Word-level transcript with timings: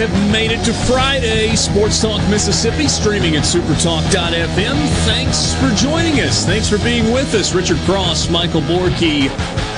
Have 0.00 0.32
made 0.32 0.50
it 0.50 0.64
to 0.64 0.72
Friday. 0.72 1.54
Sports 1.56 2.00
Talk 2.00 2.26
Mississippi, 2.30 2.88
streaming 2.88 3.36
at 3.36 3.44
supertalk.fm. 3.44 4.88
Thanks 5.04 5.52
for 5.54 5.68
joining 5.74 6.20
us. 6.20 6.46
Thanks 6.46 6.68
for 6.68 6.78
being 6.78 7.12
with 7.12 7.34
us. 7.34 7.54
Richard 7.54 7.76
Cross, 7.80 8.30
Michael 8.30 8.62
Borky, 8.62 9.28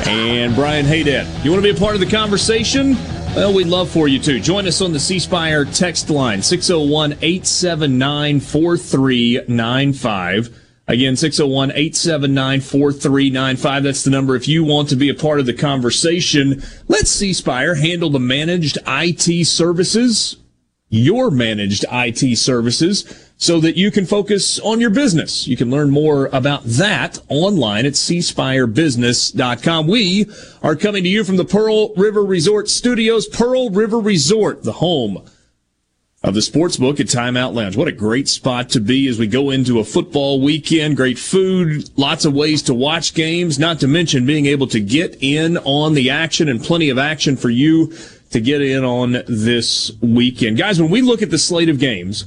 and 0.07 0.55
Brian 0.55 0.87
Haydad. 0.87 1.45
You 1.45 1.51
want 1.51 1.65
to 1.65 1.73
be 1.73 1.77
a 1.77 1.81
part 1.81 1.95
of 1.95 2.01
the 2.01 2.07
conversation? 2.07 2.95
Well, 3.35 3.53
we'd 3.53 3.67
love 3.67 3.91
for 3.91 4.07
you 4.07 4.21
to. 4.21 4.39
Join 4.39 4.69
us 4.69 4.81
on 4.81 4.93
the 4.93 5.01
C 5.01 5.19
Spire 5.19 5.65
text 5.65 6.09
line, 6.09 6.41
601 6.41 7.15
879 7.21 8.39
4395. 8.41 10.62
Again, 10.93 11.17
601 11.17 11.71
879 11.71 12.61
4395. 12.61 13.83
That's 13.83 14.05
the 14.05 14.11
number 14.11 14.37
if 14.37 14.47
you 14.47 14.63
want 14.63 14.91
to 14.91 14.97
be 14.97 15.09
a 15.09 15.15
part 15.15 15.41
of 15.41 15.47
the 15.47 15.55
conversation. 15.55 16.63
Let 16.87 17.09
C 17.09 17.33
Spire 17.33 17.77
handle 17.77 18.11
the 18.11 18.21
managed 18.21 18.77
IT 18.87 19.47
services, 19.47 20.37
your 20.91 21.31
managed 21.31 21.87
IT 21.91 22.37
services, 22.37 23.31
so 23.39 23.59
that 23.61 23.79
you 23.79 23.91
can 23.91 24.05
focus 24.05 24.61
on 24.61 24.81
your 24.81 24.91
business. 24.91 25.49
You 25.49 25.57
can 25.57 25.71
learn 25.71 25.89
more 25.89 26.27
about 26.27 26.65
that 26.65 27.21
online 27.31 27.87
at 27.87 27.95
cspirebusiness.com. 27.95 29.87
We 29.87 30.27
are 30.63 30.77
coming 30.77 31.05
to 31.05 31.09
you 31.09 31.25
from 31.25 31.39
the 31.39 31.47
Pearl 31.47 31.95
River 31.95 32.23
Resort 32.23 32.69
Studios. 32.69 33.27
Pearl 33.29 33.71
River 33.71 33.99
Resort, 33.99 34.63
the 34.63 34.73
home 34.73 35.25
of 36.23 36.35
the 36.35 36.41
Sportsbook 36.41 37.01
at 37.01 37.07
Timeout 37.07 37.53
Lounge. 37.53 37.77
What 37.77 37.89
a 37.89 37.93
great 37.93 38.29
spot 38.29 38.69
to 38.71 38.81
be 38.81 39.09
as 39.09 39.19
we 39.19 39.27
go 39.27 39.51
into 39.51 39.81
a 39.81 39.85
football 39.85 40.41
weekend. 40.41 40.97
Great 40.97 41.19
food, 41.19 41.91
lots 41.99 42.25
of 42.25 42.33
ways 42.33 42.63
to 42.63 42.75
watch 42.75 43.15
games, 43.15 43.59
not 43.59 43.81
to 43.81 43.89
mention 43.89 44.25
being 44.25 44.47
able 44.47 44.69
to 44.69 44.79
get 44.79 45.19
in 45.21 45.59
on 45.59 45.95
the 45.95 46.11
action 46.11 46.49
and 46.49 46.63
plenty 46.63 46.91
of 46.91 46.99
action 46.99 47.37
for 47.37 47.51
you 47.51 47.93
to 48.31 48.41
get 48.41 48.63
in 48.63 48.85
on 48.85 49.23
this 49.27 49.91
weekend. 50.01 50.57
Guys, 50.59 50.81
when 50.81 50.91
we 50.91 51.03
look 51.03 51.23
at 51.23 51.31
the 51.31 51.39
slate 51.39 51.69
of 51.69 51.81
games 51.81 52.27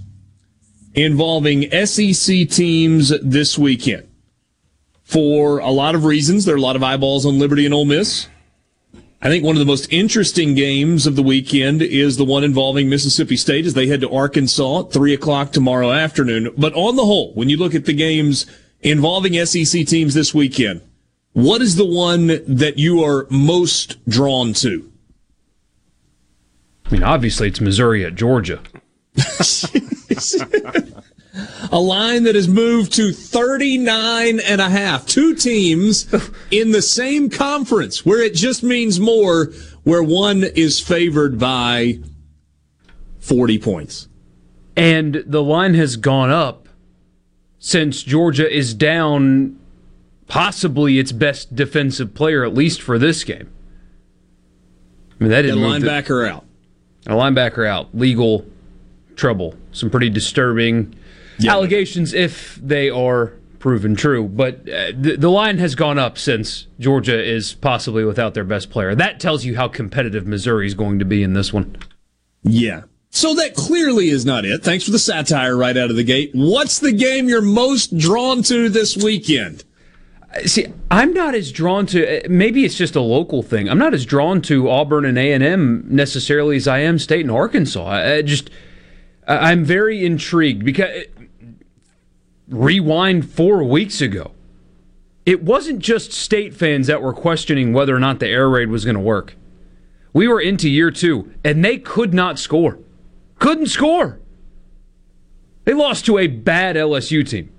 involving 0.93 1.69
SEC 1.85 2.49
teams 2.49 3.13
this 3.21 3.57
weekend, 3.57 4.07
for 5.03 5.59
a 5.59 5.69
lot 5.69 5.95
of 5.95 6.03
reasons, 6.03 6.45
there 6.45 6.55
are 6.55 6.57
a 6.57 6.61
lot 6.61 6.75
of 6.75 6.83
eyeballs 6.83 7.25
on 7.25 7.39
Liberty 7.39 7.65
and 7.65 7.73
Ole 7.73 7.85
Miss. 7.85 8.27
I 9.25 9.29
think 9.29 9.43
one 9.43 9.55
of 9.55 9.59
the 9.59 9.65
most 9.65 9.91
interesting 9.91 10.53
games 10.53 11.07
of 11.07 11.15
the 11.15 11.23
weekend 11.23 11.81
is 11.81 12.15
the 12.15 12.23
one 12.23 12.43
involving 12.43 12.87
Mississippi 12.87 13.35
State 13.35 13.65
as 13.65 13.73
they 13.73 13.87
head 13.87 14.01
to 14.01 14.09
Arkansas 14.11 14.81
at 14.81 14.93
3 14.93 15.15
o'clock 15.15 15.51
tomorrow 15.51 15.91
afternoon. 15.91 16.53
But 16.55 16.75
on 16.75 16.95
the 16.95 17.05
whole, 17.05 17.33
when 17.33 17.49
you 17.49 17.57
look 17.57 17.73
at 17.73 17.85
the 17.85 17.93
games 17.93 18.45
involving 18.81 19.33
SEC 19.47 19.87
teams 19.87 20.13
this 20.13 20.35
weekend, 20.35 20.81
what 21.33 21.63
is 21.63 21.75
the 21.75 21.87
one 21.87 22.27
that 22.45 22.77
you 22.77 23.03
are 23.03 23.25
most 23.31 23.97
drawn 24.07 24.53
to? 24.53 24.91
I 26.85 26.91
mean, 26.91 27.01
obviously 27.01 27.47
it's 27.47 27.59
Missouri 27.59 28.05
at 28.05 28.13
Georgia. 28.13 28.61
a 31.71 31.79
line 31.79 32.23
that 32.23 32.35
has 32.35 32.47
moved 32.47 32.93
to 32.93 33.11
39 33.11 34.39
and 34.39 34.61
a 34.61 34.69
half. 34.69 35.05
Two 35.05 35.35
teams 35.35 36.07
in 36.51 36.71
the 36.71 36.81
same 36.81 37.29
conference 37.29 38.05
where 38.05 38.21
it 38.21 38.33
just 38.33 38.63
means 38.63 38.99
more, 38.99 39.51
where 39.83 40.03
one 40.03 40.43
is 40.43 40.79
favored 40.79 41.39
by 41.39 41.99
40 43.19 43.59
points. 43.59 44.07
And 44.75 45.23
the 45.25 45.43
line 45.43 45.73
has 45.73 45.95
gone 45.95 46.29
up 46.29 46.67
since 47.59 48.03
Georgia 48.03 48.51
is 48.51 48.73
down 48.73 49.59
possibly 50.27 50.99
its 50.99 51.11
best 51.11 51.55
defensive 51.55 52.13
player, 52.13 52.43
at 52.43 52.53
least 52.53 52.81
for 52.81 52.99
this 52.99 53.23
game. 53.23 53.49
I 55.19 55.23
mean, 55.23 55.31
that 55.31 55.43
didn't 55.43 55.63
a 55.63 55.67
linebacker 55.67 56.27
the, 56.27 56.33
out. 56.33 56.45
A 57.07 57.13
linebacker 57.13 57.67
out. 57.67 57.95
Legal 57.95 58.45
trouble. 59.15 59.55
Some 59.71 59.89
pretty 59.89 60.09
disturbing 60.09 60.95
yeah. 61.39 61.51
allegations 61.51 62.13
if 62.13 62.55
they 62.55 62.89
are 62.89 63.33
proven 63.59 63.95
true. 63.95 64.27
But 64.27 64.69
uh, 64.69 64.91
the, 64.95 65.15
the 65.17 65.29
line 65.29 65.57
has 65.57 65.73
gone 65.73 65.97
up 65.97 66.17
since 66.17 66.67
Georgia 66.79 67.21
is 67.21 67.53
possibly 67.53 68.03
without 68.05 68.35
their 68.35 68.43
best 68.43 68.69
player. 68.69 68.93
That 68.93 69.19
tells 69.19 69.43
you 69.43 69.55
how 69.55 69.67
competitive 69.67 70.27
Missouri 70.27 70.67
is 70.67 70.75
going 70.75 70.99
to 70.99 71.05
be 71.05 71.23
in 71.23 71.33
this 71.33 71.51
one. 71.51 71.75
Yeah. 72.43 72.83
So 73.09 73.33
that 73.35 73.55
clearly 73.55 74.09
is 74.09 74.25
not 74.25 74.45
it. 74.45 74.61
Thanks 74.61 74.83
for 74.83 74.91
the 74.91 74.99
satire 74.99 75.57
right 75.57 75.75
out 75.75 75.89
of 75.89 75.95
the 75.95 76.03
gate. 76.03 76.31
What's 76.33 76.79
the 76.79 76.91
game 76.91 77.29
you're 77.29 77.41
most 77.41 77.97
drawn 77.97 78.43
to 78.43 78.69
this 78.69 78.97
weekend? 78.97 79.63
See, 80.45 80.67
I'm 80.91 81.13
not 81.13 81.33
as 81.33 81.51
drawn 81.51 81.85
to. 81.87 82.21
Maybe 82.29 82.65
it's 82.65 82.75
just 82.75 82.95
a 82.95 83.01
local 83.01 83.41
thing. 83.41 83.69
I'm 83.69 83.77
not 83.77 83.93
as 83.93 84.05
drawn 84.05 84.41
to 84.43 84.69
Auburn 84.69 85.05
and 85.05 85.17
A 85.17 85.31
and 85.31 85.41
M 85.41 85.85
necessarily 85.87 86.57
as 86.57 86.67
I 86.67 86.79
am 86.79 86.99
State 86.99 87.21
and 87.21 87.31
Arkansas. 87.31 87.87
I 87.87 88.21
just, 88.21 88.49
I'm 89.25 89.63
very 89.63 90.05
intrigued 90.05 90.65
because 90.65 91.05
rewind 92.47 93.29
four 93.29 93.63
weeks 93.63 94.01
ago, 94.01 94.31
it 95.25 95.43
wasn't 95.43 95.79
just 95.79 96.11
state 96.11 96.53
fans 96.53 96.87
that 96.87 97.01
were 97.01 97.13
questioning 97.13 97.73
whether 97.73 97.95
or 97.95 97.99
not 97.99 98.19
the 98.19 98.27
air 98.27 98.49
raid 98.49 98.69
was 98.69 98.85
going 98.85 98.95
to 98.95 99.01
work. 99.01 99.35
We 100.13 100.27
were 100.27 100.39
into 100.39 100.69
year 100.69 100.91
two, 100.91 101.33
and 101.43 101.65
they 101.65 101.77
could 101.77 102.13
not 102.13 102.39
score. 102.39 102.79
Couldn't 103.39 103.67
score. 103.67 104.19
They 105.65 105.73
lost 105.73 106.05
to 106.05 106.17
a 106.17 106.27
bad 106.27 106.75
LSU 106.75 107.27
team. 107.27 107.51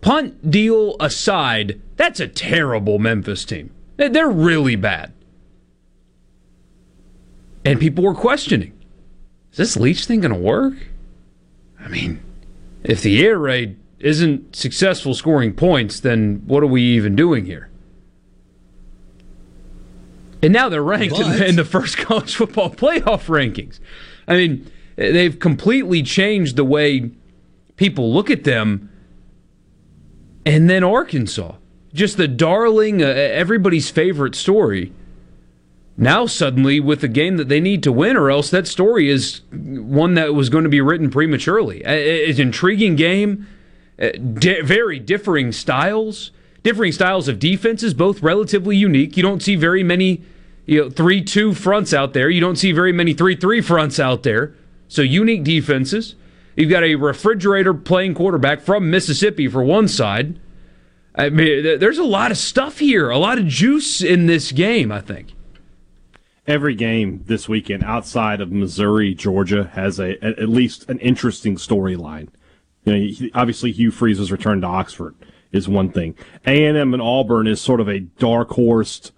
Punt 0.00 0.50
deal 0.50 0.96
aside, 0.98 1.80
that's 1.96 2.20
a 2.20 2.28
terrible 2.28 2.98
Memphis 2.98 3.44
team. 3.44 3.70
They're 3.96 4.30
really 4.30 4.76
bad. 4.76 5.12
And 7.64 7.78
people 7.78 8.04
were 8.04 8.14
questioning 8.14 8.72
is 9.52 9.58
this 9.58 9.76
Leach 9.76 10.06
thing 10.06 10.20
going 10.20 10.32
to 10.32 10.38
work? 10.38 10.74
I 11.80 11.88
mean, 11.88 12.22
if 12.84 13.02
the 13.02 13.24
air 13.24 13.38
raid 13.38 13.76
isn't 14.00 14.54
successful 14.54 15.14
scoring 15.14 15.52
points, 15.52 16.00
then 16.00 16.42
what 16.46 16.62
are 16.62 16.68
we 16.68 16.82
even 16.82 17.16
doing 17.16 17.46
here? 17.46 17.68
And 20.42 20.52
now 20.52 20.68
they're 20.68 20.82
ranked 20.82 21.18
in, 21.18 21.42
in, 21.42 21.56
the 21.56 21.64
first 21.64 21.96
college 21.98 22.36
football 22.36 22.70
playoff 22.70 23.26
rankings. 23.26 23.80
I 24.28 24.34
mean, 24.34 24.70
they've 24.96 25.38
completely 25.38 26.02
changed 26.02 26.56
the 26.56 26.64
way 26.64 27.10
people 27.76 28.12
look 28.12 28.30
at 28.30 28.44
them. 28.44 28.90
And 30.46 30.70
then 30.70 30.84
Arkansas, 30.84 31.56
just 31.92 32.16
the 32.16 32.28
darling, 32.28 33.02
uh, 33.02 33.06
everybody's 33.06 33.90
favorite 33.90 34.36
story. 34.36 34.92
Now, 35.96 36.26
suddenly, 36.26 36.78
with 36.78 37.02
a 37.02 37.08
game 37.08 37.38
that 37.38 37.48
they 37.48 37.58
need 37.58 37.82
to 37.82 37.90
win, 37.90 38.16
or 38.16 38.30
else 38.30 38.50
that 38.50 38.68
story 38.68 39.10
is 39.10 39.40
one 39.50 40.14
that 40.14 40.32
was 40.32 40.48
going 40.48 40.62
to 40.62 40.70
be 40.70 40.80
written 40.80 41.10
prematurely. 41.10 41.82
It's 41.84 42.38
an 42.38 42.46
intriguing 42.48 42.94
game 42.94 43.48
Uh, 44.00 44.10
di- 44.10 44.60
very 44.60 44.98
differing 44.98 45.50
styles, 45.50 46.30
differing 46.62 46.92
styles 46.92 47.26
of 47.26 47.38
defenses, 47.38 47.94
both 47.94 48.22
relatively 48.22 48.76
unique. 48.76 49.16
You 49.16 49.22
don't 49.22 49.42
see 49.42 49.56
very 49.56 49.82
many, 49.82 50.22
you 50.66 50.82
know, 50.82 50.90
three-two 50.90 51.54
fronts 51.54 51.92
out 51.92 52.12
there. 52.12 52.30
You 52.30 52.40
don't 52.40 52.56
see 52.56 52.72
very 52.72 52.92
many 52.92 53.12
three-three 53.12 53.60
fronts 53.60 53.98
out 53.98 54.22
there. 54.22 54.54
So 54.86 55.02
unique 55.02 55.44
defenses. 55.44 56.14
You've 56.56 56.70
got 56.70 56.82
a 56.82 56.94
refrigerator 56.94 57.74
playing 57.74 58.14
quarterback 58.14 58.60
from 58.60 58.90
Mississippi 58.90 59.48
for 59.48 59.62
one 59.62 59.88
side. 59.88 60.40
I 61.14 61.30
mean, 61.30 61.78
there's 61.78 61.98
a 61.98 62.04
lot 62.04 62.30
of 62.30 62.38
stuff 62.38 62.78
here, 62.78 63.10
a 63.10 63.18
lot 63.18 63.38
of 63.38 63.46
juice 63.46 64.00
in 64.00 64.26
this 64.26 64.52
game. 64.52 64.92
I 64.92 65.00
think 65.00 65.34
every 66.46 66.74
game 66.74 67.24
this 67.26 67.48
weekend 67.48 67.82
outside 67.82 68.40
of 68.40 68.52
Missouri, 68.52 69.14
Georgia 69.14 69.70
has 69.74 69.98
a 69.98 70.22
at 70.24 70.48
least 70.48 70.88
an 70.88 70.98
interesting 71.00 71.56
storyline. 71.56 72.28
You 72.88 73.26
know, 73.26 73.30
obviously 73.34 73.72
Hugh 73.72 73.90
Freeze's 73.90 74.32
return 74.32 74.60
to 74.62 74.66
Oxford 74.66 75.14
is 75.52 75.68
one 75.68 75.90
thing. 75.90 76.14
A 76.46 76.66
and 76.66 76.76
M 76.76 76.92
and 76.92 77.02
Auburn 77.02 77.46
is 77.46 77.60
sort 77.60 77.80
of 77.80 77.88
a 77.88 78.00
dark 78.00 78.50
horse 78.50 79.12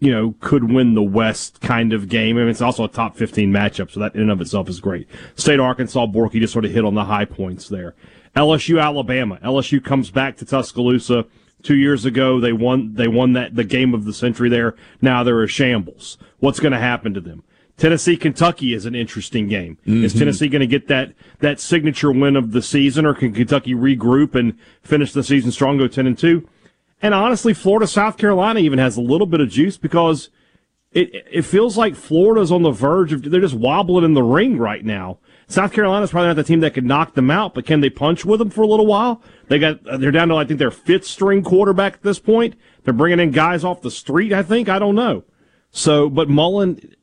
you 0.00 0.12
know, 0.12 0.34
could 0.40 0.70
win 0.70 0.94
the 0.94 1.02
West 1.02 1.60
kind 1.60 1.92
of 1.92 2.08
game. 2.08 2.36
I 2.36 2.40
mean, 2.40 2.50
it's 2.50 2.60
also 2.60 2.84
a 2.84 2.88
top 2.88 3.16
15 3.16 3.52
matchup, 3.52 3.90
so 3.90 4.00
that 4.00 4.14
in 4.14 4.22
and 4.22 4.30
of 4.30 4.40
itself 4.40 4.68
is 4.68 4.80
great. 4.80 5.08
State 5.34 5.58
Arkansas, 5.58 6.06
Borky 6.06 6.40
just 6.40 6.52
sort 6.52 6.64
of 6.64 6.70
hit 6.70 6.84
on 6.84 6.94
the 6.94 7.04
high 7.04 7.24
points 7.24 7.68
there. 7.68 7.94
LSU, 8.36 8.80
Alabama. 8.80 9.38
LSU 9.42 9.82
comes 9.82 10.10
back 10.10 10.36
to 10.36 10.44
Tuscaloosa. 10.44 11.26
Two 11.62 11.76
years 11.76 12.04
ago, 12.04 12.38
they 12.38 12.52
won, 12.52 12.94
they 12.94 13.08
won 13.08 13.32
that, 13.32 13.56
the 13.56 13.64
game 13.64 13.92
of 13.92 14.04
the 14.04 14.12
century 14.12 14.48
there. 14.48 14.76
Now 15.02 15.24
they're 15.24 15.42
a 15.42 15.48
shambles. 15.48 16.16
What's 16.38 16.60
going 16.60 16.72
to 16.72 16.78
happen 16.78 17.14
to 17.14 17.20
them? 17.20 17.42
Tennessee, 17.78 18.16
Kentucky 18.16 18.74
is 18.74 18.84
an 18.84 18.94
interesting 18.94 19.48
game. 19.48 19.78
Mm-hmm. 19.86 20.04
Is 20.04 20.12
Tennessee 20.12 20.48
going 20.48 20.60
to 20.60 20.66
get 20.66 20.88
that, 20.88 21.14
that 21.38 21.60
signature 21.60 22.10
win 22.12 22.36
of 22.36 22.50
the 22.50 22.60
season 22.60 23.06
or 23.06 23.14
can 23.14 23.32
Kentucky 23.32 23.72
regroup 23.72 24.34
and 24.34 24.58
finish 24.82 25.12
the 25.12 25.22
season 25.22 25.52
strong, 25.52 25.78
go 25.78 25.86
10 25.86 26.06
and 26.06 26.18
2? 26.18 26.46
And 27.00 27.14
honestly, 27.14 27.54
Florida, 27.54 27.86
South 27.86 28.18
Carolina 28.18 28.58
even 28.60 28.80
has 28.80 28.96
a 28.96 29.00
little 29.00 29.28
bit 29.28 29.40
of 29.40 29.48
juice 29.48 29.76
because 29.76 30.30
it 30.90 31.10
it 31.30 31.42
feels 31.42 31.76
like 31.76 31.94
Florida's 31.94 32.50
on 32.50 32.62
the 32.62 32.70
verge 32.70 33.12
of 33.12 33.22
they're 33.22 33.40
just 33.40 33.54
wobbling 33.54 34.04
in 34.04 34.14
the 34.14 34.22
ring 34.22 34.58
right 34.58 34.84
now. 34.84 35.18
South 35.46 35.72
Carolina's 35.72 36.10
probably 36.10 36.28
not 36.28 36.36
the 36.36 36.44
team 36.44 36.60
that 36.60 36.74
could 36.74 36.84
knock 36.84 37.14
them 37.14 37.30
out, 37.30 37.54
but 37.54 37.66
can 37.66 37.80
they 37.80 37.90
punch 37.90 38.24
with 38.24 38.38
them 38.38 38.50
for 38.50 38.62
a 38.62 38.66
little 38.66 38.86
while? 38.86 39.22
They 39.48 39.58
got 39.58 39.84
they're 39.84 40.10
down 40.10 40.28
to 40.28 40.36
I 40.36 40.44
think 40.44 40.58
their 40.58 40.70
fifth 40.70 41.06
string 41.06 41.44
quarterback 41.44 41.94
at 41.94 42.02
this 42.02 42.18
point. 42.18 42.56
They're 42.82 42.94
bringing 42.94 43.20
in 43.20 43.30
guys 43.30 43.64
off 43.64 43.82
the 43.82 43.90
street. 43.90 44.32
I 44.32 44.42
think 44.42 44.68
I 44.68 44.78
don't 44.78 44.94
know. 44.94 45.24
So, 45.70 46.08
but 46.08 46.28
Mullen 46.28 46.94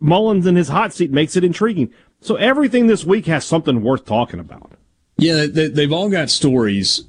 Mullen's 0.00 0.46
in 0.46 0.56
his 0.56 0.68
hot 0.68 0.92
seat 0.92 1.12
makes 1.12 1.36
it 1.36 1.44
intriguing. 1.44 1.92
So 2.20 2.36
everything 2.36 2.86
this 2.86 3.04
week 3.04 3.26
has 3.26 3.44
something 3.44 3.82
worth 3.82 4.04
talking 4.04 4.40
about. 4.40 4.72
Yeah, 5.16 5.46
they, 5.46 5.82
have 5.82 5.92
all 5.92 6.08
got 6.08 6.30
stories 6.30 7.04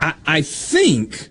I, 0.00 0.14
I 0.26 0.42
think 0.42 1.30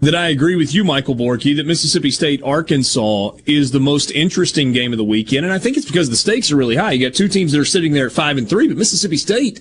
that 0.00 0.14
I 0.14 0.28
agree 0.28 0.56
with 0.56 0.74
you, 0.74 0.82
Michael 0.82 1.14
Borky, 1.14 1.56
that 1.56 1.66
Mississippi 1.66 2.10
State 2.10 2.42
Arkansas 2.42 3.36
is 3.46 3.70
the 3.70 3.80
most 3.80 4.10
interesting 4.10 4.72
game 4.72 4.92
of 4.92 4.98
the 4.98 5.04
weekend. 5.04 5.44
And 5.44 5.52
I 5.52 5.58
think 5.58 5.76
it's 5.76 5.86
because 5.86 6.10
the 6.10 6.16
stakes 6.16 6.50
are 6.50 6.56
really 6.56 6.76
high. 6.76 6.92
You 6.92 7.08
got 7.08 7.14
two 7.14 7.28
teams 7.28 7.52
that 7.52 7.60
are 7.60 7.64
sitting 7.64 7.92
there 7.92 8.06
at 8.06 8.12
five 8.12 8.36
and 8.36 8.48
three, 8.48 8.66
but 8.66 8.76
Mississippi 8.76 9.16
State 9.16 9.60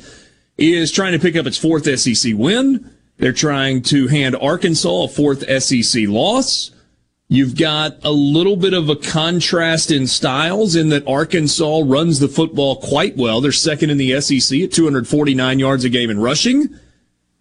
is 0.58 0.92
trying 0.92 1.14
to 1.14 1.20
pick 1.20 1.36
up 1.36 1.46
its 1.46 1.58
fourth 1.58 1.86
SEC 2.00 2.34
win. 2.36 2.90
They're 3.18 3.34
trying 3.34 3.84
to 3.84 4.08
hand 4.08 4.36
Arkansas 4.36 5.04
a 5.04 5.08
fourth 5.08 5.48
SEC 5.62 6.08
loss. 6.08 6.72
You've 7.34 7.58
got 7.58 8.04
a 8.04 8.12
little 8.12 8.58
bit 8.58 8.74
of 8.74 8.90
a 8.90 8.96
contrast 8.98 9.90
in 9.90 10.06
styles 10.06 10.76
in 10.76 10.90
that 10.90 11.08
Arkansas 11.08 11.82
runs 11.86 12.20
the 12.20 12.28
football 12.28 12.76
quite 12.76 13.16
well. 13.16 13.40
They're 13.40 13.54
second 13.54 13.90
in 13.90 13.98
the 13.98 14.20
SEC 14.20 14.60
at 14.60 14.74
249 14.74 15.58
yards 15.58 15.86
a 15.86 15.90
game 15.90 16.10
in 16.10 16.20
rushing. 16.20 16.78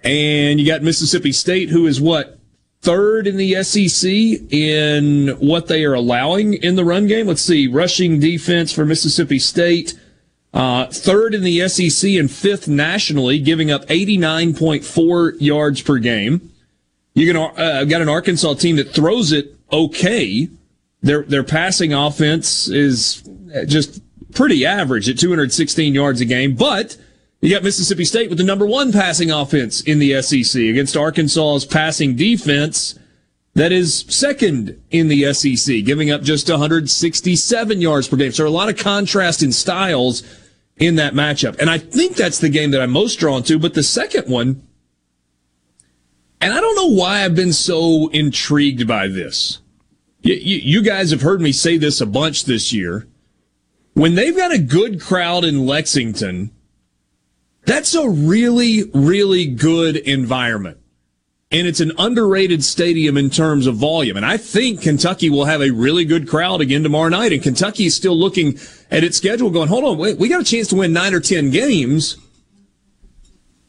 And 0.04 0.60
you 0.60 0.66
got 0.66 0.84
Mississippi 0.84 1.32
State, 1.32 1.70
who 1.70 1.88
is 1.88 2.00
what? 2.00 2.38
Third 2.82 3.26
in 3.26 3.36
the 3.36 3.64
SEC 3.64 4.08
in 4.52 5.36
what 5.40 5.66
they 5.66 5.84
are 5.84 5.94
allowing 5.94 6.54
in 6.54 6.76
the 6.76 6.84
run 6.84 7.08
game. 7.08 7.26
Let's 7.26 7.42
see. 7.42 7.66
Rushing 7.66 8.20
defense 8.20 8.72
for 8.72 8.84
Mississippi 8.84 9.40
State. 9.40 9.98
Uh, 10.54 10.86
third 10.86 11.34
in 11.34 11.42
the 11.42 11.68
SEC 11.68 12.12
and 12.12 12.30
fifth 12.30 12.68
nationally, 12.68 13.40
giving 13.40 13.72
up 13.72 13.84
89.4 13.86 15.40
yards 15.40 15.82
per 15.82 15.98
game. 15.98 16.52
You 17.14 17.26
can, 17.26 17.36
uh, 17.36 17.84
got 17.86 18.02
an 18.02 18.08
Arkansas 18.08 18.54
team 18.54 18.76
that 18.76 18.94
throws 18.94 19.32
it 19.32 19.56
okay. 19.72 20.48
Their, 21.02 21.22
their 21.22 21.44
passing 21.44 21.92
offense 21.92 22.68
is 22.68 23.22
just 23.66 24.02
pretty 24.32 24.66
average 24.66 25.08
at 25.08 25.18
216 25.18 25.94
yards 25.94 26.20
a 26.20 26.24
game, 26.24 26.54
but 26.54 26.96
you 27.40 27.50
got 27.50 27.62
Mississippi 27.62 28.04
State 28.04 28.28
with 28.28 28.38
the 28.38 28.44
number 28.44 28.66
one 28.66 28.92
passing 28.92 29.30
offense 29.30 29.80
in 29.80 29.98
the 29.98 30.20
SEC 30.20 30.60
against 30.60 30.96
Arkansas's 30.96 31.64
passing 31.64 32.16
defense 32.16 32.98
that 33.54 33.72
is 33.72 34.04
second 34.08 34.80
in 34.90 35.08
the 35.08 35.32
SEC, 35.32 35.84
giving 35.84 36.10
up 36.10 36.22
just 36.22 36.48
167 36.48 37.80
yards 37.80 38.08
per 38.08 38.16
game. 38.16 38.32
So 38.32 38.46
a 38.46 38.48
lot 38.48 38.68
of 38.68 38.76
contrast 38.76 39.42
in 39.42 39.52
styles 39.52 40.22
in 40.76 40.96
that 40.96 41.14
matchup. 41.14 41.58
And 41.58 41.68
I 41.68 41.78
think 41.78 42.16
that's 42.16 42.38
the 42.38 42.48
game 42.48 42.70
that 42.70 42.80
I'm 42.80 42.90
most 42.90 43.16
drawn 43.16 43.42
to. 43.44 43.58
But 43.58 43.74
the 43.74 43.82
second 43.82 44.30
one, 44.30 44.62
and 46.40 46.52
I 46.52 46.60
don't 46.60 46.76
know 46.76 46.94
why 46.94 47.24
I've 47.24 47.34
been 47.34 47.52
so 47.52 48.08
intrigued 48.08 48.86
by 48.86 49.08
this. 49.08 49.59
You, 50.22 50.34
you, 50.34 50.82
guys 50.82 51.10
have 51.12 51.22
heard 51.22 51.40
me 51.40 51.50
say 51.52 51.78
this 51.78 52.00
a 52.00 52.06
bunch 52.06 52.44
this 52.44 52.72
year. 52.72 53.06
When 53.94 54.14
they've 54.14 54.36
got 54.36 54.52
a 54.52 54.58
good 54.58 55.00
crowd 55.00 55.44
in 55.44 55.66
Lexington, 55.66 56.50
that's 57.64 57.94
a 57.94 58.08
really, 58.08 58.90
really 58.92 59.46
good 59.46 59.96
environment. 59.96 60.78
And 61.52 61.66
it's 61.66 61.80
an 61.80 61.92
underrated 61.98 62.62
stadium 62.62 63.16
in 63.16 63.28
terms 63.28 63.66
of 63.66 63.76
volume. 63.76 64.16
And 64.16 64.24
I 64.24 64.36
think 64.36 64.82
Kentucky 64.82 65.30
will 65.30 65.46
have 65.46 65.60
a 65.60 65.70
really 65.70 66.04
good 66.04 66.28
crowd 66.28 66.60
again 66.60 66.82
tomorrow 66.82 67.08
night. 67.08 67.32
And 67.32 67.42
Kentucky 67.42 67.86
is 67.86 67.96
still 67.96 68.16
looking 68.16 68.58
at 68.90 69.02
its 69.02 69.16
schedule 69.16 69.50
going, 69.50 69.68
hold 69.68 69.84
on, 69.84 69.98
wait, 69.98 70.18
we 70.18 70.28
got 70.28 70.42
a 70.42 70.44
chance 70.44 70.68
to 70.68 70.76
win 70.76 70.92
nine 70.92 71.12
or 71.12 71.18
10 71.18 71.50
games. 71.50 72.18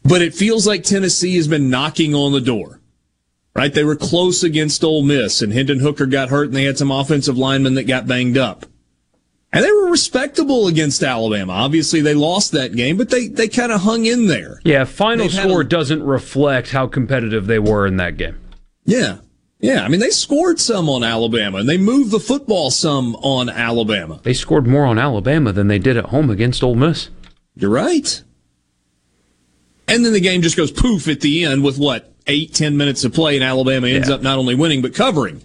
But 0.04 0.22
it 0.22 0.36
feels 0.36 0.68
like 0.68 0.84
Tennessee 0.84 1.36
has 1.38 1.48
been 1.48 1.70
knocking 1.70 2.14
on 2.14 2.34
the 2.34 2.42
door. 2.42 2.81
Right? 3.54 3.74
They 3.74 3.84
were 3.84 3.98
close 3.98 4.44
against 4.44 4.84
Ole 4.84 5.04
Miss 5.04 5.42
and 5.42 5.52
Hendon 5.52 5.82
Hooker 5.82 6.06
got 6.06 6.30
hurt 6.30 6.48
and 6.48 6.56
they 6.56 6.64
had 6.64 6.78
some 6.78 6.92
offensive 6.92 7.38
linemen 7.38 7.74
that 7.76 7.84
got 7.84 8.08
banged 8.08 8.38
up. 8.38 8.66
And 9.54 9.66
they 9.66 9.72
were 9.72 9.92
respectable 9.92 10.68
against 10.68 11.04
Alabama. 11.04 11.52
Obviously, 11.52 12.00
they 12.00 12.14
lost 12.14 12.54
that 12.54 12.74
game, 12.74 12.96
but 12.96 13.10
they, 13.10 13.28
they 13.28 13.50
kind 13.50 13.74
of 13.74 13.82
hung 13.82 14.06
in 14.06 14.28
there. 14.28 14.62
Yeah, 14.64 14.86
final 14.86 15.28
They've 15.28 15.34
score 15.34 15.62
a, 15.62 15.68
doesn't 15.68 16.04
reflect 16.04 16.72
how 16.72 16.88
competitive 16.88 17.48
they 17.48 17.60
were 17.60 17.86
in 17.86 17.98
that 17.98 18.16
game. 18.16 18.40
Yeah. 18.86 19.18
Yeah, 19.60 19.84
I 19.84 19.90
mean, 19.90 20.00
they 20.00 20.10
scored 20.10 20.60
some 20.60 20.90
on 20.90 21.04
Alabama, 21.04 21.60
and 21.60 21.70
they 21.70 21.78
moved 21.78 22.10
the 22.10 22.20
football 22.20 22.72
some 22.72 23.16
on 23.18 23.48
Alabama. 23.48 24.20
They 24.24 24.34
scored 24.34 24.66
more 24.66 24.86
on 24.86 24.98
Alabama 24.98 25.52
than 25.52 25.68
they 25.68 25.78
did 25.78 25.98
at 25.98 26.06
home 26.06 26.32
against 26.32 26.64
Ole 26.64 26.74
Miss. 26.74 27.10
You're 27.56 27.70
right. 27.70 28.24
And 29.88 30.04
then 30.04 30.14
the 30.14 30.20
game 30.20 30.42
just 30.42 30.58
goes 30.58 30.72
poof 30.72 31.08
at 31.08 31.22
the 31.22 31.44
end 31.46 31.64
with 31.64 31.78
what, 31.78 32.11
eight, 32.28 32.54
ten 32.54 32.78
minutes 32.78 33.04
of 33.04 33.14
play, 33.14 33.36
and 33.36 33.44
Alabama 33.44 33.88
ends 33.88 34.10
yeah. 34.10 34.16
up 34.16 34.22
not 34.22 34.38
only 34.38 34.56
winning, 34.56 34.82
but 34.82 34.94
covering. 34.94 35.44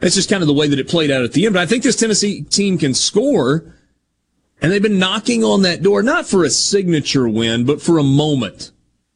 That's 0.00 0.14
just 0.14 0.28
kind 0.28 0.42
of 0.42 0.46
the 0.46 0.54
way 0.54 0.68
that 0.68 0.78
it 0.78 0.88
played 0.88 1.10
out 1.10 1.22
at 1.22 1.32
the 1.32 1.46
end. 1.46 1.54
But 1.54 1.62
I 1.62 1.66
think 1.66 1.82
this 1.82 1.96
Tennessee 1.96 2.42
team 2.42 2.78
can 2.78 2.94
score, 2.94 3.74
and 4.60 4.70
they've 4.70 4.82
been 4.82 4.98
knocking 4.98 5.44
on 5.44 5.62
that 5.62 5.82
door, 5.82 6.02
not 6.02 6.26
for 6.26 6.44
a 6.44 6.50
signature 6.50 7.28
win, 7.28 7.64
but 7.64 7.80
for 7.80 7.98
a 7.98 8.02
moment 8.02 8.72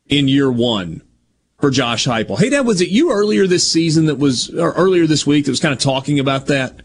in 0.06 0.28
year 0.28 0.50
one 0.50 1.02
for 1.58 1.70
Josh 1.70 2.06
Heupel. 2.06 2.38
Hey, 2.38 2.50
Dad, 2.50 2.66
was 2.66 2.80
it 2.80 2.88
you 2.88 3.10
earlier 3.10 3.46
this 3.46 3.70
season 3.70 4.06
that 4.06 4.16
was, 4.16 4.48
or 4.50 4.72
earlier 4.72 5.06
this 5.06 5.26
week 5.26 5.44
that 5.44 5.50
was 5.50 5.60
kind 5.60 5.74
of 5.74 5.80
talking 5.80 6.18
about 6.18 6.46
that? 6.46 6.82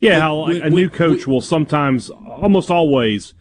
Yeah, 0.00 0.20
how 0.20 0.46
a 0.46 0.70
new 0.70 0.90
coach 0.90 1.26
will 1.26 1.40
sometimes, 1.40 2.10
almost 2.10 2.70
always, 2.70 3.34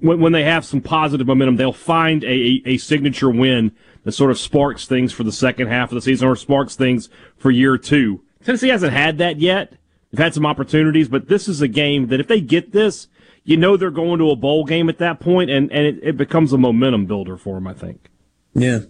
when, 0.00 0.20
when 0.20 0.32
they 0.32 0.44
have 0.44 0.64
some 0.64 0.80
positive 0.80 1.26
momentum, 1.26 1.56
they'll 1.56 1.72
find 1.72 2.24
a, 2.24 2.26
a, 2.26 2.62
a 2.66 2.76
signature 2.78 3.30
win 3.30 3.72
that 4.04 4.12
sort 4.12 4.30
of 4.30 4.38
sparks 4.38 4.86
things 4.86 5.12
for 5.12 5.24
the 5.24 5.32
second 5.32 5.68
half 5.68 5.90
of 5.90 5.94
the 5.94 6.02
season 6.02 6.28
or 6.28 6.36
sparks 6.36 6.76
things 6.76 7.08
for 7.36 7.50
year 7.50 7.78
two. 7.78 8.22
Tennessee 8.44 8.68
hasn't 8.68 8.92
had 8.92 9.18
that 9.18 9.38
yet. 9.38 9.74
They've 10.10 10.24
had 10.24 10.34
some 10.34 10.46
opportunities, 10.46 11.08
but 11.08 11.28
this 11.28 11.48
is 11.48 11.62
a 11.62 11.68
game 11.68 12.08
that 12.08 12.20
if 12.20 12.28
they 12.28 12.40
get 12.40 12.72
this, 12.72 13.08
you 13.44 13.56
know 13.56 13.76
they're 13.76 13.90
going 13.90 14.18
to 14.18 14.30
a 14.30 14.36
bowl 14.36 14.64
game 14.64 14.88
at 14.88 14.98
that 14.98 15.20
point, 15.20 15.50
and, 15.50 15.70
and 15.72 15.86
it, 15.86 15.98
it 16.02 16.16
becomes 16.16 16.52
a 16.52 16.58
momentum 16.58 17.06
builder 17.06 17.36
for 17.36 17.54
them, 17.56 17.66
I 17.66 17.74
think. 17.74 18.08
Yeah. 18.54 18.80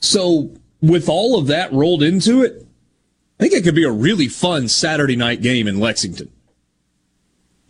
So, 0.00 0.54
with 0.80 1.08
all 1.08 1.38
of 1.38 1.46
that 1.48 1.72
rolled 1.72 2.02
into 2.02 2.42
it, 2.42 2.66
I 3.38 3.44
think 3.44 3.54
it 3.54 3.64
could 3.64 3.74
be 3.74 3.84
a 3.84 3.92
really 3.92 4.28
fun 4.28 4.68
Saturday 4.68 5.16
night 5.16 5.42
game 5.42 5.68
in 5.68 5.78
Lexington. 5.78 6.30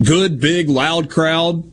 Good, 0.02 0.40
big, 0.40 0.68
loud 0.68 1.10
crowd. 1.10 1.69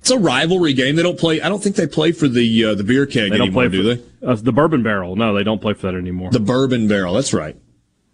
It's 0.00 0.10
a 0.10 0.18
rivalry 0.18 0.72
game. 0.72 0.96
They 0.96 1.02
don't 1.02 1.18
play. 1.18 1.40
I 1.42 1.48
don't 1.48 1.62
think 1.62 1.76
they 1.76 1.86
play 1.86 2.12
for 2.12 2.26
the 2.26 2.64
uh, 2.64 2.74
the 2.74 2.84
beer 2.84 3.06
keg 3.06 3.30
they 3.30 3.36
don't 3.36 3.48
anymore, 3.48 3.68
play 3.68 3.68
for, 3.68 3.82
do 3.82 3.94
they? 3.94 4.26
Uh, 4.26 4.34
the 4.34 4.52
bourbon 4.52 4.82
barrel. 4.82 5.14
No, 5.14 5.34
they 5.34 5.44
don't 5.44 5.60
play 5.60 5.74
for 5.74 5.90
that 5.90 5.94
anymore. 5.96 6.30
The 6.30 6.40
bourbon 6.40 6.88
barrel. 6.88 7.14
That's 7.14 7.34
right. 7.34 7.56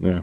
Yeah. 0.01 0.23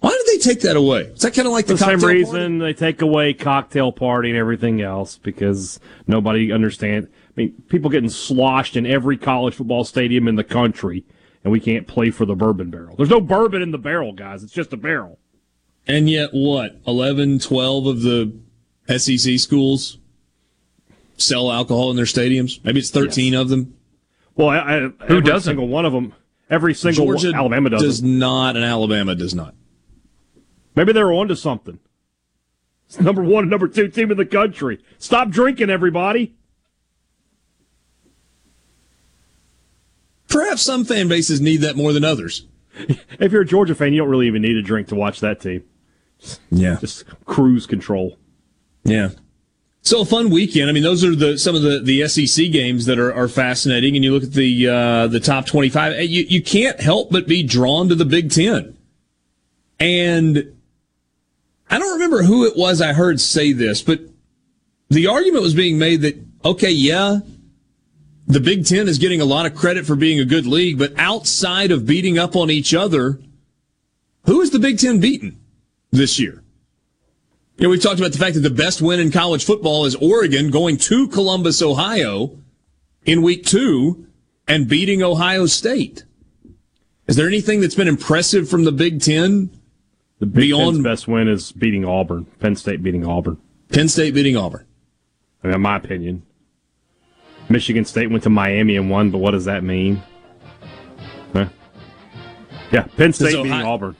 Why 0.00 0.10
did 0.10 0.26
they 0.26 0.42
take 0.42 0.62
that 0.62 0.74
away? 0.74 1.02
Is 1.02 1.22
that 1.22 1.34
kind 1.34 1.46
of 1.46 1.52
like 1.52 1.66
the, 1.66 1.74
the 1.74 1.84
same 1.84 2.00
reason 2.00 2.58
party? 2.58 2.72
they 2.72 2.76
take 2.76 3.00
away 3.00 3.32
cocktail 3.34 3.92
party 3.92 4.30
and 4.30 4.36
everything 4.36 4.82
else 4.82 5.16
because 5.18 5.78
nobody 6.08 6.50
understands. 6.50 7.06
I 7.06 7.32
mean, 7.36 7.62
people 7.68 7.88
getting 7.88 8.10
sloshed 8.10 8.76
in 8.76 8.84
every 8.84 9.16
college 9.16 9.54
football 9.54 9.84
stadium 9.84 10.26
in 10.26 10.34
the 10.34 10.42
country, 10.42 11.04
and 11.44 11.52
we 11.52 11.60
can't 11.60 11.86
play 11.86 12.10
for 12.10 12.26
the 12.26 12.34
bourbon 12.34 12.70
barrel. 12.70 12.96
There's 12.96 13.08
no 13.08 13.20
bourbon 13.20 13.62
in 13.62 13.70
the 13.70 13.78
barrel, 13.78 14.12
guys. 14.12 14.42
It's 14.42 14.52
just 14.52 14.72
a 14.72 14.76
barrel. 14.76 15.20
And 15.86 16.10
yet, 16.10 16.30
what? 16.32 16.80
11, 16.88 17.38
12 17.38 17.86
of 17.86 18.02
the 18.02 18.36
SEC 18.98 19.38
schools 19.38 19.98
sell 21.22 21.50
alcohol 21.50 21.90
in 21.90 21.96
their 21.96 22.04
stadiums? 22.04 22.62
Maybe 22.64 22.80
it's 22.80 22.90
13 22.90 23.32
yes. 23.32 23.40
of 23.40 23.48
them. 23.48 23.74
Well, 24.34 24.48
I, 24.48 24.58
I, 24.58 24.80
who 25.06 25.20
doesn't? 25.20 25.50
Single 25.50 25.68
one 25.68 25.84
of 25.84 25.92
them. 25.92 26.14
Every 26.50 26.74
single 26.74 27.06
Georgia 27.06 27.28
one, 27.28 27.36
Alabama 27.36 27.70
does 27.70 27.82
does 27.82 28.02
not, 28.02 28.56
and 28.56 28.64
Alabama 28.64 29.14
does 29.14 29.34
not. 29.34 29.54
Maybe 30.74 30.92
they're 30.92 31.12
onto 31.12 31.34
something. 31.34 31.78
It's 32.86 33.00
number 33.00 33.22
one 33.22 33.44
and 33.44 33.50
number 33.50 33.68
two 33.68 33.88
team 33.88 34.10
in 34.10 34.18
the 34.18 34.26
country. 34.26 34.82
Stop 34.98 35.30
drinking, 35.30 35.70
everybody. 35.70 36.34
Perhaps 40.28 40.62
some 40.62 40.84
fan 40.84 41.08
bases 41.08 41.40
need 41.40 41.58
that 41.58 41.76
more 41.76 41.92
than 41.92 42.04
others. 42.04 42.46
if 43.18 43.32
you're 43.32 43.42
a 43.42 43.46
Georgia 43.46 43.74
fan, 43.74 43.92
you 43.92 44.00
don't 44.00 44.08
really 44.08 44.26
even 44.26 44.42
need 44.42 44.56
a 44.56 44.62
drink 44.62 44.88
to 44.88 44.94
watch 44.94 45.20
that 45.20 45.40
team. 45.40 45.64
Yeah, 46.50 46.76
just 46.80 47.04
cruise 47.24 47.66
control. 47.66 48.18
Yeah. 48.84 49.10
So 49.84 50.02
a 50.02 50.04
fun 50.04 50.30
weekend. 50.30 50.70
I 50.70 50.72
mean, 50.72 50.84
those 50.84 51.04
are 51.04 51.14
the 51.14 51.36
some 51.36 51.56
of 51.56 51.62
the, 51.62 51.80
the 51.80 52.06
SEC 52.06 52.52
games 52.52 52.86
that 52.86 53.00
are, 53.00 53.12
are 53.12 53.26
fascinating. 53.26 53.96
And 53.96 54.04
you 54.04 54.12
look 54.12 54.22
at 54.22 54.32
the 54.32 54.68
uh, 54.68 55.06
the 55.08 55.18
top 55.18 55.44
twenty 55.46 55.68
five. 55.68 56.00
You 56.02 56.22
you 56.22 56.40
can't 56.40 56.80
help 56.80 57.10
but 57.10 57.26
be 57.26 57.42
drawn 57.42 57.88
to 57.88 57.96
the 57.96 58.04
Big 58.04 58.30
Ten. 58.30 58.76
And 59.80 60.56
I 61.68 61.78
don't 61.80 61.94
remember 61.94 62.22
who 62.22 62.46
it 62.46 62.56
was 62.56 62.80
I 62.80 62.92
heard 62.92 63.20
say 63.20 63.52
this, 63.52 63.82
but 63.82 64.00
the 64.88 65.08
argument 65.08 65.42
was 65.42 65.54
being 65.54 65.78
made 65.78 66.02
that 66.02 66.16
okay, 66.44 66.70
yeah, 66.70 67.18
the 68.28 68.40
Big 68.40 68.64
Ten 68.64 68.86
is 68.86 68.98
getting 68.98 69.20
a 69.20 69.24
lot 69.24 69.46
of 69.46 69.54
credit 69.56 69.84
for 69.84 69.96
being 69.96 70.20
a 70.20 70.24
good 70.24 70.46
league, 70.46 70.78
but 70.78 70.92
outside 70.96 71.72
of 71.72 71.86
beating 71.86 72.18
up 72.18 72.36
on 72.36 72.50
each 72.50 72.72
other, 72.72 73.18
who 74.26 74.40
is 74.40 74.50
the 74.50 74.60
Big 74.60 74.78
Ten 74.78 75.00
beaten 75.00 75.40
this 75.90 76.20
year? 76.20 76.44
You 77.56 77.64
know, 77.64 77.70
we've 77.70 77.82
talked 77.82 78.00
about 78.00 78.12
the 78.12 78.18
fact 78.18 78.34
that 78.34 78.40
the 78.40 78.50
best 78.50 78.80
win 78.80 78.98
in 78.98 79.10
college 79.10 79.44
football 79.44 79.84
is 79.84 79.94
Oregon 79.96 80.50
going 80.50 80.78
to 80.78 81.06
Columbus, 81.08 81.60
Ohio 81.60 82.38
in 83.04 83.22
week 83.22 83.44
two 83.44 84.06
and 84.48 84.68
beating 84.68 85.02
Ohio 85.02 85.46
State. 85.46 86.04
Is 87.06 87.16
there 87.16 87.28
anything 87.28 87.60
that's 87.60 87.74
been 87.74 87.88
impressive 87.88 88.48
from 88.48 88.64
the 88.64 88.72
Big 88.72 89.02
Ten? 89.02 89.50
The 90.18 90.26
Big 90.26 90.48
beyond... 90.48 90.76
Ten's 90.76 90.84
best 90.84 91.08
win 91.08 91.28
is 91.28 91.52
beating 91.52 91.84
Auburn. 91.84 92.24
Penn 92.40 92.56
State 92.56 92.82
beating 92.82 93.06
Auburn. 93.06 93.38
Penn 93.68 93.88
State 93.88 94.14
beating 94.14 94.36
Auburn. 94.36 94.66
I 95.44 95.48
mean, 95.48 95.56
in 95.56 95.60
my 95.60 95.76
opinion. 95.76 96.22
Michigan 97.48 97.84
State 97.84 98.10
went 98.10 98.22
to 98.22 98.30
Miami 98.30 98.76
and 98.76 98.88
won, 98.88 99.10
but 99.10 99.18
what 99.18 99.32
does 99.32 99.44
that 99.44 99.62
mean? 99.62 100.02
Huh? 101.32 101.48
Yeah, 102.70 102.84
Penn 102.96 103.12
State 103.12 103.34
Ohio... 103.34 103.42
beating 103.42 103.66
Auburn. 103.66 103.96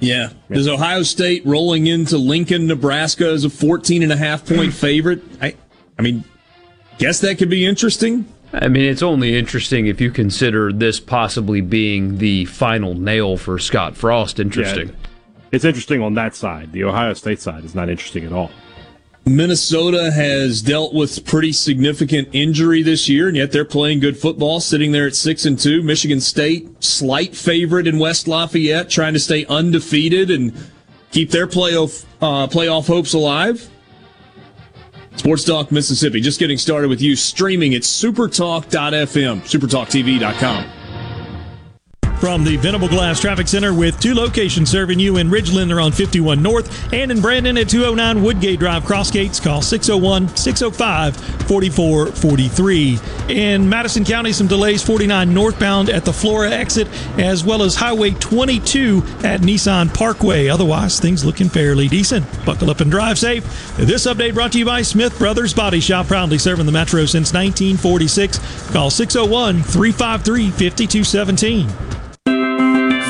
Yeah. 0.00 0.30
Does 0.50 0.68
Ohio 0.68 1.02
State 1.02 1.44
rolling 1.46 1.86
into 1.86 2.18
Lincoln, 2.18 2.66
Nebraska 2.66 3.26
as 3.28 3.44
a 3.44 3.50
14 3.50 4.02
and 4.02 4.12
a 4.12 4.16
half 4.16 4.46
point 4.46 4.72
favorite? 4.74 5.22
I 5.40 5.54
I 5.98 6.02
mean, 6.02 6.24
guess 6.98 7.20
that 7.20 7.38
could 7.38 7.50
be 7.50 7.64
interesting. 7.64 8.26
I 8.52 8.68
mean, 8.68 8.84
it's 8.84 9.02
only 9.02 9.36
interesting 9.36 9.86
if 9.86 10.00
you 10.00 10.10
consider 10.10 10.72
this 10.72 11.00
possibly 11.00 11.60
being 11.60 12.18
the 12.18 12.44
final 12.46 12.94
nail 12.94 13.36
for 13.36 13.58
Scott 13.58 13.96
Frost. 13.96 14.38
Interesting. 14.38 14.88
Yeah, 14.88 14.94
it's 15.52 15.64
interesting 15.64 16.02
on 16.02 16.14
that 16.14 16.34
side. 16.34 16.72
The 16.72 16.84
Ohio 16.84 17.12
State 17.14 17.40
side 17.40 17.64
is 17.64 17.74
not 17.74 17.88
interesting 17.88 18.24
at 18.24 18.32
all. 18.32 18.50
Minnesota 19.26 20.12
has 20.12 20.62
dealt 20.62 20.94
with 20.94 21.24
pretty 21.26 21.50
significant 21.50 22.28
injury 22.32 22.82
this 22.82 23.08
year, 23.08 23.26
and 23.26 23.36
yet 23.36 23.50
they're 23.50 23.64
playing 23.64 23.98
good 23.98 24.16
football, 24.16 24.60
sitting 24.60 24.92
there 24.92 25.08
at 25.08 25.16
six 25.16 25.44
and 25.44 25.58
two. 25.58 25.82
Michigan 25.82 26.20
State, 26.20 26.82
slight 26.82 27.34
favorite 27.34 27.88
in 27.88 27.98
West 27.98 28.28
Lafayette, 28.28 28.88
trying 28.88 29.14
to 29.14 29.18
stay 29.18 29.44
undefeated 29.46 30.30
and 30.30 30.54
keep 31.10 31.30
their 31.32 31.48
playoff 31.48 32.04
uh, 32.22 32.46
playoff 32.46 32.86
hopes 32.86 33.14
alive. 33.14 33.68
Sports 35.16 35.44
Talk 35.44 35.72
Mississippi, 35.72 36.20
just 36.20 36.38
getting 36.38 36.58
started 36.58 36.88
with 36.88 37.02
you, 37.02 37.16
streaming 37.16 37.74
at 37.74 37.82
supertalk.fm, 37.82 39.40
supertalktv.com. 39.40 40.85
From 42.20 42.44
the 42.44 42.56
Venable 42.56 42.88
Glass 42.88 43.20
Traffic 43.20 43.46
Center 43.46 43.74
with 43.74 44.00
two 44.00 44.14
locations 44.14 44.70
serving 44.70 44.98
you 44.98 45.18
in 45.18 45.28
Ridgeland, 45.28 45.68
they're 45.68 45.80
on 45.80 45.92
51 45.92 46.42
North, 46.42 46.92
and 46.92 47.10
in 47.10 47.20
Brandon 47.20 47.58
at 47.58 47.68
209 47.68 48.24
Woodgate 48.24 48.58
Drive, 48.58 48.84
Crossgates. 48.84 49.42
Call 49.42 49.60
601 49.60 50.34
605 50.34 51.16
4443. 51.46 52.98
In 53.28 53.68
Madison 53.68 54.02
County, 54.04 54.32
some 54.32 54.46
delays 54.46 54.82
49 54.82 55.32
northbound 55.32 55.90
at 55.90 56.06
the 56.06 56.12
Flora 56.12 56.50
exit, 56.50 56.88
as 57.18 57.44
well 57.44 57.62
as 57.62 57.74
Highway 57.74 58.12
22 58.12 59.02
at 59.22 59.42
Nissan 59.42 59.92
Parkway. 59.92 60.48
Otherwise, 60.48 60.98
things 60.98 61.24
looking 61.24 61.50
fairly 61.50 61.86
decent. 61.86 62.24
Buckle 62.46 62.70
up 62.70 62.80
and 62.80 62.90
drive 62.90 63.18
safe. 63.18 63.44
This 63.76 64.06
update 64.06 64.32
brought 64.34 64.52
to 64.52 64.58
you 64.58 64.64
by 64.64 64.80
Smith 64.80 65.18
Brothers 65.18 65.52
Body 65.52 65.80
Shop, 65.80 66.06
proudly 66.06 66.38
serving 66.38 66.64
the 66.64 66.72
Metro 66.72 67.04
since 67.04 67.34
1946. 67.34 68.72
Call 68.72 68.88
601 68.88 69.62
353 69.62 70.50
5217. 70.50 71.96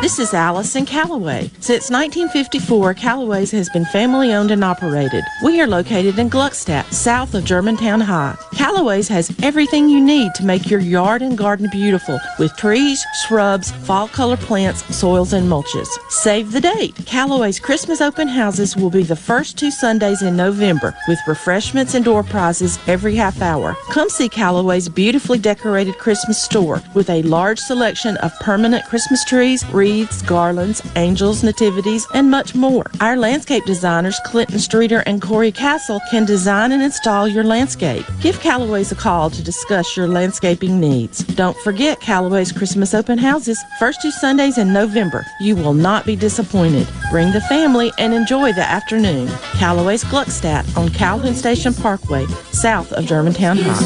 This 0.00 0.20
is 0.20 0.32
Allison 0.32 0.86
Callaway. 0.86 1.50
Since 1.58 1.90
1954, 1.90 2.94
Callaway's 2.94 3.50
has 3.50 3.68
been 3.70 3.84
family 3.86 4.32
owned 4.32 4.52
and 4.52 4.62
operated. 4.62 5.24
We 5.42 5.60
are 5.60 5.66
located 5.66 6.20
in 6.20 6.30
Gluckstadt, 6.30 6.92
south 6.92 7.34
of 7.34 7.44
Germantown 7.44 8.00
High. 8.00 8.38
Callaway's 8.54 9.08
has 9.08 9.34
everything 9.42 9.88
you 9.88 10.00
need 10.00 10.36
to 10.36 10.44
make 10.44 10.70
your 10.70 10.78
yard 10.78 11.20
and 11.20 11.36
garden 11.36 11.68
beautiful 11.72 12.20
with 12.38 12.56
trees, 12.56 13.04
shrubs, 13.26 13.72
fall 13.72 14.06
color 14.06 14.36
plants, 14.36 14.84
soils, 14.96 15.32
and 15.32 15.50
mulches. 15.50 15.88
Save 16.10 16.52
the 16.52 16.60
date. 16.60 16.94
Callaway's 17.04 17.58
Christmas 17.58 18.00
open 18.00 18.28
houses 18.28 18.76
will 18.76 18.90
be 18.90 19.02
the 19.02 19.16
first 19.16 19.58
two 19.58 19.70
Sundays 19.72 20.22
in 20.22 20.36
November 20.36 20.96
with 21.08 21.18
refreshments 21.26 21.94
and 21.94 22.04
door 22.04 22.22
prizes 22.22 22.78
every 22.86 23.16
half 23.16 23.42
hour. 23.42 23.76
Come 23.90 24.08
see 24.08 24.28
Callaway's 24.28 24.88
beautifully 24.88 25.38
decorated 25.38 25.98
Christmas 25.98 26.40
store 26.40 26.80
with 26.94 27.10
a 27.10 27.22
large 27.22 27.58
selection 27.58 28.16
of 28.18 28.32
permanent 28.38 28.84
Christmas 28.84 29.24
trees, 29.24 29.66
wreaths, 29.66 29.87
garlands, 30.26 30.82
angels, 30.96 31.42
nativities, 31.42 32.06
and 32.12 32.30
much 32.30 32.54
more. 32.54 32.84
Our 33.00 33.16
landscape 33.16 33.64
designers, 33.64 34.20
Clinton 34.26 34.58
Streeter 34.58 35.02
and 35.06 35.22
Corey 35.22 35.50
Castle, 35.50 35.98
can 36.10 36.26
design 36.26 36.72
and 36.72 36.82
install 36.82 37.26
your 37.26 37.42
landscape. 37.42 38.04
Give 38.20 38.38
Callaway's 38.38 38.92
a 38.92 38.94
call 38.94 39.30
to 39.30 39.42
discuss 39.42 39.96
your 39.96 40.06
landscaping 40.06 40.78
needs. 40.78 41.24
Don't 41.24 41.56
forget 41.60 42.00
Callaway's 42.00 42.52
Christmas 42.52 42.92
open 42.92 43.16
houses, 43.16 43.58
first 43.78 44.02
two 44.02 44.10
Sundays 44.10 44.58
in 44.58 44.74
November. 44.74 45.24
You 45.40 45.56
will 45.56 45.74
not 45.74 46.04
be 46.04 46.16
disappointed. 46.16 46.86
Bring 47.10 47.32
the 47.32 47.40
family 47.42 47.90
and 47.98 48.12
enjoy 48.12 48.52
the 48.52 48.68
afternoon. 48.68 49.28
Callaway's 49.54 50.04
Gluckstadt 50.04 50.76
on 50.76 50.90
Calhoun 50.90 51.34
Station 51.34 51.72
Parkway, 51.72 52.26
south 52.52 52.92
of 52.92 53.06
Germantown 53.06 53.56
High. 53.58 53.84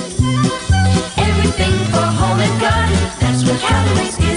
Everything 1.23 1.73
for 1.93 2.03
home 2.03 2.41
and 2.41 2.61
garden, 2.61 2.97
that's 3.21 3.49
what 3.49 3.61
Callaway's 3.61 4.19
is. 4.19 4.32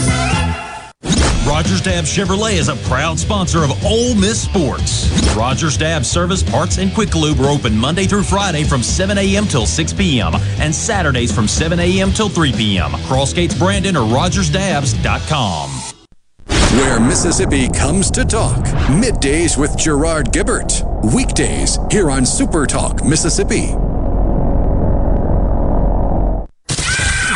Rogers 1.45 1.79
Dabbs 1.79 2.09
Chevrolet 2.09 2.53
is 2.53 2.69
a 2.69 2.75
proud 2.87 3.19
sponsor 3.19 3.63
of 3.63 3.85
Ole 3.85 4.15
Miss 4.15 4.41
Sports. 4.41 5.07
Rogers 5.35 5.77
Dabbs 5.77 6.09
Service, 6.09 6.41
Parts, 6.41 6.79
and 6.79 6.91
Quick 6.91 7.13
Lube 7.13 7.39
are 7.39 7.49
open 7.49 7.77
Monday 7.77 8.05
through 8.05 8.23
Friday 8.23 8.63
from 8.63 8.81
7 8.81 9.15
a.m. 9.19 9.45
till 9.45 9.67
6 9.67 9.93
p.m. 9.93 10.33
and 10.59 10.73
Saturdays 10.73 11.31
from 11.31 11.47
7 11.47 11.79
a.m. 11.79 12.11
till 12.11 12.29
3 12.29 12.51
p.m. 12.53 12.91
Crossgates 13.03 13.57
Brandon 13.59 13.95
or 13.95 14.07
RogersDabbs.com. 14.07 15.69
Where 16.79 16.99
Mississippi 16.99 17.69
comes 17.69 18.09
to 18.11 18.25
talk. 18.25 18.65
Middays 18.87 19.55
with 19.55 19.77
Gerard 19.77 20.31
Gibert. 20.31 20.81
Weekdays 21.13 21.77
here 21.91 22.09
on 22.09 22.25
Super 22.25 22.65
Talk 22.65 23.05
Mississippi. 23.05 23.67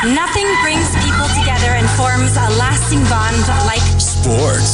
Nothing 0.02 0.48
brings 0.64 0.96
people 1.04 1.28
together 1.38 1.76
and 1.76 1.88
forms 1.92 2.32
a 2.38 2.50
lasting 2.58 3.04
bond 3.10 3.38
like 3.68 3.89
Sports. 4.24 4.70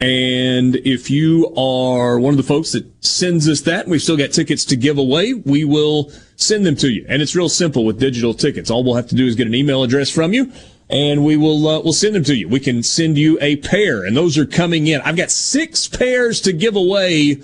And 0.00 0.76
if 0.76 1.10
you 1.10 1.52
are 1.56 2.18
one 2.18 2.34
of 2.34 2.36
the 2.36 2.42
folks 2.42 2.72
that 2.72 2.84
sends 3.02 3.48
us 3.48 3.62
that, 3.62 3.88
we've 3.88 4.02
still 4.02 4.18
got 4.18 4.32
tickets 4.32 4.66
to 4.66 4.76
give 4.76 4.98
away, 4.98 5.32
we 5.32 5.64
will 5.64 6.12
send 6.36 6.66
them 6.66 6.76
to 6.76 6.90
you. 6.90 7.06
And 7.08 7.22
it's 7.22 7.34
real 7.34 7.48
simple 7.48 7.86
with 7.86 7.98
digital 7.98 8.34
tickets. 8.34 8.70
All 8.70 8.84
we'll 8.84 8.96
have 8.96 9.08
to 9.08 9.14
do 9.14 9.26
is 9.26 9.34
get 9.34 9.46
an 9.46 9.54
email 9.54 9.82
address 9.82 10.10
from 10.10 10.34
you, 10.34 10.52
and 10.94 11.24
we 11.24 11.36
will 11.36 11.66
uh, 11.66 11.80
we'll 11.80 11.92
send 11.92 12.14
them 12.14 12.22
to 12.24 12.36
you. 12.36 12.48
We 12.48 12.60
can 12.60 12.82
send 12.82 13.18
you 13.18 13.36
a 13.40 13.56
pair, 13.56 14.04
and 14.04 14.16
those 14.16 14.38
are 14.38 14.46
coming 14.46 14.86
in. 14.86 15.00
I've 15.00 15.16
got 15.16 15.30
six 15.30 15.88
pairs 15.88 16.40
to 16.42 16.52
give 16.52 16.76
away. 16.76 17.42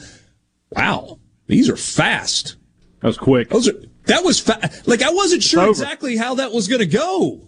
Wow, 0.70 1.18
these 1.48 1.68
are 1.68 1.76
fast. 1.76 2.54
That 3.00 3.08
was 3.08 3.18
quick. 3.18 3.50
Those 3.50 3.68
are 3.68 3.74
that 4.06 4.24
was 4.24 4.38
fa- 4.38 4.70
like 4.86 5.02
I 5.02 5.10
wasn't 5.10 5.42
sure 5.42 5.68
exactly 5.68 6.16
how 6.16 6.36
that 6.36 6.52
was 6.52 6.68
going 6.68 6.78
to 6.78 6.86
go. 6.86 7.40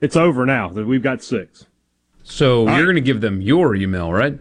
It's 0.00 0.14
over 0.14 0.46
now. 0.46 0.68
We've 0.68 1.02
got 1.02 1.24
six. 1.24 1.66
So 2.22 2.68
you're 2.68 2.84
going 2.84 2.94
to 2.94 3.00
give 3.00 3.20
them 3.20 3.40
your 3.40 3.74
email, 3.74 4.12
right? 4.12 4.38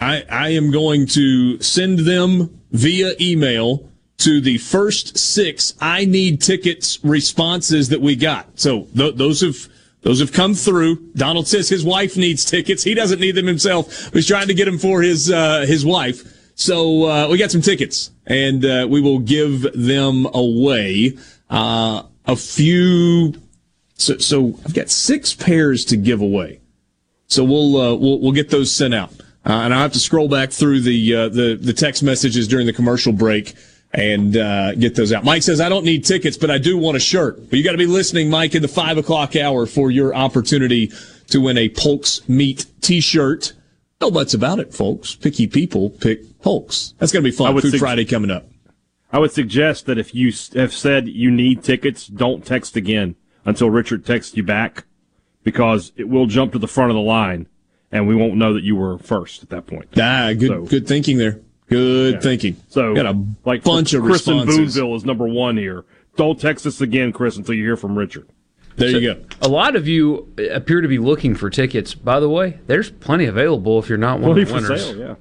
I, 0.00 0.24
I 0.28 0.48
am 0.50 0.70
going 0.70 1.06
to 1.08 1.60
send 1.60 2.00
them 2.00 2.60
via 2.70 3.12
email 3.20 3.88
to 4.18 4.40
the 4.40 4.58
first 4.58 5.16
six 5.16 5.74
I 5.80 6.04
need 6.04 6.42
tickets 6.42 7.00
responses 7.02 7.88
that 7.88 8.00
we 8.00 8.14
got. 8.14 8.60
So 8.60 8.82
th- 8.96 9.16
those 9.16 9.40
have 9.40 9.68
those 10.02 10.18
have 10.20 10.32
come 10.32 10.54
through. 10.54 10.96
Donald 11.14 11.46
says 11.46 11.68
his 11.68 11.84
wife 11.84 12.16
needs 12.16 12.44
tickets. 12.44 12.82
He 12.82 12.94
doesn't 12.94 13.20
need 13.20 13.36
them 13.36 13.46
himself. 13.46 14.12
He's 14.12 14.26
trying 14.26 14.48
to 14.48 14.54
get 14.54 14.64
them 14.66 14.78
for 14.78 15.00
his 15.00 15.30
uh, 15.30 15.64
his 15.66 15.86
wife. 15.86 16.22
So 16.54 17.04
uh, 17.08 17.28
we 17.28 17.38
got 17.38 17.50
some 17.50 17.62
tickets, 17.62 18.10
and 18.26 18.64
uh, 18.64 18.86
we 18.90 19.00
will 19.00 19.20
give 19.20 19.66
them 19.74 20.26
away. 20.34 21.16
Uh, 21.48 22.02
a 22.26 22.36
few. 22.36 23.34
So, 23.94 24.18
so 24.18 24.58
I've 24.64 24.74
got 24.74 24.90
six 24.90 25.34
pairs 25.34 25.84
to 25.86 25.96
give 25.96 26.20
away. 26.20 26.60
So 27.28 27.44
we'll 27.44 27.76
uh, 27.76 27.94
we'll 27.94 28.20
we'll 28.20 28.32
get 28.32 28.50
those 28.50 28.74
sent 28.74 28.94
out, 28.94 29.12
uh, 29.46 29.52
and 29.52 29.72
I 29.72 29.82
have 29.82 29.92
to 29.92 30.00
scroll 30.00 30.28
back 30.28 30.50
through 30.50 30.80
the 30.80 31.28
the 31.28 31.58
the 31.60 31.72
text 31.72 32.02
messages 32.02 32.48
during 32.48 32.66
the 32.66 32.72
commercial 32.72 33.12
break 33.12 33.54
and 33.94 34.36
uh, 34.36 34.74
get 34.74 34.94
those 34.94 35.12
out. 35.12 35.24
Mike 35.24 35.42
says 35.42 35.60
I 35.60 35.68
don't 35.68 35.84
need 35.84 36.04
tickets, 36.04 36.36
but 36.36 36.50
I 36.50 36.58
do 36.58 36.78
want 36.78 36.96
a 36.96 37.00
shirt. 37.00 37.50
But 37.50 37.58
you 37.58 37.64
got 37.64 37.72
to 37.72 37.78
be 37.78 37.86
listening, 37.86 38.30
Mike, 38.30 38.54
in 38.54 38.62
the 38.62 38.68
five 38.68 38.96
o'clock 38.98 39.36
hour 39.36 39.66
for 39.66 39.90
your 39.90 40.14
opportunity 40.14 40.90
to 41.28 41.40
win 41.40 41.58
a 41.58 41.68
Polk's 41.68 42.26
Meat 42.28 42.66
T-shirt. 42.80 43.52
No 44.00 44.10
buts 44.10 44.34
about 44.34 44.58
it, 44.58 44.74
folks. 44.74 45.14
Picky 45.14 45.46
people 45.46 45.90
pick 45.90 46.38
Polk's. 46.40 46.94
That's 46.98 47.12
gonna 47.12 47.22
be 47.22 47.30
fun. 47.30 47.58
Food 47.60 47.70
sug- 47.72 47.80
Friday 47.80 48.04
coming 48.04 48.30
up. 48.30 48.48
I 49.12 49.18
would 49.18 49.30
suggest 49.32 49.86
that 49.86 49.98
if 49.98 50.14
you 50.14 50.32
have 50.54 50.72
said 50.72 51.06
you 51.06 51.30
need 51.30 51.62
tickets, 51.62 52.06
don't 52.06 52.44
text 52.44 52.76
again 52.76 53.14
until 53.44 53.68
Richard 53.68 54.06
texts 54.06 54.36
you 54.36 54.42
back, 54.42 54.84
because 55.44 55.92
it 55.96 56.08
will 56.08 56.26
jump 56.26 56.52
to 56.52 56.58
the 56.58 56.66
front 56.66 56.90
of 56.90 56.94
the 56.94 57.02
line, 57.02 57.46
and 57.92 58.08
we 58.08 58.14
won't 58.16 58.36
know 58.36 58.54
that 58.54 58.62
you 58.64 58.74
were 58.74 58.96
first 58.98 59.42
at 59.42 59.50
that 59.50 59.66
point. 59.66 59.88
Ah, 60.00 60.32
good 60.32 60.48
So- 60.48 60.62
good 60.64 60.86
thinking 60.88 61.18
there. 61.18 61.40
Good 61.72 62.14
Yeah. 62.14 62.20
thinking. 62.20 62.56
So, 62.68 62.94
got 62.94 63.06
a 63.06 63.18
like 63.44 63.64
bunch 63.64 63.92
of 63.94 64.04
Chris 64.04 64.26
in 64.28 64.36
responses. 64.38 64.74
Boonville 64.76 64.94
is 64.96 65.04
number 65.04 65.26
one 65.26 65.56
here. 65.56 65.84
Don't 66.16 66.38
text 66.38 66.64
us 66.66 66.80
again, 66.80 67.10
Chris, 67.12 67.36
until 67.36 67.54
you 67.54 67.64
hear 67.64 67.76
from 67.76 67.96
Richard. 67.98 68.26
There 68.76 68.88
you 68.90 69.00
go. 69.14 69.20
A 69.42 69.48
lot 69.48 69.74
of 69.76 69.86
you 69.88 70.28
appear 70.52 70.80
to 70.80 70.88
be 70.88 70.98
looking 70.98 71.34
for 71.34 71.50
tickets. 71.50 71.94
By 71.94 72.20
the 72.20 72.28
way, 72.28 72.58
there's 72.68 72.90
plenty 72.90 73.24
available 73.26 73.78
if 73.78 73.88
you're 73.88 73.98
not 73.98 74.20
one 74.20 74.34
Plenty 74.34 74.42
of 74.42 74.48
the 74.48 74.54
for 74.54 74.60
winners. 74.62 74.84
sale, 74.86 74.96
yeah. 74.96 75.14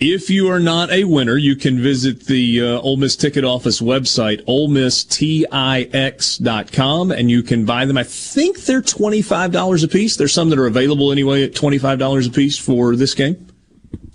If 0.00 0.30
you 0.30 0.48
are 0.48 0.60
not 0.60 0.90
a 0.92 1.02
winner, 1.04 1.36
you 1.36 1.56
can 1.56 1.80
visit 1.80 2.26
the 2.26 2.60
uh, 2.62 2.80
Ole 2.82 2.98
Miss 2.98 3.16
Ticket 3.16 3.42
Office 3.44 3.80
website, 3.80 4.44
olemistix.com, 4.44 7.10
and 7.10 7.30
you 7.30 7.42
can 7.42 7.64
buy 7.64 7.84
them. 7.84 7.98
I 7.98 8.04
think 8.04 8.60
they're 8.60 8.80
$25 8.82 9.84
a 9.84 9.88
piece. 9.88 10.16
There's 10.16 10.32
some 10.32 10.50
that 10.50 10.58
are 10.58 10.66
available 10.66 11.10
anyway 11.10 11.42
at 11.42 11.52
$25 11.54 12.28
a 12.28 12.30
piece 12.30 12.56
for 12.58 12.94
this 12.94 13.14
game. 13.14 13.47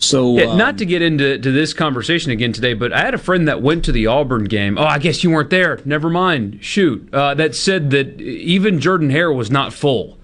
So, 0.04 0.38
Yeah, 0.38 0.46
um, 0.46 0.58
not 0.58 0.78
to 0.80 0.86
get 0.86 1.02
into 1.02 1.38
to 1.38 1.52
this 1.52 1.74
conversation 1.74 2.32
again 2.32 2.54
today, 2.54 2.74
but 2.74 2.92
I 2.94 3.00
had 3.02 3.14
a 3.14 3.18
friend 3.18 3.48
that 3.48 3.62
went 3.62 3.86
to 3.86 3.92
the 3.92 4.08
Auburn 4.08 4.46
game. 4.46 4.78
Oh, 4.78 4.84
I 4.84 5.00
guess 5.00 5.24
you 5.24 5.30
weren't 5.32 5.50
there. 5.50 5.80
Never 5.86 6.10
mind. 6.10 6.60
Shoot. 6.64 7.14
Uh, 7.14 7.34
that 7.36 7.56
said 7.56 7.92
that 7.92 8.20
even 8.22 8.80
Jordan 8.80 9.10
Hare 9.10 9.32
was 9.32 9.50
not 9.50 9.74
full 9.74 10.18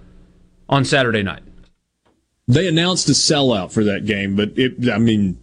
on 0.67 0.85
Saturday 0.85 1.23
night. 1.23 1.43
they 2.47 2.67
announced 2.67 3.07
a 3.09 3.13
sellout 3.13 3.71
for 3.71 3.83
that 3.83 4.05
game, 4.05 4.35
but 4.35 4.51
it, 4.57 4.89
I 4.89 4.97
mean, 4.97 5.37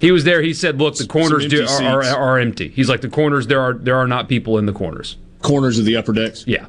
He 0.00 0.12
was 0.12 0.24
there. 0.24 0.42
He 0.42 0.54
said, 0.54 0.78
"Look, 0.78 0.96
the 0.96 1.06
corners 1.06 1.46
do, 1.46 1.66
are, 1.66 2.02
are, 2.02 2.04
are 2.04 2.38
empty." 2.38 2.68
He's 2.68 2.88
like, 2.88 3.00
"The 3.00 3.08
corners 3.08 3.46
there 3.46 3.60
are 3.60 3.74
there 3.74 3.96
are 3.96 4.06
not 4.06 4.28
people 4.28 4.58
in 4.58 4.66
the 4.66 4.72
corners." 4.72 5.16
corners 5.42 5.78
of 5.78 5.86
the 5.86 5.96
upper 5.96 6.12
decks. 6.12 6.44
Yeah. 6.46 6.66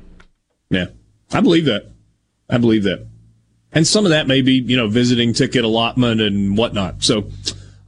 Yeah, 0.69 0.85
I 1.33 1.41
believe 1.41 1.65
that. 1.65 1.91
I 2.49 2.57
believe 2.57 2.83
that. 2.83 3.05
And 3.73 3.87
some 3.87 4.05
of 4.05 4.11
that 4.11 4.27
may 4.27 4.41
be, 4.41 4.55
you 4.55 4.75
know, 4.75 4.87
visiting 4.87 5.33
ticket 5.33 5.63
allotment 5.63 6.19
and 6.21 6.57
whatnot. 6.57 7.03
So, 7.03 7.29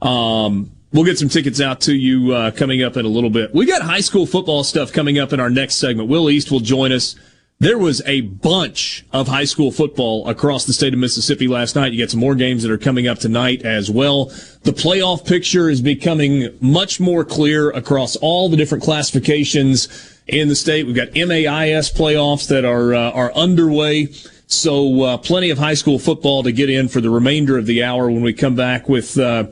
um, 0.00 0.70
we'll 0.94 1.04
get 1.04 1.18
some 1.18 1.28
tickets 1.28 1.60
out 1.60 1.80
to 1.82 1.94
you 1.94 2.32
uh, 2.32 2.50
coming 2.52 2.82
up 2.82 2.96
in 2.96 3.04
a 3.04 3.08
little 3.08 3.28
bit. 3.28 3.52
We 3.52 3.66
got 3.66 3.82
high 3.82 4.00
school 4.00 4.26
football 4.26 4.64
stuff 4.64 4.92
coming 4.92 5.18
up 5.18 5.32
in 5.32 5.40
our 5.40 5.50
next 5.50 5.74
segment. 5.74 6.08
Will 6.08 6.30
East 6.30 6.50
will 6.50 6.60
join 6.60 6.92
us. 6.92 7.16
There 7.58 7.78
was 7.78 8.02
a 8.06 8.22
bunch 8.22 9.04
of 9.12 9.28
high 9.28 9.44
school 9.44 9.70
football 9.70 10.28
across 10.28 10.64
the 10.66 10.72
state 10.72 10.92
of 10.92 10.98
Mississippi 10.98 11.48
last 11.48 11.76
night. 11.76 11.92
You 11.92 12.02
got 12.02 12.10
some 12.10 12.20
more 12.20 12.34
games 12.34 12.62
that 12.62 12.70
are 12.70 12.78
coming 12.78 13.06
up 13.06 13.18
tonight 13.18 13.62
as 13.62 13.90
well. 13.90 14.26
The 14.62 14.72
playoff 14.72 15.26
picture 15.26 15.68
is 15.68 15.80
becoming 15.80 16.56
much 16.60 17.00
more 17.00 17.24
clear 17.24 17.70
across 17.70 18.16
all 18.16 18.48
the 18.48 18.56
different 18.56 18.82
classifications 18.84 19.88
in 20.26 20.48
the 20.48 20.56
state. 20.56 20.86
We've 20.86 20.96
got 20.96 21.12
MAIS 21.12 21.92
playoffs 21.92 22.48
that 22.48 22.64
are 22.64 22.94
uh, 22.94 23.10
are 23.12 23.32
underway. 23.34 24.08
So 24.54 25.02
uh, 25.02 25.16
plenty 25.18 25.50
of 25.50 25.58
high 25.58 25.74
school 25.74 25.98
football 25.98 26.42
to 26.42 26.52
get 26.52 26.70
in 26.70 26.88
for 26.88 27.00
the 27.00 27.10
remainder 27.10 27.58
of 27.58 27.66
the 27.66 27.82
hour. 27.82 28.10
When 28.10 28.22
we 28.22 28.32
come 28.32 28.54
back 28.54 28.88
with 28.88 29.18
uh, 29.18 29.46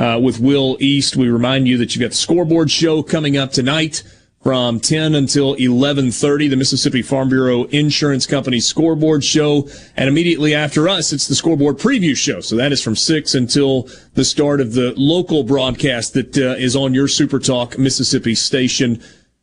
uh, 0.00 0.18
with 0.18 0.40
Will 0.40 0.78
East. 0.80 1.14
We 1.14 1.28
remind 1.28 1.68
you 1.68 1.76
that 1.78 1.94
you've 1.94 2.00
got 2.00 2.10
the 2.10 2.16
scoreboard 2.16 2.70
show 2.70 3.02
coming 3.02 3.36
up 3.36 3.52
tonight 3.52 4.02
from 4.42 4.80
10 4.80 5.14
until 5.14 5.54
11:30 5.56 6.48
the 6.48 6.56
Mississippi 6.56 7.02
Farm 7.02 7.28
Bureau 7.28 7.64
Insurance 7.64 8.26
Company 8.26 8.60
scoreboard 8.60 9.22
show. 9.22 9.68
And 9.96 10.08
immediately 10.08 10.54
after 10.54 10.88
us 10.88 11.12
it's 11.12 11.28
the 11.28 11.34
scoreboard 11.34 11.76
preview 11.76 12.16
show. 12.16 12.40
So 12.40 12.56
that 12.56 12.72
is 12.72 12.82
from 12.82 12.96
6 12.96 13.34
until 13.34 13.88
the 14.14 14.24
start 14.24 14.62
of 14.62 14.72
the 14.72 14.94
local 14.96 15.42
broadcast 15.42 16.14
that 16.14 16.38
uh, 16.38 16.56
is 16.56 16.74
on 16.74 16.94
your 16.94 17.06
Super 17.06 17.38
Talk 17.38 17.76
Mississippi 17.76 18.34
station. 18.34 19.02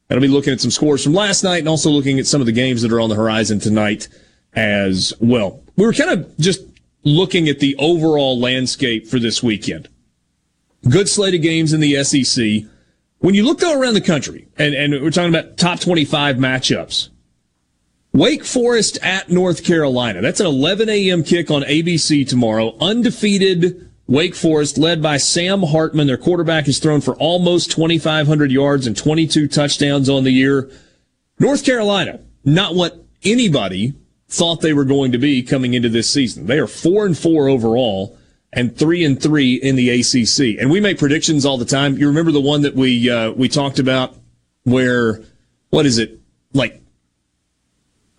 And 0.10 0.18
I'll 0.18 0.22
be 0.22 0.28
looking 0.28 0.54
at 0.54 0.62
some 0.62 0.72
scores 0.72 1.04
from 1.04 1.14
last 1.14 1.44
night 1.44 1.60
and 1.60 1.70
also 1.70 1.92
looking 1.92 2.18
at 2.18 2.26
some 2.26 2.42
of 2.42 2.48
the 2.48 2.54
games 2.54 2.82
that 2.82 2.92
are 2.92 3.00
on 3.00 3.10
the 3.10 3.16
horizon 3.16 3.60
tonight 3.60 4.08
as 4.58 5.14
well 5.20 5.64
we 5.76 5.86
were 5.86 5.94
kind 5.94 6.10
of 6.10 6.38
just 6.38 6.62
looking 7.04 7.48
at 7.48 7.60
the 7.60 7.76
overall 7.78 8.38
landscape 8.40 9.08
for 9.08 9.20
this 9.20 9.42
weekend 9.42 9.88
good 10.90 11.08
slate 11.08 11.36
of 11.36 11.42
games 11.42 11.72
in 11.72 11.80
the 11.80 12.04
SEC 12.04 12.68
when 13.20 13.34
you 13.34 13.44
look 13.44 13.60
though 13.60 13.80
around 13.80 13.96
the 13.96 14.02
country, 14.02 14.48
and, 14.58 14.74
and 14.74 14.94
we're 15.02 15.10
talking 15.10 15.34
about 15.34 15.58
top 15.58 15.80
25 15.80 16.38
matchups, 16.38 17.10
Wake 18.14 18.46
Forest 18.46 19.00
at 19.02 19.30
North 19.30 19.64
Carolina. 19.64 20.22
That's 20.22 20.40
an 20.40 20.46
11 20.46 20.90
a.m. 20.90 21.24
kick 21.24 21.52
on 21.52 21.64
ABC 21.64 22.28
tomorrow. 22.28 22.76
Undefeated 22.80 23.90
Wake 24.08 24.36
Forest 24.36 24.78
led 24.78 25.02
by 25.02 25.18
Sam 25.18 25.64
Hartman. 25.64 26.08
Their 26.08 26.18
quarterback 26.18 26.68
has 26.68 26.80
thrown 26.80 27.02
for 27.02 27.16
almost 27.16 27.72
2,500 27.72 28.52
yards 28.52 28.88
and 28.88 28.96
22 28.96 29.48
touchdowns 29.48 30.10
on 30.10 30.24
the 30.24 30.32
year. 30.32 30.70
North 31.40 31.66
Carolina, 31.66 32.22
not 32.46 32.76
what 32.76 33.04
anybody 33.24 33.94
thought 34.30 34.62
they 34.62 34.74
were 34.74 34.86
going 34.86 35.12
to 35.14 35.18
be 35.18 35.42
coming 35.42 35.74
into 35.74 35.90
this 35.90 36.10
season. 36.10 36.48
They 36.48 36.60
are 36.60 36.68
four 36.68 37.06
and 37.06 37.18
four 37.18 37.48
overall 37.48 38.18
and 38.54 38.76
three 38.76 39.04
and 39.06 39.22
three 39.22 39.56
in 39.56 39.76
the 39.76 39.90
ACC. 39.90 40.60
And 40.60 40.70
we 40.70 40.80
make 40.80 40.98
predictions 40.98 41.46
all 41.46 41.58
the 41.58 41.66
time. 41.66 41.98
You 41.98 42.08
remember 42.08 42.32
the 42.32 42.42
one 42.42 42.62
that 42.62 42.76
we 42.76 43.10
uh, 43.10 43.32
we 43.32 43.48
talked 43.48 43.80
about 43.80 44.16
where 44.64 45.22
what 45.70 45.86
is 45.86 45.98
it 45.98 46.20
like? 46.54 46.82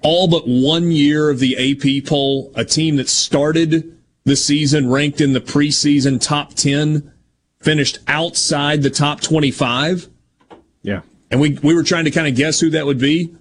All 0.03 0.29
but 0.29 0.47
one 0.47 0.93
year 0.93 1.29
of 1.29 1.41
the 1.41 1.57
AP 1.57 2.07
poll, 2.07 2.53
a 2.55 2.65
team 2.65 2.97
that 2.97 3.09
started 3.09 3.99
the 4.25 4.37
season 4.37 4.91
ranked 4.91 5.21
in 5.21 5.33
the 5.33 5.41
preseason 5.41 6.21
top 6.21 6.55
ten, 6.55 7.13
finished 7.61 7.99
outside 8.07 8.83
the 8.83 8.91
top 8.91 9.21
twenty-five. 9.21 10.09
Yeah, 10.83 11.01
and 11.31 11.41
we 11.41 11.59
we 11.63 11.75
were 11.75 11.83
trying 11.83 12.05
to 12.05 12.11
kind 12.11 12.29
of 12.29 12.37
guess 12.37 12.61
who 12.61 12.71
that 12.71 12.87
would 12.87 12.99
be. 12.99 13.35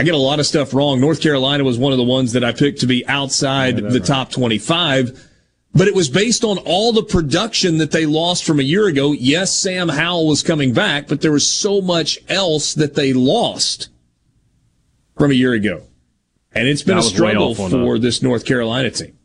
I 0.00 0.02
get 0.02 0.14
a 0.14 0.18
lot 0.18 0.40
of 0.40 0.46
stuff 0.46 0.72
wrong. 0.72 0.98
North 0.98 1.20
Carolina 1.20 1.62
was 1.62 1.76
one 1.76 1.92
of 1.92 1.98
the 1.98 2.04
ones 2.04 2.32
that 2.32 2.42
I 2.42 2.52
picked 2.52 2.80
to 2.80 2.86
be 2.86 3.06
outside 3.06 3.76
the 3.76 3.98
right. 3.98 4.04
top 4.04 4.30
twenty-five 4.30 5.28
but 5.72 5.86
it 5.86 5.94
was 5.94 6.08
based 6.08 6.42
on 6.42 6.58
all 6.58 6.92
the 6.92 7.02
production 7.02 7.78
that 7.78 7.92
they 7.92 8.06
lost 8.06 8.44
from 8.44 8.58
a 8.58 8.64
year 8.64 8.86
ago. 8.86 9.12
Yes, 9.12 9.52
Sam 9.52 9.88
Howell 9.88 10.26
was 10.26 10.42
coming 10.42 10.72
back, 10.72 11.06
but 11.06 11.20
there 11.20 11.32
was 11.32 11.46
so 11.46 11.80
much 11.80 12.18
else 12.28 12.74
that 12.74 12.94
they 12.94 13.12
lost 13.12 13.88
from 15.16 15.30
a 15.30 15.34
year 15.34 15.52
ago. 15.52 15.82
And 16.52 16.66
it's 16.66 16.82
been 16.82 16.98
a 16.98 17.02
struggle 17.02 17.52
uh, 17.52 17.68
for 17.68 17.98
this 17.98 18.22
North 18.22 18.44
Carolina 18.44 18.90
team. 18.90 19.16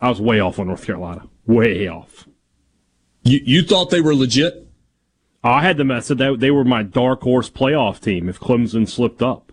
I 0.00 0.08
was 0.08 0.20
way 0.20 0.40
off 0.40 0.58
on 0.58 0.66
North 0.66 0.84
Carolina. 0.84 1.28
Way 1.46 1.86
off. 1.88 2.26
You, 3.22 3.40
you 3.44 3.62
thought 3.62 3.90
they 3.90 4.00
were 4.00 4.14
legit? 4.14 4.66
I 5.44 5.62
had 5.62 5.76
them. 5.76 5.92
I 5.92 6.00
said 6.00 6.18
that 6.18 6.40
they 6.40 6.50
were 6.50 6.64
my 6.64 6.82
dark 6.82 7.22
horse 7.22 7.48
playoff 7.48 8.00
team 8.00 8.28
if 8.28 8.40
Clemson 8.40 8.88
slipped 8.88 9.22
up. 9.22 9.43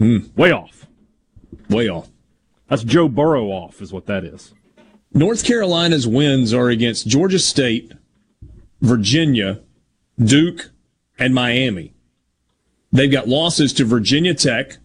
Mm. 0.00 0.36
Way 0.36 0.52
off. 0.52 0.86
Way 1.68 1.88
off. 1.88 2.08
That's 2.68 2.84
Joe 2.84 3.08
Burrow 3.08 3.46
off, 3.46 3.80
is 3.80 3.92
what 3.92 4.06
that 4.06 4.24
is. 4.24 4.52
North 5.12 5.44
Carolina's 5.44 6.06
wins 6.06 6.52
are 6.52 6.68
against 6.68 7.06
Georgia 7.06 7.38
State, 7.38 7.92
Virginia, 8.80 9.60
Duke, 10.22 10.70
and 11.18 11.34
Miami. 11.34 11.94
They've 12.92 13.10
got 13.10 13.28
losses 13.28 13.72
to 13.74 13.84
Virginia 13.84 14.34
Tech, 14.34 14.78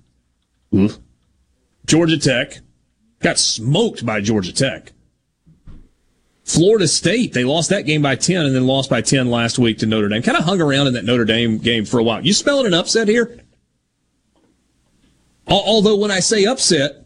Georgia 1.85 2.17
Tech, 2.17 2.59
got 3.19 3.39
smoked 3.39 4.05
by 4.05 4.21
Georgia 4.21 4.53
Tech. 4.53 4.93
Florida 6.43 6.87
State, 6.87 7.33
they 7.33 7.43
lost 7.43 7.69
that 7.69 7.85
game 7.85 8.01
by 8.01 8.15
10 8.15 8.45
and 8.45 8.55
then 8.55 8.67
lost 8.67 8.89
by 8.89 9.01
10 9.01 9.29
last 9.29 9.59
week 9.59 9.77
to 9.79 9.85
Notre 9.85 10.09
Dame. 10.09 10.21
Kind 10.21 10.37
of 10.37 10.43
hung 10.43 10.59
around 10.59 10.87
in 10.87 10.93
that 10.93 11.05
Notre 11.05 11.25
Dame 11.25 11.57
game 11.57 11.85
for 11.85 11.99
a 11.99 12.03
while. 12.03 12.25
You 12.25 12.33
spelling 12.33 12.65
an 12.65 12.73
upset 12.73 13.07
here? 13.07 13.39
Although 15.47 15.97
when 15.97 16.11
I 16.11 16.19
say 16.19 16.45
upset, 16.45 17.05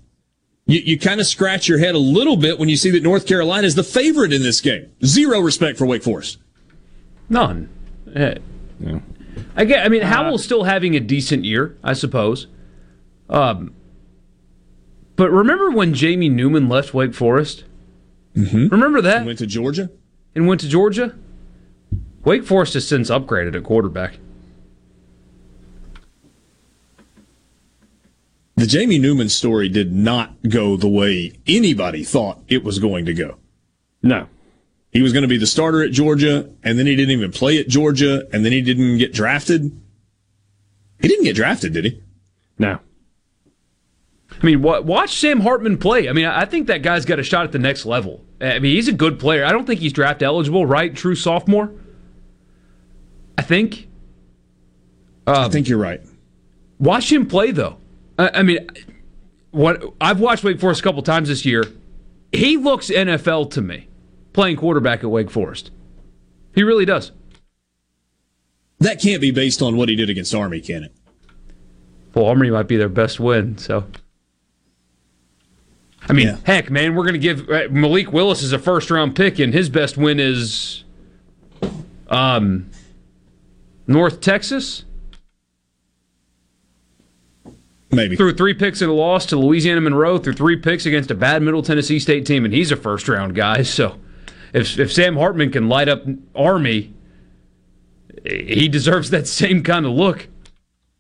you, 0.68 0.80
you 0.80 1.00
kind 1.00 1.20
of 1.20 1.28
scratch 1.28 1.68
your 1.68 1.78
head 1.78 1.96
a 1.96 2.00
little 2.00 2.36
bit 2.36 2.60
when 2.60 2.70
you 2.70 2.76
see 2.76 2.92
that 2.92 3.04
North 3.04 3.28
Carolina 3.28 3.66
is 3.66 3.76
the 3.76 3.84
favorite 3.84 4.34
in 4.34 4.42
this 4.42 4.62
game. 4.62 4.92
Zero 5.04 5.40
respect 5.40 5.78
for 5.78 5.86
Wake 5.86 6.04
Forest. 6.04 6.38
None. 7.30 7.70
Yeah. 8.14 8.38
I 9.56 9.66
get. 9.66 9.86
I 9.86 9.90
mean, 9.90 10.04
uh, 10.04 10.08
Howell's 10.08 10.44
still 10.44 10.64
having 10.64 10.96
a 10.96 11.00
decent 11.00 11.46
year, 11.46 11.78
I 11.84 11.94
suppose. 11.94 12.48
Um, 13.30 13.74
but 15.16 15.32
remember 15.32 15.72
when 15.72 15.94
Jamie 15.94 16.30
Newman 16.30 16.68
left 16.68 16.94
Wake 16.94 17.14
Forest? 17.14 17.64
Mm-hmm. 18.36 18.68
Remember 18.68 19.02
that? 19.02 19.18
And 19.18 19.26
went 19.28 19.40
to 19.40 19.48
Georgia. 19.48 19.90
And 20.36 20.48
went 20.48 20.62
to 20.62 20.68
Georgia. 20.68 21.16
Wake 22.26 22.44
Forest 22.44 22.74
has 22.74 22.88
since 22.88 23.10
upgraded 23.10 23.56
at 23.56 23.64
quarterback. 23.64 24.18
The 28.56 28.66
Jamie 28.66 29.00
Newman 29.00 29.30
story 29.30 29.70
did 29.70 29.94
not 29.94 30.34
go 30.48 30.78
the 30.78 30.88
way 30.88 31.34
anybody 31.46 32.04
thought 32.04 32.42
it 32.48 32.64
was 32.64 32.80
going 32.80 33.06
to 33.06 33.14
go. 33.14 33.38
No. 34.02 34.28
He 34.92 35.02
was 35.02 35.12
going 35.12 35.24
to 35.24 35.28
be 35.28 35.38
the 35.38 35.48
starter 35.48 35.84
at 35.84 35.92
Georgia, 35.92 36.50
and 36.64 36.80
then 36.80 36.86
he 36.86 36.96
didn't 36.96 37.12
even 37.12 37.32
play 37.32 37.60
at 37.60 37.68
Georgia, 37.68 38.28
and 38.32 38.46
then 38.46 38.54
he 38.54 38.62
didn't 38.62 38.98
get 38.98 39.12
drafted. 39.14 39.64
He 41.02 41.08
didn't 41.10 41.26
get 41.26 41.36
drafted, 41.36 41.74
did 41.74 41.86
he? 41.86 42.02
No. 42.58 42.80
I 44.42 44.46
mean, 44.46 44.62
watch 44.62 45.18
Sam 45.18 45.42
Hartman 45.42 45.78
play. 45.78 46.08
I 46.08 46.14
mean, 46.14 46.26
I 46.26 46.46
think 46.46 46.68
that 46.68 46.82
guy's 46.82 47.06
got 47.06 47.20
a 47.20 47.24
shot 47.24 47.46
at 47.46 47.52
the 47.52 47.60
next 47.60 47.86
level. 47.86 48.24
I 48.40 48.60
mean, 48.60 48.76
he's 48.76 48.88
a 48.88 48.94
good 48.94 49.20
player. 49.20 49.46
I 49.46 49.52
don't 49.52 49.66
think 49.66 49.80
he's 49.80 49.94
draft 49.94 50.22
eligible, 50.22 50.66
right? 50.66 50.96
True 50.96 51.16
sophomore. 51.16 51.74
I 53.38 53.42
think. 53.42 53.88
Um, 55.28 55.36
I 55.36 55.50
think 55.50 55.68
you're 55.68 55.78
right. 55.78 56.02
Watch 56.80 57.12
him 57.12 57.28
play, 57.28 57.52
though. 57.52 57.78
I 58.18 58.44
mean, 58.44 58.68
what 59.52 59.84
I've 60.00 60.20
watched 60.20 60.44
Wake 60.44 60.60
Forest 60.60 60.82
a 60.82 60.84
couple 60.84 61.02
times 61.02 61.30
this 61.30 61.46
year. 61.46 61.64
He 62.32 62.58
looks 62.58 62.90
NFL 62.90 63.52
to 63.52 63.62
me, 63.62 63.88
playing 64.34 64.58
quarterback 64.58 65.04
at 65.04 65.10
Wake 65.10 65.30
Forest. 65.30 65.72
He 66.54 66.64
really 66.64 66.86
does. 66.86 67.12
That 68.80 69.02
can't 69.02 69.22
be 69.22 69.32
based 69.32 69.62
on 69.62 69.78
what 69.78 69.88
he 69.88 69.96
did 69.96 70.10
against 70.10 70.36
Army, 70.36 70.60
can 70.60 70.84
it? 70.84 70.92
Well, 72.14 72.26
Army 72.26 72.50
might 72.50 72.68
be 72.68 72.78
their 72.78 72.90
best 72.90 73.20
win, 73.20 73.58
so. 73.58 73.86
I 76.08 76.14
mean, 76.14 76.28
yeah. 76.28 76.38
heck, 76.44 76.70
man, 76.70 76.96
we're 76.96 77.04
going 77.04 77.14
to 77.14 77.20
give 77.20 77.50
uh, 77.50 77.68
Malik 77.72 78.12
Willis 78.12 78.44
is 78.44 78.54
a 78.54 78.60
first 78.60 78.92
round 78.92 79.16
pick, 79.16 79.40
and 79.40 79.54
his 79.54 79.70
best 79.70 79.98
win 79.98 80.20
is 80.20 80.84
um, 82.10 82.70
North 83.88 84.22
Texas. 84.22 84.86
Maybe. 87.92 88.16
Threw 88.16 88.34
three 88.34 88.54
picks 88.54 88.82
in 88.82 88.90
a 88.90 88.94
loss 88.94 89.26
to 89.28 89.38
Louisiana 89.38 89.82
Monroe, 89.82 90.18
threw 90.18 90.34
three 90.34 90.58
picks 90.58 90.86
against 90.86 91.12
a 91.12 91.16
bad 91.16 91.42
Middle 91.42 91.62
Tennessee 91.62 92.00
State 92.00 92.26
team, 92.26 92.46
and 92.46 92.54
he's 92.54 92.72
a 92.72 92.76
first 92.76 93.08
round 93.08 93.36
guy. 93.36 93.64
So 93.76 94.00
if, 94.54 94.80
if 94.80 94.94
Sam 94.94 95.18
Hartman 95.18 95.52
can 95.52 95.68
light 95.68 95.90
up 95.90 96.04
Army, 96.34 96.94
he 98.26 98.68
deserves 98.70 99.10
that 99.10 99.28
same 99.28 99.64
kind 99.64 99.86
of 99.86 99.92
look. 99.92 100.28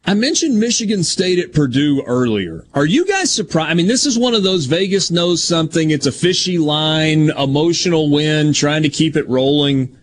I 0.07 0.13
mentioned 0.13 0.59
Michigan 0.59 1.03
State 1.03 1.39
at 1.39 1.53
Purdue 1.53 2.03
earlier. 2.05 2.65
Are 2.73 2.85
you 2.85 3.07
guys 3.07 3.31
surprised? 3.31 3.71
I 3.71 3.73
mean, 3.73 3.87
this 3.87 4.05
is 4.05 4.19
one 4.19 4.35
of 4.35 4.43
those 4.43 4.65
Vegas 4.65 5.09
knows 5.09 5.43
something. 5.43 5.89
It's 5.89 6.05
a 6.05 6.11
fishy 6.11 6.59
line, 6.59 7.31
emotional 7.31 8.11
win, 8.11 8.53
trying 8.53 8.83
to 8.83 8.89
keep 8.89 9.15
it 9.15 9.27
rolling. 9.27 9.97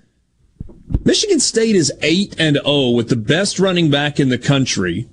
Michigan 1.05 1.38
State 1.38 1.77
is 1.77 1.92
8 2.01 2.35
and 2.40 2.57
0 2.64 2.90
with 2.90 3.11
the 3.11 3.16
best 3.16 3.61
running 3.61 3.90
back 3.90 4.18
in 4.18 4.29
the 4.29 4.38
country 4.38 5.09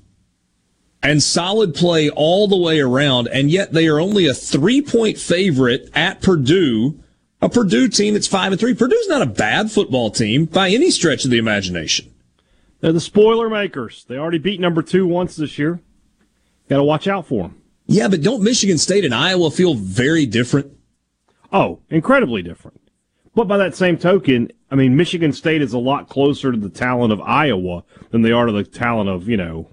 and 1.02 1.24
solid 1.24 1.74
play 1.74 2.10
all 2.10 2.48
the 2.48 2.58
way 2.58 2.80
around, 2.80 3.28
and 3.28 3.50
yet 3.50 3.74
they 3.74 3.88
are 3.88 4.00
only 4.00 4.28
a 4.28 4.34
three 4.34 4.82
point 4.82 5.18
favorite 5.18 5.90
at 5.94 6.22
Purdue, 6.22 7.00
a 7.42 7.50
Purdue 7.50 7.88
team 7.88 8.14
that's 8.14 8.28
five 8.28 8.52
and 8.52 8.60
three. 8.60 8.74
Purdue's 8.74 9.08
not 9.08 9.22
a 9.22 9.28
bad 9.28 9.72
football 9.72 10.12
team 10.12 10.46
by 10.46 10.70
any 10.70 10.92
stretch 10.92 11.26
of 11.26 11.32
the 11.32 11.38
imagination. 11.38 12.14
They're 12.82 12.94
the 12.94 13.00
spoiler 13.00 13.50
makers. 13.50 14.06
They 14.08 14.18
already 14.18 14.38
beat 14.38 14.60
number 14.60 14.82
two 14.82 15.06
once 15.06 15.36
this 15.36 15.58
year. 15.58 15.82
Got 16.70 16.78
to 16.78 16.84
watch 16.84 17.08
out 17.08 17.28
for 17.28 17.44
them. 17.44 17.62
Yeah, 17.88 18.08
but 18.08 18.22
don't 18.22 18.44
Michigan 18.44 18.78
State 18.78 19.04
and 19.04 19.14
Iowa 19.14 19.50
feel 19.52 19.74
very 19.74 20.26
different? 20.26 20.72
Oh, 21.52 21.80
incredibly 21.90 22.42
different. 22.42 22.80
But 23.34 23.48
by 23.48 23.58
that 23.58 23.76
same 23.76 23.98
token, 23.98 24.52
I 24.70 24.76
mean, 24.76 24.96
Michigan 24.96 25.34
State 25.34 25.62
is 25.62 25.74
a 25.74 25.80
lot 25.80 26.08
closer 26.08 26.52
to 26.52 26.58
the 26.58 26.70
talent 26.70 27.12
of 27.12 27.22
Iowa 27.22 27.84
than 28.12 28.22
they 28.22 28.32
are 28.32 28.46
to 28.46 28.52
the 28.52 28.64
talent 28.64 29.10
of, 29.10 29.28
you 29.28 29.38
know, 29.38 29.70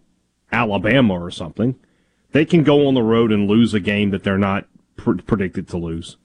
Alabama 0.52 1.14
or 1.14 1.30
something, 1.30 1.76
they 2.32 2.44
can 2.44 2.62
go 2.62 2.86
on 2.86 2.94
the 2.94 3.02
road 3.02 3.32
and 3.32 3.48
lose 3.48 3.74
a 3.74 3.80
game 3.80 4.10
that 4.10 4.24
they're 4.24 4.38
not 4.38 4.66
pr- 4.96 5.22
predicted 5.26 5.68
to 5.68 5.76
lose. 5.76 6.16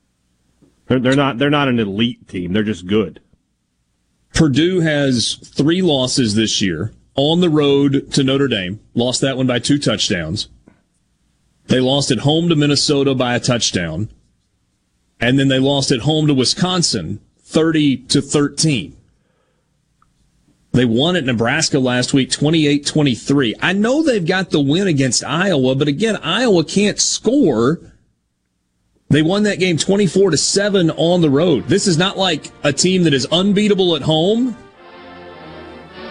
They're, 0.88 1.00
they're 1.00 1.16
not 1.16 1.38
they're 1.38 1.50
not 1.50 1.68
an 1.68 1.80
elite 1.80 2.28
team. 2.28 2.54
They're 2.54 2.64
just 2.64 2.88
good. 2.88 3.22
Purdue 4.34 4.82
has 4.82 5.36
three 5.36 5.82
losses 5.82 6.36
this 6.36 6.62
year. 6.62 6.94
on 7.16 7.42
the 7.42 7.50
road 7.50 8.12
to 8.14 8.24
Notre 8.24 8.48
Dame, 8.48 8.80
lost 8.94 9.22
that 9.22 9.36
one 9.38 9.48
by 9.48 9.60
two 9.60 9.78
touchdowns. 9.78 10.48
They 11.68 11.80
lost 11.80 12.12
at 12.12 12.20
home 12.20 12.50
to 12.50 12.56
Minnesota 12.56 13.14
by 13.14 13.36
a 13.36 13.40
touchdown. 13.40 14.10
And 15.20 15.38
then 15.38 15.50
they 15.50 15.60
lost 15.60 15.92
at 15.92 16.02
home 16.02 16.28
to 16.28 16.34
Wisconsin 16.34 17.20
30 17.40 17.98
to 17.98 18.22
13. 18.22 18.98
They 20.74 20.86
won 20.86 21.18
at 21.18 21.26
Nebraska 21.26 21.80
last 21.80 22.14
week 22.14 22.32
28 22.32 22.86
23. 22.86 23.56
I 23.62 23.74
know 23.74 24.04
they've 24.04 24.26
got 24.26 24.52
the 24.52 24.62
win 24.62 24.88
against 24.88 25.24
Iowa, 25.24 25.76
but 25.76 25.88
again, 25.88 26.16
Iowa 26.18 26.64
can't 26.64 27.00
score. 27.00 27.80
They 29.10 29.22
won 29.22 29.44
that 29.44 29.60
game 29.60 29.76
24 29.76 30.32
to 30.32 30.38
7 30.38 30.92
on 30.92 31.20
the 31.20 31.30
road. 31.30 31.68
This 31.68 31.88
is 31.88 31.98
not 31.98 32.18
like 32.18 32.50
a 32.64 32.72
team 32.72 33.04
that 33.04 33.14
is 33.14 33.26
unbeatable 33.26 33.98
at 33.98 34.02
home. 34.02 34.56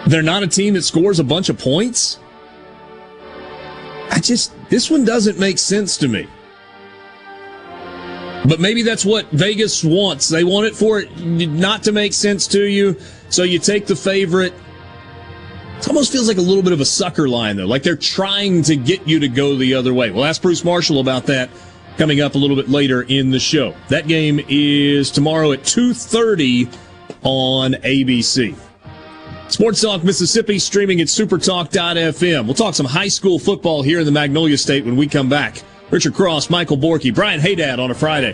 They're 0.06 0.22
not 0.22 0.42
a 0.42 0.46
team 0.46 0.74
that 0.74 0.82
scores 0.82 1.18
a 1.18 1.24
bunch 1.24 1.48
of 1.48 1.58
points. 1.58 2.18
I 4.10 4.20
just, 4.20 4.52
this 4.68 4.90
one 4.90 5.06
doesn't 5.06 5.38
make 5.38 5.56
sense 5.56 5.96
to 5.98 6.08
me. 6.08 6.26
But 8.46 8.60
maybe 8.60 8.82
that's 8.82 9.04
what 9.04 9.30
Vegas 9.30 9.82
wants. 9.82 10.28
They 10.28 10.44
want 10.44 10.66
it 10.66 10.74
for 10.74 11.00
it 11.00 11.16
not 11.18 11.82
to 11.84 11.92
make 11.92 12.12
sense 12.12 12.46
to 12.48 12.64
you. 12.64 12.98
So 13.30 13.44
you 13.44 13.58
take 13.58 13.86
the 13.86 13.96
favorite. 13.96 14.52
It 15.78 15.88
almost 15.88 16.12
feels 16.12 16.28
like 16.28 16.36
a 16.36 16.42
little 16.42 16.62
bit 16.62 16.72
of 16.72 16.80
a 16.80 16.84
sucker 16.84 17.28
line, 17.28 17.56
though. 17.56 17.64
Like 17.64 17.82
they're 17.82 17.96
trying 17.96 18.62
to 18.64 18.76
get 18.76 19.08
you 19.08 19.20
to 19.20 19.28
go 19.28 19.56
the 19.56 19.74
other 19.74 19.94
way. 19.94 20.10
We'll 20.10 20.26
ask 20.26 20.42
Bruce 20.42 20.62
Marshall 20.62 21.00
about 21.00 21.24
that 21.26 21.48
coming 21.96 22.20
up 22.20 22.34
a 22.34 22.38
little 22.38 22.56
bit 22.56 22.68
later 22.68 23.02
in 23.02 23.30
the 23.30 23.38
show. 23.38 23.74
That 23.88 24.08
game 24.08 24.44
is 24.48 25.10
tomorrow 25.10 25.52
at 25.52 25.60
2.30 25.60 26.74
on 27.22 27.72
ABC. 27.74 28.56
Sports 29.48 29.80
Talk 29.80 30.04
Mississippi 30.04 30.58
streaming 30.58 31.00
at 31.00 31.06
supertalk.fm. 31.06 32.44
We'll 32.44 32.54
talk 32.54 32.74
some 32.74 32.86
high 32.86 33.08
school 33.08 33.38
football 33.38 33.82
here 33.82 34.00
in 34.00 34.06
the 34.06 34.12
Magnolia 34.12 34.58
State 34.58 34.84
when 34.84 34.96
we 34.96 35.06
come 35.06 35.28
back. 35.28 35.62
Richard 35.90 36.14
Cross, 36.14 36.50
Michael 36.50 36.76
Borky, 36.76 37.14
Brian 37.14 37.40
Haydad 37.40 37.78
on 37.78 37.90
a 37.90 37.94
Friday. 37.94 38.32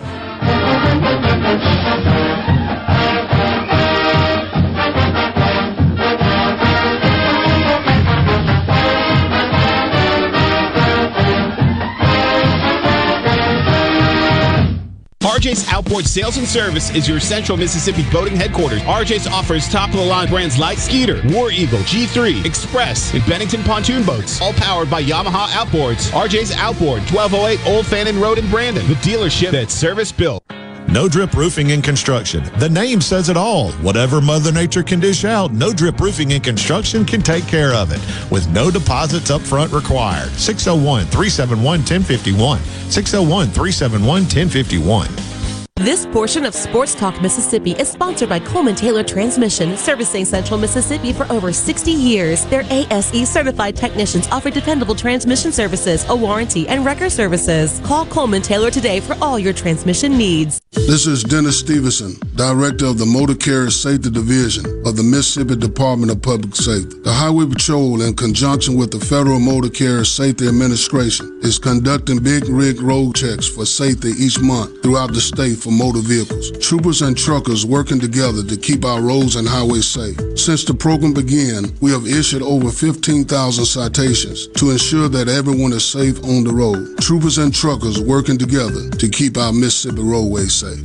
RJ's 15.46 15.68
Outboard 15.68 16.08
Sales 16.08 16.38
and 16.38 16.48
Service 16.48 16.92
is 16.92 17.06
your 17.06 17.20
central 17.20 17.56
Mississippi 17.56 18.04
boating 18.10 18.34
headquarters. 18.34 18.80
RJ's 18.82 19.28
offers 19.28 19.68
top 19.68 19.90
of 19.90 19.96
the 19.96 20.04
line 20.04 20.28
brands 20.28 20.58
like 20.58 20.76
Skeeter, 20.76 21.22
War 21.26 21.52
Eagle, 21.52 21.78
G3, 21.80 22.44
Express, 22.44 23.14
and 23.14 23.24
Bennington 23.26 23.62
pontoon 23.62 24.04
boats, 24.04 24.40
all 24.42 24.52
powered 24.54 24.90
by 24.90 25.04
Yamaha 25.04 25.46
Outboards. 25.50 26.10
RJ's 26.10 26.50
Outboard, 26.50 27.02
1208 27.12 27.64
Old 27.64 27.86
Fannin 27.86 28.20
Road 28.20 28.38
in 28.38 28.50
Brandon, 28.50 28.84
the 28.88 28.94
dealership 28.94 29.52
that's 29.52 29.72
service 29.72 30.10
built. 30.10 30.42
No 30.88 31.08
Drip 31.08 31.32
Roofing 31.34 31.70
and 31.70 31.82
Construction. 31.82 32.42
The 32.58 32.68
name 32.68 33.00
says 33.00 33.28
it 33.28 33.36
all. 33.36 33.70
Whatever 33.74 34.20
Mother 34.20 34.50
Nature 34.50 34.82
can 34.82 34.98
dish 34.98 35.24
out, 35.24 35.52
No 35.52 35.72
Drip 35.72 36.00
Roofing 36.00 36.32
and 36.32 36.42
Construction 36.42 37.04
can 37.04 37.22
take 37.22 37.46
care 37.46 37.72
of 37.72 37.92
it 37.92 38.00
with 38.32 38.48
no 38.48 38.68
deposits 38.68 39.30
up 39.30 39.42
front 39.42 39.72
required. 39.72 40.30
601 40.30 41.06
371 41.06 41.62
1051. 41.62 42.60
601 42.90 43.46
371 43.46 44.22
1051. 44.22 45.35
This 45.80 46.06
portion 46.06 46.46
of 46.46 46.54
Sports 46.54 46.94
Talk 46.94 47.20
Mississippi 47.20 47.72
is 47.72 47.86
sponsored 47.86 48.30
by 48.30 48.38
Coleman 48.38 48.74
Taylor 48.74 49.04
Transmission, 49.04 49.76
servicing 49.76 50.24
Central 50.24 50.58
Mississippi 50.58 51.12
for 51.12 51.30
over 51.30 51.52
60 51.52 51.92
years. 51.92 52.46
Their 52.46 52.62
ASE 52.70 53.28
certified 53.28 53.76
technicians 53.76 54.26
offer 54.28 54.50
dependable 54.50 54.94
transmission 54.94 55.52
services, 55.52 56.06
a 56.08 56.16
warranty, 56.16 56.66
and 56.66 56.82
wrecker 56.82 57.10
services. 57.10 57.78
Call 57.84 58.06
Coleman 58.06 58.40
Taylor 58.40 58.70
today 58.70 59.00
for 59.00 59.18
all 59.20 59.38
your 59.38 59.52
transmission 59.52 60.16
needs. 60.16 60.62
This 60.72 61.06
is 61.06 61.22
Dennis 61.22 61.60
Stevenson, 61.60 62.14
Director 62.36 62.86
of 62.86 62.96
the 62.96 63.06
Motor 63.06 63.34
Carrier 63.34 63.70
Safety 63.70 64.08
Division 64.08 64.64
of 64.86 64.96
the 64.96 65.02
Mississippi 65.02 65.56
Department 65.56 66.10
of 66.10 66.22
Public 66.22 66.56
Safety. 66.56 66.98
The 67.00 67.12
Highway 67.12 67.46
Patrol, 67.46 68.00
in 68.00 68.16
conjunction 68.16 68.76
with 68.76 68.92
the 68.92 69.04
Federal 69.04 69.40
Motor 69.40 69.68
Carrier 69.68 70.04
Safety 70.04 70.48
Administration, 70.48 71.38
is 71.42 71.58
conducting 71.58 72.22
big 72.22 72.48
rig 72.48 72.80
road 72.80 73.14
checks 73.14 73.46
for 73.46 73.66
safety 73.66 74.12
each 74.18 74.40
month 74.40 74.82
throughout 74.82 75.12
the 75.12 75.20
state 75.20 75.56
for 75.66 75.72
motor 75.72 75.98
vehicles. 75.98 76.52
Troopers 76.58 77.02
and 77.02 77.18
truckers 77.18 77.66
working 77.66 77.98
together 77.98 78.44
to 78.44 78.56
keep 78.56 78.84
our 78.84 79.02
roads 79.02 79.34
and 79.34 79.48
highways 79.48 79.86
safe. 79.86 80.16
Since 80.38 80.64
the 80.64 80.74
program 80.74 81.12
began, 81.12 81.76
we 81.80 81.90
have 81.90 82.06
issued 82.06 82.42
over 82.42 82.70
15,000 82.70 83.64
citations 83.64 84.46
to 84.58 84.70
ensure 84.70 85.08
that 85.08 85.28
everyone 85.28 85.72
is 85.72 85.84
safe 85.84 86.22
on 86.22 86.44
the 86.44 86.52
road. 86.52 86.98
Troopers 87.00 87.38
and 87.38 87.52
truckers 87.52 88.00
working 88.00 88.38
together 88.38 88.88
to 88.90 89.08
keep 89.08 89.36
our 89.36 89.52
Mississippi 89.52 90.02
roadways 90.02 90.54
safe. 90.54 90.84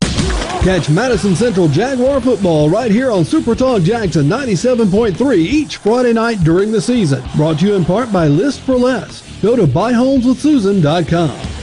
Catch 0.61 0.91
Madison 0.91 1.35
Central 1.35 1.67
Jaguar 1.67 2.21
football 2.21 2.69
right 2.69 2.91
here 2.91 3.09
on 3.09 3.25
Super 3.25 3.55
Talk 3.55 3.81
Jackson 3.81 4.25
97.3 4.27 5.35
each 5.35 5.77
Friday 5.77 6.13
night 6.13 6.43
during 6.43 6.71
the 6.71 6.79
season. 6.79 7.23
Brought 7.35 7.57
to 7.59 7.65
you 7.65 7.73
in 7.73 7.83
part 7.83 8.13
by 8.13 8.27
List 8.27 8.59
for 8.61 8.75
Less. 8.75 9.23
Go 9.41 9.55
to 9.55 9.63
buyhomeswithsusan.com. 9.63 11.60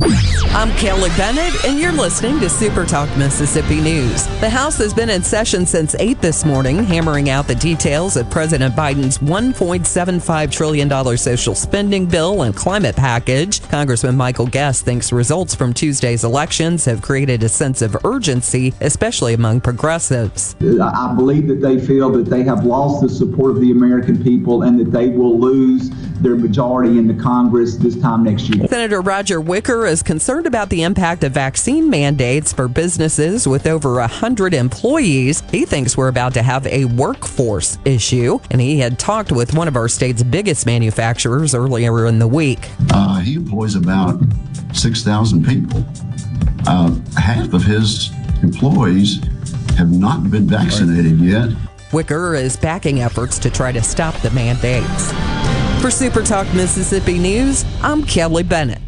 I'm 0.00 0.70
Kelly 0.76 1.10
Bennett, 1.16 1.64
and 1.64 1.78
you're 1.78 1.90
listening 1.92 2.38
to 2.40 2.48
Super 2.48 2.86
Talk 2.86 3.08
Mississippi 3.16 3.80
News. 3.80 4.26
The 4.40 4.48
House 4.48 4.78
has 4.78 4.94
been 4.94 5.10
in 5.10 5.22
session 5.22 5.66
since 5.66 5.96
8 5.96 6.20
this 6.20 6.44
morning, 6.44 6.84
hammering 6.84 7.30
out 7.30 7.48
the 7.48 7.56
details 7.56 8.16
of 8.16 8.30
President 8.30 8.76
Biden's 8.76 9.18
$1.75 9.18 10.52
trillion 10.52 11.16
social 11.18 11.54
spending 11.54 12.06
bill 12.06 12.42
and 12.42 12.54
climate 12.54 12.94
package. 12.94 13.60
Congressman 13.68 14.16
Michael 14.16 14.46
Guest 14.46 14.84
thinks 14.84 15.10
results 15.10 15.54
from 15.54 15.74
Tuesday's 15.74 16.22
elections 16.22 16.84
have 16.84 17.02
created 17.02 17.42
a 17.42 17.48
sense 17.48 17.82
of 17.82 17.96
urgency, 18.04 18.72
especially 18.80 19.34
among 19.34 19.60
progressives. 19.60 20.54
I 20.80 21.12
believe 21.16 21.48
that 21.48 21.60
they 21.60 21.84
feel 21.84 22.10
that 22.12 22.26
they 22.26 22.44
have 22.44 22.64
lost 22.64 23.02
the 23.02 23.08
support 23.08 23.50
of 23.50 23.60
the 23.60 23.72
American 23.72 24.22
people 24.22 24.62
and 24.62 24.78
that 24.78 24.92
they 24.92 25.08
will 25.08 25.38
lose 25.38 25.90
their 26.20 26.36
majority 26.36 26.98
in 26.98 27.06
the 27.06 27.14
Congress 27.14 27.76
this 27.76 27.96
time 27.96 28.24
next 28.24 28.48
year. 28.48 28.66
Senator 28.68 29.00
Roger 29.00 29.40
Wicker 29.40 29.86
is 29.86 30.02
concerned 30.02 30.46
about 30.46 30.68
the 30.68 30.82
impact 30.82 31.24
of 31.24 31.32
vaccine 31.32 31.88
mandates 31.88 32.52
for 32.52 32.68
businesses 32.68 33.46
with 33.46 33.66
over 33.66 33.94
100 33.94 34.54
employees. 34.54 35.42
He 35.50 35.64
thinks 35.64 35.96
we're 35.96 36.08
about 36.08 36.34
to 36.34 36.42
have 36.42 36.66
a 36.66 36.84
workforce 36.86 37.78
issue, 37.84 38.38
and 38.50 38.60
he 38.60 38.78
had 38.78 38.98
talked 38.98 39.32
with 39.32 39.54
one 39.54 39.68
of 39.68 39.76
our 39.76 39.88
state's 39.88 40.22
biggest 40.22 40.66
manufacturers 40.66 41.54
earlier 41.54 42.06
in 42.06 42.18
the 42.18 42.28
week. 42.28 42.68
Uh, 42.90 43.20
he 43.20 43.34
employs 43.34 43.74
about 43.74 44.20
6,000 44.72 45.44
people. 45.44 45.84
Uh, 46.66 46.94
half 47.16 47.52
of 47.52 47.62
his 47.62 48.10
employees 48.42 49.20
have 49.76 49.90
not 49.90 50.30
been 50.30 50.46
vaccinated 50.46 51.18
yet. 51.20 51.50
Wicker 51.92 52.34
is 52.34 52.56
backing 52.56 53.00
efforts 53.00 53.38
to 53.38 53.50
try 53.50 53.72
to 53.72 53.82
stop 53.82 54.14
the 54.20 54.30
mandates. 54.30 55.12
For 55.80 55.92
Super 55.92 56.24
Talk 56.24 56.52
Mississippi 56.54 57.20
News, 57.20 57.64
I'm 57.82 58.02
Kelly 58.02 58.42
Bennett. 58.42 58.87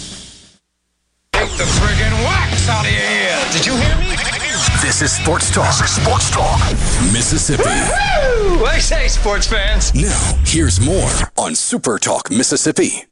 This 4.81 5.03
is 5.03 5.11
Sports 5.11 5.51
Talk. 5.51 5.67
This 5.77 5.81
is 5.81 6.03
Sports 6.03 6.31
Talk, 6.31 6.59
Mississippi. 7.13 7.63
Woo! 7.63 8.65
I 8.65 8.79
say, 8.79 9.07
sports 9.07 9.45
fans. 9.45 9.93
Now, 9.93 10.41
here's 10.43 10.81
more 10.81 11.11
on 11.37 11.53
Super 11.53 11.99
Talk, 11.99 12.31
Mississippi. 12.31 13.05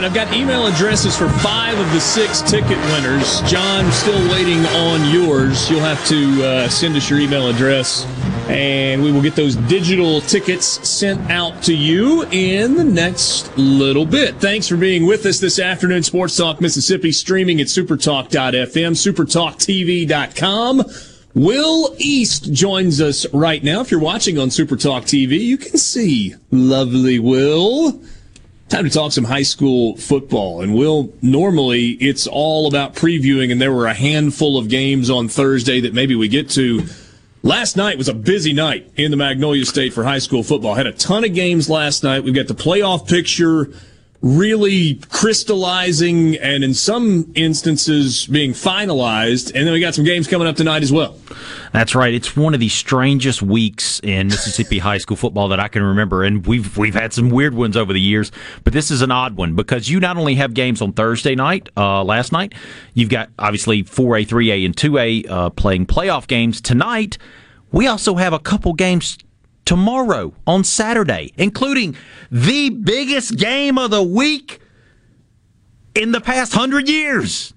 Right, 0.00 0.08
I've 0.08 0.14
got 0.14 0.32
email 0.34 0.66
addresses 0.66 1.16
for 1.16 1.28
five 1.28 1.78
of 1.78 1.92
the 1.92 2.00
six 2.00 2.40
ticket 2.42 2.78
winners. 2.92 3.42
John, 3.42 3.90
still 3.92 4.20
waiting 4.30 4.64
on 4.66 5.10
yours. 5.10 5.70
You'll 5.70 5.80
have 5.80 6.04
to 6.06 6.44
uh, 6.44 6.68
send 6.68 6.96
us 6.96 7.10
your 7.10 7.18
email 7.18 7.48
address, 7.48 8.06
and 8.48 9.02
we 9.02 9.12
will 9.12 9.20
get 9.20 9.34
those 9.36 9.56
digital 9.56 10.20
tickets 10.22 10.88
sent 10.88 11.30
out 11.30 11.62
to 11.64 11.74
you 11.74 12.24
in 12.30 12.76
the 12.76 12.84
next 12.84 13.56
little 13.58 14.06
bit. 14.06 14.36
Thanks 14.36 14.68
for 14.68 14.76
being 14.76 15.06
with 15.06 15.26
us 15.26 15.38
this 15.38 15.58
afternoon. 15.58 16.02
Sports 16.02 16.36
Talk 16.36 16.60
Mississippi 16.60 17.12
streaming 17.12 17.60
at 17.60 17.66
supertalk.fm, 17.66 18.96
supertalktv.com. 18.96 20.82
Will 21.34 21.94
East 21.98 22.52
joins 22.52 23.00
us 23.00 23.26
right 23.32 23.62
now. 23.62 23.80
If 23.80 23.90
you're 23.90 24.00
watching 24.00 24.38
on 24.38 24.48
Supertalk 24.48 25.02
TV, 25.02 25.38
you 25.40 25.58
can 25.58 25.76
see 25.76 26.34
lovely 26.50 27.18
Will. 27.18 28.00
Time 28.70 28.84
to 28.84 28.90
talk 28.90 29.10
some 29.10 29.24
high 29.24 29.42
school 29.42 29.96
football. 29.96 30.62
And 30.62 30.76
Will, 30.76 31.12
normally 31.22 31.88
it's 31.94 32.28
all 32.28 32.68
about 32.68 32.94
previewing, 32.94 33.50
and 33.50 33.60
there 33.60 33.72
were 33.72 33.88
a 33.88 33.92
handful 33.92 34.56
of 34.56 34.68
games 34.68 35.10
on 35.10 35.26
Thursday 35.26 35.80
that 35.80 35.92
maybe 35.92 36.14
we 36.14 36.28
get 36.28 36.48
to. 36.50 36.86
Last 37.42 37.76
night 37.76 37.98
was 37.98 38.08
a 38.08 38.14
busy 38.14 38.52
night 38.52 38.88
in 38.94 39.10
the 39.10 39.16
Magnolia 39.16 39.64
State 39.64 39.92
for 39.92 40.04
high 40.04 40.20
school 40.20 40.44
football. 40.44 40.74
Had 40.74 40.86
a 40.86 40.92
ton 40.92 41.24
of 41.24 41.34
games 41.34 41.68
last 41.68 42.04
night. 42.04 42.22
We've 42.22 42.32
got 42.32 42.46
the 42.46 42.54
playoff 42.54 43.08
picture 43.08 43.72
really 44.22 44.96
crystallizing 45.08 46.36
and 46.36 46.62
in 46.62 46.74
some 46.74 47.32
instances 47.34 48.26
being 48.26 48.52
finalized. 48.52 49.54
And 49.54 49.66
then 49.66 49.72
we 49.72 49.80
got 49.80 49.94
some 49.94 50.04
games 50.04 50.26
coming 50.26 50.46
up 50.46 50.56
tonight 50.56 50.82
as 50.82 50.92
well. 50.92 51.16
That's 51.72 51.94
right. 51.94 52.12
It's 52.12 52.36
one 52.36 52.52
of 52.52 52.60
the 52.60 52.68
strangest 52.68 53.42
weeks 53.42 54.00
in 54.00 54.26
Mississippi 54.26 54.78
high 54.80 54.98
school 54.98 55.16
football 55.16 55.48
that 55.48 55.60
I 55.60 55.68
can 55.68 55.82
remember, 55.82 56.24
and 56.24 56.46
we've 56.46 56.76
we've 56.76 56.94
had 56.94 57.12
some 57.12 57.30
weird 57.30 57.54
ones 57.54 57.76
over 57.76 57.92
the 57.92 58.00
years. 58.00 58.30
But 58.64 58.72
this 58.72 58.90
is 58.90 59.02
an 59.02 59.10
odd 59.10 59.36
one 59.36 59.54
because 59.54 59.88
you 59.88 60.00
not 60.00 60.16
only 60.16 60.34
have 60.34 60.52
games 60.52 60.82
on 60.82 60.92
Thursday 60.92 61.34
night, 61.34 61.68
uh, 61.76 62.02
last 62.04 62.32
night, 62.32 62.54
you've 62.94 63.10
got 63.10 63.30
obviously 63.38 63.84
4A, 63.84 64.26
3A, 64.26 64.66
and 64.66 64.76
2A 64.76 65.30
uh, 65.30 65.50
playing 65.50 65.86
playoff 65.86 66.26
games 66.26 66.60
tonight. 66.60 67.16
We 67.72 67.86
also 67.86 68.16
have 68.16 68.32
a 68.32 68.40
couple 68.40 68.72
games 68.72 69.16
tomorrow 69.70 70.34
on 70.48 70.64
Saturday, 70.64 71.32
including 71.36 71.94
the 72.28 72.70
biggest 72.70 73.36
game 73.36 73.78
of 73.78 73.92
the 73.92 74.02
week 74.02 74.58
in 75.94 76.10
the 76.10 76.20
past 76.20 76.54
hundred 76.54 76.88
years, 76.88 77.54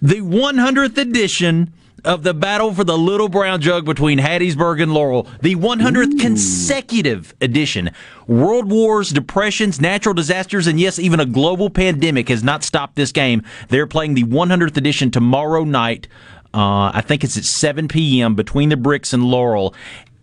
the 0.00 0.22
100th 0.22 0.96
edition 0.96 1.74
of 2.02 2.22
the 2.22 2.32
battle 2.32 2.72
for 2.72 2.82
the 2.82 2.96
Little 2.96 3.28
Brown 3.28 3.60
Jug 3.60 3.84
between 3.84 4.18
Hattiesburg 4.18 4.82
and 4.82 4.94
Laurel, 4.94 5.28
the 5.42 5.54
100th 5.54 6.14
Ooh. 6.14 6.16
consecutive 6.16 7.34
edition. 7.42 7.90
World 8.26 8.70
wars, 8.70 9.10
depressions, 9.10 9.82
natural 9.82 10.14
disasters, 10.14 10.66
and 10.66 10.80
yes, 10.80 10.98
even 10.98 11.20
a 11.20 11.26
global 11.26 11.68
pandemic 11.68 12.30
has 12.30 12.42
not 12.42 12.64
stopped 12.64 12.96
this 12.96 13.12
game. 13.12 13.42
They're 13.68 13.86
playing 13.86 14.14
the 14.14 14.24
100th 14.24 14.78
edition 14.78 15.10
tomorrow 15.10 15.64
night. 15.64 16.08
Uh, 16.54 16.90
I 16.94 17.02
think 17.04 17.22
it's 17.22 17.36
at 17.36 17.44
7 17.44 17.86
p.m. 17.88 18.34
between 18.34 18.70
the 18.70 18.78
Bricks 18.78 19.12
and 19.12 19.24
Laurel. 19.24 19.74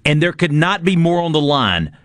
And 0.06 0.22
there 0.22 0.34
could 0.34 0.52
not 0.52 0.84
be 0.84 0.96
more 0.96 1.22
on 1.22 1.32
the 1.32 1.42
line. 1.42 1.96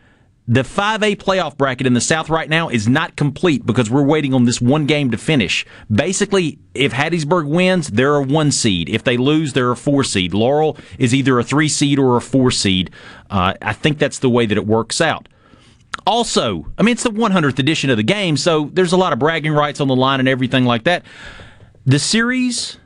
The 0.48 0.62
5A 0.62 1.16
playoff 1.16 1.56
bracket 1.56 1.88
in 1.88 1.94
the 1.94 2.00
South 2.00 2.30
right 2.30 2.48
now 2.48 2.68
is 2.68 2.86
not 2.86 3.16
complete 3.16 3.66
because 3.66 3.90
we're 3.90 4.04
waiting 4.04 4.32
on 4.32 4.44
this 4.44 4.60
one 4.60 4.86
game 4.86 5.10
to 5.10 5.18
finish. 5.18 5.66
Basically, 5.90 6.60
if 6.72 6.92
Hattiesburg 6.92 7.48
wins, 7.48 7.88
they're 7.88 8.14
a 8.14 8.22
one 8.22 8.52
seed. 8.52 8.88
If 8.88 9.02
they 9.02 9.16
lose, 9.16 9.54
they're 9.54 9.72
a 9.72 9.76
four 9.76 10.04
seed. 10.04 10.34
Laurel 10.34 10.78
is 11.00 11.12
either 11.12 11.40
a 11.40 11.42
three 11.42 11.68
seed 11.68 11.98
or 11.98 12.16
a 12.16 12.20
four 12.20 12.52
seed. 12.52 12.92
Uh, 13.28 13.54
I 13.60 13.72
think 13.72 13.98
that's 13.98 14.20
the 14.20 14.30
way 14.30 14.46
that 14.46 14.56
it 14.56 14.68
works 14.68 15.00
out. 15.00 15.28
Also, 16.06 16.66
I 16.78 16.84
mean, 16.84 16.92
it's 16.92 17.02
the 17.02 17.10
100th 17.10 17.58
edition 17.58 17.90
of 17.90 17.96
the 17.96 18.04
game, 18.04 18.36
so 18.36 18.70
there's 18.72 18.92
a 18.92 18.96
lot 18.96 19.12
of 19.12 19.18
bragging 19.18 19.52
rights 19.52 19.80
on 19.80 19.88
the 19.88 19.96
line 19.96 20.20
and 20.20 20.28
everything 20.28 20.64
like 20.64 20.84
that. 20.84 21.04
The 21.86 21.98
series 21.98 22.78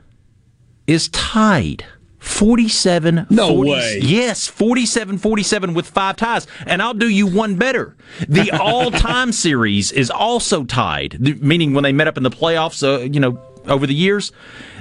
is 0.87 1.09
tied 1.09 1.85
47 2.21 3.27
No 3.29 3.47
40, 3.49 3.71
way. 3.71 3.99
Yes, 4.01 4.47
47 4.47 5.17
47 5.17 5.73
with 5.73 5.87
five 5.87 6.15
ties. 6.15 6.47
And 6.65 6.81
I'll 6.81 6.93
do 6.93 7.09
you 7.09 7.27
one 7.27 7.55
better. 7.55 7.95
The 8.29 8.51
all 8.61 8.91
time 8.91 9.31
series 9.31 9.91
is 9.91 10.09
also 10.09 10.63
tied, 10.63 11.41
meaning 11.41 11.73
when 11.73 11.83
they 11.83 11.91
met 11.91 12.07
up 12.07 12.17
in 12.17 12.23
the 12.23 12.29
playoffs, 12.29 12.83
uh, 12.83 13.01
you 13.01 13.19
know, 13.19 13.41
over 13.67 13.85
the 13.85 13.93
years. 13.93 14.31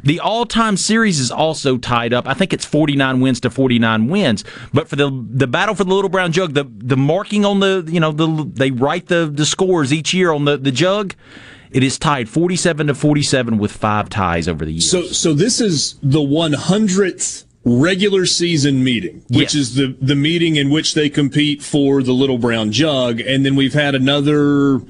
The 0.03 0.21
all-time 0.21 0.77
series 0.77 1.21
is 1.21 1.31
also 1.31 1.77
tied 1.77 2.15
up. 2.15 2.27
I 2.27 2.35
think 2.35 2.53
it's 2.53 2.65
49 2.65 3.21
wins 3.21 3.41
to 3.41 3.51
49 3.51 4.09
wins. 4.09 4.45
But 4.73 4.89
for 4.89 4.97
the 4.97 5.11
the 5.31 5.47
battle 5.47 5.75
for 5.75 5.85
the 5.85 5.95
Little 5.95 6.09
Brown 6.09 6.33
Jug, 6.33 6.55
the 6.55 6.65
the 6.65 6.97
marking 6.97 7.45
on 7.45 7.61
the 7.61 7.87
you 7.87 8.01
know 8.01 8.13
the 8.13 8.51
they 8.55 8.71
write 8.71 9.07
the 9.09 9.31
the 9.33 9.45
scores 9.47 9.93
each 9.93 10.15
year 10.15 10.33
on 10.33 10.45
the 10.45 10.57
the 10.57 10.73
jug. 10.73 11.15
It 11.73 11.83
is 11.83 11.99
tied 11.99 12.29
47 12.29 12.89
to 12.89 12.95
47 12.95 13.59
with 13.59 13.73
five 13.73 14.09
ties 14.09 14.49
over 14.49 14.65
the 14.65 14.73
years. 14.73 14.91
So, 14.91 15.03
so 15.03 15.35
this 15.35 15.61
is 15.61 15.97
the 16.03 16.21
100th 16.21 17.45
regular 17.65 18.25
season 18.27 18.83
meeting, 18.83 19.23
which 19.29 19.55
Yes. 19.55 19.55
is 19.55 19.75
the 19.75 19.95
the 20.01 20.17
meeting 20.17 20.57
in 20.57 20.71
which 20.71 20.95
they 20.95 21.09
compete 21.11 21.63
for 21.63 22.03
the 22.03 22.13
Little 22.13 22.39
Brown 22.39 22.73
Jug, 22.73 23.21
and 23.21 23.45
then 23.45 23.55
we've 23.55 23.75
had 23.75 23.95
another 23.95 24.81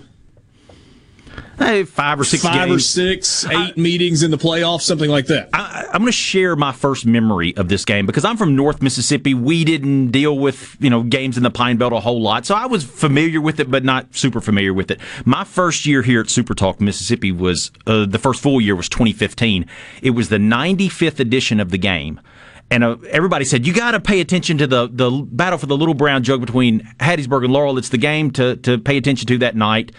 Hey, 1.60 1.84
five 1.84 2.18
or 2.18 2.24
six 2.24 2.42
five 2.42 2.70
or 2.70 2.78
six, 2.78 3.44
eight 3.44 3.76
meetings 3.76 4.22
in 4.22 4.30
the 4.30 4.38
playoffs, 4.38 4.80
something 4.80 5.10
like 5.10 5.26
that. 5.26 5.50
I, 5.52 5.84
I'm 5.92 6.00
going 6.00 6.06
to 6.06 6.12
share 6.12 6.56
my 6.56 6.72
first 6.72 7.04
memory 7.04 7.54
of 7.54 7.68
this 7.68 7.84
game 7.84 8.06
because 8.06 8.24
I'm 8.24 8.38
from 8.38 8.56
North 8.56 8.80
Mississippi. 8.80 9.34
We 9.34 9.64
didn't 9.66 10.10
deal 10.10 10.38
with 10.38 10.78
you 10.80 10.88
know 10.88 11.02
games 11.02 11.36
in 11.36 11.42
the 11.42 11.50
Pine 11.50 11.76
Belt 11.76 11.92
a 11.92 12.00
whole 12.00 12.22
lot, 12.22 12.46
so 12.46 12.54
I 12.54 12.64
was 12.64 12.82
familiar 12.82 13.42
with 13.42 13.60
it, 13.60 13.70
but 13.70 13.84
not 13.84 14.16
super 14.16 14.40
familiar 14.40 14.72
with 14.72 14.90
it. 14.90 15.00
My 15.26 15.44
first 15.44 15.84
year 15.84 16.00
here 16.00 16.22
at 16.22 16.30
Super 16.30 16.54
Talk 16.54 16.80
Mississippi 16.80 17.30
was 17.30 17.70
uh, 17.86 18.06
the 18.06 18.18
first 18.18 18.42
full 18.42 18.58
year 18.58 18.74
was 18.74 18.88
2015. 18.88 19.66
It 20.00 20.10
was 20.10 20.30
the 20.30 20.38
95th 20.38 21.20
edition 21.20 21.60
of 21.60 21.70
the 21.70 21.78
game. 21.78 22.22
And 22.70 22.84
uh, 22.84 22.96
everybody 23.10 23.44
said 23.44 23.66
you 23.66 23.74
got 23.74 23.90
to 23.90 24.00
pay 24.00 24.20
attention 24.20 24.56
to 24.58 24.66
the 24.66 24.88
the 24.90 25.10
battle 25.10 25.58
for 25.58 25.66
the 25.66 25.76
little 25.76 25.94
brown 25.94 26.22
jug 26.22 26.40
between 26.40 26.80
Hattiesburg 27.00 27.44
and 27.44 27.52
Laurel. 27.52 27.76
It's 27.76 27.90
the 27.90 27.98
game 27.98 28.30
to 28.32 28.56
to 28.56 28.78
pay 28.78 28.96
attention 28.96 29.26
to 29.26 29.38
that 29.38 29.56
night, 29.56 29.92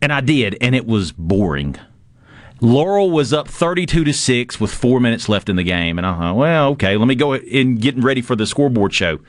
and 0.00 0.12
I 0.12 0.20
did, 0.20 0.56
and 0.60 0.74
it 0.74 0.86
was 0.86 1.12
boring. 1.12 1.76
Laurel 2.60 3.10
was 3.10 3.32
up 3.32 3.46
32 3.46 4.04
to 4.04 4.12
6 4.12 4.60
with 4.60 4.72
four 4.72 4.98
minutes 4.98 5.28
left 5.28 5.48
in 5.48 5.56
the 5.56 5.62
game. 5.62 5.96
And 5.96 6.06
I 6.06 6.18
thought, 6.18 6.36
well, 6.36 6.68
okay, 6.70 6.96
let 6.96 7.06
me 7.06 7.14
go 7.14 7.36
in 7.36 7.76
getting 7.76 8.02
ready 8.02 8.20
for 8.20 8.34
the 8.34 8.46
scoreboard 8.46 8.92
show. 8.92 9.20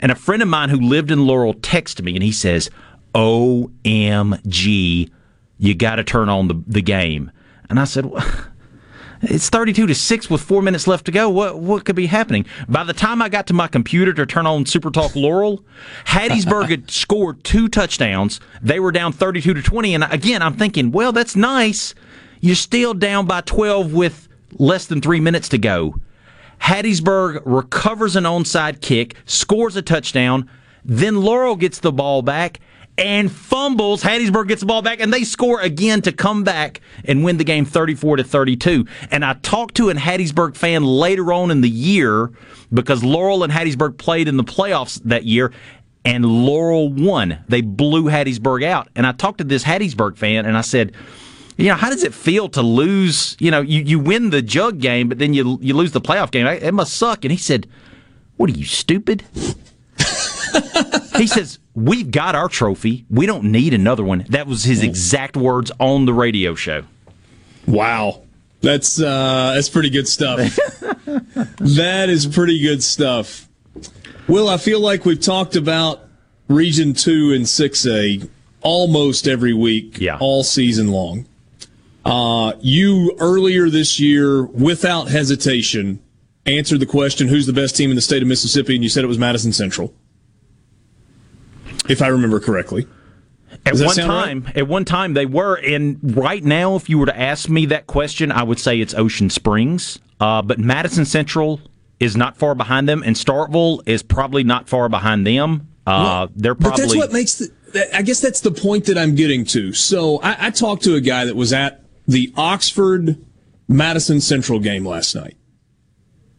And 0.00 0.10
a 0.10 0.14
friend 0.14 0.42
of 0.42 0.48
mine 0.48 0.70
who 0.70 0.80
lived 0.80 1.10
in 1.10 1.26
Laurel 1.26 1.52
texted 1.54 2.02
me 2.02 2.14
and 2.14 2.22
he 2.22 2.32
says, 2.32 2.70
OMG, 3.14 3.90
you 5.58 5.74
got 5.74 5.96
to 5.96 6.04
turn 6.04 6.28
on 6.30 6.48
the, 6.48 6.62
the 6.66 6.82
game. 6.82 7.30
And 7.68 7.78
I 7.78 7.84
said, 7.84 8.06
well, 8.06 8.24
it's 9.22 9.48
32 9.48 9.86
to 9.86 9.94
6 9.94 10.30
with 10.30 10.40
four 10.40 10.62
minutes 10.62 10.86
left 10.86 11.04
to 11.06 11.12
go. 11.12 11.28
What, 11.28 11.58
what 11.58 11.84
could 11.84 11.96
be 11.96 12.06
happening? 12.06 12.46
By 12.68 12.84
the 12.84 12.92
time 12.92 13.20
I 13.20 13.28
got 13.28 13.46
to 13.48 13.54
my 13.54 13.66
computer 13.66 14.12
to 14.12 14.26
turn 14.26 14.46
on 14.46 14.66
Super 14.66 14.90
Talk 14.90 15.16
Laurel, 15.16 15.64
Hattiesburg 16.06 16.68
had 16.68 16.90
scored 16.90 17.42
two 17.44 17.68
touchdowns. 17.68 18.40
They 18.62 18.80
were 18.80 18.92
down 18.92 19.12
32 19.12 19.54
to 19.54 19.62
20. 19.62 19.94
And 19.94 20.04
again, 20.04 20.42
I'm 20.42 20.54
thinking, 20.54 20.92
well, 20.92 21.12
that's 21.12 21.34
nice. 21.34 21.94
You're 22.40 22.54
still 22.54 22.94
down 22.94 23.26
by 23.26 23.40
12 23.40 23.92
with 23.92 24.28
less 24.52 24.86
than 24.86 25.00
three 25.00 25.20
minutes 25.20 25.48
to 25.50 25.58
go. 25.58 25.96
Hattiesburg 26.60 27.42
recovers 27.44 28.16
an 28.16 28.24
onside 28.24 28.80
kick, 28.80 29.16
scores 29.26 29.76
a 29.76 29.82
touchdown. 29.82 30.48
Then 30.84 31.22
Laurel 31.22 31.56
gets 31.56 31.80
the 31.80 31.92
ball 31.92 32.22
back 32.22 32.60
and 32.98 33.30
fumbles. 33.30 34.02
Hattiesburg 34.02 34.48
gets 34.48 34.60
the 34.60 34.66
ball 34.66 34.82
back, 34.82 35.00
and 35.00 35.12
they 35.14 35.24
score 35.24 35.60
again 35.60 36.02
to 36.02 36.12
come 36.12 36.42
back 36.44 36.80
and 37.04 37.24
win 37.24 37.38
the 37.38 37.44
game 37.44 37.64
34 37.64 38.16
to 38.16 38.24
32. 38.24 38.86
And 39.10 39.24
I 39.24 39.34
talked 39.34 39.76
to 39.76 39.88
an 39.88 39.96
Hattiesburg 39.96 40.56
fan 40.56 40.82
later 40.84 41.32
on 41.32 41.50
in 41.50 41.60
the 41.60 41.70
year 41.70 42.32
because 42.74 43.04
Laurel 43.04 43.44
and 43.44 43.52
Hattiesburg 43.52 43.96
played 43.96 44.28
in 44.28 44.36
the 44.36 44.44
playoffs 44.44 45.00
that 45.04 45.24
year. 45.24 45.52
And 46.04 46.24
Laurel 46.24 46.90
won. 46.90 47.38
They 47.48 47.60
blew 47.60 48.04
Hattiesburg 48.04 48.64
out. 48.64 48.88
And 48.96 49.06
I 49.06 49.12
talked 49.12 49.38
to 49.38 49.44
this 49.44 49.62
Hattiesburg 49.62 50.16
fan, 50.16 50.46
and 50.46 50.56
I 50.56 50.62
said, 50.62 50.94
you 51.56 51.66
know, 51.66 51.74
how 51.74 51.90
does 51.90 52.04
it 52.04 52.14
feel 52.14 52.48
to 52.50 52.62
lose? 52.62 53.36
You 53.40 53.50
know, 53.50 53.60
you, 53.60 53.82
you 53.82 53.98
win 53.98 54.30
the 54.30 54.40
jug 54.40 54.78
game, 54.80 55.08
but 55.08 55.18
then 55.18 55.34
you 55.34 55.58
you 55.60 55.74
lose 55.74 55.90
the 55.90 56.00
playoff 56.00 56.30
game. 56.30 56.46
It 56.46 56.72
must 56.72 56.96
suck. 56.96 57.24
And 57.24 57.32
he 57.32 57.36
said, 57.36 57.66
"What 58.36 58.48
are 58.48 58.52
you 58.52 58.64
stupid?" 58.64 59.24
He 61.16 61.26
says, 61.26 61.58
"We've 61.74 62.10
got 62.10 62.34
our 62.34 62.48
trophy. 62.48 63.04
We 63.10 63.26
don't 63.26 63.44
need 63.44 63.74
another 63.74 64.04
one." 64.04 64.24
That 64.28 64.46
was 64.46 64.64
his 64.64 64.82
exact 64.82 65.36
words 65.36 65.70
on 65.78 66.06
the 66.06 66.12
radio 66.14 66.54
show. 66.54 66.84
Wow. 67.66 68.22
That's 68.60 69.00
uh, 69.00 69.52
that's 69.54 69.68
pretty 69.68 69.90
good 69.90 70.08
stuff. 70.08 70.38
that 71.58 72.06
is 72.08 72.26
pretty 72.26 72.60
good 72.60 72.82
stuff. 72.82 73.48
Will, 74.26 74.48
I 74.48 74.56
feel 74.56 74.80
like 74.80 75.04
we've 75.04 75.20
talked 75.20 75.54
about 75.56 76.00
Region 76.48 76.92
Two 76.92 77.32
and 77.32 77.48
Six 77.48 77.86
A 77.86 78.20
almost 78.60 79.28
every 79.28 79.52
week, 79.54 79.98
Yeah. 80.00 80.18
all 80.20 80.42
season 80.42 80.88
long. 80.88 81.26
Uh, 82.04 82.54
you 82.60 83.14
earlier 83.20 83.70
this 83.70 84.00
year, 84.00 84.44
without 84.44 85.08
hesitation, 85.08 86.00
answered 86.46 86.80
the 86.80 86.86
question, 86.86 87.28
"Who's 87.28 87.46
the 87.46 87.52
best 87.52 87.76
team 87.76 87.90
in 87.90 87.96
the 87.96 88.02
state 88.02 88.22
of 88.22 88.28
Mississippi?" 88.28 88.74
and 88.74 88.82
you 88.82 88.90
said 88.90 89.04
it 89.04 89.08
was 89.08 89.18
Madison 89.18 89.52
Central, 89.52 89.92
if 91.88 92.02
I 92.02 92.08
remember 92.08 92.40
correctly. 92.40 92.86
At 93.64 93.74
one 93.76 93.94
sound 93.94 94.08
right? 94.10 94.24
time, 94.24 94.52
at 94.54 94.68
one 94.68 94.84
time 94.84 95.14
they 95.14 95.26
were, 95.26 95.54
and 95.54 95.98
right 96.16 96.44
now, 96.44 96.76
if 96.76 96.88
you 96.90 96.98
were 96.98 97.06
to 97.06 97.18
ask 97.18 97.48
me 97.48 97.66
that 97.66 97.86
question, 97.86 98.30
I 98.30 98.42
would 98.42 98.58
say 98.58 98.80
it's 98.80 98.94
Ocean 98.94 99.30
Springs. 99.30 99.98
Uh, 100.20 100.42
but 100.42 100.58
Madison 100.58 101.04
Central 101.04 101.60
is 101.98 102.16
not 102.16 102.36
far 102.36 102.54
behind 102.54 102.88
them, 102.88 103.02
and 103.02 103.16
Starkville 103.16 103.82
is 103.86 104.02
probably 104.02 104.44
not 104.44 104.68
far 104.68 104.88
behind 104.88 105.26
them. 105.26 105.68
Uh, 105.86 106.28
they're 106.34 106.54
probably. 106.54 106.70
But 106.70 106.88
that's 106.88 106.96
what 106.96 107.12
makes 107.12 107.34
the. 107.38 107.96
I 107.96 108.02
guess 108.02 108.20
that's 108.20 108.40
the 108.40 108.50
point 108.50 108.86
that 108.86 108.98
I'm 108.98 109.14
getting 109.14 109.44
to. 109.46 109.72
So 109.72 110.18
I, 110.20 110.46
I 110.46 110.50
talked 110.50 110.84
to 110.84 110.94
a 110.94 111.00
guy 111.00 111.24
that 111.24 111.36
was 111.36 111.52
at 111.52 111.82
the 112.06 112.32
Oxford 112.36 113.16
Madison 113.66 114.20
Central 114.20 114.58
game 114.58 114.86
last 114.86 115.14
night. 115.14 115.36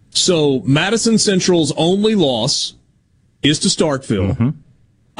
So 0.09 0.61
Madison 0.61 1.17
Central's 1.17 1.71
only 1.77 2.15
loss 2.15 2.75
is 3.43 3.59
to 3.59 3.67
Starkville. 3.67 4.35
Mm-hmm. 4.35 4.49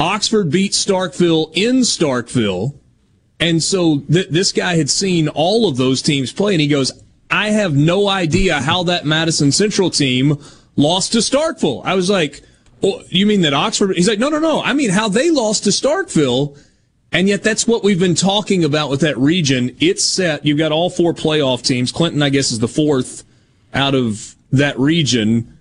Oxford 0.00 0.50
beat 0.50 0.72
Starkville 0.72 1.50
in 1.54 1.80
Starkville. 1.80 2.74
And 3.38 3.62
so 3.62 4.00
th- 4.00 4.28
this 4.28 4.52
guy 4.52 4.76
had 4.76 4.90
seen 4.90 5.28
all 5.28 5.68
of 5.68 5.76
those 5.76 6.02
teams 6.02 6.32
play, 6.32 6.52
and 6.54 6.60
he 6.60 6.66
goes, 6.68 6.92
I 7.30 7.50
have 7.50 7.74
no 7.76 8.08
idea 8.08 8.60
how 8.60 8.82
that 8.84 9.04
Madison 9.06 9.52
Central 9.52 9.90
team 9.90 10.38
lost 10.76 11.12
to 11.12 11.18
Starkville. 11.18 11.82
I 11.84 11.94
was 11.94 12.10
like, 12.10 12.42
well, 12.82 13.02
you 13.08 13.26
mean 13.26 13.42
that 13.42 13.54
Oxford? 13.54 13.94
He's 13.94 14.08
like, 14.08 14.18
no, 14.18 14.28
no, 14.28 14.38
no. 14.38 14.62
I 14.62 14.72
mean 14.72 14.90
how 14.90 15.08
they 15.08 15.30
lost 15.30 15.64
to 15.64 15.70
Starkville. 15.70 16.58
And 17.12 17.28
yet 17.28 17.42
that's 17.42 17.66
what 17.66 17.82
we've 17.82 17.98
been 17.98 18.14
talking 18.14 18.62
about 18.64 18.88
with 18.88 19.00
that 19.00 19.18
region. 19.18 19.76
It's 19.80 20.04
set. 20.04 20.46
You've 20.46 20.58
got 20.58 20.70
all 20.72 20.88
four 20.90 21.12
playoff 21.12 21.62
teams. 21.62 21.90
Clinton, 21.92 22.22
I 22.22 22.28
guess, 22.30 22.52
is 22.52 22.58
the 22.60 22.68
fourth 22.68 23.24
out 23.74 23.94
of 23.94 24.34
that 24.52 24.78
region. 24.78 25.58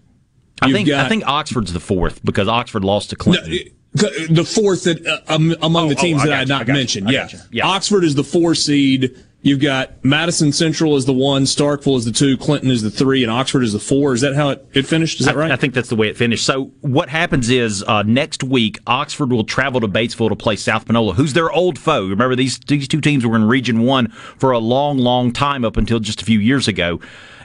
I 0.62 0.68
You've 0.68 0.76
think 0.76 0.88
got- 0.90 1.06
I 1.06 1.10
think 1.10 1.26
Oxford's 1.28 1.74
the 1.74 1.80
fourth 1.80 2.24
because 2.24 2.48
Oxford 2.48 2.84
lost 2.84 3.10
to 3.12 3.16
Clinton. 3.16 3.52
The 3.94 4.46
fourth 4.46 4.84
that 4.84 5.06
uh, 5.06 5.34
um, 5.34 5.56
among 5.62 5.90
the 5.90 5.96
Oh, 5.96 6.02
teams 6.02 6.22
oh, 6.22 6.26
that 6.26 6.34
I 6.34 6.38
had 6.40 6.48
you, 6.48 6.54
not 6.54 6.68
you, 6.68 6.74
mentioned. 6.74 7.10
Yeah. 7.10 7.28
Yeah. 7.52 7.68
Oxford 7.68 8.04
is 8.04 8.16
the 8.16 8.24
four 8.24 8.56
seed. 8.56 9.16
You've 9.42 9.62
got 9.62 10.04
Madison 10.04 10.52
Central 10.52 10.98
is 10.98 11.06
the 11.06 11.14
one, 11.14 11.44
Starkville 11.44 11.98
is 11.98 12.04
the 12.04 12.12
two, 12.12 12.38
Clinton 12.38 12.70
is 12.70 12.82
the 12.82 12.92
three, 12.92 13.24
and 13.24 13.32
Oxford 13.32 13.64
is 13.64 13.72
the 13.72 13.80
four. 13.80 14.14
Is 14.14 14.20
that 14.20 14.36
how 14.36 14.50
it, 14.50 14.68
it 14.74 14.86
finished? 14.86 15.22
Is 15.22 15.28
that 15.28 15.36
I, 15.38 15.40
right? 15.40 15.52
I 15.52 15.56
think 15.56 15.74
that's 15.74 15.88
the 15.88 15.96
way 15.96 16.10
it 16.10 16.18
finished. 16.18 16.46
So 16.46 16.66
what 16.82 17.08
happens 17.08 17.50
is 17.50 17.82
uh, 17.84 18.04
next 18.04 18.44
week 18.44 18.80
Oxford 18.86 19.32
will 19.32 19.46
travel 19.46 19.80
to 19.80 19.88
Batesville 19.88 20.28
to 20.28 20.36
play 20.36 20.58
South 20.58 20.86
Panola, 20.86 21.14
who's 21.14 21.32
their 21.32 21.50
old 21.50 21.80
foe. 21.80 22.06
Remember 22.10 22.36
these 22.36 22.60
these 22.60 22.88
two 22.88 23.00
teams 23.00 23.26
were 23.26 23.38
in 23.38 23.46
Region 23.46 23.84
One 23.84 24.10
for 24.10 24.52
a 24.52 24.60
long, 24.60 24.98
long 24.98 25.32
time 25.32 25.64
up 25.64 25.78
until 25.78 26.00
just 26.00 26.22
a 26.22 26.26
few 26.26 26.40
years 26.40 26.68
ago. 26.68 27.00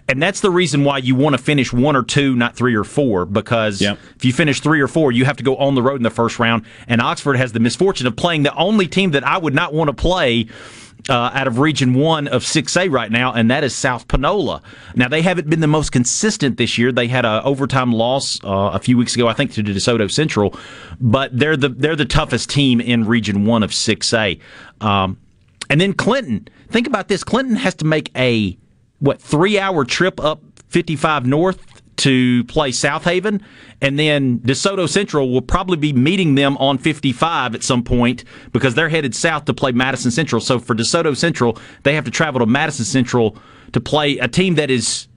And 0.09 0.23
that's 0.23 0.41
the 0.41 0.51
reason 0.51 0.85
why 0.85 0.99
you 0.99 1.15
want 1.15 1.35
to 1.35 1.43
finish 1.43 1.73
one 1.73 1.97
or 1.97 2.03
two, 2.03 2.37
not 2.37 2.55
three 2.57 2.75
or 2.75 2.85
four, 2.85 3.25
because 3.25 3.81
if 4.17 4.25
you 4.25 4.33
finish 4.33 4.61
three 4.61 4.81
or 4.81 4.89
four, 4.89 5.13
you 5.13 5.25
have 5.25 5.39
to 5.39 5.43
go 5.45 5.57
on 5.57 5.75
the 5.75 5.83
road 5.83 5.97
in 5.97 6.03
the 6.03 6.11
first 6.11 6.39
round. 6.39 6.65
And 6.87 7.01
Oxford 7.01 7.37
has 7.37 7.53
the 7.53 7.61
misfortune 7.61 8.07
of 8.07 8.15
playing 8.15 8.43
the 8.43 8.55
only 8.55 8.87
team 8.87 9.13
that 9.13 9.25
I 9.25 9.39
would 9.39 9.55
not 9.55 9.73
want 9.73 9.89
to 9.89 9.95
play 9.95 10.49
uh, 11.09 11.31
out 11.35 11.47
of 11.47 11.59
Region 11.59 11.95
1 11.95 12.29
of 12.29 12.43
6A 12.45 12.91
right 12.91 13.11
now, 13.11 13.33
and 13.33 13.51
that 13.51 13.65
is 13.65 13.75
South 13.75 14.09
Panola. 14.09 14.63
Now, 14.95 15.09
they 15.09 15.23
haven't 15.23 15.51
been 15.51 15.61
the 15.61 15.67
most 15.67 15.93
consistent 15.93 16.57
this 16.57 16.79
year. 16.79 16.93
They 16.93 17.09
had 17.09 17.25
an 17.25 17.43
overtime 17.45 17.93
loss 17.93 18.43
uh, 18.45 18.71
a 18.73 18.79
few 18.79 18.97
weeks 18.97 19.15
ago, 19.15 19.29
I 19.29 19.35
think, 19.35 19.53
to 19.53 19.63
DeSoto 19.63 20.11
Central, 20.11 20.59
but 21.01 21.37
they're 21.39 21.57
the, 21.57 21.69
they're 21.69 21.97
the 21.97 22.07
toughest 22.07 22.51
team 22.51 22.81
in 22.81 23.05
Region 23.05 23.45
1 23.45 23.63
of 23.63 23.71
6A. 23.71 24.41
Um, 24.81 25.19
and 25.71 25.81
then 25.81 25.93
Clinton. 25.93 26.49
Think 26.69 26.87
about 26.87 27.09
this 27.09 27.23
Clinton 27.23 27.57
has 27.57 27.75
to 27.77 27.85
make 27.85 28.11
a, 28.17 28.59
what, 28.99 29.21
three 29.21 29.59
hour 29.59 29.85
trip 29.85 30.23
up 30.23 30.43
55 30.69 31.27
North 31.27 31.83
to 31.97 32.45
play 32.45 32.73
South 32.73 33.05
Haven, 33.05 33.41
and 33.81 33.99
then 33.99 34.41
DeSoto 34.41 34.89
Central 34.89 35.31
will 35.31 35.43
probably 35.43 35.77
be 35.77 35.93
meeting 35.93 36.35
them 36.35 36.57
on 36.57 36.79
55 36.79 37.55
at 37.55 37.63
some 37.63 37.85
point 37.85 38.25
because 38.53 38.75
they're 38.75 38.89
headed 38.89 39.15
south 39.15 39.45
to 39.45 39.55
play 39.55 39.73
Madison 39.73 40.11
Central. 40.11 40.41
So 40.41 40.59
for 40.59 40.75
DeSoto 40.75 41.17
Central, 41.17 41.59
they 41.85 41.95
have 41.95 42.05
to 42.05 42.11
travel 42.11 42.41
to 42.41 42.47
Madison 42.47 42.85
Central 42.85 43.39
to 43.73 43.81
play 43.81 44.19
a 44.19 44.29
team 44.29 44.57
that 44.57 44.71
is 44.71 45.09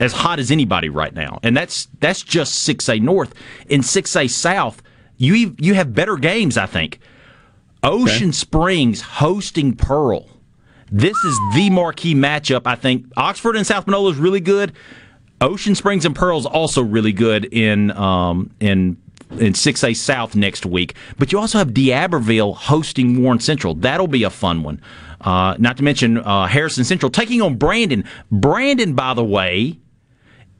as 0.00 0.12
hot 0.12 0.38
as 0.38 0.50
anybody 0.50 0.88
right 0.88 1.14
now, 1.14 1.38
and 1.42 1.56
that's 1.56 1.86
that's 2.00 2.22
just 2.22 2.66
6A 2.68 3.00
North. 3.00 3.34
In 3.68 3.82
6A 3.82 4.30
South, 4.30 4.82
you 5.16 5.54
you 5.58 5.74
have 5.74 5.94
better 5.94 6.16
games, 6.16 6.56
I 6.56 6.66
think. 6.66 6.98
Ocean 7.84 8.32
Springs 8.32 9.00
hosting 9.00 9.74
Pearl. 9.76 10.28
This 10.92 11.16
is 11.24 11.38
the 11.54 11.70
marquee 11.70 12.14
matchup. 12.14 12.62
I 12.66 12.74
think 12.74 13.06
Oxford 13.16 13.56
and 13.56 13.66
South 13.66 13.86
Panola 13.86 14.10
is 14.10 14.18
really 14.18 14.40
good. 14.40 14.74
Ocean 15.40 15.74
Springs 15.74 16.04
and 16.04 16.14
Pearl 16.14 16.38
is 16.38 16.44
also 16.44 16.82
really 16.82 17.12
good 17.12 17.46
in 17.46 17.90
um, 17.92 18.50
in 18.60 18.98
in 19.30 19.54
6A 19.54 19.96
South 19.96 20.36
next 20.36 20.66
week. 20.66 20.94
But 21.18 21.32
you 21.32 21.38
also 21.38 21.56
have 21.56 21.72
D'Iberville 21.72 22.52
hosting 22.52 23.22
Warren 23.22 23.40
Central. 23.40 23.74
That'll 23.74 24.06
be 24.06 24.24
a 24.24 24.30
fun 24.30 24.62
one. 24.62 24.82
Uh, 25.22 25.56
not 25.58 25.78
to 25.78 25.82
mention 25.82 26.18
uh, 26.18 26.46
Harrison 26.46 26.84
Central 26.84 27.10
taking 27.10 27.40
on 27.40 27.56
Brandon. 27.56 28.04
Brandon, 28.30 28.92
by 28.94 29.14
the 29.14 29.24
way, 29.24 29.78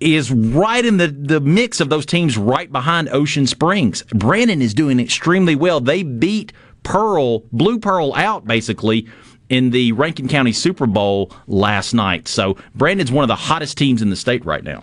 is 0.01 0.33
right 0.33 0.83
in 0.83 0.97
the, 0.97 1.09
the 1.09 1.41
mix 1.41 1.81
of 1.81 1.91
those 1.91 2.07
teams 2.07 2.39
right 2.39 2.73
behind 2.73 3.11
Ocean 3.11 3.47
Springs. 3.47 4.03
Brandon 4.15 4.63
is 4.63 4.73
doing 4.73 4.99
extremely 4.99 5.55
well. 5.55 5.81
They 5.81 6.03
beat 6.03 6.55
Pearl, 6.83 7.41
blew 7.53 7.79
Pearl 7.79 8.15
out 8.15 8.47
basically 8.47 9.07
in 9.53 9.69
the 9.69 9.93
Rankin 9.93 10.29
County 10.29 10.53
Super 10.53 10.87
Bowl 10.87 11.31
last 11.47 11.93
night. 11.93 12.27
So 12.27 12.57
Brandon's 12.75 13.13
one 13.13 13.23
of 13.23 13.29
the 13.29 13.37
hottest 13.37 13.77
teams 13.77 14.01
in 14.01 14.09
the 14.09 14.17
state 14.17 14.43
right 14.47 14.65
now. 14.65 14.83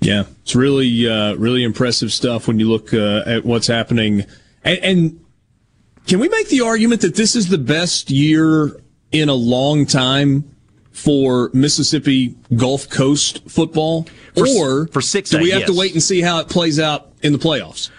Yeah, 0.00 0.26
it's 0.42 0.54
really, 0.54 1.08
uh, 1.10 1.34
really 1.34 1.64
impressive 1.64 2.12
stuff 2.12 2.46
when 2.46 2.60
you 2.60 2.70
look 2.70 2.94
uh, 2.94 3.24
at 3.26 3.44
what's 3.44 3.66
happening. 3.66 4.24
And, 4.62 4.78
and 4.78 5.24
can 6.06 6.20
we 6.20 6.28
make 6.28 6.48
the 6.50 6.60
argument 6.60 7.00
that 7.00 7.16
this 7.16 7.34
is 7.34 7.48
the 7.48 7.58
best 7.58 8.08
year 8.08 8.80
in 9.10 9.28
a 9.28 9.34
long 9.34 9.86
time 9.86 10.44
for 10.92 11.50
Mississippi 11.52 12.36
Gulf 12.54 12.88
Coast 12.88 13.42
football? 13.50 14.06
For, 14.34 14.46
or 14.46 14.86
for 14.86 15.00
six, 15.00 15.30
do 15.30 15.40
we 15.40 15.50
have 15.50 15.62
yes. 15.62 15.70
to 15.70 15.76
wait 15.76 15.94
and 15.94 16.02
see 16.02 16.20
how 16.20 16.38
it 16.38 16.48
plays 16.48 16.78
out 16.78 17.10
in 17.22 17.32
the 17.32 17.40
playoffs? 17.40 17.90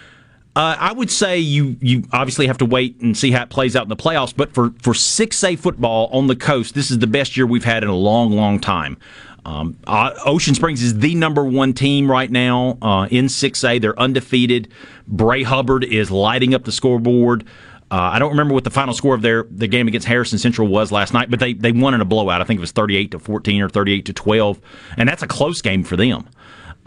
Uh, 0.58 0.76
I 0.80 0.92
would 0.92 1.12
say 1.12 1.38
you 1.38 1.78
you 1.82 2.04
obviously 2.12 2.48
have 2.48 2.58
to 2.58 2.66
wait 2.66 3.00
and 3.00 3.16
see 3.16 3.30
how 3.30 3.44
it 3.44 3.52
plays 3.52 3.76
out 3.76 3.84
in 3.84 3.90
the 3.90 3.96
playoffs. 3.96 4.36
But 4.36 4.56
for 4.56 4.72
for 4.82 4.96
six 4.96 5.44
A 5.44 5.56
football 5.56 6.10
on 6.12 6.26
the 6.26 6.36
coast, 6.36 6.74
this 6.74 6.90
is 6.90 6.98
the 6.98 7.06
best 7.06 7.38
year 7.38 7.46
we've 7.46 7.64
had 7.64 7.84
in 7.84 7.90
a 7.90 7.96
long, 7.96 8.32
long 8.32 8.60
time. 8.60 8.98
Um, 9.46 9.78
uh, 9.86 10.16
Ocean 10.26 10.56
Springs 10.56 10.82
is 10.82 10.98
the 10.98 11.14
number 11.14 11.46
one 11.46 11.74
team 11.74 12.10
right 12.10 12.30
now 12.32 12.80
uh, 12.82 13.08
in 13.12 13.28
6A. 13.28 13.80
They're 13.80 13.98
undefeated. 13.98 14.68
Bray 15.08 15.44
Hubbard 15.44 15.86
is 15.86 16.10
lighting 16.12 16.54
up 16.54 16.66
the 16.66 16.72
scoreboard. 16.74 17.46
Uh, 17.90 18.10
I 18.14 18.20
don't 18.20 18.32
remember 18.32 18.54
what 18.54 18.66
the 18.66 18.72
final 18.72 18.94
score 18.96 19.14
of 19.14 19.22
their 19.22 19.44
the 19.52 19.68
game 19.68 19.88
against 19.88 20.08
Harrison 20.08 20.40
Central 20.40 20.68
was 20.68 20.92
last 20.92 21.14
night, 21.14 21.30
but 21.30 21.40
they 21.40 21.54
they 21.54 21.72
won 21.72 21.94
in 21.94 22.02
a 22.02 22.06
blowout. 22.06 22.42
I 22.42 22.46
think 22.46 22.58
it 22.58 22.62
was 22.62 22.72
38 22.72 23.12
to 23.12 23.20
14 23.20 23.62
or 23.62 23.70
38 23.70 24.06
to 24.08 24.14
12, 24.14 24.60
and 24.98 25.08
that's 25.08 25.22
a 25.22 25.28
close 25.28 25.62
game 25.62 25.84
for 25.84 25.96
them. 25.96 26.28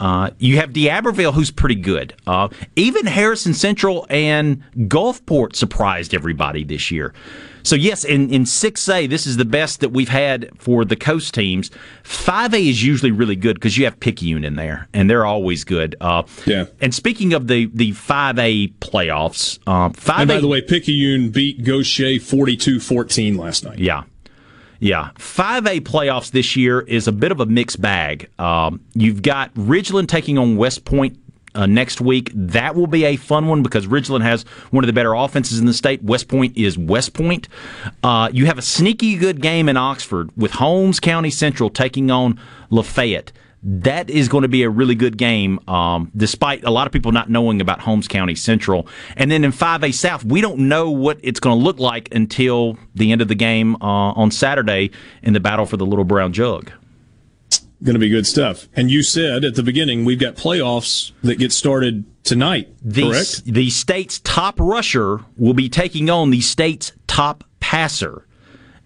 Uh, 0.01 0.31
you 0.39 0.57
have 0.57 0.73
D'Iberville, 0.73 1.31
who's 1.31 1.51
pretty 1.51 1.75
good. 1.75 2.15
Uh, 2.25 2.47
even 2.75 3.05
Harrison 3.05 3.53
Central 3.53 4.07
and 4.09 4.63
Gulfport 4.75 5.55
surprised 5.55 6.15
everybody 6.15 6.63
this 6.63 6.89
year. 6.89 7.13
So 7.61 7.75
yes, 7.75 8.03
in 8.03 8.33
in 8.33 8.47
six 8.47 8.89
A, 8.89 9.05
this 9.05 9.27
is 9.27 9.37
the 9.37 9.45
best 9.45 9.81
that 9.81 9.89
we've 9.89 10.09
had 10.09 10.49
for 10.57 10.83
the 10.83 10.95
coast 10.95 11.35
teams. 11.35 11.69
Five 12.01 12.55
A 12.55 12.57
is 12.57 12.83
usually 12.83 13.11
really 13.11 13.35
good 13.35 13.55
because 13.57 13.77
you 13.77 13.85
have 13.85 13.99
Picayune 13.99 14.43
in 14.43 14.55
there, 14.55 14.87
and 14.91 15.07
they're 15.07 15.25
always 15.25 15.63
good. 15.63 15.95
Uh, 16.01 16.23
yeah. 16.47 16.65
And 16.79 16.95
speaking 16.95 17.33
of 17.33 17.47
the 17.47 17.69
the 17.71 17.91
five 17.91 18.39
A 18.39 18.69
playoffs, 18.79 19.59
uh, 19.67 19.89
five 19.89 20.21
And 20.21 20.29
by 20.29 20.39
the 20.39 20.47
way, 20.47 20.61
Picayune 20.61 21.29
beat 21.29 21.63
Gautier 21.63 22.19
42-14 22.19 23.37
last 23.37 23.63
night. 23.63 23.77
Yeah. 23.77 24.03
Yeah. 24.81 25.11
5A 25.15 25.81
playoffs 25.81 26.31
this 26.31 26.55
year 26.55 26.81
is 26.81 27.07
a 27.07 27.11
bit 27.11 27.31
of 27.31 27.39
a 27.39 27.45
mixed 27.45 27.79
bag. 27.79 28.29
Um, 28.39 28.81
you've 28.93 29.21
got 29.21 29.53
Ridgeland 29.53 30.07
taking 30.07 30.39
on 30.39 30.57
West 30.57 30.85
Point 30.85 31.19
uh, 31.53 31.67
next 31.67 32.01
week. 32.01 32.31
That 32.33 32.75
will 32.75 32.87
be 32.87 33.05
a 33.05 33.15
fun 33.15 33.47
one 33.47 33.61
because 33.61 33.85
Ridgeland 33.85 34.23
has 34.23 34.41
one 34.71 34.83
of 34.83 34.87
the 34.87 34.93
better 34.93 35.13
offenses 35.13 35.59
in 35.59 35.67
the 35.67 35.73
state. 35.73 36.01
West 36.03 36.27
Point 36.27 36.57
is 36.57 36.79
West 36.79 37.13
Point. 37.13 37.47
Uh, 38.03 38.29
you 38.33 38.47
have 38.47 38.57
a 38.57 38.63
sneaky 38.63 39.17
good 39.17 39.39
game 39.39 39.69
in 39.69 39.77
Oxford 39.77 40.31
with 40.35 40.53
Holmes 40.53 40.99
County 40.99 41.29
Central 41.29 41.69
taking 41.69 42.09
on 42.09 42.39
Lafayette. 42.71 43.31
That 43.63 44.09
is 44.09 44.27
going 44.27 44.41
to 44.41 44.47
be 44.47 44.63
a 44.63 44.69
really 44.69 44.95
good 44.95 45.17
game, 45.17 45.59
um, 45.67 46.11
despite 46.15 46.63
a 46.63 46.71
lot 46.71 46.87
of 46.87 46.93
people 46.93 47.11
not 47.11 47.29
knowing 47.29 47.61
about 47.61 47.79
Holmes 47.79 48.07
County 48.07 48.33
Central. 48.33 48.87
And 49.15 49.29
then 49.29 49.43
in 49.43 49.51
5A 49.51 49.93
South, 49.93 50.25
we 50.25 50.41
don't 50.41 50.67
know 50.67 50.89
what 50.89 51.19
it's 51.21 51.39
going 51.39 51.57
to 51.57 51.63
look 51.63 51.79
like 51.79 52.13
until 52.13 52.77
the 52.95 53.11
end 53.11 53.21
of 53.21 53.27
the 53.27 53.35
game 53.35 53.75
uh, 53.75 54.13
on 54.13 54.31
Saturday 54.31 54.89
in 55.21 55.33
the 55.33 55.39
battle 55.39 55.67
for 55.67 55.77
the 55.77 55.85
Little 55.85 56.05
Brown 56.05 56.33
Jug. 56.33 56.71
Going 57.83 57.93
to 57.93 57.99
be 57.99 58.09
good 58.09 58.27
stuff. 58.27 58.67
And 58.75 58.91
you 58.91 59.01
said 59.03 59.43
at 59.43 59.55
the 59.55 59.63
beginning 59.63 60.05
we've 60.05 60.19
got 60.19 60.35
playoffs 60.35 61.11
that 61.23 61.35
get 61.35 61.51
started 61.51 62.05
tonight. 62.23 62.69
The, 62.83 63.09
correct? 63.09 63.45
the 63.45 63.69
state's 63.69 64.19
top 64.19 64.59
rusher 64.59 65.21
will 65.35 65.53
be 65.55 65.67
taking 65.67 66.09
on 66.09 66.29
the 66.29 66.41
state's 66.41 66.93
top 67.07 67.43
passer. 67.59 68.27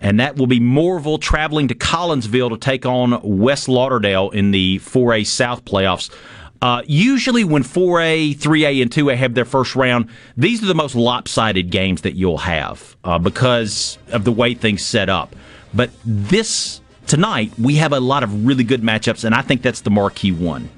And 0.06 0.20
that 0.20 0.36
will 0.36 0.46
be 0.46 0.60
Mooreville 0.60 1.20
traveling 1.20 1.68
to 1.70 1.74
Collinsville 1.74 2.52
to 2.52 2.58
take 2.58 2.86
on 2.86 3.20
West 3.24 3.68
Lauderdale 3.68 4.30
in 4.30 4.52
the 4.52 4.78
4A 4.78 5.26
South 5.26 5.66
playoffs. 5.66 6.14
Uh, 6.62 6.84
usually, 6.86 7.44
when 7.44 7.64
4A, 7.64 8.36
3A, 8.38 8.84
and 8.84 8.92
2A 8.92 9.16
have 9.16 9.34
their 9.34 9.46
first 9.46 9.76
round, 9.76 10.08
these 10.38 10.62
are 10.62 10.68
the 10.68 10.76
most 10.76 10.94
lopsided 10.94 11.72
games 11.72 12.04
that 12.04 12.14
you'll 12.14 12.38
have 12.38 12.96
uh, 13.04 13.18
because 13.18 13.98
of 14.12 14.26
the 14.26 14.32
way 14.32 14.54
things 14.54 14.86
set 14.86 15.10
up. 15.10 15.36
But 15.74 15.90
this 16.06 16.82
tonight, 17.08 17.52
we 17.58 17.78
have 17.78 17.92
a 17.92 18.00
lot 18.00 18.22
of 18.22 18.46
really 18.46 18.64
good 18.64 18.84
matchups, 18.84 19.24
and 19.24 19.34
I 19.34 19.42
think 19.42 19.64
that's 19.64 19.82
the 19.82 19.90
marquee 19.90 20.32
one. 20.32 20.70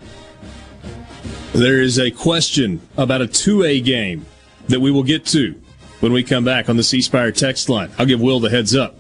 There 1.52 1.82
is 1.82 2.00
a 2.00 2.12
question 2.12 2.80
about 2.96 3.22
a 3.22 3.28
2A 3.28 3.84
game 3.84 4.26
that 4.70 4.80
we 4.80 4.90
will 4.90 5.04
get 5.04 5.26
to 5.26 5.62
when 6.00 6.14
we 6.14 6.24
come 6.24 6.46
back 6.46 6.70
on 6.70 6.78
the 6.78 6.84
C 6.84 7.02
Spire 7.02 7.34
text 7.34 7.68
line. 7.68 7.92
I'll 8.00 8.06
give 8.06 8.22
Will 8.22 8.40
the 8.40 8.50
heads 8.50 8.74
up. 8.74 8.98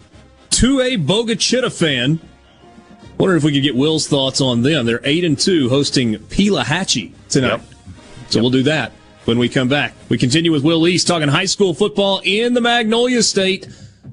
2A 0.57 1.05
Bogue 1.05 1.29
Chitto 1.29 1.71
fan. 1.71 2.19
Wonder 3.19 3.35
if 3.35 3.43
we 3.43 3.51
could 3.51 3.61
get 3.61 3.75
Will's 3.75 4.07
thoughts 4.07 4.41
on 4.41 4.63
them. 4.63 4.87
They're 4.87 5.01
8 5.03 5.23
and 5.23 5.37
2 5.37 5.69
hosting 5.69 6.15
Pelahatchie 6.15 7.13
tonight. 7.29 7.61
So 8.29 8.41
we'll 8.41 8.49
do 8.49 8.63
that 8.63 8.91
when 9.25 9.37
we 9.37 9.49
come 9.49 9.67
back. 9.67 9.93
We 10.09 10.17
continue 10.17 10.51
with 10.51 10.63
Will 10.63 10.87
East 10.87 11.05
talking 11.05 11.27
high 11.27 11.45
school 11.45 11.75
football 11.75 12.21
in 12.23 12.55
the 12.55 12.61
Magnolia 12.61 13.21
State. 13.21 13.67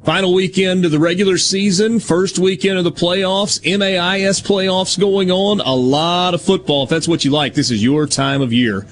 Final 0.04 0.34
weekend 0.34 0.84
of 0.84 0.90
the 0.90 0.98
regular 0.98 1.38
season, 1.38 1.98
first 1.98 2.38
weekend 2.38 2.76
of 2.76 2.84
the 2.84 2.92
playoffs, 2.92 3.58
MAIS 3.64 4.42
playoffs 4.42 5.00
going 5.00 5.30
on. 5.30 5.60
A 5.60 5.74
lot 5.74 6.34
of 6.34 6.42
football. 6.42 6.84
If 6.84 6.90
that's 6.90 7.08
what 7.08 7.24
you 7.24 7.30
like, 7.30 7.54
this 7.54 7.70
is 7.70 7.82
your 7.82 8.06
time 8.06 8.42
of 8.42 8.52
year. 8.52 8.86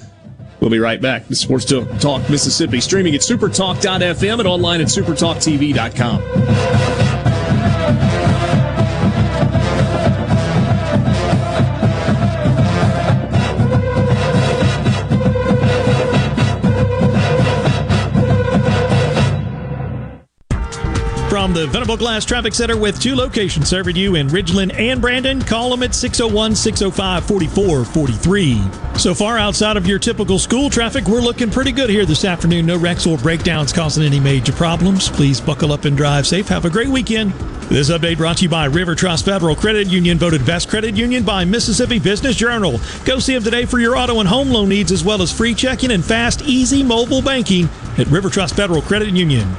We'll 0.60 0.70
be 0.70 0.78
right 0.78 1.02
back. 1.02 1.28
The 1.28 1.36
Sports 1.36 1.66
Talk 1.66 2.30
Mississippi, 2.30 2.80
streaming 2.80 3.14
at 3.14 3.20
supertalk.fm 3.20 4.38
and 4.38 4.48
online 4.48 4.80
at 4.80 4.86
supertalktv.com. 4.86 7.01
The 21.52 21.66
Venable 21.66 21.98
Glass 21.98 22.24
Traffic 22.24 22.54
Center 22.54 22.78
with 22.78 22.98
two 22.98 23.14
locations 23.14 23.68
serving 23.68 23.94
you 23.94 24.14
in 24.14 24.28
Ridgeland 24.28 24.72
and 24.72 25.02
Brandon, 25.02 25.42
call 25.42 25.68
them 25.68 25.82
at 25.82 25.94
601 25.94 26.54
605 26.54 27.26
4443. 27.26 28.98
So 28.98 29.12
far 29.12 29.36
outside 29.36 29.76
of 29.76 29.86
your 29.86 29.98
typical 29.98 30.38
school 30.38 30.70
traffic, 30.70 31.06
we're 31.06 31.20
looking 31.20 31.50
pretty 31.50 31.70
good 31.70 31.90
here 31.90 32.06
this 32.06 32.24
afternoon. 32.24 32.64
No 32.64 32.78
wrecks 32.78 33.06
or 33.06 33.18
breakdowns 33.18 33.70
causing 33.70 34.02
any 34.02 34.18
major 34.18 34.52
problems. 34.52 35.10
Please 35.10 35.42
buckle 35.42 35.72
up 35.72 35.84
and 35.84 35.94
drive 35.94 36.26
safe. 36.26 36.48
Have 36.48 36.64
a 36.64 36.70
great 36.70 36.88
weekend. 36.88 37.32
This 37.68 37.90
update 37.90 38.16
brought 38.16 38.38
to 38.38 38.44
you 38.44 38.48
by 38.48 38.64
River 38.64 38.94
Trust 38.94 39.26
Federal 39.26 39.54
Credit 39.54 39.88
Union, 39.88 40.16
voted 40.16 40.46
best 40.46 40.70
credit 40.70 40.96
union 40.96 41.22
by 41.22 41.44
Mississippi 41.44 41.98
Business 41.98 42.34
Journal. 42.34 42.80
Go 43.04 43.18
see 43.18 43.34
them 43.34 43.42
today 43.42 43.66
for 43.66 43.78
your 43.78 43.94
auto 43.94 44.20
and 44.20 44.28
home 44.28 44.48
loan 44.48 44.70
needs, 44.70 44.90
as 44.90 45.04
well 45.04 45.20
as 45.20 45.30
free 45.30 45.52
checking 45.54 45.90
and 45.90 46.02
fast, 46.02 46.40
easy 46.42 46.82
mobile 46.82 47.20
banking 47.20 47.68
at 47.98 48.06
River 48.06 48.30
Trust 48.30 48.56
Federal 48.56 48.80
Credit 48.80 49.10
Union. 49.10 49.54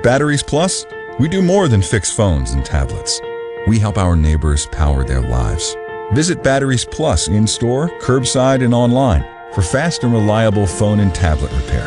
At 0.00 0.04
Batteries 0.04 0.42
Plus, 0.42 0.86
we 1.18 1.28
do 1.28 1.42
more 1.42 1.68
than 1.68 1.82
fix 1.82 2.10
phones 2.10 2.52
and 2.52 2.64
tablets. 2.64 3.20
We 3.68 3.78
help 3.78 3.98
our 3.98 4.16
neighbors 4.16 4.64
power 4.72 5.04
their 5.04 5.20
lives. 5.20 5.76
Visit 6.12 6.42
Batteries 6.42 6.86
Plus 6.86 7.28
in 7.28 7.46
store, 7.46 7.90
curbside, 8.00 8.64
and 8.64 8.72
online 8.72 9.26
for 9.52 9.60
fast 9.60 10.02
and 10.02 10.10
reliable 10.14 10.66
phone 10.66 11.00
and 11.00 11.14
tablet 11.14 11.52
repair. 11.52 11.86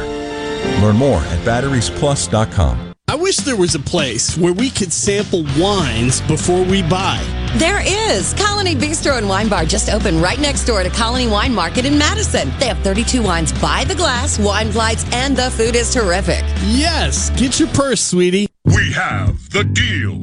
Learn 0.79 0.95
more 0.97 1.21
at 1.21 1.39
batteriesplus.com. 1.39 2.93
I 3.07 3.15
wish 3.15 3.37
there 3.37 3.55
was 3.55 3.73
a 3.73 3.79
place 3.79 4.37
where 4.37 4.53
we 4.53 4.69
could 4.69 4.93
sample 4.93 5.43
wines 5.57 6.21
before 6.21 6.63
we 6.63 6.83
buy. 6.83 7.42
There 7.57 7.81
is. 7.85 8.33
Colony 8.33 8.75
Bistro 8.75 9.17
and 9.17 9.29
Wine 9.29 9.47
Bar 9.47 9.65
just 9.65 9.89
opened 9.89 10.23
right 10.23 10.39
next 10.39 10.65
door 10.65 10.81
to 10.81 10.89
Colony 10.89 11.27
Wine 11.27 11.53
Market 11.53 11.85
in 11.85 11.97
Madison. 11.97 12.51
They 12.57 12.65
have 12.65 12.79
32 12.79 13.21
wines 13.21 13.53
by 13.53 13.83
the 13.83 13.93
glass, 13.93 14.39
wine 14.39 14.71
flights, 14.71 15.05
and 15.11 15.37
the 15.37 15.51
food 15.51 15.75
is 15.75 15.93
terrific. 15.93 16.43
Yes, 16.63 17.29
get 17.39 17.59
your 17.59 17.69
purse, 17.69 18.01
sweetie. 18.01 18.52
We 18.65 18.93
have 18.93 19.49
the 19.49 19.65
deal. 19.65 20.13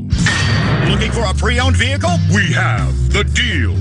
Looking 0.91 1.13
for 1.13 1.25
a 1.25 1.35
pre-owned 1.35 1.77
vehicle? 1.77 2.17
We 2.35 2.51
have 2.55 3.13
the 3.13 3.23
deal. 3.25 3.75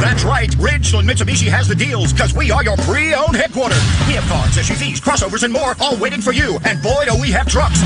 That's 0.00 0.24
right. 0.24 0.50
Ridgeland 0.56 1.04
Mitsubishi 1.04 1.48
has 1.48 1.68
the 1.68 1.74
deals 1.74 2.12
because 2.12 2.34
we 2.34 2.50
are 2.50 2.64
your 2.64 2.76
pre-owned 2.78 3.36
headquarters. 3.36 3.82
We 4.08 4.14
have 4.14 4.24
cars, 4.24 4.56
SUVs, 4.56 5.00
crossovers, 5.00 5.42
and 5.42 5.52
more 5.52 5.74
all 5.80 5.96
waiting 5.96 6.20
for 6.20 6.32
you. 6.32 6.58
And 6.64 6.82
boy, 6.82 7.04
do 7.04 7.20
we 7.20 7.30
have 7.32 7.46
trucks. 7.46 7.80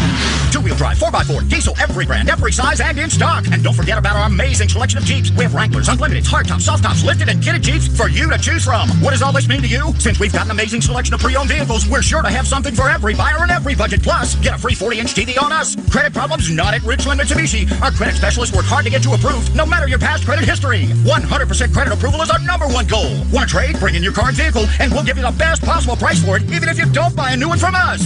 Two-wheel 0.53 0.77
drive, 0.77 0.99
4x4, 0.99 1.49
diesel, 1.49 1.75
every 1.81 2.07
brand, 2.07 2.31
every 2.31 2.53
size, 2.53 2.81
and 2.81 2.99
in 2.99 3.11
stock. 3.11 3.45
And 3.51 3.63
don't 3.63 3.75
forget 3.75 3.99
about 3.99 4.17
our 4.17 4.27
amazing 4.27 4.69
selection 4.69 4.99
of 4.99 5.05
Jeeps. 5.05 5.31
We 5.33 5.45
have 5.45 5.55
Wranglers, 5.55 5.89
Unlimiteds, 5.89 6.27
hardtops, 6.27 6.63
soft 6.63 6.85
tops, 6.85 7.05
lifted, 7.05 7.29
and 7.29 7.43
kitted 7.43 7.63
Jeeps 7.63 7.89
for 7.89 8.09
you 8.09 8.31
to 8.31 8.39
choose 8.39 8.65
from. 8.65 8.89
What 9.03 9.11
does 9.11 9.23
all 9.23 9.33
this 9.33 9.49
mean 9.49 9.63
to 9.63 9.69
you? 9.69 9.93
Since 9.99 10.21
we've 10.21 10.33
got 10.33 10.47
an 10.47 10.53
amazing 10.53 10.81
selection 10.81 11.15
of 11.15 11.21
pre-owned 11.21 11.49
vehicles, 11.51 11.89
we're 11.89 12.03
sure 12.03 12.23
to 12.23 12.31
have 12.31 12.47
something 12.47 12.75
for 12.75 12.89
every 12.89 13.15
buyer 13.15 13.43
and 13.43 13.51
every 13.51 13.75
budget. 13.75 14.03
Plus, 14.03 14.35
get 14.37 14.55
a 14.55 14.59
free 14.59 14.75
40-inch 14.75 15.15
TV 15.15 15.41
on 15.43 15.53
us. 15.53 15.77
Credit 15.91 16.13
problems 16.13 16.51
not 16.51 16.75
at 16.75 16.83
Ridgeland 16.83 17.19
Mitsubishi. 17.19 17.65
Our 17.81 17.91
credit 17.91 18.15
specialists 18.17 18.55
work 18.55 18.67
hard 18.67 18.85
to 18.85 18.91
get 18.91 19.05
you 19.05 19.15
approved, 19.15 19.55
no 19.57 19.65
matter 19.65 19.89
your 19.89 19.99
past 19.99 20.25
credit 20.25 20.45
history. 20.45 20.85
100% 21.09 21.73
credit 21.73 21.93
approval 21.93 22.21
is 22.21 22.31
our 22.31 22.39
number 22.41 22.67
one 22.67 22.87
goal. 22.87 23.09
Want 23.33 23.49
to 23.49 23.55
trade? 23.57 23.81
Bring 23.81 23.95
in 23.95 24.03
your 24.03 24.13
current 24.13 24.37
vehicle, 24.37 24.67
and 24.81 24.93
we'll 24.93 25.05
give 25.05 25.17
you 25.17 25.23
the 25.23 25.37
best 25.39 25.63
possible 25.63 25.97
price 25.97 26.23
for 26.23 26.37
it, 26.37 26.43
even 26.53 26.69
if 26.69 26.79
you 26.79 26.87
don't 26.93 27.17
buy 27.17 27.33
a 27.33 27.37
new 27.37 27.49
one 27.49 27.59
from 27.59 27.75
us. 27.75 28.03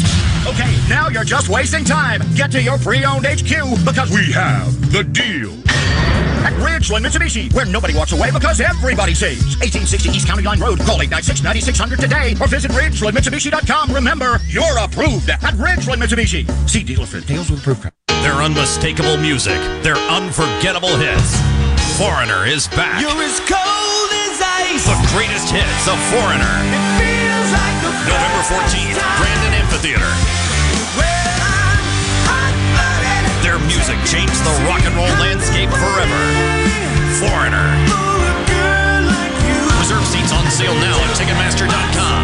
Okay, 0.46 0.72
now 0.88 1.08
you're 1.08 1.24
just 1.24 1.48
wasting 1.48 1.84
time. 1.84 2.22
Get 2.34 2.52
to 2.52 2.62
your 2.62 2.78
pre-owned 2.78 3.26
HQ 3.26 3.84
because 3.84 4.10
we 4.10 4.30
have 4.32 4.92
the 4.92 5.02
deal. 5.02 5.50
At 6.42 6.52
Ridgeland 6.54 7.06
Mitsubishi, 7.06 7.52
where 7.54 7.66
nobody 7.66 7.94
walks 7.94 8.12
away 8.12 8.30
because 8.32 8.60
everybody 8.60 9.14
saves. 9.14 9.56
1860 9.62 10.08
East 10.10 10.26
County 10.26 10.42
Line 10.42 10.58
Road. 10.58 10.80
Call 10.80 10.98
896-9600 10.98 11.98
today 11.98 12.34
or 12.40 12.48
visit 12.48 12.70
RidgelandMitsubishi.com. 12.72 13.92
Remember, 13.92 14.38
you're 14.48 14.76
approved 14.78 15.30
at 15.30 15.54
Ridgeland 15.54 16.02
Mitsubishi. 16.02 16.42
See 16.68 16.82
dealer 16.82 17.06
for 17.06 17.20
details 17.20 17.50
with 17.50 17.60
approved. 17.60 17.90
Their 18.26 18.34
unmistakable 18.42 19.16
music, 19.16 19.58
their 19.82 19.96
unforgettable 20.10 20.96
hits. 20.96 21.38
Foreigner 21.98 22.46
is 22.46 22.66
back. 22.68 23.00
You're 23.00 23.22
as 23.22 23.38
cold 23.46 24.10
as 24.26 24.38
ice. 24.42 24.86
The 24.86 24.98
greatest 25.14 25.50
hits 25.50 25.86
of 25.86 25.98
Foreigner. 26.10 26.54
It 26.74 26.84
feels 26.98 27.50
like 27.54 27.78
a 27.86 27.92
November 28.10 28.42
14th, 28.50 28.98
Brandon 29.18 29.52
Amphitheater. 29.62 30.41
Changed 34.06 34.40
the 34.44 34.54
rock 34.68 34.82
and 34.84 34.94
roll 34.94 35.10
landscape 35.20 35.70
forever. 35.70 36.20
Foreigner. 37.22 37.68
Reserve 39.78 40.04
seats 40.06 40.32
on 40.32 40.44
sale 40.50 40.74
now 40.74 40.96
at 40.98 41.10
Ticketmaster.com. 41.16 42.20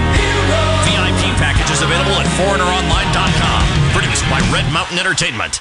VIP 0.85 1.37
packages 1.39 1.83
available 1.83 2.16
at 2.18 2.26
ForeignerOnline.com. 2.39 3.62
Produced 3.93 4.24
by 4.31 4.41
Red 4.53 4.70
Mountain 4.72 4.99
Entertainment. 4.99 5.61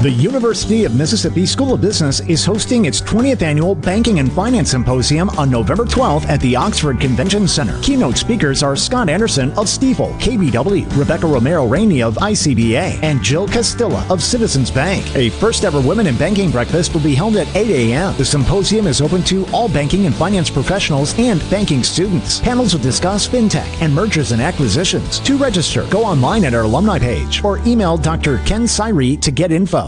The 0.00 0.10
University 0.12 0.84
of 0.84 0.94
Mississippi 0.94 1.44
School 1.44 1.74
of 1.74 1.80
Business 1.80 2.20
is 2.20 2.44
hosting 2.44 2.84
its 2.84 3.00
20th 3.00 3.42
annual 3.42 3.74
Banking 3.74 4.20
and 4.20 4.32
Finance 4.32 4.70
Symposium 4.70 5.28
on 5.30 5.50
November 5.50 5.84
12th 5.84 6.24
at 6.28 6.40
the 6.40 6.54
Oxford 6.54 7.00
Convention 7.00 7.48
Center. 7.48 7.80
Keynote 7.82 8.16
speakers 8.16 8.62
are 8.62 8.76
Scott 8.76 9.08
Anderson 9.08 9.50
of 9.58 9.66
Stifel, 9.66 10.16
KBW, 10.20 10.96
Rebecca 10.96 11.26
Romero 11.26 11.66
Rainey 11.66 12.00
of 12.00 12.14
ICBA, 12.14 13.02
and 13.02 13.20
Jill 13.24 13.48
Castilla 13.48 14.06
of 14.08 14.22
Citizens 14.22 14.70
Bank. 14.70 15.04
A 15.16 15.30
first 15.30 15.64
ever 15.64 15.80
Women 15.80 16.06
in 16.06 16.16
Banking 16.16 16.52
breakfast 16.52 16.94
will 16.94 17.02
be 17.02 17.16
held 17.16 17.34
at 17.34 17.48
8 17.56 17.68
a.m. 17.68 18.16
The 18.16 18.24
symposium 18.24 18.86
is 18.86 19.00
open 19.00 19.24
to 19.24 19.46
all 19.46 19.68
banking 19.68 20.06
and 20.06 20.14
finance 20.14 20.48
professionals 20.48 21.12
and 21.18 21.40
banking 21.50 21.82
students. 21.82 22.38
Panels 22.38 22.72
will 22.72 22.82
discuss 22.82 23.26
fintech 23.26 23.66
and 23.82 23.92
mergers 23.92 24.30
and 24.30 24.40
acquisitions. 24.40 25.18
To 25.18 25.36
register, 25.36 25.84
go 25.90 26.04
online 26.04 26.44
at 26.44 26.54
our 26.54 26.62
alumni 26.62 27.00
page 27.00 27.42
or 27.42 27.58
email 27.66 27.96
Dr. 27.96 28.38
Ken 28.46 28.68
Cyree 28.68 29.16
to 29.16 29.32
get 29.32 29.50
info. 29.50 29.87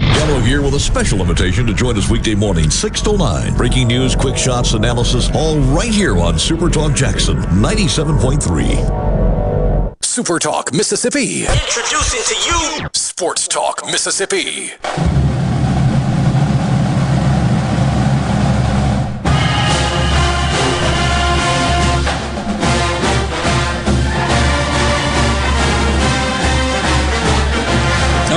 Gallo 0.00 0.40
here 0.40 0.62
with 0.62 0.74
a 0.74 0.80
special 0.80 1.20
invitation 1.20 1.66
to 1.66 1.74
join 1.74 1.96
us 1.96 2.10
weekday 2.10 2.34
morning, 2.34 2.70
6 2.70 3.00
to 3.02 3.16
9. 3.16 3.56
Breaking 3.56 3.86
news, 3.88 4.16
quick 4.16 4.36
shots, 4.36 4.72
analysis, 4.72 5.30
all 5.34 5.58
right 5.58 5.90
here 5.90 6.16
on 6.18 6.38
Super 6.38 6.70
Talk 6.70 6.94
Jackson 6.94 7.36
97.3. 7.36 9.96
Super 10.02 10.38
Talk 10.38 10.72
Mississippi. 10.72 11.42
Introducing 11.42 12.22
to 12.24 12.34
you 12.46 12.88
Sports 12.94 13.46
Talk 13.46 13.84
Mississippi. 13.86 14.70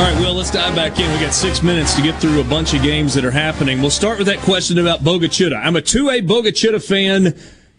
Right, 0.04 0.20
Will, 0.20 0.34
let's 0.34 0.52
dive 0.52 0.76
back 0.76 1.00
in. 1.00 1.10
We 1.14 1.18
got 1.18 1.34
six 1.34 1.64
minutes 1.64 1.96
to 1.96 2.02
get 2.02 2.20
through 2.20 2.42
a 2.42 2.44
bunch 2.44 2.74
of 2.74 2.84
games 2.84 3.14
that 3.14 3.24
are 3.24 3.32
happening. 3.32 3.80
We'll 3.80 3.90
start 3.90 4.18
with 4.18 4.28
that 4.28 4.40
question 4.40 4.78
about 4.78 5.02
Bogue 5.02 5.22
Chitto. 5.22 5.56
I'm 5.56 5.78
a 5.78 5.82
2A 5.82 6.28
Boga 6.28 6.48
Chitto 6.48 6.86
fan. 6.86 7.28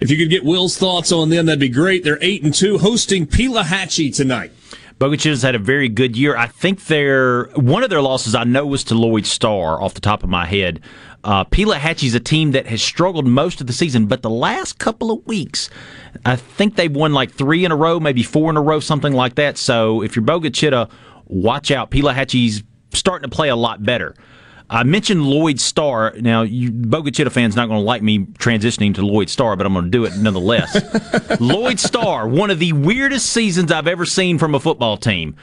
If 0.00 0.10
you 0.10 0.16
could 0.16 0.30
get 0.30 0.42
Will's 0.42 0.78
thoughts 0.78 1.12
on 1.12 1.28
them, 1.28 1.44
that'd 1.44 1.60
be 1.60 1.68
great. 1.68 2.02
They're 2.02 2.16
8 2.22 2.44
and 2.44 2.54
2, 2.54 2.78
hosting 2.78 3.26
Pelahatchie 3.26 4.16
tonight. 4.16 4.52
Bogue 4.98 5.18
Chitto's 5.18 5.42
had 5.42 5.54
a 5.54 5.58
very 5.58 5.90
good 5.90 6.16
year. 6.16 6.34
I 6.34 6.46
think 6.46 6.86
their 6.86 7.44
one 7.56 7.82
of 7.82 7.90
their 7.90 8.00
losses 8.00 8.34
I 8.34 8.44
know 8.44 8.64
was 8.64 8.84
to 8.84 8.94
Loyd 8.94 9.26
Star 9.26 9.82
off 9.82 9.92
the 9.92 10.00
top 10.00 10.22
of 10.22 10.30
my 10.30 10.46
head. 10.46 10.80
Uh, 11.24 11.44
Pelahatchie's 11.44 12.14
a 12.14 12.20
team 12.20 12.52
that 12.52 12.66
has 12.68 12.82
struggled 12.82 13.26
most 13.26 13.60
of 13.60 13.66
the 13.66 13.72
season, 13.74 14.06
but 14.06 14.22
the 14.22 14.30
last 14.30 14.78
couple 14.78 15.10
of 15.10 15.26
weeks, 15.26 15.68
I 16.24 16.36
think 16.36 16.76
they've 16.76 16.90
won 16.90 17.12
like 17.12 17.32
three 17.32 17.66
in 17.66 17.72
a 17.72 17.76
row, 17.76 18.00
maybe 18.00 18.22
four 18.22 18.48
in 18.48 18.56
a 18.56 18.62
row, 18.62 18.80
something 18.80 19.12
like 19.12 19.34
that. 19.34 19.58
So 19.58 20.02
if 20.02 20.16
you're 20.16 20.24
Bogue 20.24 20.44
Chitto, 20.44 20.90
watch 21.26 21.70
out. 21.70 21.90
Pelahatchie's 21.90 22.62
starting 22.92 23.28
to 23.28 23.34
play 23.34 23.48
a 23.48 23.56
lot 23.56 23.82
better. 23.82 24.14
I 24.70 24.82
mentioned 24.82 25.20
Loyd 25.20 25.60
Star. 25.60 26.14
Now, 26.18 26.42
you 26.42 26.70
Bogue 26.70 27.08
Chitto 27.08 27.30
fans 27.30 27.54
not 27.54 27.68
going 27.68 27.80
to 27.80 27.84
like 27.84 28.02
me 28.02 28.20
transitioning 28.20 28.94
to 28.94 29.02
Loyd 29.02 29.28
Star, 29.28 29.56
but 29.56 29.66
I'm 29.66 29.74
going 29.74 29.84
to 29.84 29.90
do 29.90 30.04
it 30.04 30.16
nonetheless. 30.16 30.74
Loyd 31.40 31.78
Star, 31.78 32.26
one 32.26 32.50
of 32.50 32.58
the 32.58 32.72
weirdest 32.72 33.26
seasons 33.26 33.70
I've 33.70 33.86
ever 33.86 34.06
seen 34.06 34.38
from 34.38 34.54
a 34.54 34.60
football 34.60 34.96
team. 34.96 35.36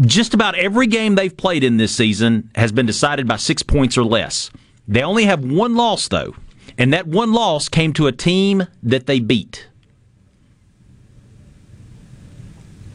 Just 0.00 0.34
about 0.34 0.54
every 0.56 0.86
game 0.86 1.14
they've 1.14 1.36
played 1.36 1.64
in 1.64 1.76
this 1.76 1.94
season 1.94 2.50
has 2.54 2.70
been 2.72 2.86
decided 2.86 3.26
by 3.26 3.36
six 3.36 3.62
points 3.62 3.96
or 3.96 4.04
less. 4.04 4.50
They 4.86 5.02
only 5.02 5.24
have 5.24 5.44
one 5.44 5.74
loss, 5.74 6.08
though, 6.08 6.34
and 6.76 6.92
that 6.92 7.06
one 7.06 7.32
loss 7.32 7.68
came 7.68 7.92
to 7.94 8.06
a 8.06 8.12
team 8.12 8.66
that 8.82 9.06
they 9.06 9.20
beat. 9.20 9.68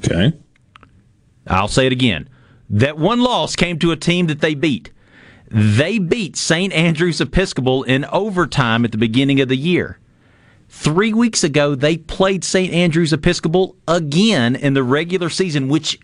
Okay. 0.05 0.33
I'll 1.47 1.67
say 1.67 1.85
it 1.85 1.91
again. 1.91 2.29
That 2.69 2.97
one 2.97 3.19
loss 3.19 3.55
came 3.55 3.79
to 3.79 3.91
a 3.91 3.97
team 3.97 4.27
that 4.27 4.41
they 4.41 4.55
beat. 4.55 4.91
They 5.49 5.99
beat 5.99 6.35
St. 6.35 6.73
Andrew's 6.73 7.21
Episcopal 7.21 7.83
in 7.83 8.05
overtime 8.05 8.85
at 8.85 8.91
the 8.91 8.97
beginning 8.97 9.39
of 9.39 9.49
the 9.49 9.57
year. 9.57 9.99
Three 10.69 11.13
weeks 11.13 11.43
ago, 11.43 11.75
they 11.75 11.97
played 11.97 12.43
St. 12.43 12.73
Andrew's 12.73 13.13
Episcopal 13.13 13.75
again 13.87 14.55
in 14.55 14.73
the 14.73 14.81
regular 14.81 15.29
season, 15.29 15.67
which 15.67 15.99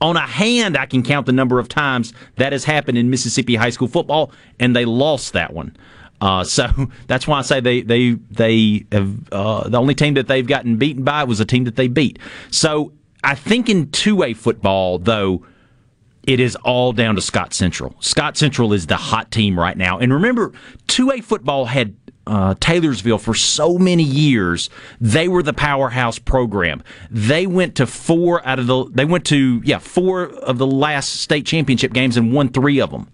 on 0.00 0.16
a 0.16 0.20
hand, 0.20 0.76
I 0.76 0.86
can 0.86 1.02
count 1.02 1.26
the 1.26 1.32
number 1.32 1.58
of 1.58 1.68
times 1.68 2.12
that 2.36 2.52
has 2.52 2.64
happened 2.64 2.98
in 2.98 3.10
Mississippi 3.10 3.56
high 3.56 3.70
school 3.70 3.88
football, 3.88 4.32
and 4.60 4.76
they 4.76 4.84
lost 4.84 5.32
that 5.32 5.52
one. 5.52 5.76
Uh, 6.20 6.44
so 6.44 6.68
that's 7.08 7.26
why 7.26 7.38
I 7.38 7.42
say 7.42 7.60
they 7.60 7.82
they 7.82 8.12
they 8.30 8.86
have 8.92 9.32
uh, 9.32 9.68
the 9.68 9.78
only 9.80 9.94
team 9.94 10.14
that 10.14 10.28
they've 10.28 10.46
gotten 10.46 10.76
beaten 10.76 11.02
by 11.02 11.24
was 11.24 11.40
a 11.40 11.44
team 11.44 11.64
that 11.64 11.76
they 11.76 11.88
beat. 11.88 12.18
So 12.50 12.92
I 13.24 13.34
think 13.34 13.68
in 13.68 13.90
two 13.90 14.22
A 14.22 14.34
football 14.34 14.98
though, 14.98 15.44
it 16.24 16.38
is 16.38 16.56
all 16.56 16.92
down 16.92 17.16
to 17.16 17.20
Scott 17.20 17.52
Central. 17.52 17.94
Scott 18.00 18.36
Central 18.36 18.72
is 18.72 18.86
the 18.86 18.96
hot 18.96 19.30
team 19.30 19.58
right 19.58 19.76
now. 19.76 19.98
And 19.98 20.12
remember, 20.12 20.52
2A 20.86 21.24
football 21.24 21.64
had 21.66 21.96
uh, 22.26 22.54
Taylorsville 22.60 23.18
for 23.18 23.34
so 23.34 23.76
many 23.76 24.04
years. 24.04 24.70
They 25.00 25.26
were 25.26 25.42
the 25.42 25.52
powerhouse 25.52 26.18
program. 26.20 26.82
They 27.10 27.46
went 27.46 27.74
to 27.76 27.86
four 27.86 28.46
out 28.46 28.60
of 28.60 28.68
the, 28.68 28.84
they 28.92 29.04
went 29.04 29.26
to, 29.26 29.60
yeah, 29.64 29.78
four 29.78 30.26
of 30.26 30.58
the 30.58 30.66
last 30.66 31.20
state 31.20 31.44
championship 31.44 31.92
games 31.92 32.16
and 32.16 32.32
won 32.32 32.50
three 32.50 32.80
of 32.80 32.90
them. 32.90 33.08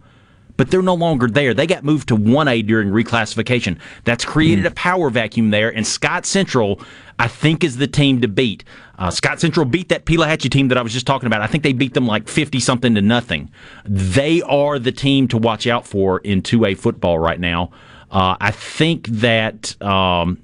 But 0.58 0.70
they're 0.70 0.82
no 0.82 0.94
longer 0.94 1.28
there. 1.28 1.54
They 1.54 1.68
got 1.68 1.84
moved 1.84 2.08
to 2.08 2.16
1A 2.16 2.66
during 2.66 2.88
reclassification. 2.88 3.78
That's 4.04 4.24
created 4.24 4.66
a 4.66 4.72
power 4.72 5.08
vacuum 5.08 5.50
there. 5.50 5.72
And 5.72 5.86
Scott 5.86 6.26
Central, 6.26 6.80
I 7.18 7.28
think, 7.28 7.62
is 7.62 7.76
the 7.76 7.86
team 7.86 8.20
to 8.22 8.28
beat. 8.28 8.64
Uh, 8.98 9.10
Scott 9.10 9.40
Central 9.40 9.64
beat 9.64 9.88
that 9.90 10.04
Pelahatchie 10.04 10.50
team 10.50 10.68
that 10.68 10.78
I 10.78 10.82
was 10.82 10.92
just 10.92 11.06
talking 11.06 11.28
about. 11.28 11.40
I 11.40 11.46
think 11.46 11.62
they 11.62 11.72
beat 11.72 11.94
them 11.94 12.06
like 12.06 12.28
50 12.28 12.58
something 12.58 12.94
to 12.96 13.00
nothing. 13.00 13.50
They 13.84 14.42
are 14.42 14.78
the 14.78 14.92
team 14.92 15.28
to 15.28 15.38
watch 15.38 15.66
out 15.66 15.86
for 15.86 16.18
in 16.18 16.42
2A 16.42 16.76
football 16.76 17.18
right 17.18 17.38
now. 17.38 17.70
Uh, 18.10 18.36
I 18.40 18.50
think 18.50 19.06
that 19.08 19.80
um, 19.80 20.42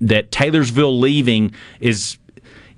that 0.00 0.30
Taylorsville 0.30 0.98
leaving 0.98 1.54
is. 1.80 2.16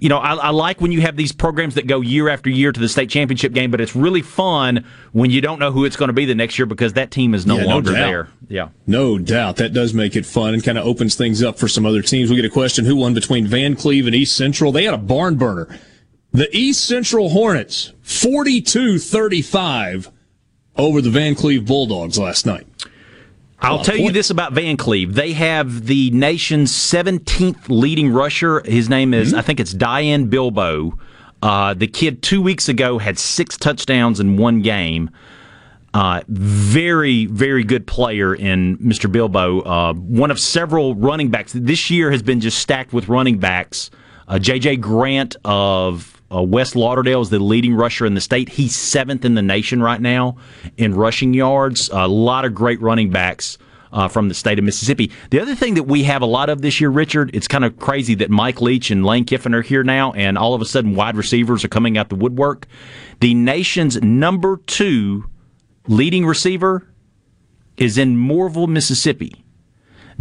You 0.02 0.08
know, 0.08 0.18
I, 0.18 0.34
I 0.34 0.50
like 0.50 0.80
when 0.80 0.90
you 0.90 1.00
have 1.02 1.14
these 1.16 1.30
programs 1.30 1.76
that 1.76 1.86
go 1.86 2.00
year 2.00 2.28
after 2.28 2.50
year 2.50 2.72
to 2.72 2.80
the 2.80 2.88
state 2.88 3.08
championship 3.08 3.52
game, 3.52 3.70
but 3.70 3.80
it's 3.80 3.94
really 3.94 4.20
fun 4.20 4.84
when 5.12 5.30
you 5.30 5.40
don't 5.40 5.60
know 5.60 5.70
who 5.70 5.84
it's 5.84 5.94
going 5.94 6.08
to 6.08 6.12
be 6.12 6.24
the 6.24 6.34
next 6.34 6.58
year 6.58 6.66
because 6.66 6.94
that 6.94 7.12
team 7.12 7.34
is 7.34 7.46
no 7.46 7.56
Yeah, 7.56 7.66
longer 7.66 7.92
doubt. 7.92 8.08
there. 8.10 8.28
Yeah. 8.48 8.68
No 8.84 9.16
doubt. 9.16 9.56
That 9.56 9.72
does 9.72 9.94
make 9.94 10.16
it 10.16 10.26
fun 10.26 10.54
and 10.54 10.64
kind 10.64 10.76
of 10.76 10.84
opens 10.84 11.14
things 11.14 11.40
up 11.40 11.56
for 11.56 11.68
some 11.68 11.86
other 11.86 12.02
teams. 12.02 12.30
We 12.30 12.34
get 12.36 12.44
a 12.44 12.50
question 12.50 12.84
who 12.84 12.96
won 12.96 13.14
between 13.14 13.46
Vancleave 13.46 14.06
and 14.06 14.14
East 14.14 14.34
Central? 14.36 14.72
They 14.72 14.82
had 14.84 14.94
a 14.94 14.98
barn 14.98 15.36
burner. 15.36 15.68
The 16.32 16.48
East 16.50 16.84
Central 16.84 17.28
Hornets, 17.28 17.92
42 18.02 18.98
35 18.98 20.10
over 20.76 21.00
the 21.00 21.10
Vancleave 21.10 21.64
Bulldogs 21.66 22.18
last 22.18 22.44
night. 22.44 22.66
I'll 23.62 23.84
tell 23.84 23.96
you 23.96 24.10
this 24.10 24.30
about 24.30 24.52
Van 24.52 24.76
Cleve. 24.76 25.14
They 25.14 25.32
have 25.32 25.86
the 25.86 26.10
nation's 26.10 26.72
17th 26.72 27.68
leading 27.68 28.12
rusher. 28.12 28.60
His 28.64 28.88
name 28.88 29.14
is, 29.14 29.32
I 29.34 29.42
think 29.42 29.60
it's 29.60 29.72
Diane 29.72 30.26
Bilbo. 30.26 30.98
Uh, 31.42 31.74
the 31.74 31.86
kid 31.86 32.22
two 32.22 32.40
weeks 32.42 32.68
ago 32.68 32.98
had 32.98 33.18
six 33.18 33.56
touchdowns 33.56 34.20
in 34.20 34.36
one 34.36 34.62
game. 34.62 35.10
Uh, 35.94 36.22
very, 36.28 37.26
very 37.26 37.64
good 37.64 37.86
player 37.86 38.34
in 38.34 38.78
Mr. 38.78 39.10
Bilbo. 39.10 39.60
Uh, 39.60 39.92
one 39.94 40.30
of 40.30 40.40
several 40.40 40.94
running 40.94 41.30
backs. 41.30 41.52
This 41.52 41.90
year 41.90 42.10
has 42.10 42.22
been 42.22 42.40
just 42.40 42.58
stacked 42.58 42.92
with 42.92 43.08
running 43.08 43.38
backs. 43.38 43.90
Uh, 44.26 44.38
J.J. 44.38 44.76
Grant 44.76 45.36
of 45.44 46.21
uh, 46.34 46.42
West 46.42 46.76
Lauderdale 46.76 47.20
is 47.20 47.30
the 47.30 47.38
leading 47.38 47.74
rusher 47.74 48.06
in 48.06 48.14
the 48.14 48.20
state. 48.20 48.48
He's 48.48 48.74
seventh 48.74 49.24
in 49.24 49.34
the 49.34 49.42
nation 49.42 49.82
right 49.82 50.00
now 50.00 50.36
in 50.76 50.94
rushing 50.94 51.34
yards. 51.34 51.90
A 51.92 52.08
lot 52.08 52.44
of 52.44 52.54
great 52.54 52.80
running 52.80 53.10
backs. 53.10 53.58
Uh, 53.94 54.08
from 54.08 54.28
the 54.28 54.34
state 54.34 54.58
of 54.58 54.64
Mississippi. 54.64 55.10
The 55.28 55.38
other 55.38 55.54
thing 55.54 55.74
that 55.74 55.82
we 55.82 56.04
have 56.04 56.22
a 56.22 56.26
lot 56.26 56.48
of 56.48 56.62
this 56.62 56.80
year, 56.80 56.88
Richard, 56.88 57.30
it's 57.34 57.46
kind 57.46 57.62
of 57.62 57.78
crazy 57.78 58.14
that 58.14 58.30
Mike 58.30 58.62
Leach 58.62 58.90
and 58.90 59.04
Lane 59.04 59.26
Kiffin 59.26 59.52
are 59.52 59.60
here 59.60 59.84
now, 59.84 60.12
and 60.12 60.38
all 60.38 60.54
of 60.54 60.62
a 60.62 60.64
sudden 60.64 60.94
wide 60.94 61.14
receivers 61.14 61.62
are 61.62 61.68
coming 61.68 61.98
out 61.98 62.08
the 62.08 62.14
woodwork. 62.14 62.66
The 63.20 63.34
nation's 63.34 64.00
number 64.00 64.56
two 64.66 65.28
leading 65.88 66.24
receiver 66.24 66.88
is 67.76 67.98
in 67.98 68.16
Mooreville, 68.16 68.66
Mississippi. 68.66 69.44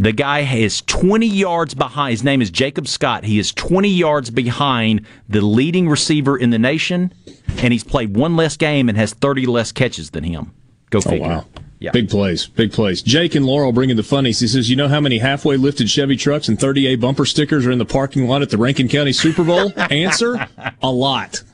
The 0.02 0.10
guy 0.10 0.40
is 0.40 0.82
20 0.82 1.28
yards 1.28 1.74
behind. 1.74 2.10
His 2.10 2.24
name 2.24 2.42
is 2.42 2.50
Jacob 2.50 2.88
Scott. 2.88 3.22
He 3.22 3.38
is 3.38 3.52
20 3.52 3.88
yards 3.88 4.30
behind 4.30 5.06
the 5.28 5.40
leading 5.42 5.88
receiver 5.88 6.36
in 6.36 6.50
the 6.50 6.58
nation, 6.58 7.14
and 7.58 7.72
he's 7.72 7.84
played 7.84 8.16
one 8.16 8.34
less 8.34 8.56
game 8.56 8.88
and 8.88 8.98
has 8.98 9.14
30 9.14 9.46
less 9.46 9.70
catches 9.70 10.10
than 10.10 10.24
him. 10.24 10.50
Go 10.90 11.00
figure. 11.00 11.24
Oh, 11.24 11.40
figure. 11.42 11.62
wow. 11.84 11.92
Big 11.92 12.10
plays, 12.10 12.48
big 12.48 12.72
plays. 12.72 13.00
Jake 13.00 13.36
and 13.36 13.46
Laurel 13.46 13.70
bringing 13.70 13.94
the 13.94 14.02
funnies. 14.02 14.40
He 14.40 14.48
says, 14.48 14.68
"You 14.68 14.74
know 14.74 14.88
how 14.88 15.00
many 15.00 15.18
halfway 15.18 15.56
lifted 15.56 15.88
Chevy 15.88 16.16
trucks 16.16 16.48
and 16.48 16.58
30A 16.58 16.96
bumper 16.96 17.24
stickers 17.24 17.64
are 17.64 17.70
in 17.70 17.78
the 17.78 17.84
parking 17.84 18.26
lot 18.26 18.42
at 18.42 18.50
the 18.50 18.58
Rankin 18.58 18.88
County 18.88 19.12
Super 19.12 19.44
Bowl?" 19.44 19.72
Answer: 19.76 20.48
A 20.82 20.90
lot. 20.90 21.44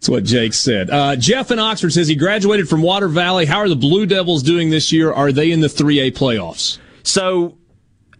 That's 0.00 0.08
what 0.08 0.24
Jake 0.24 0.54
said. 0.54 0.90
Uh, 0.90 1.14
Jeff 1.14 1.52
in 1.52 1.60
Oxford 1.60 1.92
says 1.92 2.08
he 2.08 2.16
graduated 2.16 2.68
from 2.68 2.82
Water 2.82 3.06
Valley. 3.06 3.46
How 3.46 3.58
are 3.58 3.68
the 3.68 3.76
Blue 3.76 4.06
Devils 4.06 4.42
doing 4.42 4.70
this 4.70 4.90
year? 4.90 5.12
Are 5.12 5.30
they 5.30 5.52
in 5.52 5.60
the 5.60 5.68
3A 5.68 6.12
playoffs? 6.12 6.78
So 7.04 7.56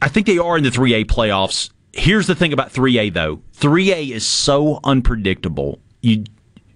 I 0.03 0.09
think 0.09 0.26
they 0.26 0.36
are 0.38 0.59
in 0.59 0.64
the 0.64 0.70
3A 0.70 1.05
playoffs. 1.07 1.70
Here's 1.92 2.26
the 2.26 2.34
thing 2.34 2.53
about 2.53 2.72
3A 2.72 3.12
though. 3.14 3.40
3A 3.59 4.11
is 4.11 4.26
so 4.26 4.80
unpredictable. 4.84 5.78
You 6.00 6.24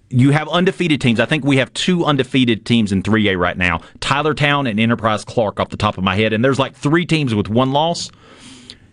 you 0.09 0.31
have 0.31 0.47
undefeated 0.47 1.01
teams. 1.01 1.19
I 1.19 1.25
think 1.25 1.43
we 1.43 1.57
have 1.57 1.73
two 1.73 2.05
undefeated 2.05 2.65
teams 2.65 2.93
in 2.93 3.03
3A 3.03 3.37
right 3.37 3.57
now. 3.57 3.81
Tylertown 3.99 4.65
and 4.65 4.79
Enterprise 4.79 5.25
Clark 5.25 5.59
off 5.59 5.67
the 5.67 5.75
top 5.75 5.97
of 5.97 6.03
my 6.05 6.15
head 6.15 6.31
and 6.31 6.43
there's 6.45 6.57
like 6.59 6.75
3 6.75 7.05
teams 7.05 7.35
with 7.35 7.49
one 7.49 7.73
loss. 7.73 8.09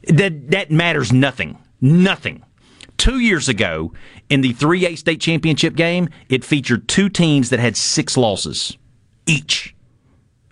That 0.09 0.51
that 0.51 0.71
matters 0.73 1.13
nothing. 1.13 1.57
Nothing. 1.81 2.43
2 2.97 3.21
years 3.21 3.49
ago 3.49 3.93
in 4.29 4.41
the 4.41 4.53
3A 4.55 4.99
state 4.99 5.21
championship 5.21 5.77
game, 5.77 6.09
it 6.29 6.45
featured 6.45 6.89
two 6.89 7.09
teams 7.09 7.51
that 7.51 7.61
had 7.61 7.77
6 7.77 8.17
losses 8.17 8.77
each. 9.27 9.77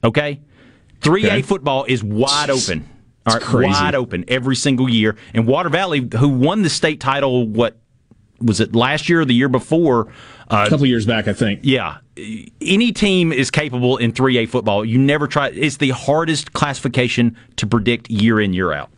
Okay? 0.04 0.40
3A 1.00 1.26
Okay. 1.26 1.42
football 1.42 1.84
is 1.88 2.04
wide 2.04 2.50
open. 2.50 2.88
All 3.26 3.34
right, 3.34 3.42
crazy. 3.42 3.70
wide 3.70 3.94
open 3.94 4.24
every 4.28 4.56
single 4.56 4.88
year. 4.88 5.16
And 5.34 5.46
Water 5.46 5.68
Valley, 5.68 6.08
who 6.18 6.28
won 6.28 6.62
the 6.62 6.70
state 6.70 7.00
title, 7.00 7.46
what 7.46 7.76
was 8.40 8.58
it 8.60 8.74
last 8.74 9.08
year 9.08 9.20
or 9.20 9.24
the 9.24 9.34
year 9.34 9.48
before? 9.48 10.08
Uh, 10.50 10.64
A 10.66 10.68
couple 10.68 10.86
years 10.86 11.06
back, 11.06 11.28
I 11.28 11.32
think. 11.32 11.60
yeah, 11.62 11.98
any 12.60 12.92
team 12.92 13.32
is 13.32 13.50
capable 13.50 13.96
in 13.96 14.12
3A 14.12 14.48
football. 14.48 14.84
You 14.84 14.98
never 14.98 15.26
try. 15.28 15.48
It's 15.48 15.76
the 15.76 15.90
hardest 15.90 16.52
classification 16.52 17.36
to 17.56 17.66
predict 17.66 18.10
year 18.10 18.40
in 18.40 18.52
year 18.52 18.72
out. 18.72 18.90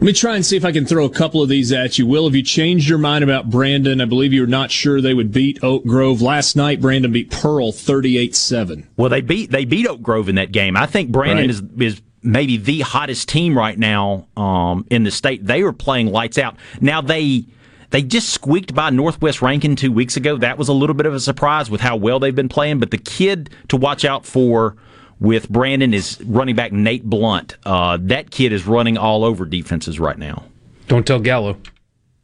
Let 0.00 0.06
me 0.06 0.12
try 0.12 0.34
and 0.34 0.44
see 0.44 0.56
if 0.56 0.64
I 0.64 0.72
can 0.72 0.86
throw 0.86 1.04
a 1.04 1.10
couple 1.10 1.40
of 1.40 1.48
these 1.48 1.70
at 1.70 1.98
you. 1.98 2.06
Will, 2.06 2.24
have 2.24 2.34
you 2.34 2.42
changed 2.42 2.88
your 2.88 2.98
mind 2.98 3.22
about 3.22 3.48
Brandon? 3.50 4.00
I 4.00 4.06
believe 4.06 4.32
you're 4.32 4.46
not 4.48 4.72
sure 4.72 5.00
they 5.00 5.14
would 5.14 5.30
beat 5.30 5.62
Oak 5.62 5.84
Grove. 5.84 6.20
Last 6.20 6.56
night, 6.56 6.80
Brandon 6.80 7.12
beat 7.12 7.30
Pearl 7.30 7.70
38 7.70 8.34
7. 8.34 8.88
Well, 8.96 9.08
they 9.08 9.20
beat 9.20 9.52
they 9.52 9.64
beat 9.64 9.86
Oak 9.86 10.02
Grove 10.02 10.28
in 10.28 10.34
that 10.34 10.50
game. 10.50 10.76
I 10.76 10.86
think 10.86 11.12
Brandon 11.12 11.46
Right. 11.46 11.50
is 11.50 11.62
is 11.94 12.02
maybe 12.24 12.56
the 12.56 12.80
hottest 12.80 13.28
team 13.28 13.56
right 13.56 13.78
now 13.78 14.26
um, 14.36 14.86
in 14.90 15.04
the 15.04 15.10
state. 15.10 15.46
They 15.46 15.62
were 15.62 15.72
playing 15.72 16.08
lights 16.08 16.38
out. 16.38 16.56
Now 16.80 17.00
they 17.00 17.44
they 17.90 18.02
just 18.02 18.30
squeaked 18.30 18.74
by 18.74 18.90
Northwest 18.90 19.40
Rankin 19.40 19.76
two 19.76 19.92
weeks 19.92 20.16
ago. 20.16 20.36
That 20.36 20.58
was 20.58 20.68
a 20.68 20.72
little 20.72 20.94
bit 20.94 21.06
of 21.06 21.14
a 21.14 21.20
surprise 21.20 21.70
with 21.70 21.80
how 21.80 21.96
well 21.96 22.18
they've 22.18 22.34
been 22.34 22.48
playing. 22.48 22.80
But 22.80 22.90
the 22.90 22.98
kid 22.98 23.50
to 23.68 23.76
watch 23.76 24.04
out 24.04 24.26
for 24.26 24.76
with 25.20 25.48
Brandon 25.48 25.94
is 25.94 26.20
running 26.24 26.56
back 26.56 26.72
Nate 26.72 27.04
Blunt. 27.04 27.56
Uh, 27.64 27.98
that 28.00 28.30
kid 28.30 28.52
is 28.52 28.66
running 28.66 28.98
all 28.98 29.24
over 29.24 29.44
defenses 29.44 30.00
right 30.00 30.18
now. 30.18 30.44
Don't 30.88 31.06
tell 31.06 31.20
Gallo. 31.20 31.56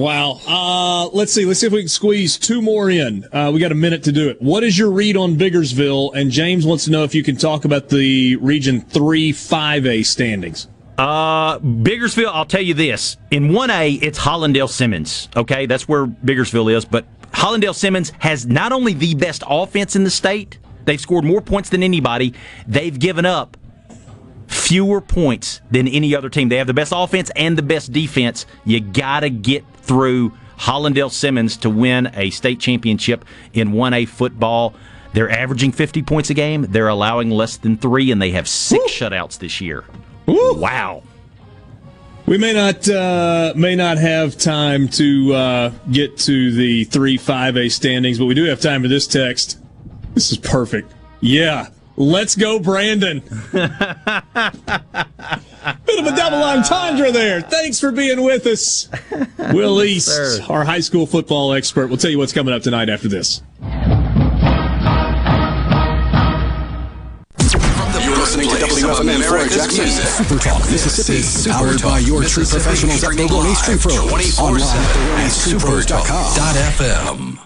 Wow. 0.00 0.40
Uh, 0.46 1.08
let's 1.08 1.30
see. 1.30 1.44
Let's 1.44 1.60
see 1.60 1.66
if 1.66 1.74
we 1.74 1.80
can 1.80 1.88
squeeze 1.88 2.38
two 2.38 2.62
more 2.62 2.88
in. 2.88 3.26
Uh, 3.30 3.50
we 3.52 3.60
got 3.60 3.70
a 3.70 3.74
minute 3.74 4.02
to 4.04 4.12
do 4.12 4.30
it. 4.30 4.40
What 4.40 4.64
is 4.64 4.78
your 4.78 4.90
read 4.90 5.14
on 5.14 5.36
Biggersville? 5.36 6.14
And 6.14 6.30
James 6.30 6.64
wants 6.64 6.86
to 6.86 6.90
know 6.90 7.04
if 7.04 7.14
you 7.14 7.22
can 7.22 7.36
talk 7.36 7.66
about 7.66 7.90
the 7.90 8.36
Region 8.36 8.80
3 8.80 9.30
5A 9.30 10.06
standings. 10.06 10.68
Uh, 10.96 11.58
Biggersville, 11.58 12.30
I'll 12.32 12.46
tell 12.46 12.62
you 12.62 12.72
this. 12.72 13.18
In 13.30 13.50
1A, 13.50 14.02
it's 14.02 14.18
Hollandale 14.18 14.70
Simmons. 14.70 15.28
Okay, 15.36 15.66
that's 15.66 15.86
where 15.86 16.06
Biggersville 16.06 16.74
is. 16.74 16.86
But 16.86 17.04
Hollandale 17.32 17.74
Simmons 17.74 18.10
has 18.20 18.46
not 18.46 18.72
only 18.72 18.94
the 18.94 19.14
best 19.14 19.42
offense 19.46 19.96
in 19.96 20.04
the 20.04 20.10
state, 20.10 20.56
they've 20.86 21.00
scored 21.00 21.26
more 21.26 21.42
points 21.42 21.68
than 21.68 21.82
anybody, 21.82 22.32
they've 22.66 22.98
given 22.98 23.26
up 23.26 23.58
fewer 24.50 25.00
points 25.00 25.60
than 25.70 25.86
any 25.86 26.14
other 26.14 26.28
team. 26.28 26.48
They 26.48 26.56
have 26.56 26.66
the 26.66 26.74
best 26.74 26.92
offense 26.94 27.30
and 27.36 27.56
the 27.56 27.62
best 27.62 27.92
defense. 27.92 28.46
You 28.64 28.80
got 28.80 29.20
to 29.20 29.30
get 29.30 29.64
through 29.76 30.32
Hollandale 30.58 31.10
Simmons 31.10 31.56
to 31.58 31.70
win 31.70 32.10
a 32.14 32.30
state 32.30 32.60
championship 32.60 33.24
in 33.52 33.70
1A 33.70 34.08
football. 34.08 34.74
They're 35.12 35.30
averaging 35.30 35.72
50 35.72 36.02
points 36.02 36.30
a 36.30 36.34
game. 36.34 36.66
They're 36.68 36.88
allowing 36.88 37.30
less 37.30 37.56
than 37.56 37.76
three, 37.76 38.10
and 38.10 38.20
they 38.20 38.32
have 38.32 38.48
six 38.48 38.84
shutouts 38.90 39.38
this 39.38 39.60
year. 39.60 39.84
Wow. 40.26 41.02
We 42.26 42.38
may 42.38 42.52
not 42.52 42.88
uh, 42.88 43.54
may 43.56 43.74
not 43.74 43.98
have 43.98 44.38
time 44.38 44.86
to 44.88 45.34
uh, 45.34 45.72
get 45.90 46.16
to 46.18 46.52
the 46.52 46.84
three 46.84 47.16
five 47.16 47.56
A 47.56 47.68
standings, 47.68 48.18
but 48.18 48.26
we 48.26 48.34
do 48.34 48.44
have 48.44 48.60
time 48.60 48.82
for 48.82 48.88
this 48.88 49.08
text. 49.08 49.58
This 50.14 50.30
is 50.30 50.38
perfect. 50.38 50.92
Yeah, 51.20 51.70
let's 52.00 52.34
go, 52.34 52.58
Brandon. 52.58 53.20
Bit 53.20 53.30
of 55.98 56.06
a 56.06 56.16
double 56.16 56.42
entendre 56.42 57.12
there. 57.12 57.42
Thanks 57.42 57.78
for 57.78 57.92
being 57.92 58.22
with 58.22 58.46
us, 58.46 58.88
Will 59.52 59.82
East, 59.82 60.08
sir. 60.08 60.38
our 60.48 60.64
high 60.64 60.80
school 60.80 61.06
football 61.06 61.52
expert. 61.52 61.88
We'll 61.88 61.98
tell 61.98 62.10
you 62.10 62.16
what's 62.18 62.32
coming 62.32 62.54
up 62.54 62.62
tonight 62.62 62.88
after 62.88 63.08
this. 63.08 63.42
You're 68.02 68.16
listening 68.16 68.48
to 68.48 68.70
Some 68.70 68.90
of 68.90 69.00
America's 69.00 69.66
music. 69.76 70.06
Super 70.06 70.38
Talk 70.42 70.60
Mississippi. 70.70 71.52
Powered 71.52 71.82
by 71.82 71.98
your 71.98 72.24
true 72.24 72.44
professionals 72.46 73.04
at 73.04 73.10
Baloney's 73.10 73.60
Tree 73.62 73.76
Pros. 73.76 74.38
Online 74.38 74.62
at 75.20 75.30
supertalk.fm. 75.30 77.38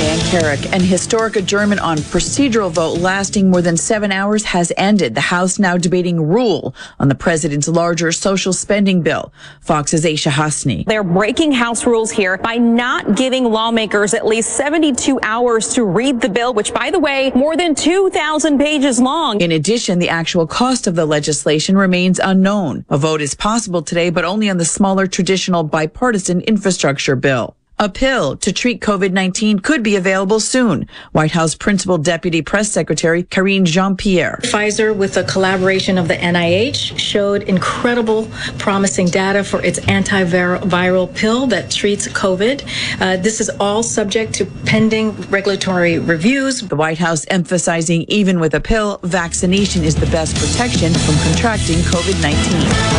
Ann 0.00 0.18
Carrick. 0.30 0.72
An 0.72 0.80
historic 0.80 1.36
adjournment 1.36 1.80
on 1.80 1.98
procedural 1.98 2.70
vote 2.70 2.98
lasting 2.98 3.50
more 3.50 3.62
than 3.62 3.76
seven 3.76 4.12
hours 4.12 4.44
has 4.44 4.72
ended. 4.76 5.14
The 5.14 5.20
House 5.20 5.58
now 5.58 5.76
debating 5.76 6.20
rule 6.28 6.74
on 6.98 7.08
the 7.08 7.14
president's 7.14 7.66
larger 7.68 8.12
social 8.12 8.52
spending 8.52 9.02
bill. 9.02 9.32
Fox's 9.60 10.04
Aishah 10.04 10.32
Hasnie. 10.32 10.84
They're 10.86 11.02
breaking 11.02 11.52
House 11.52 11.86
rules 11.86 12.10
here 12.10 12.36
by 12.36 12.56
not 12.56 13.16
giving 13.16 13.44
lawmakers 13.44 14.12
at 14.12 14.26
least 14.26 14.50
72 14.56 15.18
hours 15.22 15.74
to 15.74 15.84
read 15.84 16.20
the 16.20 16.28
bill, 16.28 16.52
which, 16.52 16.74
by 16.74 16.90
the 16.90 17.00
way, 17.00 17.32
more 17.34 17.56
than 17.56 17.74
2,000 17.74 18.58
pages 18.58 19.00
long. 19.00 19.40
In 19.40 19.52
addition, 19.52 19.98
the 19.98 20.08
actual 20.08 20.46
cost 20.46 20.86
of 20.86 20.94
the 20.94 21.06
legislation 21.06 21.76
remains 21.76 22.18
unknown. 22.18 22.84
A 22.90 22.98
vote 22.98 23.20
is 23.20 23.34
possible 23.34 23.82
today, 23.82 24.10
but 24.10 24.24
only 24.24 24.50
on 24.50 24.58
the 24.58 24.64
smaller 24.64 25.06
traditional 25.06 25.62
bipartisan 25.62 26.40
infrastructure 26.42 27.16
bill. 27.16 27.56
A 27.78 27.90
pill 27.90 28.38
to 28.38 28.54
treat 28.54 28.80
COVID-19 28.80 29.62
could 29.62 29.82
be 29.82 29.96
available 29.96 30.40
soon. 30.40 30.88
White 31.12 31.32
House 31.32 31.54
Principal 31.54 31.98
Deputy 31.98 32.40
Press 32.40 32.72
Secretary 32.72 33.22
Karine 33.22 33.66
Jean-Pierre. 33.66 34.40
Pfizer, 34.44 34.96
with 34.96 35.18
a 35.18 35.24
collaboration 35.24 35.98
of 35.98 36.08
the 36.08 36.14
NIH, 36.14 36.98
showed 36.98 37.42
incredible 37.42 38.30
promising 38.56 39.08
data 39.08 39.44
for 39.44 39.62
its 39.62 39.78
antiviral 39.80 41.14
pill 41.14 41.46
that 41.48 41.70
treats 41.70 42.08
COVID. 42.08 42.62
Uh, 42.98 43.18
this 43.18 43.42
is 43.42 43.50
all 43.60 43.82
subject 43.82 44.32
to 44.32 44.46
pending 44.64 45.10
regulatory 45.28 45.98
reviews. 45.98 46.62
The 46.62 46.76
White 46.76 46.98
House 46.98 47.26
emphasizing 47.28 48.06
even 48.08 48.40
with 48.40 48.54
a 48.54 48.60
pill, 48.60 49.00
vaccination 49.02 49.84
is 49.84 49.94
the 49.94 50.06
best 50.06 50.34
protection 50.36 50.94
from 50.94 51.14
contracting 51.24 51.76
COVID-19. 51.80 52.24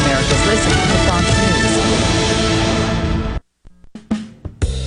America's 0.06 0.46
listening 0.46 0.76
to 0.76 0.98
Fox 1.10 1.26
News. 1.26 1.57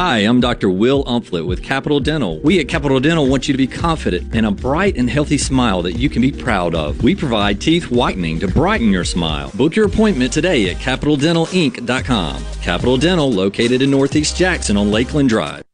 Hi, 0.00 0.20
I'm 0.20 0.40
Dr. 0.40 0.70
Will 0.70 1.04
Umflett 1.04 1.46
with 1.46 1.62
Capital 1.62 2.00
Dental. 2.00 2.38
We 2.40 2.58
at 2.58 2.68
Capital 2.68 3.00
Dental 3.00 3.28
want 3.28 3.46
you 3.46 3.52
to 3.52 3.58
be 3.58 3.66
confident 3.66 4.34
in 4.34 4.46
a 4.46 4.50
bright 4.50 4.96
and 4.96 5.10
healthy 5.10 5.36
smile 5.36 5.82
that 5.82 5.98
you 5.98 6.08
can 6.08 6.22
be 6.22 6.32
proud 6.32 6.74
of. 6.74 7.02
We 7.02 7.14
provide 7.14 7.60
teeth 7.60 7.90
whitening 7.90 8.40
to 8.40 8.48
brighten 8.48 8.88
your 8.88 9.04
smile. 9.04 9.50
Book 9.54 9.76
your 9.76 9.84
appointment 9.84 10.32
today 10.32 10.70
at 10.70 10.78
capitaldentalinc.com. 10.78 12.44
Capital 12.62 12.96
Dental, 12.96 13.30
located 13.30 13.82
in 13.82 13.90
Northeast 13.90 14.38
Jackson 14.38 14.78
on 14.78 14.90
Lakeland 14.90 15.28
Drive. 15.28 15.64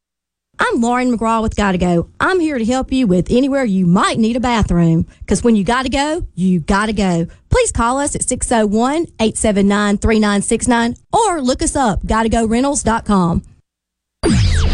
I'm 0.58 0.80
Lauren 0.80 1.16
McGraw 1.16 1.40
with 1.40 1.54
Gotta 1.54 1.78
Go. 1.78 2.10
I'm 2.18 2.40
here 2.40 2.58
to 2.58 2.64
help 2.64 2.90
you 2.90 3.06
with 3.06 3.30
anywhere 3.30 3.62
you 3.62 3.86
might 3.86 4.18
need 4.18 4.34
a 4.34 4.40
bathroom. 4.40 5.06
Because 5.20 5.44
when 5.44 5.54
you 5.54 5.62
gotta 5.62 5.88
go, 5.88 6.26
you 6.34 6.58
gotta 6.58 6.92
go. 6.92 7.28
Please 7.48 7.70
call 7.70 8.00
us 8.00 8.16
at 8.16 8.24
601 8.24 9.06
879 9.20 9.98
3969 9.98 10.96
or 11.12 11.40
look 11.40 11.62
us 11.62 11.76
up, 11.76 12.02
gottogorentals.com. 12.02 13.44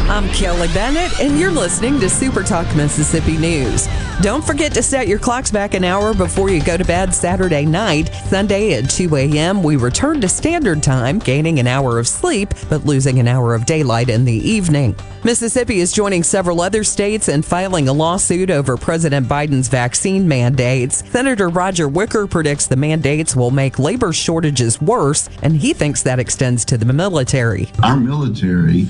I'm 0.09 0.29
Kelly 0.31 0.69
Bennett, 0.75 1.21
and 1.21 1.39
you're 1.39 1.51
listening 1.51 1.99
to 2.01 2.11
Super 2.11 2.43
Talk 2.43 2.67
Mississippi 2.77 3.39
News. 3.39 3.89
Don't 4.21 4.45
forget 4.45 4.73
to 4.75 4.83
set 4.83 5.09
your 5.09 5.19
clocks 5.19 5.51
back 5.51 5.75
an 5.75 5.85
hour 5.85 6.13
before 6.13 6.51
you 6.51 6.63
go 6.63 6.77
to 6.77 6.85
bed 6.85 7.15
Saturday 7.15 7.65
night. 7.65 8.09
Sunday 8.27 8.75
at 8.75 8.91
2 8.91 9.17
a.m., 9.17 9.63
we 9.63 9.77
return 9.77 10.21
to 10.21 10.29
standard 10.29 10.83
time, 10.83 11.19
gaining 11.19 11.61
an 11.61 11.67
hour 11.67 11.99
of 11.99 12.07
sleep, 12.07 12.53
but 12.69 12.85
losing 12.85 13.21
an 13.21 13.29
hour 13.29 13.55
of 13.55 13.65
daylight 13.65 14.11
in 14.11 14.25
the 14.25 14.35
evening. 14.35 14.95
Mississippi 15.25 15.79
is 15.79 15.93
joining 15.93 16.23
several 16.25 16.61
other 16.61 16.85
states 16.85 17.29
in 17.29 17.41
filing 17.41 17.89
a 17.89 17.93
lawsuit 17.93 18.51
over 18.51 18.77
President 18.77 19.29
Biden's 19.29 19.69
vaccine 19.69 20.29
mandates. 20.29 21.09
Senator 21.11 21.49
Roger 21.49 21.89
Wicker 21.89 22.27
predicts 22.27 22.67
the 22.67 22.77
mandates 22.77 23.35
will 23.35 23.53
make 23.53 23.79
labor 23.79 24.13
shortages 24.13 24.81
worse, 24.81 25.31
and 25.43 25.57
he 25.57 25.73
thinks 25.73 26.03
that 26.03 26.19
extends 26.19 26.65
to 26.67 26.77
the 26.77 26.93
military. 26.93 27.71
Our 27.83 27.97
military 27.97 28.89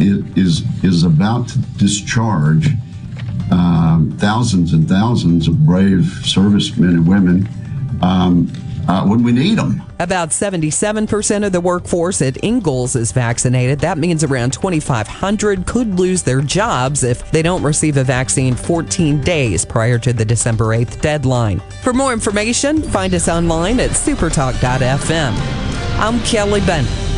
is 0.00 0.62
is 0.82 1.02
about 1.02 1.48
to 1.48 1.58
discharge 1.76 2.68
um, 3.50 4.14
thousands 4.18 4.72
and 4.72 4.88
thousands 4.88 5.48
of 5.48 5.64
brave 5.64 6.04
servicemen 6.24 6.90
and 6.90 7.08
women 7.08 7.48
um, 8.02 8.52
uh, 8.88 9.04
when 9.06 9.22
we 9.22 9.32
need 9.32 9.58
them. 9.58 9.82
About 10.00 10.30
77% 10.30 11.44
of 11.44 11.52
the 11.52 11.60
workforce 11.60 12.22
at 12.22 12.42
Ingalls 12.42 12.96
is 12.96 13.12
vaccinated. 13.12 13.80
That 13.80 13.98
means 13.98 14.24
around 14.24 14.52
2,500 14.52 15.66
could 15.66 15.98
lose 15.98 16.22
their 16.22 16.40
jobs 16.40 17.02
if 17.02 17.30
they 17.30 17.42
don't 17.42 17.62
receive 17.62 17.96
a 17.96 18.04
vaccine 18.04 18.54
14 18.54 19.20
days 19.20 19.64
prior 19.64 19.98
to 19.98 20.12
the 20.12 20.24
December 20.24 20.66
8th 20.66 21.00
deadline. 21.00 21.60
For 21.82 21.92
more 21.92 22.12
information, 22.12 22.82
find 22.82 23.12
us 23.14 23.28
online 23.28 23.80
at 23.80 23.90
supertalk.fm. 23.90 25.34
I'm 25.98 26.20
Kelly 26.20 26.60
Bennett. 26.60 27.17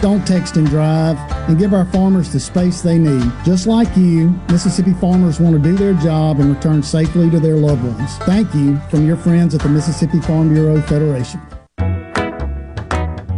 don't 0.00 0.26
text 0.26 0.56
and 0.56 0.66
drive, 0.66 1.18
and 1.48 1.58
give 1.58 1.74
our 1.74 1.84
farmers 1.86 2.32
the 2.32 2.40
space 2.40 2.80
they 2.80 2.98
need. 2.98 3.30
Just 3.44 3.66
like 3.66 3.94
you, 3.96 4.30
Mississippi 4.48 4.94
farmers 4.94 5.40
want 5.40 5.54
to 5.54 5.62
do 5.62 5.76
their 5.76 5.94
job 5.94 6.40
and 6.40 6.54
return 6.54 6.82
safely 6.82 7.28
to 7.30 7.40
their 7.40 7.56
loved 7.56 7.84
ones. 7.84 8.16
Thank 8.18 8.54
you 8.54 8.78
from 8.90 9.06
your 9.06 9.16
friends 9.16 9.54
at 9.54 9.60
the 9.60 9.68
Mississippi 9.68 10.20
Farm 10.20 10.52
Bureau 10.52 10.80
Federation. 10.82 11.40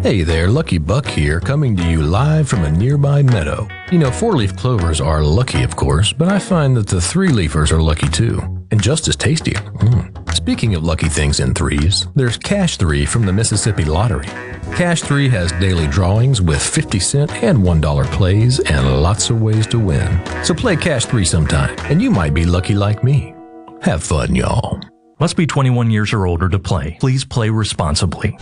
Hey 0.04 0.22
there, 0.22 0.48
Lucky 0.48 0.76
Buck 0.76 1.06
here, 1.06 1.40
coming 1.40 1.74
to 1.78 1.90
you 1.90 2.02
live 2.02 2.46
from 2.46 2.64
a 2.64 2.70
nearby 2.70 3.22
meadow. 3.22 3.66
You 3.90 3.98
know, 3.98 4.10
four 4.10 4.34
leaf 4.34 4.54
clovers 4.54 5.00
are 5.00 5.22
lucky, 5.22 5.62
of 5.62 5.76
course, 5.76 6.12
but 6.12 6.28
I 6.28 6.38
find 6.38 6.76
that 6.76 6.88
the 6.88 7.00
three 7.00 7.30
leafers 7.30 7.72
are 7.72 7.80
lucky 7.80 8.08
too, 8.08 8.42
and 8.74 8.82
just 8.82 9.06
as 9.06 9.14
tasty. 9.14 9.52
Mm. 9.52 10.34
Speaking 10.34 10.74
of 10.74 10.82
lucky 10.82 11.08
things 11.08 11.38
in 11.38 11.54
threes, 11.54 12.08
there's 12.16 12.36
Cash 12.36 12.76
3 12.76 13.06
from 13.06 13.24
the 13.24 13.32
Mississippi 13.32 13.84
Lottery. 13.84 14.26
Cash 14.74 15.02
3 15.02 15.28
has 15.28 15.52
daily 15.52 15.86
drawings 15.86 16.42
with 16.42 16.60
50 16.60 16.98
cent 16.98 17.32
and 17.44 17.60
$1 17.60 18.04
plays 18.06 18.58
and 18.58 19.00
lots 19.00 19.30
of 19.30 19.40
ways 19.40 19.68
to 19.68 19.78
win. 19.78 20.08
So 20.42 20.54
play 20.54 20.74
Cash 20.74 21.04
3 21.04 21.24
sometime, 21.24 21.76
and 21.88 22.02
you 22.02 22.10
might 22.10 22.34
be 22.34 22.44
lucky 22.44 22.74
like 22.74 23.04
me. 23.04 23.32
Have 23.82 24.02
fun, 24.02 24.34
y'all. 24.34 24.80
Must 25.20 25.36
be 25.36 25.46
21 25.46 25.92
years 25.92 26.12
or 26.12 26.26
older 26.26 26.48
to 26.48 26.58
play. 26.58 26.96
Please 26.98 27.24
play 27.24 27.50
responsibly. 27.50 28.36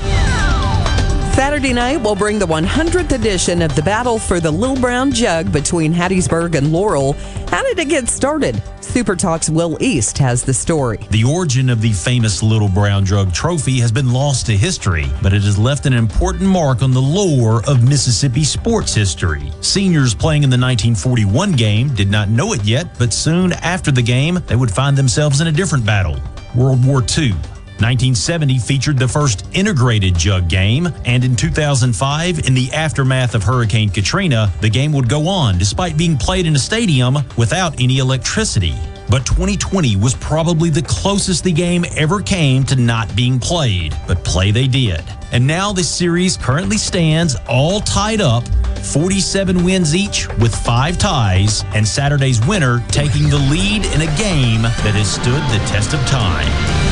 Saturday 1.33 1.73
night 1.73 1.97
will 1.97 2.15
bring 2.15 2.39
the 2.39 2.47
100th 2.47 3.11
edition 3.13 3.63
of 3.63 3.75
the 3.75 3.81
Battle 3.81 4.19
for 4.19 4.39
the 4.39 4.51
Little 4.51 4.77
Brown 4.77 5.11
Jug 5.11 5.51
between 5.51 5.91
Hattiesburg 5.91 6.55
and 6.57 6.71
Laurel. 6.71 7.15
How 7.49 7.63
did 7.63 7.79
it 7.79 7.89
get 7.89 8.07
started? 8.11 8.63
Super 8.83 9.17
Talk's 9.17 9.49
Will 9.49 9.79
East 9.81 10.19
has 10.19 10.45
the 10.45 10.53
story. 10.53 10.99
The 11.11 11.25
origin 11.25 11.71
of 11.71 11.81
the 11.81 11.93
famous 11.93 12.43
Little 12.43 12.69
Brown 12.69 13.07
Jug 13.07 13.33
trophy 13.33 13.81
has 13.81 13.91
been 13.91 14.13
lost 14.13 14.45
to 14.47 14.57
history, 14.57 15.07
but 15.23 15.33
it 15.33 15.41
has 15.43 15.59
left 15.59 15.87
an 15.87 15.95
important 15.95 16.51
mark 16.51 16.83
on 16.83 16.91
the 16.91 17.01
lore 17.01 17.63
of 17.67 17.83
Mississippi 17.83 18.45
sports 18.45 18.95
history. 18.95 19.51
Seniors 19.63 20.15
playing 20.15 20.43
in 20.43 20.51
the 20.51 20.59
1941 20.59 21.53
game 21.53 21.95
did 21.95 22.11
not 22.11 22.29
know 22.29 22.53
it 22.53 22.63
yet, 22.63 22.99
but 22.99 23.11
soon 23.11 23.55
after 23.55 23.91
the 23.91 24.03
game, 24.03 24.39
they 24.49 24.57
would 24.57 24.71
find 24.71 24.99
themselves 24.99 25.41
in 25.41 25.47
a 25.47 25.53
different 25.53 25.87
battle 25.87 26.21
World 26.55 26.85
War 26.85 27.03
II. 27.19 27.33
1970 27.81 28.59
featured 28.59 28.99
the 28.99 29.09
first 29.09 29.47
integrated 29.53 30.17
jug 30.17 30.49
game, 30.49 30.89
and 31.05 31.25
in 31.25 31.35
2005, 31.37 32.47
in 32.47 32.55
the 32.55 32.73
aftermath 32.73 33.35
of 33.35 33.43
Hurricane 33.43 33.91
Katrina, 33.91 34.53
the 34.61 34.71
game 34.71 34.93
would 34.93 35.09
go 35.09 35.27
on 35.27 35.59
despite 35.59 35.97
being 35.97 36.17
played 36.17 36.47
in 36.47 36.55
a 36.55 36.59
stadium 36.59 37.19
without 37.37 37.81
any 37.81 37.99
electricity. 37.99 38.75
But 39.11 39.27
2020 39.27 39.97
was 39.97 40.15
probably 40.15 40.71
the 40.71 40.83
closest 40.83 41.45
the 41.45 41.53
game 41.53 41.85
ever 41.97 42.23
came 42.23 42.65
to 42.65 42.77
not 42.77 43.15
being 43.15 43.39
played, 43.39 43.95
but 44.07 44.25
play 44.25 44.51
they 44.51 44.67
did. 44.67 45.03
And 45.33 45.47
now 45.47 45.73
this 45.73 45.89
series 45.89 46.37
currently 46.37 46.79
stands 46.79 47.37
all 47.49 47.81
tied 47.81 48.21
up 48.21 48.45
47 48.83 49.65
wins 49.65 49.95
each 49.95 50.29
with 50.39 50.55
five 50.55 50.99
ties, 50.99 51.65
and 51.75 51.87
Saturday's 51.87 52.45
winner 52.47 52.85
taking 52.89 53.29
the 53.29 53.39
lead 53.39 53.85
in 53.87 54.03
a 54.03 54.17
game 54.17 54.63
that 54.63 54.95
has 54.95 55.13
stood 55.13 55.43
the 55.51 55.65
test 55.67 55.95
of 55.95 56.01
time. 56.07 56.92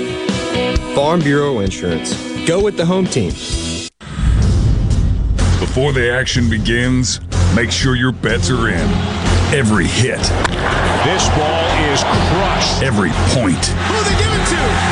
Farm 0.95 1.21
Bureau 1.21 1.59
Insurance. 1.59 2.13
Go 2.45 2.61
with 2.61 2.75
the 2.75 2.85
home 2.85 3.05
team. 3.05 3.29
Before 5.59 5.93
the 5.93 6.11
action 6.11 6.49
begins, 6.49 7.21
make 7.55 7.71
sure 7.71 7.95
your 7.95 8.11
bets 8.11 8.49
are 8.49 8.67
in. 8.67 8.89
Every 9.55 9.87
hit. 9.87 10.19
This 10.19 11.29
ball 11.29 11.63
is 11.93 12.03
crushed. 12.03 12.83
Every 12.83 13.11
point. 13.31 13.65
Who 13.65 14.03
they 14.03 14.17
give 14.21 14.33
it 14.33 14.47
to? 14.49 14.90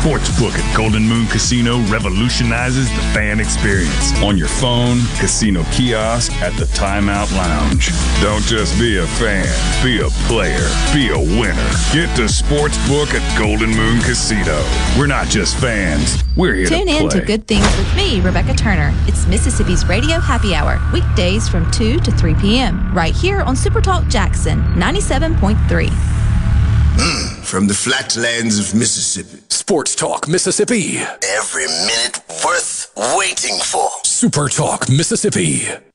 Sportsbook 0.00 0.56
at 0.58 0.64
Golden 0.74 1.06
Moon 1.06 1.26
Casino 1.26 1.78
revolutionizes 1.88 2.88
the 2.88 3.02
fan 3.12 3.38
experience. 3.38 4.14
On 4.22 4.38
your 4.38 4.48
phone, 4.48 5.00
casino 5.18 5.62
kiosk, 5.64 6.32
at 6.40 6.54
the 6.54 6.64
timeout 6.64 7.30
lounge. 7.36 7.90
Don't 8.22 8.42
just 8.44 8.80
be 8.80 8.96
a 8.96 9.06
fan, 9.06 9.44
be 9.84 10.00
a 10.00 10.08
player, 10.26 10.66
be 10.94 11.10
a 11.10 11.18
winner. 11.18 11.70
Get 11.92 12.16
to 12.16 12.22
Sportsbook 12.32 13.12
at 13.12 13.38
Golden 13.38 13.76
Moon 13.76 14.00
Casino. 14.00 14.64
We're 14.98 15.06
not 15.06 15.26
just 15.26 15.58
fans, 15.58 16.24
we're 16.34 16.54
here 16.54 16.64
to 16.64 16.70
go. 16.70 16.78
Tune 16.78 16.86
to 16.86 16.96
in 16.96 17.08
to 17.10 17.20
Good 17.20 17.46
Things 17.46 17.66
with 17.76 17.94
me, 17.94 18.22
Rebecca 18.22 18.54
Turner. 18.54 18.94
It's 19.06 19.26
Mississippi's 19.26 19.86
Radio 19.86 20.18
Happy 20.18 20.54
Hour, 20.54 20.80
weekdays 20.94 21.46
from 21.46 21.70
2 21.72 22.00
to 22.00 22.10
3 22.10 22.34
p.m., 22.36 22.90
right 22.94 23.14
here 23.14 23.42
on 23.42 23.54
Super 23.54 23.82
Talk 23.82 24.08
Jackson 24.08 24.62
97.3. 24.76 27.29
From 27.50 27.66
the 27.66 27.74
flatlands 27.74 28.60
of 28.60 28.78
Mississippi. 28.78 29.42
Sports 29.48 29.96
Talk 29.96 30.28
Mississippi. 30.28 30.98
Every 30.98 31.66
minute 31.66 32.20
worth 32.44 32.92
waiting 33.18 33.58
for. 33.58 33.90
Super 34.04 34.48
Talk 34.48 34.88
Mississippi. 34.88 35.89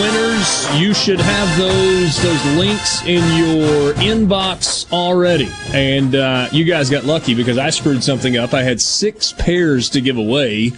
Winners, 0.00 0.80
you 0.80 0.94
should 0.94 1.20
have 1.20 1.58
those 1.58 2.22
those 2.22 2.44
links 2.56 3.02
in 3.02 3.22
your 3.36 3.92
inbox 3.94 4.90
already. 4.92 5.48
And 5.72 6.14
uh, 6.14 6.48
you 6.52 6.64
guys 6.64 6.90
got 6.90 7.04
lucky 7.04 7.34
because 7.34 7.58
I 7.58 7.70
screwed 7.70 8.02
something 8.02 8.36
up. 8.36 8.54
I 8.54 8.62
had 8.62 8.80
six 8.80 9.32
pairs 9.32 9.88
to 9.90 10.00
give 10.00 10.16
away, 10.16 10.72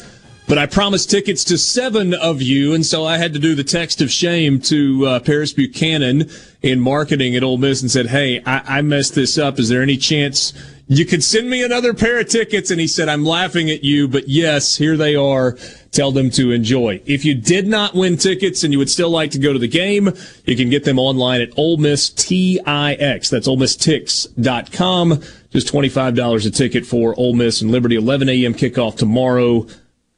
but 0.48 0.58
I 0.58 0.66
promised 0.66 1.10
tickets 1.10 1.44
to 1.44 1.58
seven 1.58 2.14
of 2.14 2.40
you, 2.42 2.74
and 2.74 2.84
so 2.84 3.04
I 3.04 3.18
had 3.18 3.32
to 3.32 3.38
do 3.38 3.54
the 3.54 3.64
text 3.64 4.00
of 4.00 4.10
shame 4.10 4.60
to 4.62 5.06
uh, 5.06 5.20
Paris 5.20 5.52
Buchanan 5.52 6.30
in 6.62 6.80
marketing 6.80 7.36
at 7.36 7.42
Ole 7.42 7.58
Miss 7.58 7.82
and 7.82 7.90
said, 7.90 8.06
"Hey, 8.06 8.42
I, 8.44 8.78
I 8.78 8.82
messed 8.82 9.14
this 9.14 9.38
up. 9.38 9.58
Is 9.58 9.68
there 9.68 9.82
any 9.82 9.96
chance?" 9.96 10.52
You 10.88 11.04
could 11.04 11.24
send 11.24 11.50
me 11.50 11.64
another 11.64 11.92
pair 11.94 12.20
of 12.20 12.28
tickets. 12.28 12.70
And 12.70 12.80
he 12.80 12.86
said, 12.86 13.08
I'm 13.08 13.24
laughing 13.24 13.70
at 13.70 13.82
you, 13.82 14.06
but 14.06 14.28
yes, 14.28 14.76
here 14.76 14.96
they 14.96 15.16
are. 15.16 15.56
Tell 15.90 16.12
them 16.12 16.30
to 16.30 16.52
enjoy. 16.52 17.02
If 17.06 17.24
you 17.24 17.34
did 17.34 17.66
not 17.66 17.94
win 17.94 18.16
tickets 18.16 18.62
and 18.62 18.72
you 18.72 18.78
would 18.78 18.90
still 18.90 19.10
like 19.10 19.32
to 19.32 19.38
go 19.38 19.52
to 19.52 19.58
the 19.58 19.66
game, 19.66 20.10
you 20.44 20.56
can 20.56 20.70
get 20.70 20.84
them 20.84 20.98
online 20.98 21.40
at 21.40 21.50
Ole 21.56 21.78
Miss 21.78 22.10
TIX. 22.10 23.30
That's 23.30 23.48
OleMissTix.com. 23.48 25.22
Just 25.50 25.72
$25 25.72 26.46
a 26.46 26.50
ticket 26.50 26.86
for 26.86 27.18
Ole 27.18 27.34
Miss 27.34 27.62
and 27.62 27.72
Liberty. 27.72 27.96
11 27.96 28.28
a.m. 28.28 28.54
kickoff 28.54 28.96
tomorrow. 28.96 29.66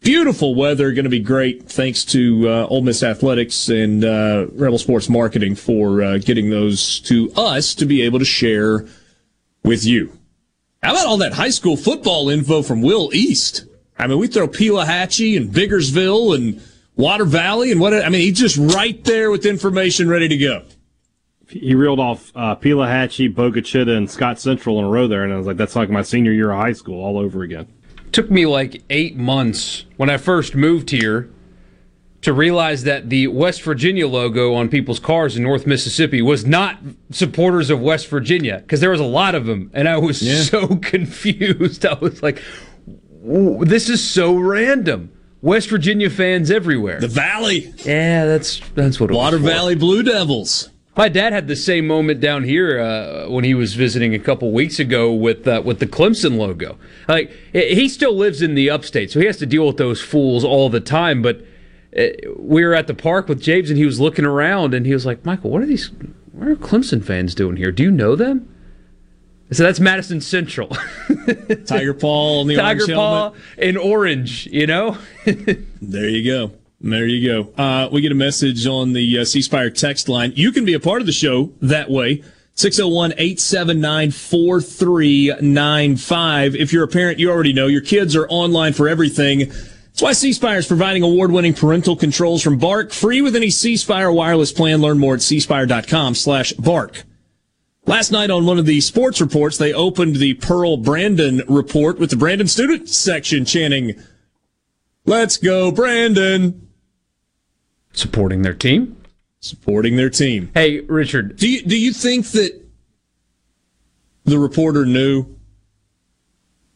Beautiful 0.01 0.55
weather, 0.55 0.93
going 0.93 1.05
to 1.05 1.11
be 1.11 1.19
great. 1.19 1.69
Thanks 1.69 2.05
to 2.07 2.49
uh, 2.49 2.67
Ole 2.67 2.83
Miss 2.83 3.03
Athletics 3.03 3.69
and 3.69 4.05
uh, 4.05 4.47
Rebel 4.53 4.79
Sports 4.79 5.09
Marketing 5.09 5.55
for 5.55 6.03
uh, 6.03 6.19
getting 6.19 6.51
those 6.51 7.01
to 7.01 7.33
us 7.35 7.75
to 7.77 7.87
be 7.87 8.03
able 8.03 8.19
to 8.19 8.25
share 8.25 8.87
with 9.65 9.85
you. 9.85 10.18
How 10.83 10.93
about 10.93 11.07
all 11.07 11.17
that 11.19 11.33
high 11.33 11.51
school 11.51 11.77
football 11.77 12.29
info 12.29 12.63
from 12.63 12.83
Will 12.83 13.11
East? 13.13 13.67
I 13.99 14.07
mean, 14.07 14.19
we 14.19 14.29
throw 14.29 14.47
Pelahatchie 14.47 15.37
and 15.37 15.51
Biggersville 15.51 16.35
and 16.37 16.63
Water 16.97 17.25
Valley 17.25 17.73
and 17.73 17.81
what? 17.81 17.93
I 17.93 18.09
mean, 18.09 18.21
he's 18.21 18.39
just 18.39 18.57
right 18.75 19.03
there 19.05 19.31
with 19.31 19.45
information 19.45 20.09
ready 20.09 20.29
to 20.29 20.37
go. 20.37 20.63
he 21.49 21.75
reeled 21.75 21.99
off 21.99 22.31
uh, 22.37 22.55
Pelahatchie, 22.55 23.35
Bogue 23.35 23.57
Chitto, 23.57 23.97
and 23.97 24.09
Scott 24.09 24.39
Central 24.39 24.79
in 24.79 24.85
a 24.85 24.89
row 24.89 25.09
there, 25.09 25.25
and 25.25 25.33
I 25.33 25.37
was 25.37 25.47
like, 25.47 25.57
that's 25.57 25.75
like 25.75 25.91
my 25.91 26.03
senior 26.03 26.33
year 26.33 26.53
of 26.53 26.59
high 26.59 26.73
school 26.73 27.03
all 27.05 27.19
over 27.19 27.43
again. 27.43 27.67
Took 28.13 28.31
me 28.31 28.47
like 28.47 28.83
eight 28.89 29.17
months 29.17 29.85
when 29.97 30.09
I 30.11 30.17
first 30.17 30.55
moved 30.55 30.91
here 30.91 31.29
to 32.23 32.33
realize 32.33 32.85
that 32.85 33.11
the 33.11 33.29
West 33.29 33.63
Virginia 33.63 34.09
logo 34.09 34.55
on 34.55 34.69
people's 34.69 34.99
cars 34.99 35.37
in 35.37 35.43
North 35.43 35.67
Mississippi 35.67 36.21
was 36.21 36.45
not 36.45 36.79
supporters 37.11 37.71
of 37.71 37.81
West 37.81 38.09
Virginia 38.09 38.59
because 38.59 38.81
there 38.81 38.91
was 38.91 39.01
a 39.01 39.05
lot 39.05 39.35
of 39.35 39.47
them, 39.47 39.71
and 39.73 39.89
I 39.89 39.99
was 39.99 40.49
so 40.49 40.77
confused. 40.83 41.87
I 41.87 41.95
was 41.95 42.23
like, 42.23 42.43
"This 43.23 43.89
is 43.89 44.03
so 44.03 44.37
random." 44.37 45.13
West 45.41 45.71
Virginia 45.71 46.11
fans 46.11 46.51
everywhere. 46.51 47.01
The 47.01 47.07
Valley. 47.07 47.73
Yeah, 47.85 48.25
that's 48.25 48.61
that's 48.75 48.99
what 48.99 49.11
it 49.11 49.15
Water. 49.15 49.39
Valley 49.39 49.77
Blue 49.77 50.03
Devils. 50.03 50.71
My 50.97 51.09
dad 51.09 51.33
had 51.33 51.47
the 51.47 51.55
same 51.55 51.87
moment 51.87 52.21
down 52.21 52.43
here 52.43 52.81
uh, 52.81 53.29
when 53.29 53.45
he 53.45 53.55
was 53.55 53.75
visiting 53.75 54.15
a 54.15 54.19
couple 54.19 54.51
weeks 54.51 54.81
ago 54.81 55.13
with 55.13 55.47
uh, 55.47 55.63
with 55.65 55.79
the 55.79 55.87
Clemson 55.87 56.39
logo. 56.39 56.77
Like 57.07 57.31
he 57.53 57.89
still 57.89 58.17
lives 58.17 58.43
in 58.43 58.57
the 58.57 58.69
upstate, 58.69 59.13
so 59.13 59.21
he 59.21 59.27
has 59.27 59.37
to 59.37 59.47
deal 59.47 59.65
with 59.65 59.77
those 59.77 60.01
fools 60.01 60.43
all 60.43 60.69
the 60.69 60.81
time. 60.81 61.23
But 61.23 61.45
uh, 61.97 62.03
we 62.37 62.65
were 62.65 62.75
at 62.75 62.87
the 62.87 62.95
park 62.95 63.29
with 63.29 63.41
James, 63.41 63.71
and 63.71 63.79
he 63.79 63.87
was 63.87 64.01
looking 64.01 64.25
around, 64.25 64.75
and 64.75 64.85
he 64.87 64.93
was 64.93 65.07
like, 65.07 65.25
"Michael, 65.25 65.51
what 65.51 65.63
are 65.63 65.67
these? 65.67 65.91
What 66.33 66.49
are 66.49 66.57
Clemson 66.57 67.05
fans 67.05 67.35
doing 67.35 67.57
here? 67.57 67.73
Do 67.73 67.83
you 67.83 67.91
know 67.91 68.15
them?" 68.17 68.49
I 69.51 69.55
said, 69.55 69.67
"That's 69.67 69.81
Madison 69.81 70.21
Central, 70.21 70.69
Tiger 71.67 71.95
Paw 71.95 72.41
on 72.41 72.47
the 72.49 72.57
Tiger 72.57 72.83
orange 72.83 72.91
helmet. 72.91 73.35
in 73.59 73.77
orange." 73.77 74.47
You 74.47 74.67
know. 74.67 74.99
There 75.81 76.09
you 76.09 76.25
go. 76.25 76.53
There 76.81 77.07
you 77.07 77.27
go. 77.27 77.51
Uh, 77.61 77.89
we 77.91 78.01
get 78.03 78.13
a 78.13 78.17
message 78.17 78.67
on 78.67 78.93
the 78.93 79.19
uh, 79.21 79.25
C 79.25 79.41
Spire 79.43 79.71
text 79.71 80.09
line. 80.09 80.33
You 80.37 80.53
can 80.53 80.65
be 80.65 80.75
a 80.75 80.81
part 80.81 81.01
of 81.01 81.07
the 81.07 81.13
show 81.13 81.53
that 81.61 81.91
way. 81.91 82.23
601 82.55 83.13
879 83.13 84.11
4395. 84.11 86.57
If 86.57 86.73
you're 86.73 86.85
a 86.85 86.89
parent, 86.89 87.19
you 87.19 87.31
already 87.31 87.53
know 87.53 87.67
your 87.69 87.81
kids 87.81 88.15
are 88.17 88.29
online 88.29 88.73
for 88.73 88.89
everything. 88.89 89.53
That's 89.99 90.03
why 90.05 90.13
C 90.13 90.33
Spire 90.33 90.59
is 90.59 90.67
providing 90.69 91.03
award 91.03 91.33
winning 91.33 91.55
parental 91.55 91.97
controls 91.97 92.41
from 92.41 92.57
Bark, 92.57 92.93
free 92.93 93.21
with 93.21 93.35
any 93.35 93.51
C 93.51 93.77
Spire 93.77 94.13
wireless 94.13 94.53
plan. 94.53 94.81
Learn 94.81 95.01
more 95.01 95.15
at 95.15 95.21
cspire.com 95.21 96.15
slash 96.15 96.53
bark. 96.53 97.03
Last 97.85 98.13
night 98.13 98.31
on 98.31 98.47
one 98.47 98.61
of 98.61 98.65
the 98.65 98.81
sports 98.81 99.21
reports, 99.21 99.59
they 99.59 99.73
opened 99.73 100.15
the 100.15 100.35
Pearl 100.35 100.77
Brandon 100.77 101.43
report 101.49 101.99
with 101.99 102.11
the 102.11 102.17
Brandon 102.17 102.47
student 102.47 102.89
section 102.89 103.45
chanting, 103.45 104.01
Let's 105.05 105.37
go, 105.37 105.73
Brandon. 105.73 106.69
Supporting 107.93 108.43
their 108.43 108.55
team. 108.55 109.03
Supporting 109.41 109.97
their 109.97 110.11
team. 110.11 110.53
Hey, 110.55 110.79
Richard. 110.79 111.39
Do 111.39 111.51
you, 111.51 111.63
do 111.63 111.77
you 111.77 111.93
think 111.93 112.29
that 112.29 112.65
the 114.27 114.39
reporter 114.39 114.87
knew 114.87 115.27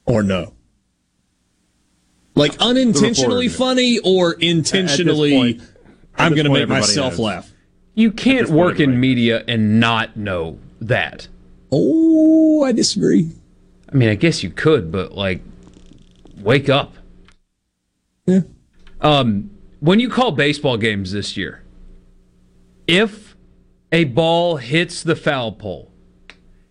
or 0.06 0.24
no? 0.24 0.54
Like 2.34 2.56
unintentionally 2.60 3.48
funny 3.48 3.98
or 3.98 4.32
intentionally, 4.34 5.54
point- 5.54 5.62
I'm 6.16 6.34
going 6.34 6.44
to 6.44 6.50
make 6.50 6.62
everybody 6.62 6.80
myself 6.82 7.12
knows. 7.14 7.20
laugh. 7.20 7.52
You 7.94 8.10
can't 8.10 8.48
work 8.48 8.80
in 8.80 8.98
media 8.98 9.44
and 9.46 9.78
not 9.78 10.16
know 10.16 10.58
that. 10.80 11.28
Oh, 11.70 12.62
I 12.64 12.72
disagree. 12.72 13.30
I 13.92 13.94
mean, 13.94 14.08
I 14.08 14.14
guess 14.14 14.42
you 14.42 14.50
could, 14.50 14.90
but 14.90 15.12
like, 15.12 15.42
wake 16.38 16.68
up. 16.70 16.94
Yeah. 18.26 18.40
Um, 19.00 19.50
when 19.80 20.00
you 20.00 20.08
call 20.08 20.32
baseball 20.32 20.76
games 20.78 21.12
this 21.12 21.36
year, 21.36 21.62
if 22.86 23.36
a 23.90 24.04
ball 24.04 24.56
hits 24.56 25.02
the 25.02 25.16
foul 25.16 25.52
pole, 25.52 25.90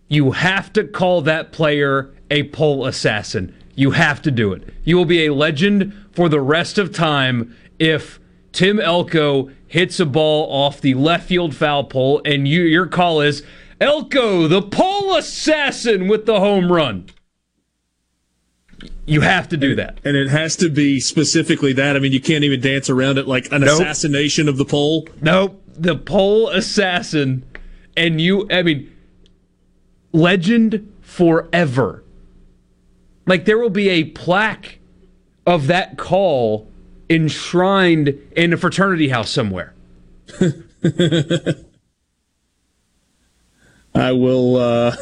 You 0.07 0.32
have 0.32 0.74
to 0.74 0.84
call 0.84 1.22
that 1.22 1.53
player 1.53 2.14
a 2.30 2.43
pole 2.43 2.86
assassin. 2.86 3.55
You 3.82 3.89
have 3.91 4.21
to 4.21 4.29
do 4.29 4.53
it. 4.53 4.61
You 4.84 4.95
will 4.95 5.05
be 5.05 5.25
a 5.25 5.34
legend 5.34 5.93
for 6.11 6.29
the 6.29 6.39
rest 6.39 6.77
of 6.77 6.93
time 6.93 7.57
if 7.79 8.19
Tim 8.51 8.79
Elko 8.79 9.49
hits 9.67 9.99
a 9.99 10.05
ball 10.05 10.47
off 10.53 10.79
the 10.79 10.93
left 10.93 11.27
field 11.27 11.55
foul 11.55 11.86
pole 11.86 12.21
and 12.23 12.47
you 12.47 12.61
your 12.61 12.86
call 12.86 13.21
is 13.21 13.41
Elko, 13.79 14.47
the 14.47 14.61
pole 14.61 15.15
assassin 15.15 16.07
with 16.07 16.27
the 16.27 16.39
home 16.39 16.71
run. 16.71 17.07
You 19.07 19.21
have 19.21 19.49
to 19.49 19.57
do 19.57 19.73
that. 19.73 19.97
And 20.05 20.15
it 20.15 20.29
has 20.29 20.55
to 20.57 20.69
be 20.69 20.99
specifically 20.99 21.73
that. 21.73 21.95
I 21.95 21.99
mean, 21.99 22.11
you 22.11 22.21
can't 22.21 22.43
even 22.43 22.61
dance 22.61 22.88
around 22.88 23.17
it 23.17 23.27
like 23.27 23.51
an 23.51 23.61
Nope. 23.61 23.82
assassination 23.82 24.47
of 24.47 24.57
the 24.57 24.65
pole. 24.65 25.07
Nope. 25.23 25.59
The 25.75 25.95
pole 25.95 26.49
assassin. 26.49 27.43
And 27.97 28.21
you, 28.21 28.47
I 28.51 28.61
mean, 28.61 28.95
legend 30.13 30.88
forever. 31.01 32.00
Like, 33.26 33.45
there 33.45 33.57
will 33.57 33.69
be 33.69 33.89
a 33.89 34.05
plaque 34.05 34.80
of 35.45 35.67
that 35.67 35.97
call 35.97 36.69
enshrined 37.09 38.09
in 38.36 38.53
a 38.53 38.57
fraternity 38.57 39.09
house 39.09 39.30
somewhere. 39.30 39.74
I 43.93 44.11
will. 44.13 44.55
uh 44.57 44.95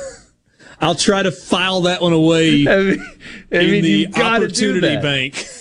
I'll 0.82 0.96
try 0.96 1.24
to 1.24 1.32
file 1.32 1.82
that 1.82 2.02
one 2.02 2.14
away 2.14 2.66
I 2.68 2.78
mean, 2.78 3.00
I 3.52 3.58
in 3.58 3.84
the 3.84 3.90
you've 3.90 4.12
got 4.12 4.40
to 4.40 4.48
do 4.48 4.72
opportunity 4.78 4.98
bank. 4.98 5.46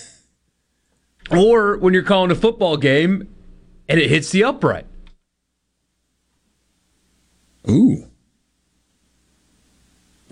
Or 1.30 1.76
when 1.76 1.92
you're 1.92 2.04
calling 2.04 2.30
a 2.30 2.34
football 2.34 2.78
game 2.78 3.28
and 3.86 4.00
it 4.00 4.08
hits 4.08 4.30
the 4.30 4.44
upright. 4.44 4.86
Ooh. 7.68 8.06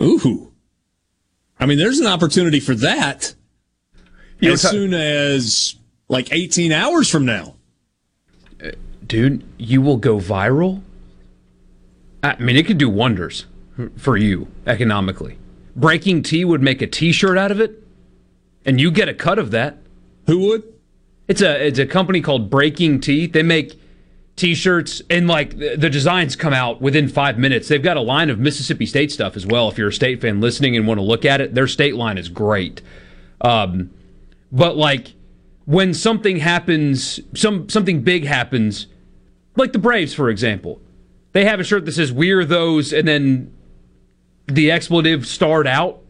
Ooh. 0.01 0.53
I 1.59 1.67
mean, 1.67 1.79
there's 1.79 1.99
an 1.99 2.07
opportunity 2.07 2.61
for 2.61 2.75
that 2.77 3.35
You 4.41 4.49
know, 4.49 4.55
as 4.55 4.63
ta- 4.63 4.71
soon 4.71 4.95
as 4.95 5.77
like 6.09 6.33
18 6.33 6.73
hours 6.73 7.09
from 7.09 7.25
now. 7.25 7.55
Uh, 8.63 8.73
dude, 9.07 9.43
you 9.59 9.81
will 9.81 9.97
go 9.97 10.19
viral. 10.19 10.83
I 12.23 12.37
mean, 12.39 12.57
it 12.57 12.67
could 12.67 12.79
do 12.79 12.89
wonders 12.89 13.47
for 13.97 14.17
you 14.17 14.49
economically. 14.67 15.39
BreakingT 15.79 16.45
would 16.47 16.63
make 16.63 16.81
a 16.83 16.87
T-shirt 16.87 17.37
out 17.37 17.51
of 17.51 17.61
it, 17.61 17.83
and 18.65 18.81
you 18.81 18.91
get 18.91 19.09
a 19.09 19.15
cut 19.15 19.39
of 19.39 19.51
that. 19.51 19.79
Who 20.27 20.39
would? 20.49 20.63
It's 21.29 21.43
a 21.43 21.67
it's 21.67 21.79
a 21.79 21.87
company 21.87 22.21
called 22.21 22.51
BreakingT. 22.51 23.33
They 23.33 23.43
make 23.43 23.79
T-shirts, 24.37 25.01
and 25.09 25.27
like 25.27 25.57
the, 25.57 25.89
designs 25.89 26.37
come 26.37 26.53
out 26.53 26.83
within 26.83 27.09
five 27.09 27.39
minutes. 27.39 27.69
They've 27.69 27.83
got 27.83 27.97
a 27.97 28.03
line 28.03 28.29
of 28.29 28.39
Mississippi 28.39 28.85
State 28.85 29.11
stuff 29.11 29.35
as 29.35 29.47
well. 29.47 29.69
If 29.71 29.79
you're 29.79 29.89
a 29.89 29.93
state 29.93 30.21
fan 30.21 30.43
listening 30.43 30.77
and 30.77 30.87
want 30.87 30.99
to 30.99 31.03
look 31.03 31.25
at 31.25 31.41
it, 31.41 31.55
their 31.55 31.67
state 31.67 31.97
line 31.97 32.19
is 32.19 32.29
great. 32.29 32.83
Um, 33.41 33.91
but 34.53 34.77
like 34.77 35.15
when 35.65 35.95
something 35.95 36.37
happens, 36.39 37.19
some 37.35 37.69
something 37.71 38.03
big 38.03 38.27
happens, 38.27 38.87
like 39.57 39.73
the 39.73 39.79
Braves, 39.79 40.13
for 40.13 40.29
example, 40.29 40.83
they 41.33 41.47
have 41.47 41.59
a 41.59 41.65
shirt 41.65 41.87
that 41.87 41.93
says 41.93 42.13
"We're 42.13 42.45
those," 42.45 42.93
and 42.93 43.09
then 43.09 43.55
the 44.47 44.71
expletive 44.71 45.27
starred 45.27 45.67
out. 45.67 46.01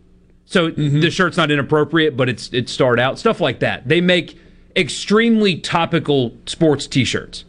So 0.47 0.71
the 0.71 1.11
shirt's 1.11 1.37
not 1.37 1.51
inappropriate, 1.51 2.17
but 2.17 2.29
it's 2.29 2.51
it's 2.53 2.73
starred 2.73 3.01
out. 3.01 3.19
Stuff 3.19 3.41
like 3.41 3.61
that. 3.61 3.89
They 3.89 4.01
make 4.01 4.39
extremely 4.77 5.59
topical 5.59 6.37
sports 6.47 6.87
T-shirts. 6.87 7.45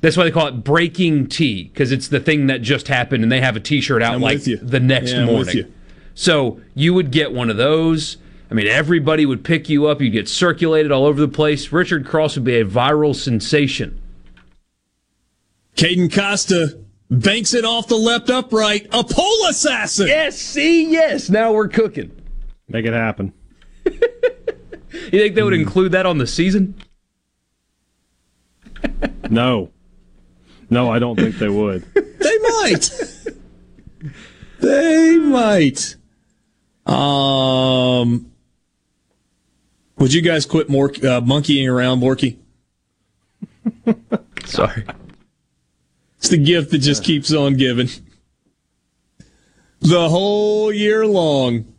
That's 0.00 0.16
why 0.16 0.24
they 0.24 0.30
call 0.30 0.46
it 0.46 0.62
BreakingT 0.64 1.72
because 1.72 1.90
it's 1.92 2.08
the 2.08 2.20
thing 2.20 2.46
that 2.46 2.62
just 2.62 2.86
happened, 2.88 3.22
and 3.24 3.32
they 3.32 3.40
have 3.40 3.56
a 3.56 3.60
T-shirt 3.60 4.02
out 4.02 4.14
I'm 4.14 4.20
like 4.20 4.34
with 4.38 4.48
you. 4.48 4.56
the 4.58 4.78
next 4.80 5.12
Yeah, 5.12 5.22
I'm 5.22 5.26
with 5.26 5.34
morning. 5.34 5.56
you. 5.56 5.72
So 6.14 6.60
you 6.74 6.94
would 6.94 7.10
get 7.10 7.32
one 7.32 7.50
of 7.50 7.56
those. 7.56 8.16
I 8.50 8.54
mean, 8.54 8.66
everybody 8.66 9.26
would 9.26 9.44
pick 9.44 9.68
you 9.68 9.86
up. 9.86 10.00
You'd 10.00 10.10
get 10.12 10.28
circulated 10.28 10.90
all 10.92 11.04
over 11.04 11.20
the 11.20 11.28
place. 11.28 11.70
Richard 11.72 12.06
Cross 12.06 12.36
would 12.36 12.44
be 12.44 12.58
a 12.60 12.64
viral 12.64 13.14
sensation. 13.14 14.00
Caden 15.76 16.12
Costa 16.14 16.78
banks 17.10 17.52
it 17.54 17.64
off 17.64 17.88
the 17.88 17.96
left 17.96 18.30
upright. 18.30 18.86
A 18.92 19.04
pole 19.04 19.46
assassin. 19.48 20.06
Yes, 20.06 20.38
see, 20.38 20.90
yes. 20.90 21.28
Now 21.28 21.52
we're 21.52 21.68
cooking. 21.68 22.10
Make 22.68 22.86
it 22.86 22.92
happen. 22.94 23.32
You 24.90 25.20
think 25.20 25.34
they 25.34 25.42
would 25.42 25.52
include 25.52 25.92
that 25.92 26.06
on 26.06 26.16
the 26.16 26.26
season? 26.26 26.74
No. 29.30 29.70
No, 30.70 30.90
I 30.90 30.98
don't 30.98 31.16
think 31.16 31.36
they 31.36 31.48
would. 31.48 31.84
They 32.18 32.38
might. 32.38 32.90
they 34.60 35.18
might. 35.18 35.96
Um, 36.84 38.32
would 39.98 40.12
you 40.12 40.20
guys 40.20 40.44
quit 40.46 40.68
more 40.68 40.92
uh, 41.04 41.20
monkeying 41.20 41.68
around, 41.68 42.00
Borky? 42.00 42.36
Sorry. 44.44 44.84
It's 46.18 46.28
the 46.28 46.38
gift 46.38 46.72
that 46.72 46.78
just 46.78 47.04
keeps 47.04 47.32
on 47.32 47.56
giving. 47.56 47.88
The 49.80 50.08
whole 50.08 50.72
year 50.72 51.06
long. 51.06 51.72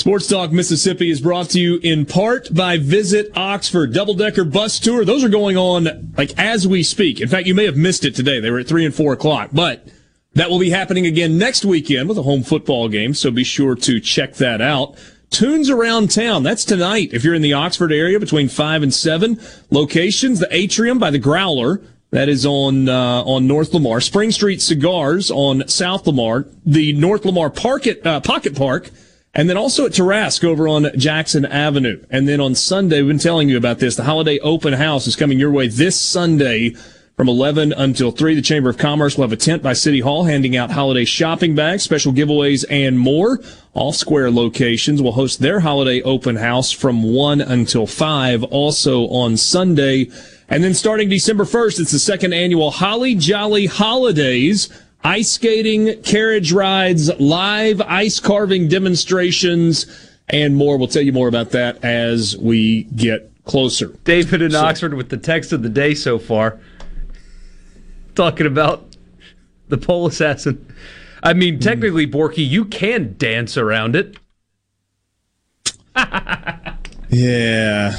Sports 0.00 0.28
Talk 0.28 0.50
Mississippi 0.50 1.10
is 1.10 1.20
brought 1.20 1.50
to 1.50 1.60
you 1.60 1.78
in 1.82 2.06
part 2.06 2.54
by 2.54 2.78
Visit 2.78 3.30
Oxford 3.36 3.92
double 3.92 4.14
decker 4.14 4.44
bus 4.44 4.80
tour. 4.80 5.04
Those 5.04 5.22
are 5.22 5.28
going 5.28 5.58
on 5.58 6.14
like 6.16 6.32
as 6.38 6.66
we 6.66 6.82
speak. 6.82 7.20
In 7.20 7.28
fact, 7.28 7.46
you 7.46 7.54
may 7.54 7.66
have 7.66 7.76
missed 7.76 8.06
it 8.06 8.14
today. 8.14 8.40
They 8.40 8.50
were 8.50 8.60
at 8.60 8.66
three 8.66 8.86
and 8.86 8.94
four 8.94 9.12
o'clock, 9.12 9.50
but 9.52 9.86
that 10.32 10.48
will 10.48 10.58
be 10.58 10.70
happening 10.70 11.04
again 11.04 11.36
next 11.36 11.66
weekend 11.66 12.08
with 12.08 12.16
a 12.16 12.22
home 12.22 12.42
football 12.42 12.88
game. 12.88 13.12
So 13.12 13.30
be 13.30 13.44
sure 13.44 13.74
to 13.74 14.00
check 14.00 14.36
that 14.36 14.62
out. 14.62 14.96
Tunes 15.28 15.68
around 15.68 16.10
town. 16.10 16.44
That's 16.44 16.64
tonight. 16.64 17.10
If 17.12 17.22
you're 17.22 17.34
in 17.34 17.42
the 17.42 17.52
Oxford 17.52 17.92
area 17.92 18.18
between 18.18 18.48
five 18.48 18.82
and 18.82 18.94
seven 18.94 19.38
locations, 19.70 20.40
the 20.40 20.48
Atrium 20.50 20.98
by 20.98 21.10
the 21.10 21.18
Growler. 21.18 21.82
That 22.10 22.30
is 22.30 22.46
on 22.46 22.88
uh, 22.88 23.22
on 23.24 23.46
North 23.46 23.74
Lamar. 23.74 24.00
Spring 24.00 24.30
Street 24.30 24.62
Cigars 24.62 25.30
on 25.30 25.68
South 25.68 26.06
Lamar. 26.06 26.46
The 26.64 26.94
North 26.94 27.26
Lamar 27.26 27.50
Pocket 27.50 28.04
uh, 28.06 28.20
Pocket 28.20 28.56
Park, 28.56 28.90
and 29.34 29.48
then 29.48 29.56
also 29.56 29.86
at 29.86 29.92
Tarask 29.92 30.42
over 30.44 30.66
on 30.66 30.86
Jackson 30.96 31.44
Avenue. 31.44 32.04
And 32.10 32.26
then 32.26 32.40
on 32.40 32.54
Sunday, 32.54 33.00
we've 33.00 33.08
been 33.08 33.18
telling 33.18 33.48
you 33.48 33.56
about 33.56 33.78
this. 33.78 33.96
The 33.96 34.04
Holiday 34.04 34.38
Open 34.40 34.72
House 34.72 35.06
is 35.06 35.16
coming 35.16 35.38
your 35.38 35.52
way 35.52 35.68
this 35.68 36.00
Sunday 36.00 36.74
from 37.16 37.28
11 37.28 37.72
until 37.74 38.10
3. 38.10 38.34
The 38.34 38.42
Chamber 38.42 38.70
of 38.70 38.78
Commerce 38.78 39.16
will 39.16 39.24
have 39.24 39.32
a 39.32 39.36
tent 39.36 39.62
by 39.62 39.74
City 39.74 40.00
Hall 40.00 40.24
handing 40.24 40.56
out 40.56 40.72
holiday 40.72 41.04
shopping 41.04 41.54
bags, 41.54 41.82
special 41.82 42.12
giveaways, 42.12 42.64
and 42.70 42.98
more. 42.98 43.38
All 43.72 43.92
square 43.92 44.30
locations 44.30 45.00
will 45.00 45.12
host 45.12 45.40
their 45.40 45.60
holiday 45.60 46.02
open 46.02 46.36
house 46.36 46.72
from 46.72 47.02
1 47.02 47.40
until 47.40 47.86
5, 47.86 48.42
also 48.44 49.06
on 49.08 49.36
Sunday. 49.36 50.10
And 50.48 50.64
then 50.64 50.74
starting 50.74 51.08
December 51.08 51.44
1st, 51.44 51.80
it's 51.80 51.92
the 51.92 52.00
second 52.00 52.32
annual 52.32 52.72
Holly 52.72 53.14
Jolly 53.14 53.66
Holidays. 53.66 54.68
Ice 55.02 55.30
skating, 55.30 56.02
carriage 56.02 56.52
rides, 56.52 57.10
live 57.18 57.80
ice 57.80 58.20
carving 58.20 58.68
demonstrations, 58.68 59.86
and 60.28 60.54
more. 60.56 60.76
We'll 60.76 60.88
tell 60.88 61.02
you 61.02 61.12
more 61.12 61.28
about 61.28 61.50
that 61.52 61.82
as 61.82 62.36
we 62.36 62.82
get 62.84 63.30
closer. 63.44 63.88
David 64.04 64.42
in 64.42 64.50
So- 64.50 64.58
Oxford 64.60 64.94
with 64.94 65.08
the 65.08 65.16
text 65.16 65.52
of 65.52 65.62
the 65.62 65.68
day 65.70 65.94
so 65.94 66.18
far, 66.18 66.58
talking 68.14 68.46
about 68.46 68.86
the 69.68 69.78
pole 69.78 70.06
assassin. 70.06 70.64
I 71.22 71.32
mean, 71.32 71.58
technically, 71.60 72.06
Borky, 72.06 72.46
you 72.48 72.64
can 72.64 73.14
dance 73.18 73.56
around 73.56 73.96
it. 73.96 74.16
Yeah. 77.08 77.96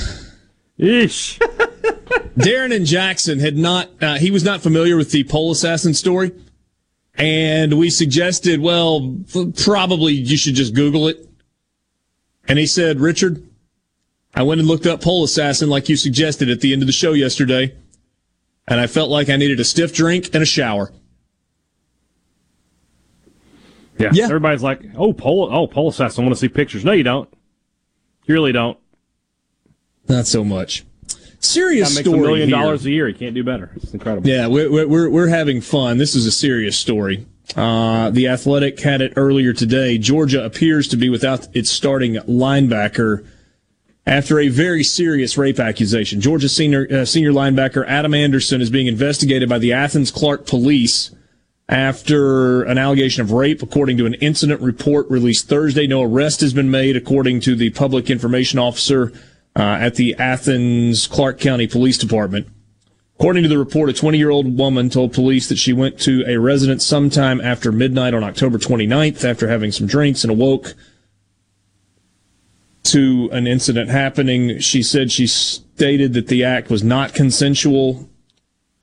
Ish. 0.78 1.38
Darren 2.38 2.74
and 2.76 2.86
Jackson 2.86 3.40
had 3.40 3.58
not, 3.58 3.90
uh, 4.02 4.18
he 4.18 4.32
was 4.32 4.44
not 4.44 4.62
familiar 4.62 4.96
with 4.98 5.12
the 5.12 5.24
pole 5.26 5.52
assassin 5.52 5.94
story. 5.94 6.32
And 7.16 7.78
we 7.78 7.90
suggested, 7.90 8.62
well, 8.62 9.18
probably 9.64 10.14
you 10.14 10.38
should 10.38 10.56
just 10.56 10.74
Google 10.74 11.08
it. 11.08 11.28
And 12.48 12.58
he 12.58 12.66
said, 12.66 13.00
Richard, 13.00 13.48
I 14.34 14.44
went 14.44 14.60
and 14.60 14.68
looked 14.68 14.86
up 14.86 15.02
pole 15.02 15.24
assassin 15.24 15.70
like 15.70 15.90
you 15.90 15.96
suggested 15.96 16.50
at 16.50 16.62
the 16.62 16.74
end 16.74 16.82
of 16.82 16.88
the 16.88 16.94
show 16.94 17.14
yesterday. 17.14 17.76
And 18.68 18.80
I 18.80 18.88
felt 18.88 19.10
like 19.10 19.30
I 19.30 19.36
needed 19.36 19.60
a 19.60 19.64
stiff 19.64 19.94
drink 19.94 20.34
and 20.34 20.42
a 20.42 20.46
shower. 20.46 20.92
Yeah. 23.98 24.10
Yeah. 24.14 24.26
Everybody's 24.26 24.64
like, 24.64 24.82
oh, 24.96 25.14
pole, 25.14 25.50
oh, 25.52 25.68
pole 25.68 25.90
assassin. 25.90 26.24
I 26.24 26.26
want 26.26 26.36
to 26.36 26.40
see 26.40 26.48
pictures. 26.48 26.84
No, 26.86 26.92
you 26.92 27.04
don't. 27.04 27.32
You 28.26 28.34
really 28.34 28.52
don't. 28.52 28.78
Not 30.08 30.28
so 30.28 30.44
much. 30.44 30.86
Serious 31.42 31.90
Guy 31.90 31.96
makes 31.96 32.08
story 32.08 32.20
a 32.20 32.22
million 32.22 32.50
here. 32.50 32.58
dollars 32.58 32.86
a 32.86 32.92
year. 32.92 33.08
He 33.08 33.14
can't 33.14 33.34
do 33.34 33.44
better. 33.44 33.72
It's 33.76 33.94
incredible. 33.94 34.30
Yeah, 34.30 34.48
we're, 34.48 34.88
we're, 34.88 35.10
we're 35.10 35.28
having 35.28 35.60
fun. 35.60 35.98
This 35.98 36.16
is 36.16 36.26
a 36.26 36.32
serious 36.32 36.78
story. 36.78 37.26
Uh, 37.56 38.12
the 38.12 38.28
Athletic 38.28 38.80
had 38.80 39.02
it 39.02 39.14
earlier 39.16 39.52
today. 39.52 39.98
Georgia 39.98 40.44
appears 40.46 40.88
to 40.90 40.98
be 40.98 41.10
without 41.10 41.54
its 41.56 41.70
starting 41.70 42.14
linebacker 42.16 43.26
after 44.06 44.40
a 44.40 44.48
very 44.48 44.84
serious 44.84 45.38
rape 45.38 45.60
accusation. 45.60 46.22
Georgia 46.22 46.48
senior, 46.48 46.88
uh, 46.92 47.06
senior 47.06 47.32
linebacker 47.32 47.86
Adam 47.88 48.14
Anderson 48.14 48.62
is 48.62 48.70
being 48.70 48.88
investigated 48.88 49.50
by 49.50 49.60
the 49.60 49.74
Athens 49.74 50.12
Clarke 50.12 50.46
police 50.46 51.12
after 51.68 52.64
an 52.64 52.78
allegation 52.78 53.22
of 53.22 53.32
rape, 53.32 53.62
according 53.64 53.98
to 53.98 54.06
an 54.06 54.14
incident 54.16 54.62
report 54.62 55.10
released 55.10 55.48
Thursday. 55.48 55.88
No 55.88 56.04
arrest 56.04 56.42
has 56.42 56.54
been 56.54 56.70
made, 56.70 56.96
according 56.96 57.40
to 57.42 57.56
the 57.56 57.70
public 57.72 58.10
information 58.10 58.60
officer 58.60 59.12
uh, 59.56 59.78
at 59.80 59.96
the 59.96 60.16
Athens 60.16 61.08
Clarke 61.08 61.40
County 61.40 61.68
Police 61.68 61.98
Department. 61.98 62.48
According 63.20 63.44
to 63.44 63.50
the 63.50 63.58
report, 63.58 63.90
a 63.90 63.94
20 63.94 64.18
year 64.18 64.32
old 64.32 64.58
woman 64.58 64.90
told 64.90 65.14
police 65.14 65.48
that 65.50 65.58
she 65.58 65.74
went 65.74 66.00
to 66.02 66.24
a 66.28 66.38
residence 66.40 66.86
sometime 66.86 67.40
after 67.40 67.72
midnight 67.72 68.14
on 68.14 68.24
October 68.24 68.58
29th 68.58 69.24
after 69.24 69.48
having 69.48 69.72
some 69.72 69.86
drinks 69.86 70.24
and 70.24 70.32
awoke 70.32 70.74
to 72.84 73.30
an 73.32 73.46
incident 73.46 73.90
happening. 73.90 74.60
She 74.60 74.82
said 74.82 75.12
she 75.12 75.28
stated 75.28 76.14
that 76.14 76.28
the 76.28 76.44
act 76.44 76.70
was 76.72 76.84
not 76.84 77.14
consensual 77.14 78.10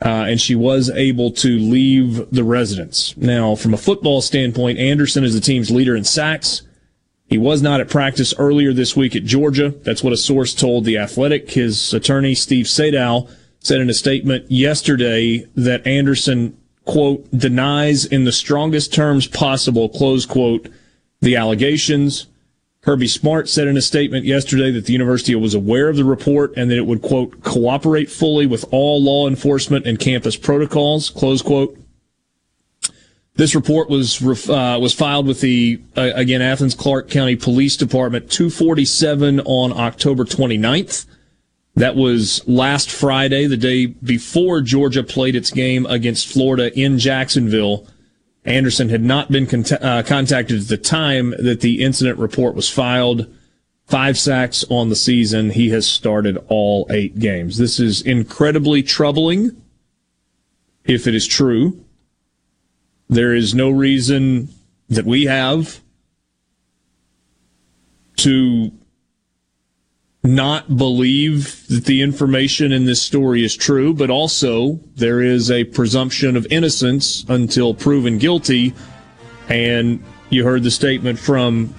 uh, 0.04 0.26
and 0.28 0.40
she 0.40 0.54
was 0.54 0.90
able 0.90 1.32
to 1.32 1.58
leave 1.58 2.30
the 2.30 2.44
residence. 2.44 3.16
Now, 3.16 3.56
from 3.56 3.74
a 3.74 3.78
football 3.78 4.20
standpoint, 4.22 4.78
Anderson 4.78 5.24
is 5.24 5.34
the 5.34 5.40
team's 5.40 5.70
leader 5.70 5.96
in 5.96 6.04
sacks. 6.04 6.62
He 7.28 7.36
was 7.36 7.60
not 7.60 7.80
at 7.80 7.90
practice 7.90 8.32
earlier 8.38 8.72
this 8.72 8.96
week 8.96 9.14
at 9.14 9.24
Georgia. 9.24 9.74
That's 9.82 10.02
what 10.02 10.14
a 10.14 10.16
source 10.16 10.54
told 10.54 10.84
The 10.84 10.96
Athletic. 10.96 11.50
His 11.50 11.92
attorney, 11.92 12.34
Steve 12.34 12.66
Sadow, 12.66 13.30
said 13.60 13.82
in 13.82 13.90
a 13.90 13.94
statement 13.94 14.50
yesterday 14.50 15.46
that 15.54 15.86
Anderson, 15.86 16.56
quote, 16.86 17.30
denies 17.30 18.06
in 18.06 18.24
the 18.24 18.32
strongest 18.32 18.94
terms 18.94 19.26
possible, 19.26 19.90
close 19.90 20.24
quote, 20.24 20.68
the 21.20 21.36
allegations. 21.36 22.28
Kirby 22.80 23.08
Smart 23.08 23.50
said 23.50 23.68
in 23.68 23.76
a 23.76 23.82
statement 23.82 24.24
yesterday 24.24 24.70
that 24.70 24.86
the 24.86 24.94
university 24.94 25.34
was 25.34 25.52
aware 25.52 25.90
of 25.90 25.96
the 25.96 26.04
report 26.04 26.54
and 26.56 26.70
that 26.70 26.78
it 26.78 26.86
would, 26.86 27.02
quote, 27.02 27.42
cooperate 27.42 28.10
fully 28.10 28.46
with 28.46 28.64
all 28.70 29.02
law 29.02 29.28
enforcement 29.28 29.86
and 29.86 29.98
campus 29.98 30.36
protocols, 30.36 31.10
close 31.10 31.42
quote. 31.42 31.78
This 33.38 33.54
report 33.54 33.88
was 33.88 34.20
uh, 34.50 34.78
was 34.80 34.92
filed 34.92 35.28
with 35.28 35.40
the 35.40 35.80
uh, 35.96 36.10
again 36.16 36.42
Athens 36.42 36.74
Clarke 36.74 37.08
County 37.08 37.36
Police 37.36 37.76
Department 37.76 38.32
247 38.32 39.38
on 39.40 39.72
October 39.72 40.24
29th. 40.24 41.06
That 41.76 41.94
was 41.94 42.42
last 42.48 42.90
Friday, 42.90 43.46
the 43.46 43.56
day 43.56 43.86
before 43.86 44.60
Georgia 44.60 45.04
played 45.04 45.36
its 45.36 45.52
game 45.52 45.86
against 45.86 46.26
Florida 46.26 46.76
in 46.76 46.98
Jacksonville. 46.98 47.86
Anderson 48.44 48.88
had 48.88 49.02
not 49.02 49.30
been 49.30 49.46
uh, 49.72 50.02
contacted 50.04 50.62
at 50.62 50.66
the 50.66 50.76
time 50.76 51.32
that 51.38 51.60
the 51.60 51.80
incident 51.80 52.18
report 52.18 52.56
was 52.56 52.68
filed. 52.68 53.32
Five 53.86 54.18
sacks 54.18 54.64
on 54.68 54.88
the 54.88 54.96
season. 54.96 55.50
He 55.50 55.68
has 55.68 55.86
started 55.86 56.38
all 56.48 56.88
eight 56.90 57.20
games. 57.20 57.56
This 57.56 57.78
is 57.78 58.02
incredibly 58.02 58.82
troubling 58.82 59.62
if 60.84 61.06
it 61.06 61.14
is 61.14 61.24
true. 61.24 61.84
There 63.08 63.34
is 63.34 63.54
no 63.54 63.70
reason 63.70 64.48
that 64.88 65.04
we 65.04 65.24
have 65.24 65.80
to 68.16 68.72
not 70.22 70.76
believe 70.76 71.66
that 71.68 71.84
the 71.84 72.02
information 72.02 72.72
in 72.72 72.84
this 72.84 73.00
story 73.00 73.44
is 73.44 73.56
true, 73.56 73.94
but 73.94 74.10
also 74.10 74.80
there 74.96 75.22
is 75.22 75.50
a 75.50 75.64
presumption 75.64 76.36
of 76.36 76.46
innocence 76.50 77.24
until 77.28 77.72
proven 77.72 78.18
guilty. 78.18 78.74
And 79.48 80.02
you 80.28 80.44
heard 80.44 80.64
the 80.64 80.70
statement 80.70 81.18
from 81.18 81.74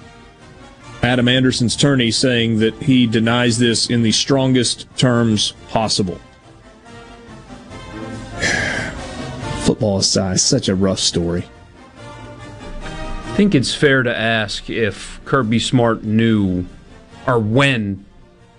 Adam 1.02 1.28
Anderson's 1.28 1.76
attorney 1.76 2.10
saying 2.10 2.58
that 2.58 2.74
he 2.74 3.06
denies 3.06 3.58
this 3.58 3.88
in 3.88 4.02
the 4.02 4.12
strongest 4.12 4.86
terms 4.96 5.52
possible. 5.68 6.20
Football 9.80 9.96
aside, 9.96 10.40
such 10.40 10.68
a 10.68 10.74
rough 10.74 10.98
story. 10.98 11.42
I 12.82 13.34
think 13.34 13.54
it's 13.54 13.74
fair 13.74 14.02
to 14.02 14.14
ask 14.14 14.68
if 14.68 15.18
Kirby 15.24 15.58
Smart 15.58 16.04
knew 16.04 16.66
or 17.26 17.38
when 17.38 18.04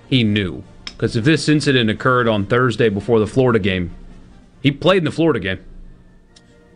he 0.07 0.23
knew. 0.23 0.64
Because 0.85 1.15
if 1.15 1.23
this 1.23 1.48
incident 1.48 1.91
occurred 1.91 2.27
on 2.27 2.48
Thursday 2.48 2.89
before 2.89 3.19
the 3.19 3.27
Florida 3.27 3.60
game, 3.60 3.91
he 4.64 4.72
played 4.72 4.98
in 4.98 5.03
the 5.03 5.11
Florida 5.11 5.39
game. 5.39 5.64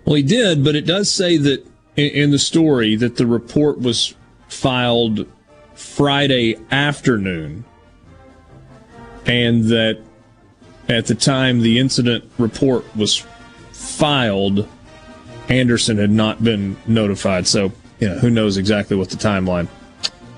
Well, 0.06 0.14
he 0.14 0.22
did, 0.22 0.64
but 0.64 0.76
it 0.76 0.86
does 0.86 1.10
say 1.10 1.38
that 1.38 1.66
in 1.96 2.30
the 2.30 2.38
story 2.38 2.96
that 2.98 3.16
the 3.16 3.26
report 3.26 3.80
was 3.80 4.14
filed 4.48 5.26
Friday 5.74 6.60
afternoon 6.70 7.66
and 9.26 9.64
that 9.64 10.04
at 10.88 11.08
the 11.08 11.16
time 11.16 11.62
the 11.62 11.80
incident 11.80 12.30
report 12.38 12.96
was 12.96 13.26
filed, 13.86 14.68
Anderson 15.50 15.98
had 15.98 16.12
not 16.12 16.44
been 16.44 16.76
notified. 16.88 17.48
So, 17.48 17.72
you 18.00 18.10
know, 18.10 18.16
who 18.16 18.30
knows 18.30 18.58
exactly 18.58 18.98
what 18.98 19.10
the 19.10 19.16
timeline. 19.16 19.68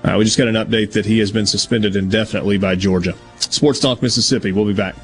Uh, 0.04 0.16
we 0.16 0.24
just 0.24 0.38
got 0.38 0.48
an 0.48 0.54
update 0.54 0.92
that 0.92 1.04
he 1.04 1.18
has 1.18 1.32
been 1.32 1.46
suspended 1.46 1.96
indefinitely 1.96 2.56
by 2.58 2.76
Georgia. 2.76 3.14
Sports 3.38 3.80
Talk 3.80 4.00
Mississippi. 4.00 4.52
We'll 4.52 4.66
be 4.66 4.72
back. 4.72 4.94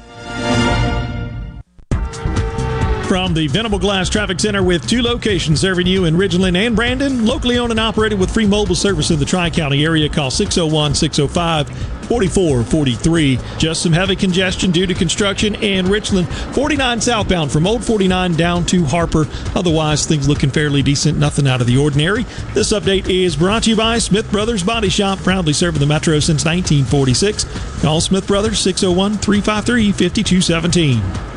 From 3.15 3.33
the 3.33 3.47
Venable 3.47 3.79
Glass 3.79 4.09
Traffic 4.09 4.41
Center 4.41 4.61
with 4.61 4.89
two 4.89 5.01
locations 5.01 5.61
serving 5.61 5.87
you 5.87 6.03
in 6.03 6.17
Ridgeland 6.17 6.57
and 6.57 6.75
Brandon, 6.75 7.25
locally 7.25 7.57
owned 7.57 7.71
and 7.71 7.79
operated 7.79 8.19
with 8.19 8.29
free 8.29 8.45
mobile 8.45 8.75
service 8.75 9.09
in 9.09 9.19
the 9.19 9.23
Tri 9.23 9.49
County 9.49 9.85
area. 9.85 10.09
Call 10.09 10.29
601 10.29 10.95
605 10.95 11.69
4443. 12.09 13.39
Just 13.57 13.83
some 13.83 13.93
heavy 13.93 14.17
congestion 14.17 14.69
due 14.69 14.85
to 14.85 14.93
construction 14.93 15.55
in 15.55 15.87
Richland. 15.87 16.27
49 16.27 16.99
southbound 16.99 17.53
from 17.53 17.65
Old 17.65 17.85
49 17.85 18.33
down 18.33 18.65
to 18.65 18.83
Harper. 18.83 19.27
Otherwise, 19.55 20.05
things 20.05 20.27
looking 20.27 20.49
fairly 20.49 20.83
decent. 20.83 21.17
Nothing 21.17 21.47
out 21.47 21.61
of 21.61 21.67
the 21.67 21.77
ordinary. 21.77 22.23
This 22.53 22.73
update 22.73 23.07
is 23.07 23.37
brought 23.37 23.63
to 23.63 23.69
you 23.69 23.77
by 23.77 23.97
Smith 23.97 24.29
Brothers 24.29 24.61
Body 24.61 24.89
Shop, 24.89 25.19
proudly 25.19 25.53
serving 25.53 25.79
the 25.79 25.85
Metro 25.85 26.19
since 26.19 26.43
1946. 26.43 27.81
Call 27.81 28.01
Smith 28.01 28.27
Brothers 28.27 28.59
601 28.59 29.19
353 29.19 29.93
5217. 29.93 31.34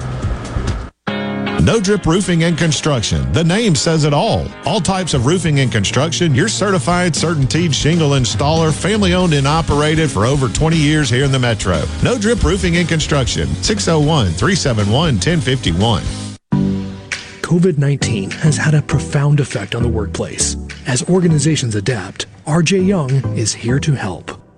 No 1.61 1.81
Drip 1.81 2.07
Roofing 2.07 2.45
and 2.45 2.57
Construction. 2.57 3.31
The 3.33 3.43
name 3.43 3.75
says 3.75 4.05
it 4.05 4.15
all. 4.15 4.47
All 4.65 4.81
types 4.81 5.13
of 5.13 5.27
roofing 5.27 5.59
and 5.59 5.73
construction. 5.73 6.33
Your 6.35 6.49
certified, 6.49 7.15
certainteed 7.15 7.75
shingle 7.75 8.11
installer, 8.11 8.73
family 8.73 9.13
owned 9.13 9.35
and 9.35 9.47
operated 9.47 10.09
for 10.11 10.25
over 10.25 10.49
20 10.49 10.77
years 10.77 11.11
here 11.11 11.25
in 11.25 11.33
the 11.33 11.39
Metro. 11.39 11.83
No 12.03 12.17
Drip 12.17 12.43
Roofing 12.45 12.77
and 12.77 12.89
Construction. 12.89 13.49
601 13.63 14.27
371 14.33 15.15
1051. 15.15 16.03
COVID 17.43 17.79
19 17.79 18.31
has 18.31 18.57
had 18.57 18.75
a 18.75 18.83
profound 18.83 19.41
effect 19.41 19.75
on 19.75 19.83
the 19.83 19.89
workplace. 19.89 20.57
As 20.87 21.03
organizations 21.09 21.75
adapt, 21.75 22.27
RJ 22.47 22.87
Young 22.87 23.11
is 23.37 23.53
here 23.53 23.81
to 23.81 23.95
help. 23.95 24.48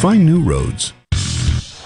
Find 0.00 0.26
new 0.26 0.42
roads. 0.42 0.92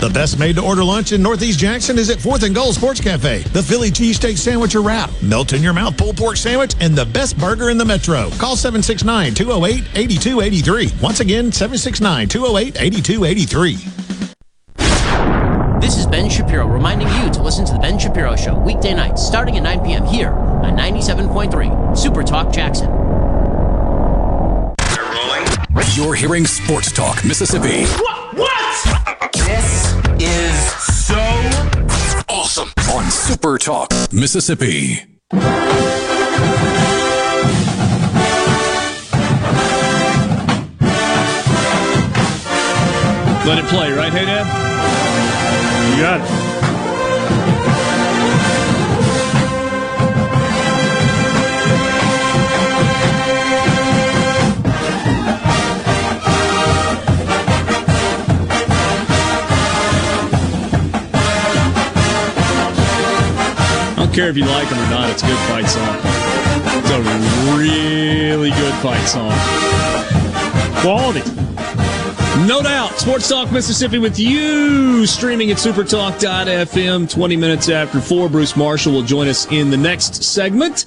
The 0.00 0.08
best 0.08 0.38
made 0.38 0.56
to 0.56 0.62
order 0.62 0.82
lunch 0.82 1.12
in 1.12 1.22
Northeast 1.22 1.58
Jackson 1.58 1.98
is 1.98 2.08
at 2.08 2.16
4th 2.16 2.42
and 2.44 2.54
Goal 2.54 2.72
Sports 2.72 3.02
Cafe. 3.02 3.40
The 3.40 3.62
Philly 3.62 3.90
cheesesteak 3.90 4.38
sandwich 4.38 4.74
or 4.74 4.80
wrap, 4.80 5.10
melt 5.20 5.52
in 5.52 5.62
your 5.62 5.74
mouth 5.74 5.94
pulled 5.98 6.16
pork 6.16 6.38
sandwich, 6.38 6.74
and 6.80 6.96
the 6.96 7.04
best 7.04 7.36
burger 7.36 7.68
in 7.68 7.76
the 7.76 7.84
metro. 7.84 8.30
Call 8.38 8.56
769 8.56 9.34
208 9.34 9.84
8283. 9.94 11.02
Once 11.02 11.20
again, 11.20 11.52
769 11.52 12.28
208 12.28 12.80
8283. 12.80 13.74
This 15.82 15.98
is 15.98 16.06
Ben 16.06 16.30
Shapiro 16.30 16.66
reminding 16.66 17.08
you 17.08 17.30
to 17.32 17.42
listen 17.42 17.66
to 17.66 17.74
The 17.74 17.78
Ben 17.78 17.98
Shapiro 17.98 18.34
Show 18.36 18.58
weekday 18.58 18.94
nights 18.94 19.22
starting 19.22 19.58
at 19.58 19.62
9 19.62 19.84
p.m. 19.84 20.06
here 20.06 20.30
on 20.30 20.78
97.3 20.78 21.98
Super 21.98 22.22
Talk 22.22 22.50
Jackson. 22.54 22.88
You're 25.94 26.14
hearing 26.14 26.46
Sports 26.46 26.90
Talk 26.90 27.22
Mississippi. 27.22 27.84
What? 27.84 28.34
What? 28.38 29.19
This 29.32 29.94
is 30.20 30.72
so 31.06 31.16
awesome 32.28 32.68
on 32.92 33.10
Super 33.10 33.58
Talk 33.58 33.90
Mississippi. 34.12 35.00
Let 43.46 43.58
it 43.58 43.64
play, 43.66 43.92
right, 43.92 44.12
hey 44.12 44.24
Dad? 44.24 44.46
You 45.96 46.02
got 46.02 46.20
it. 46.20 46.49
Don't 64.10 64.16
care 64.16 64.28
if 64.28 64.36
you 64.36 64.44
like 64.44 64.68
them 64.68 64.78
or 64.78 64.90
not, 64.90 65.08
it's 65.08 65.22
a 65.22 65.26
good 65.26 65.38
fight 65.46 65.66
song. 65.68 65.96
It's 66.78 66.90
a 66.90 67.56
really 67.56 68.50
good 68.50 68.74
fight 68.82 69.06
song. 69.06 69.30
Quality. 70.80 71.20
No 72.48 72.60
doubt. 72.60 72.98
Sports 72.98 73.28
Talk 73.28 73.52
Mississippi 73.52 73.98
with 73.98 74.18
you, 74.18 75.06
streaming 75.06 75.52
at 75.52 75.58
supertalk.fm 75.58 77.08
20 77.08 77.36
minutes 77.36 77.68
after 77.68 78.00
4. 78.00 78.28
Bruce 78.28 78.56
Marshall 78.56 78.94
will 78.94 79.02
join 79.02 79.28
us 79.28 79.46
in 79.52 79.70
the 79.70 79.76
next 79.76 80.24
segment. 80.24 80.86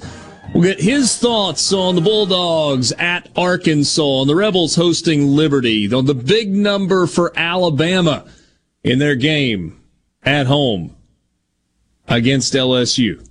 We'll 0.54 0.64
get 0.64 0.82
his 0.82 1.18
thoughts 1.18 1.72
on 1.72 1.96
the 1.96 2.02
Bulldogs 2.02 2.92
at 2.94 3.30
Arkansas, 3.38 4.22
and 4.22 4.30
the 4.30 4.36
Rebels 4.36 4.76
hosting 4.76 5.28
Liberty, 5.30 5.88
the 5.88 6.14
big 6.14 6.54
number 6.54 7.08
for 7.08 7.32
Alabama 7.38 8.26
in 8.84 9.00
their 9.00 9.16
game 9.16 9.82
at 10.24 10.46
home 10.46 10.94
against 12.08 12.54
LSU, 12.54 13.26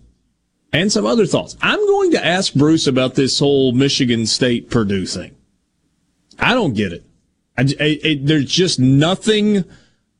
and 0.72 0.90
some 0.90 1.06
other 1.06 1.26
thoughts. 1.26 1.56
I'm 1.60 1.84
going 1.86 2.12
to 2.12 2.24
ask 2.24 2.54
Bruce 2.54 2.86
about 2.86 3.14
this 3.14 3.38
whole 3.38 3.72
Michigan 3.72 4.26
State 4.26 4.70
Purdue 4.70 5.06
thing. 5.06 5.36
I 6.38 6.54
don't 6.54 6.74
get 6.74 6.92
it. 6.92 7.04
I, 7.56 8.18
there's 8.22 8.46
just 8.46 8.78
nothing 8.80 9.64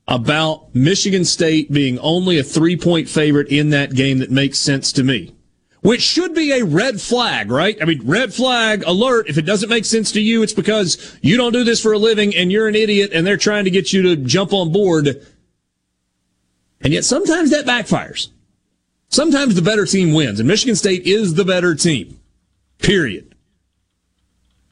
about 0.07 0.75
Michigan 0.75 1.25
State 1.25 1.73
being 1.73 1.99
only 2.01 2.39
a 2.39 2.45
three 2.45 2.77
point 2.77 3.09
favorite 3.09 3.49
in 3.49 3.71
that 3.71 3.95
game 3.95 4.19
that 4.19 4.31
makes 4.31 4.59
sense 4.59 4.93
to 4.93 5.05
me. 5.05 5.35
Which 5.81 6.03
should 6.03 6.33
be 6.33 6.53
a 6.53 6.65
red 6.65 7.01
flag, 7.01 7.51
right? 7.51 7.77
I 7.83 7.87
mean, 7.87 8.03
red 8.05 8.33
flag 8.33 8.85
alert. 8.87 9.29
If 9.29 9.37
it 9.37 9.43
doesn't 9.43 9.69
make 9.69 9.85
sense 9.85 10.13
to 10.13 10.21
you, 10.21 10.43
it's 10.45 10.53
because 10.53 11.19
you 11.23 11.37
don't 11.37 11.53
do 11.53 11.65
this 11.65 11.83
for 11.83 11.93
a 11.93 11.99
living 11.99 12.37
and 12.37 12.53
you're 12.53 12.69
an 12.69 12.77
idiot 12.77 13.11
and 13.13 13.27
they're 13.27 13.37
trying 13.37 13.65
to 13.65 13.71
get 13.71 13.93
you 13.93 14.03
to 14.03 14.17
jump 14.17 14.53
on 14.53 14.71
board. 14.71 15.27
And 16.83 16.93
yet 16.93 17.05
sometimes 17.05 17.51
that 17.51 17.67
backfires. 17.67 18.29
Sometimes 19.13 19.55
the 19.55 19.63
better 19.63 19.85
team 19.85 20.15
wins, 20.15 20.41
and 20.41 20.49
Michigan 20.49 20.75
State 20.75 21.07
is 21.07 21.35
the 21.35 21.45
better 21.45 21.75
team. 21.75 22.19
Period. 22.79 23.35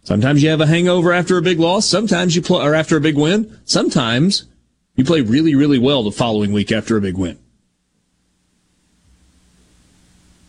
Sometimes 0.03 0.43
you 0.43 0.49
have 0.49 0.63
a 0.63 0.67
hangover 0.67 1.13
after 1.13 1.37
a 1.37 1.43
big 1.43 1.61
loss. 1.61 1.85
Sometimes 1.87 2.35
you 2.35 2.41
play, 2.41 2.65
or 2.65 2.75
after 2.75 2.97
a 2.97 3.03
big 3.03 3.17
win. 3.17 3.61
Sometimes 3.67 4.47
you 4.97 5.05
play 5.05 5.21
really, 5.21 5.55
really 5.55 5.79
well 5.79 6.03
the 6.03 6.11
following 6.11 6.53
week 6.53 6.73
after 6.73 6.97
a 6.97 7.03
big 7.03 7.19
win. 7.19 7.39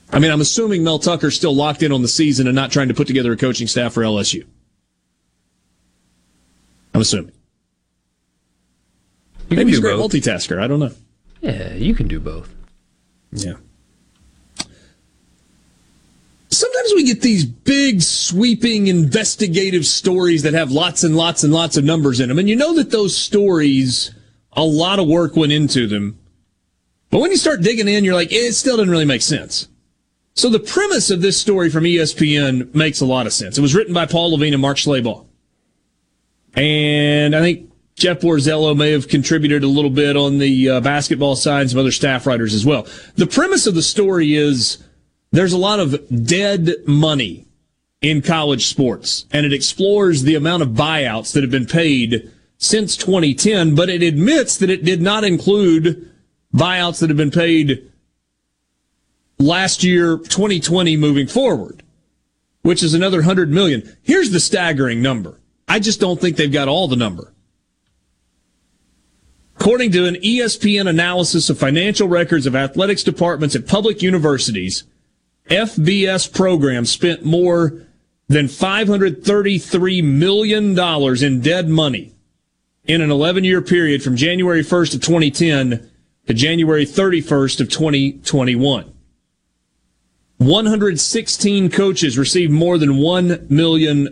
I 0.09 0.19
mean, 0.19 0.31
I'm 0.31 0.41
assuming 0.41 0.85
Mel 0.85 0.99
Tucker's 0.99 1.35
still 1.35 1.53
locked 1.53 1.83
in 1.83 1.91
on 1.91 2.01
the 2.01 2.07
season 2.07 2.47
and 2.47 2.55
not 2.55 2.71
trying 2.71 2.87
to 2.87 2.93
put 2.93 3.07
together 3.07 3.33
a 3.33 3.37
coaching 3.37 3.67
staff 3.67 3.93
for 3.93 4.03
LSU. 4.03 4.45
I'm 6.93 7.01
assuming. 7.01 7.33
You 9.49 9.57
Maybe 9.57 9.71
he's 9.71 9.79
a 9.79 9.81
great 9.81 9.97
both. 9.97 10.11
multitasker. 10.13 10.61
I 10.61 10.67
don't 10.67 10.79
know. 10.79 10.91
Yeah, 11.41 11.73
you 11.73 11.93
can 11.93 12.07
do 12.07 12.21
both. 12.21 12.53
Yeah. 13.33 13.55
Sometimes 16.61 16.93
we 16.93 17.05
get 17.05 17.21
these 17.21 17.43
big, 17.43 18.03
sweeping, 18.03 18.85
investigative 18.85 19.83
stories 19.83 20.43
that 20.43 20.53
have 20.53 20.71
lots 20.71 21.03
and 21.03 21.15
lots 21.15 21.43
and 21.43 21.51
lots 21.51 21.75
of 21.75 21.83
numbers 21.83 22.19
in 22.19 22.29
them. 22.29 22.37
And 22.37 22.47
you 22.47 22.55
know 22.55 22.75
that 22.75 22.91
those 22.91 23.17
stories, 23.17 24.13
a 24.53 24.61
lot 24.61 24.99
of 24.99 25.07
work 25.07 25.35
went 25.35 25.51
into 25.51 25.87
them. 25.87 26.19
But 27.09 27.19
when 27.19 27.31
you 27.31 27.37
start 27.37 27.63
digging 27.63 27.87
in, 27.87 28.03
you're 28.03 28.13
like, 28.13 28.31
it 28.31 28.53
still 28.53 28.77
doesn't 28.77 28.91
really 28.91 29.05
make 29.05 29.23
sense. 29.23 29.69
So 30.35 30.49
the 30.49 30.59
premise 30.59 31.09
of 31.09 31.23
this 31.23 31.35
story 31.35 31.71
from 31.71 31.83
ESPN 31.83 32.75
makes 32.75 33.01
a 33.01 33.07
lot 33.07 33.25
of 33.25 33.33
sense. 33.33 33.57
It 33.57 33.61
was 33.61 33.73
written 33.73 33.95
by 33.95 34.05
Paul 34.05 34.29
Lavigne 34.29 34.53
and 34.53 34.61
Mark 34.61 34.77
Schlabach. 34.77 35.25
And 36.53 37.35
I 37.35 37.39
think 37.39 37.71
Jeff 37.95 38.19
Borzello 38.19 38.77
may 38.77 38.91
have 38.91 39.07
contributed 39.07 39.63
a 39.63 39.67
little 39.67 39.89
bit 39.89 40.15
on 40.15 40.37
the 40.37 40.69
uh, 40.69 40.81
basketball 40.81 41.35
side 41.35 41.61
and 41.61 41.71
some 41.71 41.79
other 41.79 41.91
staff 41.91 42.27
writers 42.27 42.53
as 42.53 42.67
well. 42.67 42.85
The 43.15 43.25
premise 43.25 43.65
of 43.65 43.73
the 43.73 43.81
story 43.81 44.35
is 44.35 44.77
there's 45.31 45.53
a 45.53 45.57
lot 45.57 45.79
of 45.79 46.25
dead 46.25 46.69
money 46.85 47.47
in 48.01 48.21
college 48.21 48.65
sports, 48.65 49.25
and 49.31 49.45
it 49.45 49.53
explores 49.53 50.23
the 50.23 50.35
amount 50.35 50.63
of 50.63 50.69
buyouts 50.69 51.33
that 51.33 51.43
have 51.43 51.51
been 51.51 51.65
paid 51.65 52.31
since 52.57 52.97
2010, 52.97 53.75
but 53.75 53.89
it 53.89 54.01
admits 54.01 54.57
that 54.57 54.69
it 54.69 54.83
did 54.83 55.01
not 55.01 55.23
include 55.23 56.09
buyouts 56.53 56.99
that 56.99 57.09
have 57.09 57.17
been 57.17 57.31
paid 57.31 57.91
last 59.39 59.83
year, 59.83 60.17
2020 60.17 60.97
moving 60.97 61.27
forward, 61.27 61.83
which 62.61 62.83
is 62.83 62.93
another 62.93 63.19
100 63.19 63.49
million. 63.49 63.97
Here's 64.01 64.31
the 64.31 64.39
staggering 64.39 65.01
number. 65.01 65.39
I 65.67 65.79
just 65.79 65.99
don't 65.99 66.19
think 66.19 66.35
they've 66.35 66.51
got 66.51 66.67
all 66.67 66.87
the 66.87 66.95
number. 66.95 67.33
According 69.59 69.91
to 69.91 70.05
an 70.05 70.15
ESPN 70.15 70.89
analysis 70.89 71.49
of 71.49 71.59
financial 71.59 72.07
records 72.07 72.47
of 72.47 72.55
athletics 72.55 73.03
departments 73.03 73.55
at 73.55 73.67
public 73.67 74.01
universities, 74.01 74.85
FBS 75.51 76.33
programs 76.33 76.89
spent 76.89 77.25
more 77.25 77.85
than 78.29 78.45
$533 78.45 80.01
million 80.01 80.79
in 81.23 81.41
dead 81.41 81.67
money 81.67 82.13
in 82.85 83.01
an 83.01 83.11
11 83.11 83.43
year 83.43 83.61
period 83.61 84.01
from 84.01 84.15
January 84.15 84.61
1st 84.61 84.95
of 84.95 85.01
2010 85.01 85.91
to 86.27 86.33
January 86.33 86.85
31st 86.85 87.59
of 87.59 87.69
2021. 87.69 88.93
116 90.37 91.69
coaches 91.69 92.17
received 92.17 92.53
more 92.53 92.77
than 92.77 92.91
$1 92.91 93.49
million. 93.49 94.07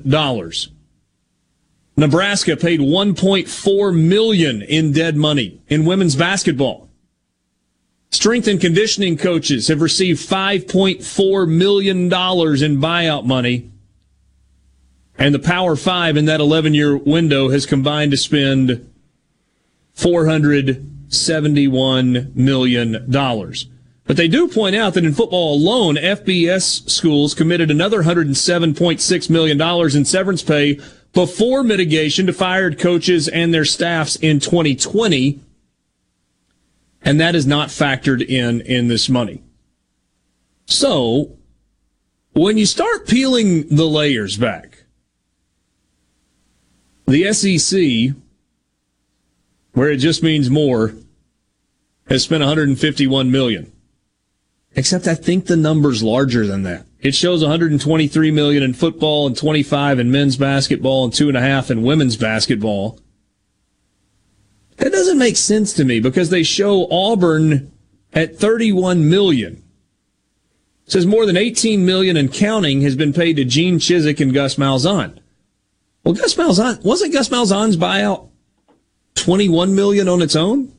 Nebraska 1.96 2.58
paid 2.58 2.82
1.4 2.82 3.98
million 3.98 4.62
in 4.62 4.92
dead 4.92 5.16
money 5.16 5.62
in 5.70 5.86
women's 5.86 6.18
basketball. 6.18 6.89
Strength 8.12 8.48
and 8.48 8.60
conditioning 8.60 9.18
coaches 9.18 9.68
have 9.68 9.82
received 9.82 10.28
5.4 10.28 11.48
million 11.48 12.10
dollars 12.10 12.62
in 12.62 12.78
buyout 12.78 13.26
money. 13.26 13.70
And 15.18 15.36
the 15.36 15.40
Power 15.40 15.76
5 15.76 16.18
in 16.18 16.26
that 16.26 16.40
11-year 16.40 16.98
window 16.98 17.50
has 17.50 17.66
combined 17.66 18.12
to 18.12 18.18
spend 18.18 18.90
471 19.94 22.32
million 22.34 23.12
dollars. 23.12 23.68
But 24.06 24.18
they 24.18 24.28
do 24.28 24.48
point 24.48 24.76
out 24.76 24.96
that 24.96 25.06
in 25.06 25.14
football 25.14 25.56
alone, 25.56 25.96
FBS 25.96 26.90
schools 26.90 27.36
committed 27.36 27.70
another 27.70 28.02
$107.6 28.02 29.30
million 29.30 29.62
in 29.96 30.06
severance 30.06 30.42
pay 30.42 30.80
before 31.14 31.64
mitigation 31.64 32.26
to 32.26 32.34
fired 32.34 32.80
coaches 32.80 33.28
and 33.28 33.54
their 33.54 33.66
staffs 33.66 34.16
in 34.16 34.40
2020. 34.40 35.42
And 37.02 37.20
that 37.20 37.36
is 37.36 37.48
not 37.48 37.70
factored 37.70 38.26
in 38.26 38.62
in 38.62 38.88
this 38.88 39.10
money. 39.10 39.44
So 40.66 41.38
when 42.34 42.58
you 42.58 42.66
start 42.66 43.08
peeling 43.08 43.68
the 43.70 43.86
layers 43.86 44.38
back, 44.38 44.84
the 47.08 47.34
SEC, 47.34 48.16
where 49.74 49.90
it 49.90 49.98
just 49.98 50.22
means 50.22 50.50
more, 50.50 50.94
has 52.08 52.24
spent 52.24 52.42
151 52.42 53.32
million. 53.32 53.72
Except 54.76 55.08
I 55.08 55.16
think 55.16 55.46
the 55.46 55.58
number's 55.58 56.04
larger 56.04 56.46
than 56.46 56.64
that. 56.64 56.86
It 57.00 57.16
shows 57.16 57.42
123 57.42 58.32
million 58.32 58.62
in 58.62 58.74
football 58.74 59.26
and 59.26 59.36
25 59.36 60.00
in 60.00 60.12
men's 60.12 60.38
basketball 60.38 61.06
and 61.06 61.14
two 61.14 61.30
and 61.30 61.38
a 61.38 61.42
half 61.42 61.72
in 61.72 61.82
women's 61.82 62.18
basketball. 62.18 63.00
That 64.80 64.92
doesn't 64.92 65.18
make 65.18 65.38
sense 65.38 65.74
to 65.74 65.86
me 65.86 66.00
because 66.00 66.30
they 66.30 66.44
show 66.44 66.90
Auburn 66.90 67.72
at 68.14 68.38
31 68.38 69.10
million. 69.10 69.64
It 70.86 70.92
says 70.92 71.06
more 71.06 71.26
than 71.26 71.38
18 71.38 71.86
million 71.86 72.18
and 72.18 72.34
counting 72.34 72.82
has 72.82 72.96
been 72.96 73.14
paid 73.14 73.36
to 73.36 73.46
Gene 73.46 73.78
Chizik 73.78 74.20
and 74.20 74.34
Gus 74.34 74.56
Malzahn. 74.56 75.20
Well, 76.04 76.14
Gus 76.14 76.34
Malzahn 76.36 76.84
wasn't 76.84 77.14
Gus 77.14 77.30
Malzahn's 77.30 77.78
buyout 77.78 78.30
21 79.16 79.76
million 79.76 80.08
on 80.08 80.22
its 80.22 80.36
own? 80.36 80.74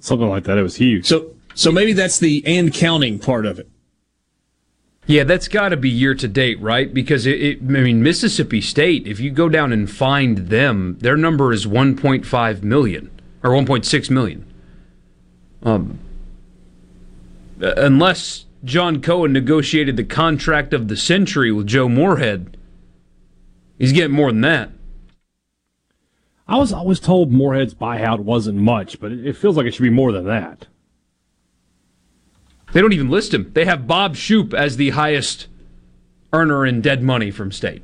Something 0.00 0.28
like 0.28 0.44
that. 0.44 0.58
It 0.58 0.62
was 0.62 0.76
huge. 0.76 1.06
So 1.06 1.34
so 1.54 1.70
maybe 1.70 1.92
that's 1.92 2.18
the 2.18 2.42
and 2.44 2.74
counting 2.74 3.18
part 3.18 3.46
of 3.46 3.58
it. 3.58 3.70
Yeah, 5.06 5.24
that's 5.24 5.48
got 5.48 5.68
to 5.70 5.76
be 5.76 5.90
year 5.90 6.14
to 6.14 6.28
date, 6.28 6.60
right? 6.60 6.92
Because 6.92 7.26
it, 7.26 7.40
it, 7.42 7.58
I 7.60 7.64
mean, 7.64 8.02
Mississippi 8.02 8.60
State, 8.60 9.06
if 9.06 9.20
you 9.20 9.30
go 9.30 9.48
down 9.48 9.72
and 9.72 9.90
find 9.90 10.48
them, 10.48 10.96
their 11.00 11.16
number 11.16 11.52
is 11.52 11.66
1.5 11.66 12.62
million 12.62 13.10
or 13.42 13.50
1.6 13.50 14.10
million. 14.10 14.46
Um, 15.62 15.98
unless 17.60 18.46
John 18.64 19.02
Cohen 19.02 19.32
negotiated 19.32 19.96
the 19.96 20.04
contract 20.04 20.72
of 20.72 20.88
the 20.88 20.96
century 20.96 21.52
with 21.52 21.66
Joe 21.66 21.88
Moorhead, 21.88 22.56
he's 23.78 23.92
getting 23.92 24.16
more 24.16 24.32
than 24.32 24.40
that. 24.40 24.70
I 26.48 26.56
was 26.56 26.72
always 26.72 27.00
told 27.00 27.30
Moorhead's 27.30 27.74
buyout 27.74 28.20
wasn't 28.20 28.58
much, 28.58 29.00
but 29.00 29.12
it 29.12 29.36
feels 29.36 29.56
like 29.56 29.66
it 29.66 29.74
should 29.74 29.82
be 29.82 29.90
more 29.90 30.12
than 30.12 30.26
that. 30.26 30.66
They 32.74 32.80
don't 32.80 32.92
even 32.92 33.08
list 33.08 33.32
him. 33.32 33.52
They 33.54 33.66
have 33.66 33.86
Bob 33.86 34.16
Shoop 34.16 34.52
as 34.52 34.76
the 34.76 34.90
highest 34.90 35.46
earner 36.32 36.66
in 36.66 36.80
dead 36.80 37.04
money 37.04 37.30
from 37.30 37.52
state. 37.52 37.82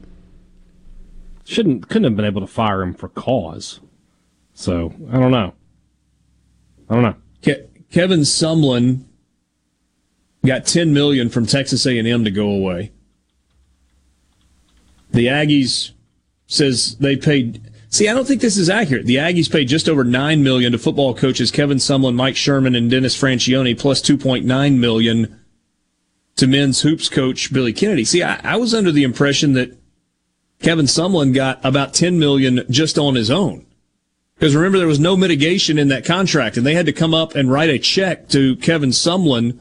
Shouldn't 1.44 1.88
couldn't 1.88 2.04
have 2.04 2.16
been 2.16 2.24
able 2.24 2.40
to 2.40 2.48
fire 2.48 2.82
him 2.82 2.94
for 2.94 3.08
cause. 3.08 3.78
So 4.52 4.92
I 5.12 5.20
don't 5.20 5.30
know. 5.30 5.54
I 6.88 6.94
don't 6.94 7.02
know. 7.04 7.14
Ke- 7.40 7.70
Kevin 7.92 8.20
Sumlin 8.20 9.04
got 10.44 10.66
10 10.66 10.92
million 10.92 11.28
from 11.28 11.46
Texas 11.46 11.86
A&M 11.86 12.24
to 12.24 12.30
go 12.32 12.48
away. 12.48 12.90
The 15.12 15.26
Aggies 15.26 15.92
says 16.48 16.96
they 16.96 17.16
paid 17.16 17.69
See, 17.92 18.08
I 18.08 18.14
don't 18.14 18.24
think 18.24 18.40
this 18.40 18.56
is 18.56 18.70
accurate. 18.70 19.04
The 19.04 19.16
Aggies 19.16 19.50
paid 19.50 19.66
just 19.66 19.88
over 19.88 20.04
nine 20.04 20.44
million 20.44 20.70
to 20.72 20.78
football 20.78 21.12
coaches 21.12 21.50
Kevin 21.50 21.78
Sumlin, 21.78 22.14
Mike 22.14 22.36
Sherman, 22.36 22.76
and 22.76 22.88
Dennis 22.88 23.20
Franchione, 23.20 23.78
plus 23.78 24.00
two 24.00 24.16
point 24.16 24.44
nine 24.44 24.78
million 24.78 25.40
to 26.36 26.46
men's 26.46 26.82
hoops 26.82 27.08
coach 27.08 27.52
Billy 27.52 27.72
Kennedy. 27.72 28.04
See, 28.04 28.22
I, 28.22 28.40
I 28.44 28.56
was 28.56 28.74
under 28.74 28.92
the 28.92 29.02
impression 29.02 29.54
that 29.54 29.76
Kevin 30.60 30.86
Sumlin 30.86 31.34
got 31.34 31.58
about 31.64 31.92
ten 31.92 32.16
million 32.20 32.64
just 32.70 32.96
on 32.96 33.16
his 33.16 33.28
own. 33.28 33.66
Because 34.36 34.54
remember, 34.54 34.78
there 34.78 34.86
was 34.86 35.00
no 35.00 35.16
mitigation 35.16 35.76
in 35.76 35.88
that 35.88 36.04
contract, 36.04 36.56
and 36.56 36.64
they 36.64 36.74
had 36.74 36.86
to 36.86 36.92
come 36.92 37.12
up 37.12 37.34
and 37.34 37.50
write 37.50 37.70
a 37.70 37.78
check 37.78 38.28
to 38.28 38.54
Kevin 38.56 38.90
Sumlin, 38.90 39.58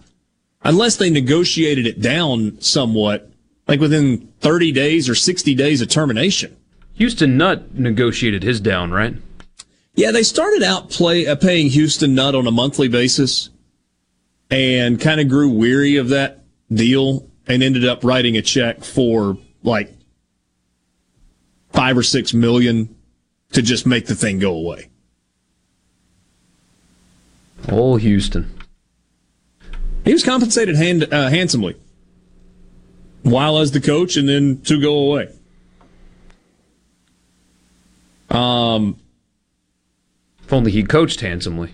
unless 0.62 0.98
they 0.98 1.10
negotiated 1.10 1.88
it 1.88 2.00
down 2.00 2.62
somewhat, 2.62 3.32
like 3.68 3.80
within 3.80 4.32
30 4.40 4.72
days 4.72 5.10
or 5.10 5.16
60 5.16 5.56
days 5.56 5.82
of 5.82 5.90
termination. 5.90 6.56
Houston 7.00 7.38
Nutt 7.38 7.74
negotiated 7.74 8.44
his 8.44 8.60
down, 8.60 8.92
right? 8.92 9.16
Yeah, 9.96 10.12
they 10.12 10.22
started 10.22 10.62
out 10.62 10.90
play 10.90 11.26
uh, 11.26 11.36
paying 11.36 11.70
Houston 11.70 12.14
Nutt 12.14 12.36
on 12.36 12.46
a 12.46 12.52
monthly 12.52 12.90
basis, 12.90 13.50
and 14.52 15.00
kind 15.00 15.22
of 15.22 15.30
grew 15.30 15.50
weary 15.50 15.96
of 15.96 16.10
that 16.10 16.44
deal, 16.72 17.28
and 17.48 17.64
ended 17.64 17.88
up 17.88 18.04
writing 18.04 18.36
a 18.36 18.42
check 18.42 18.84
for 18.84 19.38
like 19.64 19.94
five 21.72 21.98
or 21.98 22.04
six 22.04 22.34
million 22.34 22.94
to 23.54 23.62
just 23.62 23.88
make 23.88 24.06
the 24.06 24.16
thing 24.16 24.38
go 24.38 24.54
away. 24.54 24.90
Oh, 27.70 27.96
Houston. 27.96 28.54
He 30.04 30.12
was 30.12 30.24
compensated 30.24 30.76
hand, 30.76 31.14
uh, 31.14 31.30
handsomely 31.30 31.76
while 33.24 33.58
as 33.58 33.72
the 33.72 33.82
coach, 33.82 34.18
and 34.18 34.28
then 34.28 34.62
to 34.64 34.82
go 34.82 34.98
away. 34.98 35.30
Um, 38.40 38.98
if 40.44 40.53
only 40.53 40.72
he 40.72 40.84
coached 40.84 41.20
handsomely. 41.20 41.74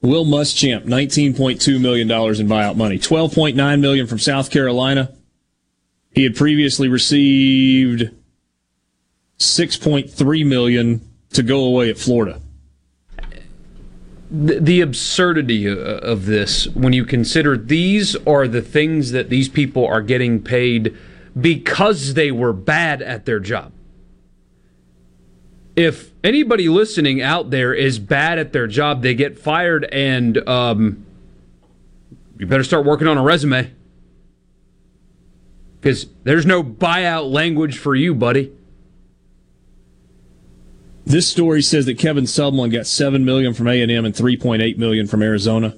Will 0.00 0.24
Muschamp, 0.24 0.84
$19.2 0.84 1.80
million 1.80 2.10
in 2.10 2.48
buyout 2.48 2.76
money. 2.76 2.98
12.9 2.98 3.80
million 3.80 4.06
from 4.06 4.18
South 4.18 4.50
Carolina. 4.50 5.14
He 6.12 6.24
had 6.24 6.34
previously 6.34 6.88
received 6.88 8.10
6.3 9.38 10.46
million 10.46 11.00
to 11.32 11.42
go 11.42 11.64
away 11.64 11.90
at 11.90 11.98
Florida. 11.98 12.40
The, 14.30 14.58
the 14.60 14.80
absurdity 14.80 15.66
of 15.68 16.26
this, 16.26 16.66
when 16.68 16.92
you 16.92 17.04
consider 17.04 17.56
these 17.56 18.16
are 18.26 18.46
the 18.48 18.62
things 18.62 19.12
that 19.12 19.30
these 19.30 19.48
people 19.48 19.86
are 19.86 20.02
getting 20.02 20.42
paid 20.42 20.96
because 21.40 22.14
they 22.14 22.32
were 22.32 22.52
bad 22.52 23.00
at 23.00 23.24
their 23.24 23.40
job 23.40 23.72
if 25.78 26.10
anybody 26.24 26.68
listening 26.68 27.22
out 27.22 27.50
there 27.50 27.72
is 27.72 28.00
bad 28.00 28.40
at 28.40 28.52
their 28.52 28.66
job, 28.66 29.00
they 29.00 29.14
get 29.14 29.38
fired, 29.38 29.84
and 29.92 30.36
um, 30.48 31.06
you 32.36 32.46
better 32.48 32.64
start 32.64 32.84
working 32.84 33.06
on 33.06 33.16
a 33.16 33.22
resume 33.22 33.70
because 35.80 36.06
there's 36.24 36.44
no 36.44 36.64
buyout 36.64 37.30
language 37.30 37.78
for 37.78 37.94
you, 37.94 38.12
buddy. 38.12 38.52
This 41.06 41.28
story 41.28 41.62
says 41.62 41.86
that 41.86 41.96
Kevin 41.96 42.24
Sumlin 42.24 42.72
got 42.72 42.88
seven 42.88 43.24
million 43.24 43.54
from 43.54 43.68
A 43.68 43.80
and 43.80 43.90
M 43.90 44.04
and 44.04 44.14
three 44.14 44.36
point 44.36 44.60
eight 44.60 44.80
million 44.80 45.06
from 45.06 45.22
Arizona. 45.22 45.76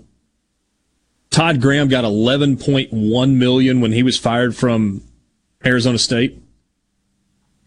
Todd 1.28 1.60
Graham 1.60 1.89
got 1.89 2.05
eleven 2.05 2.56
point 2.56 2.90
one 2.90 3.39
million 3.39 3.82
when 3.82 3.93
he 3.93 4.02
was 4.02 4.16
fired 4.16 4.56
from 4.56 5.02
Arizona 5.62 5.98
State. 5.98 6.43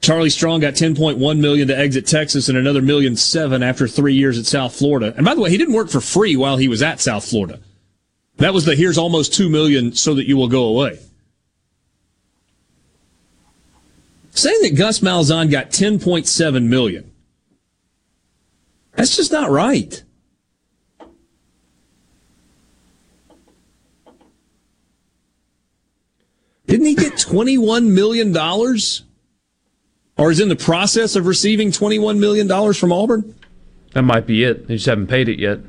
Charlie 0.04 0.30
Strong 0.30 0.60
got 0.60 0.74
10.1 0.74 1.40
million 1.40 1.70
to 1.70 1.78
exit 1.78 2.06
Texas 2.06 2.50
and 2.50 2.58
another 2.58 2.82
million 2.82 3.16
seven 3.16 3.64
after 3.64 3.88
three 3.88 4.14
years 4.14 4.38
at 4.38 4.46
South 4.46 4.76
Florida. 4.76 5.14
And 5.16 5.24
by 5.24 5.34
the 5.34 5.40
way, 5.40 5.50
he 5.50 5.58
didn't 5.58 5.74
work 5.74 5.90
for 5.90 6.02
free 6.02 6.36
while 6.36 6.58
he 6.58 6.68
was 6.68 6.82
at 6.82 7.00
South 7.00 7.24
Florida. 7.24 7.62
That 8.36 8.54
was 8.54 8.66
the 8.66 8.76
here's 8.76 8.98
almost 8.98 9.34
two 9.34 9.48
million 9.48 9.94
so 9.94 10.14
that 10.16 10.28
you 10.28 10.36
will 10.36 10.50
go 10.50 10.66
away. 10.66 11.00
Saying 14.32 14.58
that 14.64 14.76
Gus 14.76 15.00
Malzahn 15.00 15.50
got 15.50 15.70
10.7 15.70 16.68
million. 16.68 17.10
That's 18.96 19.16
just 19.16 19.32
not 19.32 19.52
right. 19.52 20.04
Didn't 26.68 26.88
he 26.88 26.96
get 26.96 27.14
$21 27.14 27.88
million? 27.94 28.34
Or 30.18 30.32
is 30.32 30.40
in 30.40 30.50
the 30.50 30.56
process 30.56 31.16
of 31.16 31.26
receiving 31.26 31.72
$21 31.72 32.20
million 32.20 32.74
from 32.74 32.92
Auburn? 32.92 33.36
That 33.94 34.04
might 34.04 34.26
be 34.26 34.44
it. 34.44 34.68
They 34.68 34.76
just 34.76 34.86
haven't 34.86 35.08
paid 35.08 35.30
it 35.30 35.40
yet. 35.40 35.60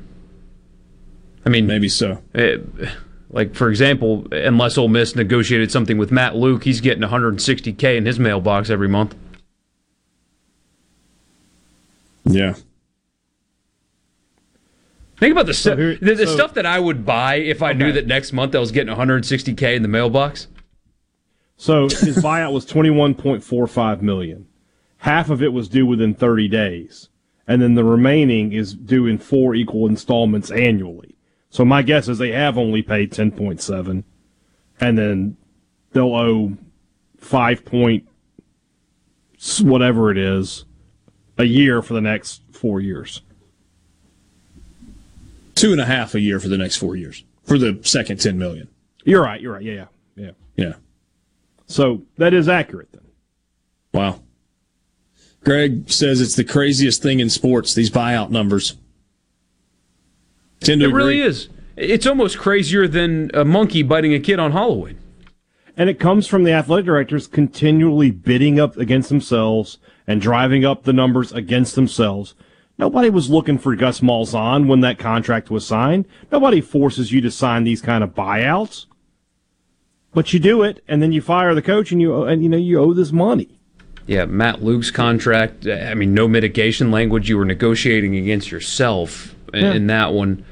I 1.45 1.49
mean, 1.49 1.67
maybe 1.67 1.89
so. 1.89 2.21
It, 2.33 2.67
eh, 2.81 2.91
like, 3.29 3.53
for 3.53 3.69
example, 3.69 4.27
unless 4.31 4.77
Ole 4.77 4.87
Miss 4.87 5.15
negotiated 5.15 5.71
something 5.71 5.97
with 5.97 6.11
Matt 6.11 6.35
Luke, 6.35 6.63
he's 6.63 6.81
getting 6.81 7.03
160K 7.03 7.97
in 7.97 8.05
his 8.05 8.19
mailbox 8.19 8.69
every 8.69 8.87
month. 8.87 9.15
Yeah. 12.23 12.55
Think 15.17 15.31
about 15.31 15.45
the, 15.45 15.53
so 15.53 15.75
here, 15.75 15.95
the, 15.95 16.15
the 16.15 16.27
so, 16.27 16.35
stuff 16.35 16.53
that 16.55 16.65
I 16.65 16.79
would 16.79 17.05
buy 17.05 17.35
if 17.35 17.61
I 17.61 17.69
okay. 17.69 17.79
knew 17.79 17.91
that 17.93 18.07
next 18.07 18.33
month 18.33 18.55
I 18.55 18.59
was 18.59 18.71
getting 18.71 18.93
160K 18.93 19.75
in 19.75 19.81
the 19.81 19.87
mailbox. 19.87 20.47
So 21.57 21.83
his 21.83 22.17
buyout 22.17 22.53
was 22.53 22.65
21.45 22.65 24.01
million. 24.01 24.47
Half 24.99 25.29
of 25.29 25.41
it 25.41 25.53
was 25.53 25.69
due 25.69 25.85
within 25.85 26.13
30 26.13 26.47
days, 26.47 27.09
and 27.47 27.61
then 27.61 27.75
the 27.75 27.83
remaining 27.83 28.53
is 28.53 28.73
due 28.73 29.05
in 29.05 29.17
four 29.17 29.55
equal 29.55 29.87
installments 29.87 30.51
annually. 30.51 31.15
So 31.49 31.63
my 31.63 31.81
guess 31.81 32.07
is 32.07 32.17
they 32.17 32.31
have 32.31 32.57
only 32.57 32.81
paid 32.81 33.11
10.7 33.11 34.03
and 34.81 34.97
then 34.97 35.37
they'll 35.93 36.13
owe 36.13 36.57
5 37.17 37.65
point 37.65 38.07
whatever 39.61 40.11
it 40.11 40.17
is 40.17 40.65
a 41.37 41.45
year 41.45 41.81
for 41.81 41.93
the 41.93 42.01
next 42.01 42.41
4 42.51 42.81
years. 42.81 43.21
Two 45.55 45.71
and 45.71 45.79
a 45.79 45.85
half 45.85 46.13
a 46.13 46.19
year 46.19 46.41
for 46.41 46.49
the 46.49 46.57
next 46.57 46.75
four 46.75 46.97
years 46.97 47.23
for 47.45 47.57
the 47.57 47.79
second 47.81 48.19
ten 48.19 48.37
million. 48.37 48.67
You're 49.05 49.23
right. 49.23 49.39
You're 49.39 49.53
right. 49.53 49.63
Yeah, 49.63 49.85
yeah, 50.17 50.25
yeah. 50.25 50.31
Yeah. 50.57 50.73
So 51.67 52.03
that 52.17 52.33
is 52.33 52.47
accurate 52.47 52.91
then. 52.91 53.01
Wow. 53.93 54.21
Greg 55.43 55.89
says 55.89 56.21
it's 56.21 56.35
the 56.35 56.43
craziest 56.43 57.01
thing 57.01 57.19
in 57.19 57.29
sports. 57.29 57.73
These 57.73 57.91
buyout 57.91 58.29
numbers. 58.29 58.77
Tend 60.59 60.81
to 60.81 60.85
it 60.85 60.89
agree. 60.89 61.03
really 61.03 61.21
is. 61.21 61.49
It's 61.77 62.07
almost 62.07 62.39
crazier 62.39 62.87
than 62.87 63.29
a 63.33 63.45
monkey 63.45 63.83
biting 63.83 64.13
a 64.13 64.19
kid 64.19 64.39
on 64.39 64.53
Halloween. 64.53 64.97
And 65.77 65.89
it 65.89 65.99
comes 65.99 66.25
from 66.25 66.43
the 66.43 66.53
athletic 66.53 66.85
directors 66.85 67.27
continually 67.27 68.09
bidding 68.09 68.59
up 68.59 68.77
against 68.77 69.09
themselves 69.09 69.77
and 70.07 70.21
driving 70.21 70.63
up 70.63 70.83
the 70.83 70.93
numbers 70.93 71.31
against 71.33 71.75
themselves. 71.75 72.33
Nobody 72.77 73.09
was 73.09 73.29
looking 73.29 73.57
for 73.57 73.75
Gus 73.75 73.99
Malzahn 73.99 74.67
when 74.67 74.81
that 74.81 74.97
contract 74.97 75.49
was 75.49 75.67
signed. 75.67 76.05
Nobody 76.31 76.61
forces 76.61 77.11
you 77.11 77.21
to 77.21 77.31
sign 77.31 77.63
these 77.63 77.81
kind 77.81 78.03
of 78.03 78.15
buyouts. 78.15 78.85
But 80.15 80.33
you 80.33 80.39
do 80.39 80.63
it, 80.63 80.83
and 80.87 81.03
then 81.03 81.11
you 81.11 81.21
fire 81.21 81.53
the 81.53 81.61
coach, 81.61 81.91
and 81.91 82.01
you 82.01 82.23
and 82.23 82.41
you 82.41 82.49
know 82.49 82.57
you 82.57 82.79
owe 82.79 82.93
this 82.93 83.11
money. 83.11 83.49
Yeah, 84.07 84.25
Matt 84.25 84.63
Luke's 84.63 84.89
contract. 84.91 85.67
I 85.67 85.93
mean, 85.93 86.13
no 86.13 86.27
mitigation 86.27 86.89
language. 86.89 87.27
You 87.29 87.37
were 87.37 87.45
negotiating 87.45 88.15
against 88.15 88.49
yourself 88.51 89.35
in, 89.53 89.63
Yeah. 89.63 89.73
in 89.73 89.87
that 89.87 90.13
one. 90.13 90.43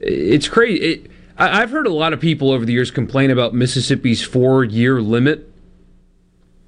It's 0.00 0.48
crazy. 0.48 0.82
It, 0.84 1.10
I, 1.38 1.62
I've 1.62 1.70
heard 1.70 1.86
a 1.86 1.92
lot 1.92 2.12
of 2.12 2.20
people 2.20 2.50
over 2.50 2.64
the 2.64 2.72
years 2.72 2.90
complain 2.90 3.30
about 3.30 3.54
Mississippi's 3.54 4.22
four-year 4.22 5.00
limit. 5.00 5.48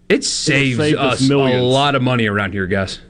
It 0.08 0.22
saves 0.24 0.76
saved 0.76 0.98
us 0.98 1.22
us 1.22 1.30
a 1.30 1.34
lot 1.62 1.94
of 1.94 2.02
money 2.02 2.26
around 2.26 2.52
here, 2.52 2.66
guys. 2.66 3.00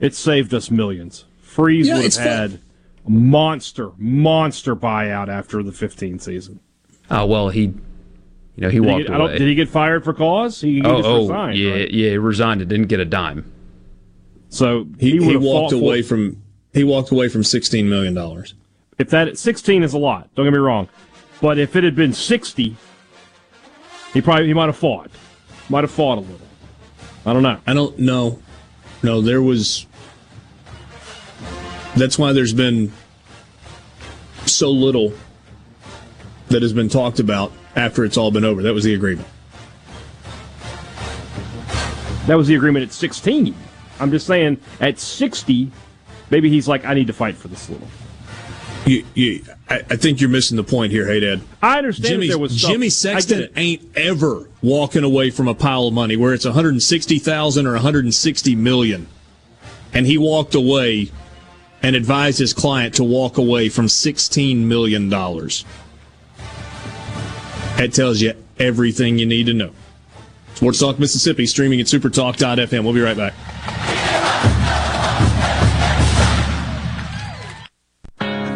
It 0.00 0.14
saved 0.14 0.52
us 0.54 0.70
millions. 0.70 1.26
Freeze 1.40 1.86
Yeah, 1.86 1.94
would 1.94 1.98
have 2.00 2.06
it's 2.06 2.16
fun. 2.16 2.26
had 2.26 2.60
a 3.06 3.10
monster, 3.10 3.90
monster 3.98 4.74
buyout 4.74 5.28
after 5.28 5.62
the 5.62 5.72
15 5.72 6.18
season. 6.18 6.60
Oh 7.10 7.26
well, 7.26 7.50
he, 7.50 7.74
you 8.56 8.62
know, 8.62 8.68
he 8.68 8.78
Did 8.78 8.84
he, 8.84 8.90
walked 8.90 9.06
get, 9.06 9.14
I 9.14 9.18
don't, 9.18 9.28
away. 9.28 9.38
did 9.38 9.48
he 9.48 9.54
get 9.54 9.68
fired 9.68 10.04
for 10.04 10.12
cause? 10.12 10.60
He, 10.60 10.74
he 10.74 10.82
oh, 10.82 10.96
just 10.96 11.08
oh, 11.08 11.20
resigned. 11.22 11.58
yeah, 11.58 11.70
right? 11.72 11.90
yeah, 11.90 12.10
he 12.10 12.18
resigned. 12.18 12.62
It 12.62 12.68
didn't 12.68 12.88
get 12.88 13.00
a 13.00 13.04
dime. 13.04 13.50
So 14.48 14.86
He, 14.98 15.12
he, 15.12 15.24
he, 15.24 15.36
walked 15.36 15.70
fought 15.72 15.78
for- 15.78 15.84
away 15.84 16.02
from 16.02 16.42
he 16.72 16.84
walked 16.84 17.10
away 17.10 17.28
from 17.28 17.42
sixteen 17.44 17.88
million 17.88 18.14
dollars. 18.14 18.54
If 18.98 19.08
that 19.10 19.38
16 19.38 19.82
is 19.82 19.94
a 19.94 19.98
lot, 19.98 20.28
don't 20.34 20.44
get 20.44 20.52
me 20.52 20.58
wrong, 20.58 20.88
but 21.40 21.58
if 21.58 21.74
it 21.74 21.84
had 21.84 21.96
been 21.96 22.12
60, 22.12 22.76
he 24.12 24.20
probably 24.20 24.46
he 24.46 24.52
might 24.52 24.66
have 24.66 24.76
fought, 24.76 25.10
might 25.70 25.84
have 25.84 25.90
fought 25.90 26.18
a 26.18 26.20
little. 26.20 26.46
I 27.24 27.32
don't 27.32 27.42
know. 27.42 27.58
I 27.66 27.72
don't 27.72 27.98
know. 27.98 28.40
No, 29.02 29.22
there 29.22 29.40
was. 29.40 29.86
That's 31.96 32.18
why 32.18 32.32
there's 32.32 32.52
been 32.52 32.92
so 34.46 34.70
little 34.70 35.12
that 36.48 36.62
has 36.62 36.72
been 36.72 36.88
talked 36.88 37.20
about 37.20 37.52
after 37.80 38.04
it's 38.04 38.16
all 38.18 38.30
been 38.30 38.44
over. 38.44 38.62
That 38.62 38.74
was 38.74 38.84
the 38.84 38.94
agreement. 38.94 39.26
That 42.26 42.36
was 42.36 42.46
the 42.46 42.54
agreement 42.54 42.84
at 42.84 42.92
16. 42.92 43.54
I'm 43.98 44.10
just 44.10 44.26
saying 44.26 44.58
at 44.80 44.98
60, 44.98 45.70
maybe 46.30 46.48
he's 46.50 46.68
like, 46.68 46.84
I 46.84 46.94
need 46.94 47.06
to 47.08 47.12
fight 47.12 47.34
for 47.36 47.48
this 47.48 47.68
little. 47.68 47.88
You, 48.86 49.04
you, 49.14 49.44
I, 49.68 49.76
I 49.90 49.96
think 49.96 50.20
you're 50.20 50.30
missing 50.30 50.56
the 50.56 50.64
point 50.64 50.92
here, 50.92 51.06
hey 51.06 51.20
Dad. 51.20 51.40
I 51.62 51.78
understand 51.78 52.12
Jimmy, 52.12 52.28
there 52.28 52.38
was 52.38 52.56
stuff- 52.58 52.70
Jimmy 52.70 52.88
Sexton 52.88 53.48
ain't 53.56 53.82
ever 53.96 54.48
walking 54.62 55.04
away 55.04 55.30
from 55.30 55.48
a 55.48 55.54
pile 55.54 55.84
of 55.86 55.94
money 55.94 56.16
where 56.16 56.32
it's 56.32 56.44
160,000 56.44 57.66
or 57.66 57.72
160 57.72 58.54
million. 58.56 59.06
And 59.92 60.06
he 60.06 60.18
walked 60.18 60.54
away 60.54 61.10
and 61.82 61.96
advised 61.96 62.38
his 62.38 62.52
client 62.52 62.94
to 62.94 63.04
walk 63.04 63.38
away 63.38 63.68
from 63.68 63.88
16 63.88 64.68
million 64.68 65.08
dollars. 65.08 65.64
That 67.80 67.94
tells 67.94 68.20
you 68.20 68.34
everything 68.58 69.18
you 69.18 69.24
need 69.24 69.46
to 69.46 69.54
know. 69.54 69.70
Sports 70.52 70.80
Talk 70.80 70.98
Mississippi 70.98 71.46
streaming 71.46 71.80
at 71.80 71.86
supertalk.fm. 71.86 72.84
We'll 72.84 72.92
be 72.92 73.00
right 73.00 73.16
back. 73.16 73.32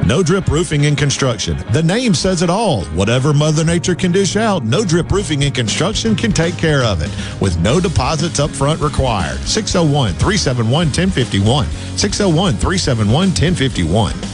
No 0.07 0.23
Drip 0.23 0.49
Roofing 0.49 0.85
and 0.85 0.99
Construction. 0.99 1.57
The 1.73 1.83
name 1.83 2.13
says 2.13 2.43
it 2.43 2.51
all. 2.51 2.83
Whatever 2.89 3.33
Mother 3.33 3.65
Nature 3.65 3.95
can 3.95 4.13
dish 4.13 4.37
out, 4.37 4.63
No 4.63 4.85
Drip 4.85 5.11
Roofing 5.11 5.43
and 5.45 5.55
Construction 5.55 6.15
can 6.15 6.31
take 6.31 6.59
care 6.59 6.85
of 6.85 7.01
it 7.01 7.11
with 7.41 7.59
no 7.61 7.81
deposits 7.81 8.39
up 8.39 8.51
front 8.51 8.83
required. 8.83 9.39
601 9.39 10.13
371 10.17 10.69
1051. 10.69 11.67
601 11.97 12.53
371 12.57 13.09
1051. 13.09 14.34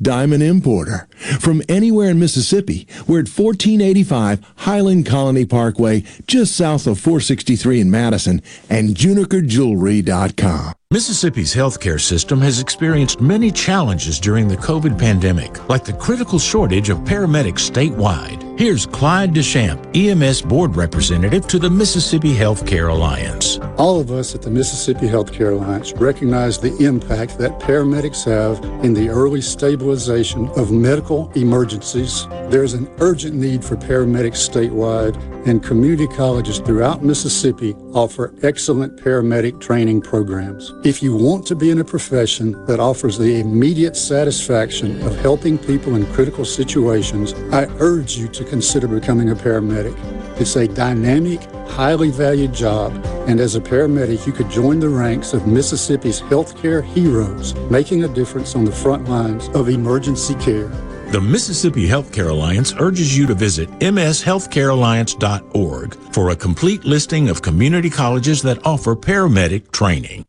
diamond 0.00 0.42
importer. 0.42 1.08
From 1.40 1.62
anywhere 1.68 2.10
in 2.10 2.18
Mississippi, 2.18 2.86
we're 3.06 3.20
at 3.20 3.28
1485 3.28 4.44
Highland 4.56 5.06
Colony 5.06 5.44
Parkway, 5.44 6.04
just 6.26 6.56
south 6.56 6.86
of 6.86 6.98
463 6.98 7.80
in 7.80 7.90
Madison, 7.90 8.42
and 8.68 8.90
junikerjewelry.com. 8.90 10.74
Mississippi's 10.92 11.52
healthcare 11.52 12.00
system 12.00 12.40
has 12.40 12.60
experienced 12.60 13.20
many 13.20 13.50
challenges 13.50 14.20
during 14.20 14.46
the 14.46 14.56
COVID 14.56 14.96
pandemic, 14.96 15.68
like 15.68 15.84
the 15.84 15.92
critical 15.92 16.38
shortage 16.38 16.90
of 16.90 16.98
paramedics 16.98 17.68
statewide. 17.68 18.46
Here's 18.56 18.86
Clyde 18.86 19.34
Deschamps, 19.34 19.84
EMS 19.98 20.42
board 20.42 20.76
representative 20.76 21.48
to 21.48 21.58
the 21.58 21.68
Mississippi 21.68 22.32
Healthcare 22.32 22.88
Alliance. 22.88 23.58
All 23.78 24.00
of 24.00 24.12
us 24.12 24.36
at 24.36 24.42
the 24.42 24.50
Mississippi 24.50 25.08
Healthcare 25.08 25.52
Alliance 25.52 25.92
recognize 25.94 26.58
the 26.58 26.74
impact 26.76 27.36
that 27.38 27.58
paramedics 27.58 28.24
have 28.24 28.64
in 28.84 28.94
the 28.94 29.08
early 29.08 29.40
stabilization 29.40 30.48
of 30.50 30.70
medical 30.70 31.32
emergencies. 31.32 32.28
There's 32.48 32.74
an 32.74 32.88
urgent 33.00 33.34
need 33.34 33.64
for 33.64 33.74
paramedics 33.74 34.48
statewide, 34.48 35.20
and 35.46 35.62
community 35.62 36.06
colleges 36.08 36.58
throughout 36.60 37.04
Mississippi 37.04 37.74
offer 37.92 38.34
excellent 38.42 38.96
paramedic 38.96 39.60
training 39.60 40.00
programs. 40.00 40.72
If 40.84 41.02
you 41.02 41.16
want 41.16 41.46
to 41.46 41.56
be 41.56 41.70
in 41.70 41.80
a 41.80 41.84
profession 41.84 42.64
that 42.66 42.78
offers 42.78 43.16
the 43.18 43.40
immediate 43.40 43.96
satisfaction 43.96 45.02
of 45.02 45.16
helping 45.16 45.58
people 45.58 45.96
in 45.96 46.06
critical 46.12 46.44
situations, 46.44 47.34
I 47.52 47.64
urge 47.80 48.16
you 48.16 48.28
to 48.28 48.44
consider 48.44 48.86
becoming 48.86 49.30
a 49.30 49.34
paramedic. 49.34 49.96
It's 50.40 50.54
a 50.54 50.68
dynamic, 50.68 51.42
highly 51.68 52.10
valued 52.10 52.52
job, 52.52 52.92
and 53.26 53.40
as 53.40 53.56
a 53.56 53.60
paramedic, 53.60 54.24
you 54.26 54.32
could 54.32 54.48
join 54.50 54.78
the 54.78 54.88
ranks 54.88 55.32
of 55.32 55.48
Mississippi's 55.48 56.20
healthcare 56.20 56.84
heroes, 56.84 57.56
making 57.70 58.04
a 58.04 58.08
difference 58.08 58.54
on 58.54 58.64
the 58.64 58.70
front 58.70 59.08
lines 59.08 59.48
of 59.48 59.68
emergency 59.68 60.36
care. 60.36 60.68
The 61.10 61.20
Mississippi 61.20 61.88
Healthcare 61.88 62.30
Alliance 62.30 62.72
urges 62.78 63.16
you 63.16 63.26
to 63.26 63.34
visit 63.34 63.68
mshealthcarealliance.org 63.78 65.94
for 66.12 66.30
a 66.30 66.36
complete 66.36 66.84
listing 66.84 67.28
of 67.28 67.42
community 67.42 67.88
colleges 67.88 68.42
that 68.42 68.66
offer 68.66 68.96
paramedic 68.96 69.70
training. 69.70 70.26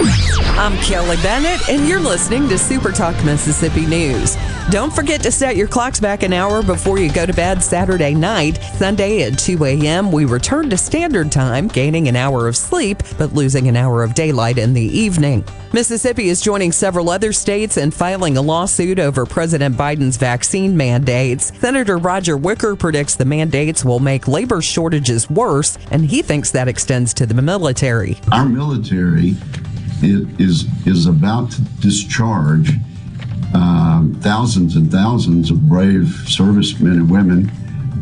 I'm 0.00 0.76
Kelly 0.78 1.16
Bennett, 1.16 1.68
and 1.68 1.88
you're 1.88 1.98
listening 1.98 2.48
to 2.50 2.58
Super 2.58 2.92
Talk 2.92 3.16
Mississippi 3.24 3.84
News. 3.84 4.36
Don't 4.70 4.92
forget 4.92 5.20
to 5.22 5.32
set 5.32 5.56
your 5.56 5.66
clocks 5.66 5.98
back 5.98 6.22
an 6.22 6.32
hour 6.32 6.62
before 6.62 7.00
you 7.00 7.10
go 7.10 7.26
to 7.26 7.32
bed 7.32 7.60
Saturday 7.60 8.14
night. 8.14 8.58
Sunday 8.74 9.22
at 9.22 9.38
2 9.40 9.64
a.m., 9.64 10.12
we 10.12 10.24
return 10.24 10.70
to 10.70 10.76
standard 10.76 11.32
time, 11.32 11.66
gaining 11.66 12.06
an 12.06 12.14
hour 12.14 12.46
of 12.46 12.56
sleep, 12.56 13.02
but 13.16 13.32
losing 13.32 13.66
an 13.66 13.74
hour 13.74 14.04
of 14.04 14.14
daylight 14.14 14.58
in 14.58 14.72
the 14.72 14.82
evening. 14.82 15.44
Mississippi 15.72 16.28
is 16.28 16.40
joining 16.40 16.70
several 16.70 17.10
other 17.10 17.32
states 17.32 17.76
in 17.76 17.90
filing 17.90 18.36
a 18.36 18.42
lawsuit 18.42 19.00
over 19.00 19.26
President 19.26 19.76
Biden's 19.76 20.16
vaccine 20.16 20.76
mandates. 20.76 21.52
Senator 21.58 21.98
Roger 21.98 22.36
Wicker 22.36 22.76
predicts 22.76 23.16
the 23.16 23.24
mandates 23.24 23.84
will 23.84 24.00
make 24.00 24.28
labor 24.28 24.62
shortages 24.62 25.28
worse, 25.28 25.76
and 25.90 26.04
he 26.04 26.22
thinks 26.22 26.52
that 26.52 26.68
extends 26.68 27.12
to 27.14 27.26
the 27.26 27.42
military. 27.42 28.16
Our 28.30 28.48
military 28.48 29.34
is 30.02 30.66
is 30.86 31.06
about 31.06 31.50
to 31.52 31.62
discharge 31.80 32.70
um, 33.54 34.18
thousands 34.20 34.76
and 34.76 34.90
thousands 34.90 35.50
of 35.50 35.68
brave 35.68 36.08
servicemen 36.26 36.92
and 36.92 37.10
women 37.10 37.50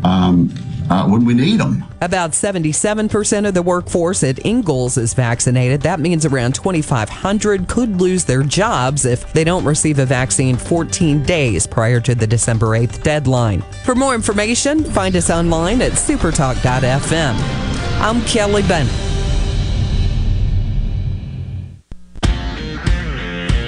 um, 0.03 0.53
uh, 0.89 1.07
when 1.07 1.25
we 1.25 1.33
need 1.33 1.59
them. 1.59 1.83
About 2.01 2.31
77% 2.31 3.47
of 3.47 3.53
the 3.53 3.61
workforce 3.61 4.23
at 4.23 4.45
Ingalls 4.45 4.97
is 4.97 5.13
vaccinated. 5.13 5.81
That 5.81 5.99
means 5.99 6.25
around 6.25 6.53
2,500 6.55 7.67
could 7.67 7.99
lose 7.99 8.23
their 8.23 8.43
jobs 8.43 9.05
if 9.05 9.31
they 9.33 9.43
don't 9.43 9.65
receive 9.65 9.99
a 9.99 10.05
vaccine 10.05 10.55
14 10.57 11.23
days 11.23 11.65
prior 11.65 11.99
to 12.01 12.13
the 12.13 12.27
December 12.27 12.67
8th 12.67 13.03
deadline. 13.03 13.61
For 13.83 13.95
more 13.95 14.13
information, 14.13 14.83
find 14.83 15.15
us 15.15 15.29
online 15.29 15.81
at 15.81 15.93
supertalk.fm. 15.93 17.35
I'm 17.99 18.21
Kelly 18.25 18.61
Bennett. 18.63 19.16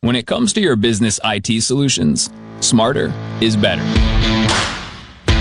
When 0.00 0.14
it 0.14 0.28
comes 0.28 0.52
to 0.52 0.60
your 0.60 0.76
business 0.76 1.18
IT 1.24 1.60
solutions, 1.60 2.30
smarter 2.60 3.12
is 3.40 3.56
better. 3.56 3.82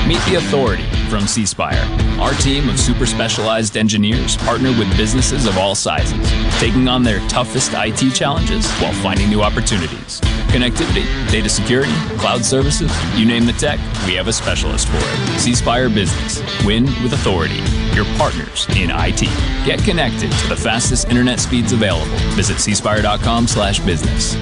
Meet 0.08 0.20
the 0.26 0.38
authority 0.38 0.82
from 1.12 1.28
C 1.28 1.46
Spire. 1.46 2.07
Our 2.20 2.34
team 2.34 2.68
of 2.68 2.80
super 2.80 3.06
specialized 3.06 3.78
engineers 3.78 4.38
partner 4.38 4.70
with 4.70 4.90
businesses 4.98 5.46
of 5.46 5.58
all 5.58 5.76
sizes, 5.76 6.28
taking 6.60 6.88
on 6.88 7.04
their 7.04 7.20
toughest 7.28 7.72
IT 7.76 8.16
challenges 8.16 8.68
while 8.82 8.94
finding 8.94 9.30
new 9.30 9.44
opportunities. 9.44 10.20
Connectivity, 10.50 11.06
data 11.32 11.48
security, 11.48 11.94
cloud 12.18 12.44
services, 12.44 12.92
you 13.16 13.26
name 13.26 13.46
the 13.46 13.54
tech, 13.54 13.78
we 14.08 14.16
have 14.16 14.28
a 14.28 14.34
specialist 14.34 14.88
for 14.88 14.98
it. 14.98 15.40
C 15.40 15.54
Spire 15.54 15.90
Business. 15.90 16.42
Win 16.66 16.86
with 17.04 17.14
authority. 17.14 17.62
Your 17.94 18.06
partners 18.18 18.66
in 18.76 18.90
IT. 18.92 19.22
Get 19.64 19.84
connected 19.84 20.32
to 20.32 20.48
the 20.48 20.56
fastest 20.56 21.10
internet 21.10 21.40
speeds 21.40 21.72
available. 21.72 22.18
Visit 22.32 22.58
cspire.com 22.58 23.46
slash 23.46 23.80
business. 23.82 24.36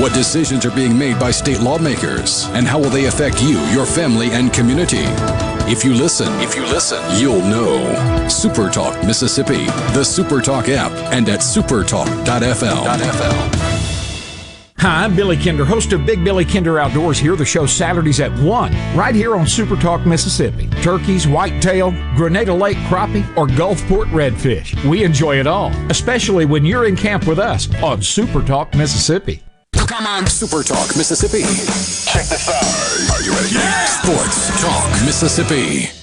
What 0.00 0.14
decisions 0.14 0.64
are 0.64 0.74
being 0.74 0.98
made 0.98 1.18
by 1.20 1.32
state 1.32 1.60
lawmakers, 1.60 2.46
and 2.48 2.66
how 2.66 2.78
will 2.78 2.90
they 2.90 3.06
affect 3.06 3.42
you, 3.42 3.58
your 3.66 3.84
family, 3.84 4.30
and 4.30 4.52
community? 4.52 5.04
If 5.70 5.84
you 5.84 5.92
listen, 5.92 6.32
if 6.40 6.56
you 6.56 6.62
listen, 6.64 6.98
you'll 7.20 7.42
know. 7.42 7.78
SuperTalk 8.24 9.06
Mississippi, 9.06 9.66
the 9.92 10.00
SuperTalk 10.00 10.70
app, 10.70 10.92
and 11.12 11.28
at 11.28 11.40
supertalk.fm. 11.40 12.86
Hi, 14.78 15.04
I'm 15.04 15.14
Billy 15.14 15.36
Kinder, 15.36 15.66
host 15.66 15.92
of 15.92 16.06
Big 16.06 16.24
Billy 16.24 16.46
Kinder 16.46 16.78
Outdoors 16.78 17.18
here, 17.18 17.36
the 17.36 17.44
show 17.44 17.66
Saturdays 17.66 18.18
at 18.18 18.32
1, 18.38 18.96
right 18.96 19.14
here 19.14 19.36
on 19.36 19.46
Super 19.46 19.76
Talk 19.76 20.06
Mississippi. 20.06 20.68
Turkeys, 20.82 21.28
whitetail, 21.28 21.90
Grenada 22.16 22.54
Lake 22.54 22.78
crappie, 22.88 23.28
or 23.36 23.46
Gulfport 23.46 24.06
redfish. 24.06 24.82
We 24.88 25.04
enjoy 25.04 25.38
it 25.38 25.46
all, 25.46 25.70
especially 25.90 26.46
when 26.46 26.64
you're 26.64 26.86
in 26.86 26.96
camp 26.96 27.26
with 27.26 27.38
us 27.38 27.68
on 27.82 28.00
Super 28.00 28.42
Talk 28.42 28.74
Mississippi. 28.74 29.42
Come 29.88 30.06
on, 30.06 30.26
Super 30.26 30.62
Talk 30.62 30.96
Mississippi. 30.96 31.40
Check 31.40 32.26
this 32.28 32.48
out. 32.48 33.16
Are 33.16 33.22
you 33.22 33.32
ready? 33.32 33.54
Yeah. 33.54 33.84
Sports 33.86 34.60
Talk 34.60 34.90
Mississippi. 35.06 35.97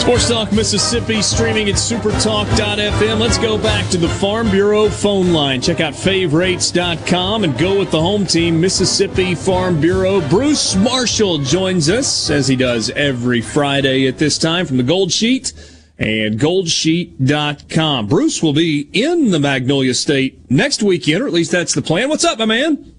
Sports 0.00 0.28
Talk 0.28 0.50
Mississippi 0.52 1.20
streaming 1.20 1.68
at 1.68 1.74
supertalk.fm. 1.74 3.20
Let's 3.20 3.36
go 3.36 3.58
back 3.58 3.88
to 3.90 3.98
the 3.98 4.08
Farm 4.08 4.50
Bureau 4.50 4.88
phone 4.88 5.34
line. 5.34 5.60
Check 5.60 5.80
out 5.80 5.92
favrates.com 5.92 7.44
and 7.44 7.56
go 7.58 7.78
with 7.78 7.90
the 7.90 8.00
home 8.00 8.24
team, 8.24 8.58
Mississippi 8.58 9.34
Farm 9.34 9.78
Bureau. 9.78 10.26
Bruce 10.30 10.74
Marshall 10.74 11.38
joins 11.38 11.90
us 11.90 12.30
as 12.30 12.48
he 12.48 12.56
does 12.56 12.88
every 12.90 13.42
Friday 13.42 14.08
at 14.08 14.16
this 14.16 14.38
time 14.38 14.64
from 14.64 14.78
the 14.78 14.82
Gold 14.82 15.12
Sheet 15.12 15.52
and 15.98 16.40
goldsheet.com. 16.40 18.06
Bruce 18.06 18.42
will 18.42 18.54
be 18.54 18.88
in 18.94 19.30
the 19.30 19.38
Magnolia 19.38 19.92
State 19.92 20.50
next 20.50 20.82
weekend, 20.82 21.22
or 21.22 21.26
at 21.26 21.32
least 21.34 21.52
that's 21.52 21.74
the 21.74 21.82
plan. 21.82 22.08
What's 22.08 22.24
up, 22.24 22.38
my 22.38 22.46
man? 22.46 22.94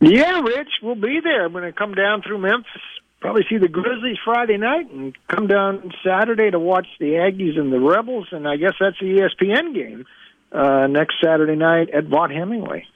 Yeah, 0.00 0.40
Rich, 0.40 0.70
we'll 0.82 0.96
be 0.96 1.20
there. 1.22 1.44
I'm 1.44 1.52
going 1.52 1.64
to 1.64 1.72
come 1.72 1.94
down 1.94 2.20
through 2.22 2.38
Memphis 2.38 2.82
probably 3.24 3.46
see 3.48 3.56
the 3.56 3.68
Grizzlies 3.68 4.18
Friday 4.22 4.58
night 4.58 4.90
and 4.90 5.16
come 5.28 5.46
down 5.46 5.90
Saturday 6.04 6.50
to 6.50 6.58
watch 6.58 6.86
the 7.00 7.12
Aggies 7.12 7.58
and 7.58 7.72
the 7.72 7.80
Rebels, 7.80 8.28
and 8.32 8.46
I 8.46 8.56
guess 8.56 8.74
that's 8.78 8.98
the 9.00 9.06
ESPN 9.06 9.72
game 9.72 10.04
uh, 10.52 10.86
next 10.88 11.14
Saturday 11.24 11.56
night 11.56 11.88
at 11.88 12.04
Vaught 12.04 12.36
Hemingway. 12.36 12.86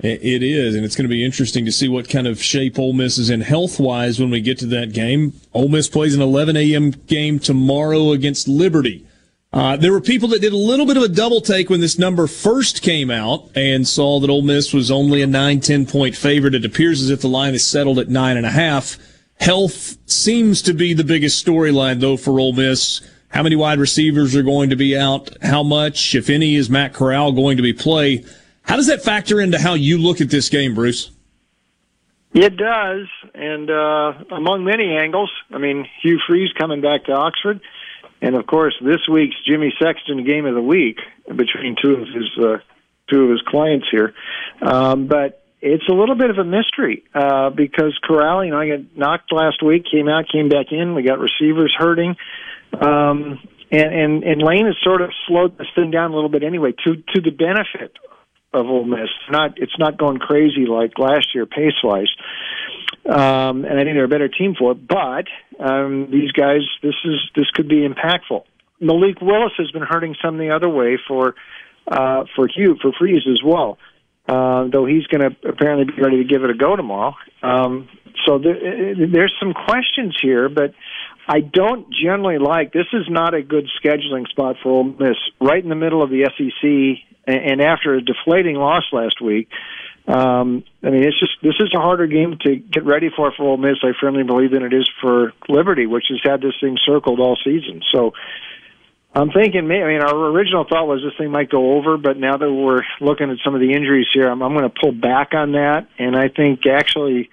It 0.00 0.42
is, 0.42 0.74
and 0.74 0.84
it's 0.84 0.96
going 0.96 1.08
to 1.08 1.14
be 1.14 1.24
interesting 1.24 1.64
to 1.66 1.70
see 1.70 1.88
what 1.88 2.08
kind 2.08 2.26
of 2.26 2.42
shape 2.42 2.80
Ole 2.80 2.94
Miss 2.94 3.16
is 3.16 3.30
in 3.30 3.42
health 3.42 3.78
wise 3.78 4.18
when 4.18 4.28
we 4.28 4.40
get 4.40 4.58
to 4.58 4.66
that 4.66 4.92
game. 4.92 5.34
Ole 5.54 5.68
Miss 5.68 5.86
plays 5.86 6.16
an 6.16 6.20
11 6.20 6.56
a.m. 6.56 6.90
game 6.90 7.38
tomorrow 7.38 8.10
against 8.10 8.48
Liberty. 8.48 9.06
Uh, 9.52 9.76
there 9.76 9.92
were 9.92 10.00
people 10.00 10.30
that 10.30 10.40
did 10.40 10.52
a 10.52 10.56
little 10.56 10.86
bit 10.86 10.96
of 10.96 11.04
a 11.04 11.08
double 11.08 11.40
take 11.40 11.70
when 11.70 11.80
this 11.80 11.96
number 11.96 12.26
first 12.26 12.82
came 12.82 13.08
out 13.08 13.48
and 13.54 13.86
saw 13.86 14.18
that 14.18 14.30
Ole 14.30 14.42
Miss 14.42 14.74
was 14.74 14.90
only 14.90 15.22
a 15.22 15.28
9 15.28 15.60
10 15.60 15.86
point 15.86 16.16
favorite. 16.16 16.56
It 16.56 16.64
appears 16.64 17.00
as 17.00 17.10
if 17.10 17.20
the 17.20 17.28
line 17.28 17.54
is 17.54 17.64
settled 17.64 18.00
at 18.00 18.08
9.5. 18.08 19.12
Health 19.38 19.96
seems 20.06 20.62
to 20.62 20.74
be 20.74 20.94
the 20.94 21.04
biggest 21.04 21.44
storyline, 21.44 22.00
though, 22.00 22.16
for 22.16 22.40
Ole 22.40 22.52
Miss. 22.52 23.00
How 23.28 23.42
many 23.42 23.56
wide 23.56 23.78
receivers 23.78 24.34
are 24.34 24.42
going 24.42 24.70
to 24.70 24.76
be 24.76 24.96
out? 24.96 25.30
How 25.42 25.62
much, 25.62 26.14
if 26.14 26.30
any, 26.30 26.54
is 26.54 26.70
Matt 26.70 26.94
Corral 26.94 27.32
going 27.32 27.56
to 27.58 27.62
be 27.62 27.72
play? 27.72 28.24
How 28.62 28.76
does 28.76 28.86
that 28.86 29.02
factor 29.02 29.40
into 29.40 29.58
how 29.58 29.74
you 29.74 29.98
look 29.98 30.20
at 30.20 30.30
this 30.30 30.48
game, 30.48 30.74
Bruce? 30.74 31.10
It 32.34 32.56
does, 32.56 33.06
and 33.34 33.70
uh, 33.70 34.12
among 34.30 34.64
many 34.64 34.94
angles. 34.94 35.30
I 35.50 35.58
mean, 35.58 35.86
Hugh 36.02 36.18
Freeze 36.26 36.52
coming 36.58 36.80
back 36.82 37.04
to 37.04 37.12
Oxford, 37.12 37.60
and 38.20 38.36
of 38.36 38.46
course, 38.46 38.74
this 38.82 39.08
week's 39.10 39.36
Jimmy 39.46 39.72
Sexton 39.80 40.24
game 40.24 40.44
of 40.44 40.54
the 40.54 40.60
week 40.60 40.98
between 41.26 41.76
two 41.82 41.92
of 41.92 42.08
his 42.08 42.44
uh, 42.44 42.58
two 43.08 43.24
of 43.24 43.30
his 43.30 43.40
clients 43.42 43.86
here. 43.90 44.14
Um, 44.60 45.06
but 45.06 45.45
it's 45.66 45.88
a 45.88 45.92
little 45.92 46.14
bit 46.14 46.30
of 46.30 46.38
a 46.38 46.44
mystery 46.44 47.04
uh, 47.14 47.50
because 47.50 47.98
Corral, 48.02 48.44
you 48.44 48.50
know, 48.50 48.60
I 48.60 48.68
got 48.68 48.96
knocked 48.96 49.32
last 49.32 49.62
week, 49.62 49.84
came 49.90 50.08
out, 50.08 50.24
came 50.30 50.48
back 50.48 50.66
in. 50.70 50.94
We 50.94 51.02
got 51.02 51.18
receivers 51.18 51.74
hurting, 51.76 52.16
um, 52.80 53.40
and 53.70 53.94
and 53.94 54.24
and 54.24 54.42
Lane 54.42 54.66
has 54.66 54.76
sort 54.82 55.02
of 55.02 55.10
slowed 55.26 55.58
this 55.58 55.68
thing 55.74 55.90
down 55.90 56.12
a 56.12 56.14
little 56.14 56.30
bit 56.30 56.42
anyway, 56.42 56.72
to 56.84 56.96
to 57.14 57.20
the 57.20 57.30
benefit 57.30 57.96
of 58.52 58.66
Ole 58.66 58.84
Miss. 58.84 59.10
Not 59.30 59.54
it's 59.56 59.78
not 59.78 59.98
going 59.98 60.18
crazy 60.18 60.66
like 60.66 60.98
last 60.98 61.34
year 61.34 61.46
pace 61.46 61.82
wise. 61.82 62.10
Um, 63.08 63.64
and 63.64 63.78
I 63.78 63.84
think 63.84 63.94
they're 63.94 64.04
a 64.04 64.08
better 64.08 64.28
team 64.28 64.54
for 64.58 64.72
it. 64.72 64.86
But 64.86 65.26
um, 65.60 66.08
these 66.10 66.32
guys, 66.32 66.62
this 66.82 66.94
is 67.04 67.20
this 67.34 67.50
could 67.50 67.68
be 67.68 67.86
impactful. 67.86 68.44
Malik 68.80 69.20
Willis 69.20 69.52
has 69.58 69.70
been 69.70 69.82
hurting 69.82 70.16
some 70.22 70.38
the 70.38 70.50
other 70.50 70.68
way 70.68 70.98
for 71.06 71.34
uh, 71.86 72.24
for 72.34 72.48
Hugh 72.48 72.76
for 72.80 72.92
Freeze 72.98 73.26
as 73.30 73.42
well. 73.44 73.78
Uh, 74.28 74.66
though 74.72 74.86
he's 74.86 75.06
going 75.06 75.20
to 75.20 75.48
apparently 75.48 75.84
be 75.84 76.02
ready 76.02 76.16
to 76.18 76.28
give 76.28 76.42
it 76.42 76.50
a 76.50 76.54
go 76.54 76.74
tomorrow. 76.74 77.14
Um, 77.42 77.88
so 78.26 78.38
there, 78.38 78.94
there's 79.06 79.34
some 79.38 79.54
questions 79.54 80.16
here, 80.20 80.48
but 80.48 80.72
I 81.28 81.40
don't 81.40 81.92
generally 81.92 82.38
like. 82.38 82.72
This 82.72 82.86
is 82.92 83.06
not 83.08 83.34
a 83.34 83.42
good 83.42 83.68
scheduling 83.80 84.26
spot 84.28 84.56
for 84.62 84.70
Ole 84.70 84.84
Miss. 84.84 85.16
Right 85.40 85.62
in 85.62 85.68
the 85.68 85.76
middle 85.76 86.02
of 86.02 86.10
the 86.10 86.28
SEC, 86.36 87.04
and 87.26 87.60
after 87.60 87.94
a 87.94 88.00
deflating 88.00 88.56
loss 88.56 88.84
last 88.92 89.20
week. 89.20 89.48
Um, 90.08 90.62
I 90.84 90.90
mean, 90.90 91.02
it's 91.02 91.18
just 91.18 91.32
this 91.42 91.56
is 91.58 91.74
a 91.74 91.80
harder 91.80 92.06
game 92.06 92.38
to 92.42 92.56
get 92.56 92.84
ready 92.84 93.10
for 93.14 93.32
for 93.32 93.42
Ole 93.42 93.56
Miss. 93.56 93.78
I 93.82 93.90
firmly 94.00 94.22
believe 94.22 94.52
than 94.52 94.62
it 94.62 94.72
is 94.72 94.88
for 95.00 95.32
Liberty, 95.48 95.86
which 95.86 96.06
has 96.10 96.20
had 96.22 96.40
this 96.40 96.54
thing 96.60 96.78
circled 96.86 97.18
all 97.18 97.36
season. 97.44 97.82
So 97.92 98.12
I'm 99.16 99.30
thinking, 99.30 99.60
I 99.60 99.86
mean, 99.86 100.02
our 100.02 100.14
original 100.14 100.66
thought 100.68 100.86
was 100.86 101.00
this 101.02 101.16
thing 101.16 101.30
might 101.30 101.48
go 101.48 101.78
over, 101.78 101.96
but 101.96 102.18
now 102.18 102.36
that 102.36 102.52
we're 102.52 102.82
looking 103.00 103.30
at 103.30 103.38
some 103.42 103.54
of 103.54 103.62
the 103.62 103.72
injuries 103.72 104.06
here, 104.12 104.28
I'm, 104.28 104.42
I'm 104.42 104.52
going 104.52 104.70
to 104.70 104.74
pull 104.78 104.92
back 104.92 105.32
on 105.32 105.52
that. 105.52 105.88
And 105.98 106.14
I 106.14 106.28
think 106.28 106.66
actually, 106.66 107.30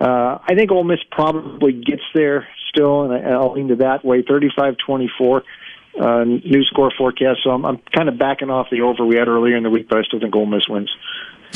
uh, 0.00 0.38
I 0.40 0.54
think 0.54 0.70
Ole 0.70 0.84
Miss 0.84 1.00
probably 1.10 1.72
gets 1.72 2.04
there 2.14 2.46
still, 2.68 3.10
and 3.10 3.26
I'll 3.26 3.54
lean 3.54 3.68
to 3.68 3.76
that 3.76 4.04
way, 4.04 4.22
35-24. 4.22 5.42
Uh, 5.98 6.24
new 6.24 6.62
score 6.64 6.92
forecast. 6.96 7.40
So 7.42 7.50
I'm, 7.50 7.64
I'm 7.64 7.78
kind 7.78 8.10
of 8.10 8.18
backing 8.18 8.50
off 8.50 8.68
the 8.70 8.82
over 8.82 9.06
we 9.06 9.16
had 9.16 9.28
earlier 9.28 9.56
in 9.56 9.62
the 9.62 9.70
week, 9.70 9.88
but 9.88 9.96
I 9.96 10.02
still 10.02 10.20
think 10.20 10.36
Ole 10.36 10.44
Miss 10.44 10.68
wins. 10.68 10.94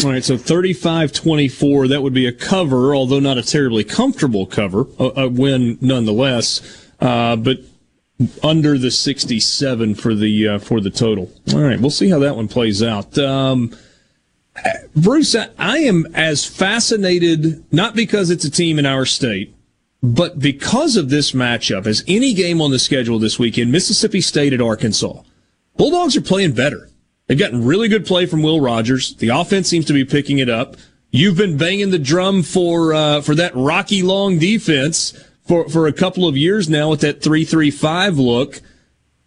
All 0.03 0.11
right, 0.11 0.25
so 0.25 0.37
35-24, 0.37 1.91
that 1.91 2.03
would 2.03 2.15
be 2.15 2.27
a 2.27 2.33
cover, 2.33 2.95
although 2.95 3.21
not 3.21 3.37
a 3.37 3.43
terribly 3.43 3.85
comfortable 3.85 4.47
cover, 4.47 4.87
a, 4.99 5.25
a 5.25 5.29
win 5.29 5.77
nonetheless. 5.83 6.89
Uh, 7.01 7.37
but 7.37 7.59
under 8.43 8.77
the 8.77 8.91
67 8.91 9.95
for 9.95 10.15
the 10.15 10.49
uh, 10.49 10.59
for 10.59 10.81
the 10.81 10.91
total. 10.91 11.31
All 11.55 11.61
right, 11.61 11.81
we'll 11.81 11.91
see 11.91 12.11
how 12.11 12.19
that 12.21 12.37
one 12.37 12.49
plays 12.49 12.83
out. 12.83 13.17
Um, 13.19 13.75
Bruce, 14.95 15.35
I 15.35 15.79
am 15.79 16.07
as 16.15 16.45
fascinated 16.45 17.65
not 17.73 17.95
because 17.95 18.31
it's 18.31 18.45
a 18.45 18.51
team 18.51 18.79
in 18.79 18.87
our 18.87 19.07
state, 19.07 19.55
but 20.03 20.39
because 20.39 20.97
of 20.97 21.09
this 21.09 21.33
matchup 21.33 21.87
as 21.87 22.05
any 22.07 22.35
game 22.35 22.61
on 22.61 22.71
the 22.71 22.79
schedule 22.79 23.19
this 23.19 23.39
weekend. 23.39 23.73
Mississippi 23.73 24.21
State 24.21 24.53
at 24.53 24.61
Arkansas. 24.61 25.23
Bulldogs 25.77 26.17
are 26.17 26.23
playing 26.23 26.53
better. 26.53 26.91
They've 27.27 27.39
gotten 27.39 27.65
really 27.65 27.89
good 27.89 28.05
play 28.05 28.27
from 28.27 28.43
Will 28.43 28.61
Rogers. 28.61 29.15
The 29.15 29.29
offense 29.29 29.69
seems 29.69 29.87
to 29.87 29.93
be 29.93 30.05
picking 30.05 30.39
it 30.39 30.51
up. 30.51 30.77
You've 31.13 31.37
been 31.37 31.57
banging 31.57 31.91
the 31.91 31.99
drum 31.99 32.43
for 32.43 32.93
uh, 32.93 33.21
for 33.21 33.35
that 33.37 33.53
Rocky 33.55 34.03
Long 34.03 34.39
defense 34.39 35.15
for, 35.51 35.69
for 35.69 35.89
a 35.89 35.93
couple 35.93 36.29
of 36.29 36.37
years 36.37 36.71
now 36.71 36.91
with 36.91 37.01
that 37.01 37.23
335 37.23 38.19
look. 38.19 38.61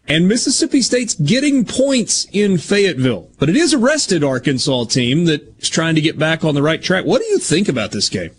And 0.07 0.25
Mississippi 0.25 0.81
State's 0.81 1.15
getting 1.15 1.65
points 1.65 2.27
in 2.31 2.57
Fayetteville, 2.57 3.29
but 3.39 3.49
it 3.49 3.57
is 3.57 3.73
a 3.73 3.77
rested 3.77 4.23
Arkansas 4.23 4.85
team 4.85 5.25
that's 5.25 5.67
trying 5.67 5.95
to 5.95 6.01
get 6.01 6.17
back 6.17 6.45
on 6.45 6.55
the 6.55 6.61
right 6.61 6.81
track. 6.81 7.03
What 7.03 7.21
do 7.21 7.27
you 7.27 7.39
think 7.39 7.67
about 7.67 7.91
this 7.91 8.07
game? 8.07 8.31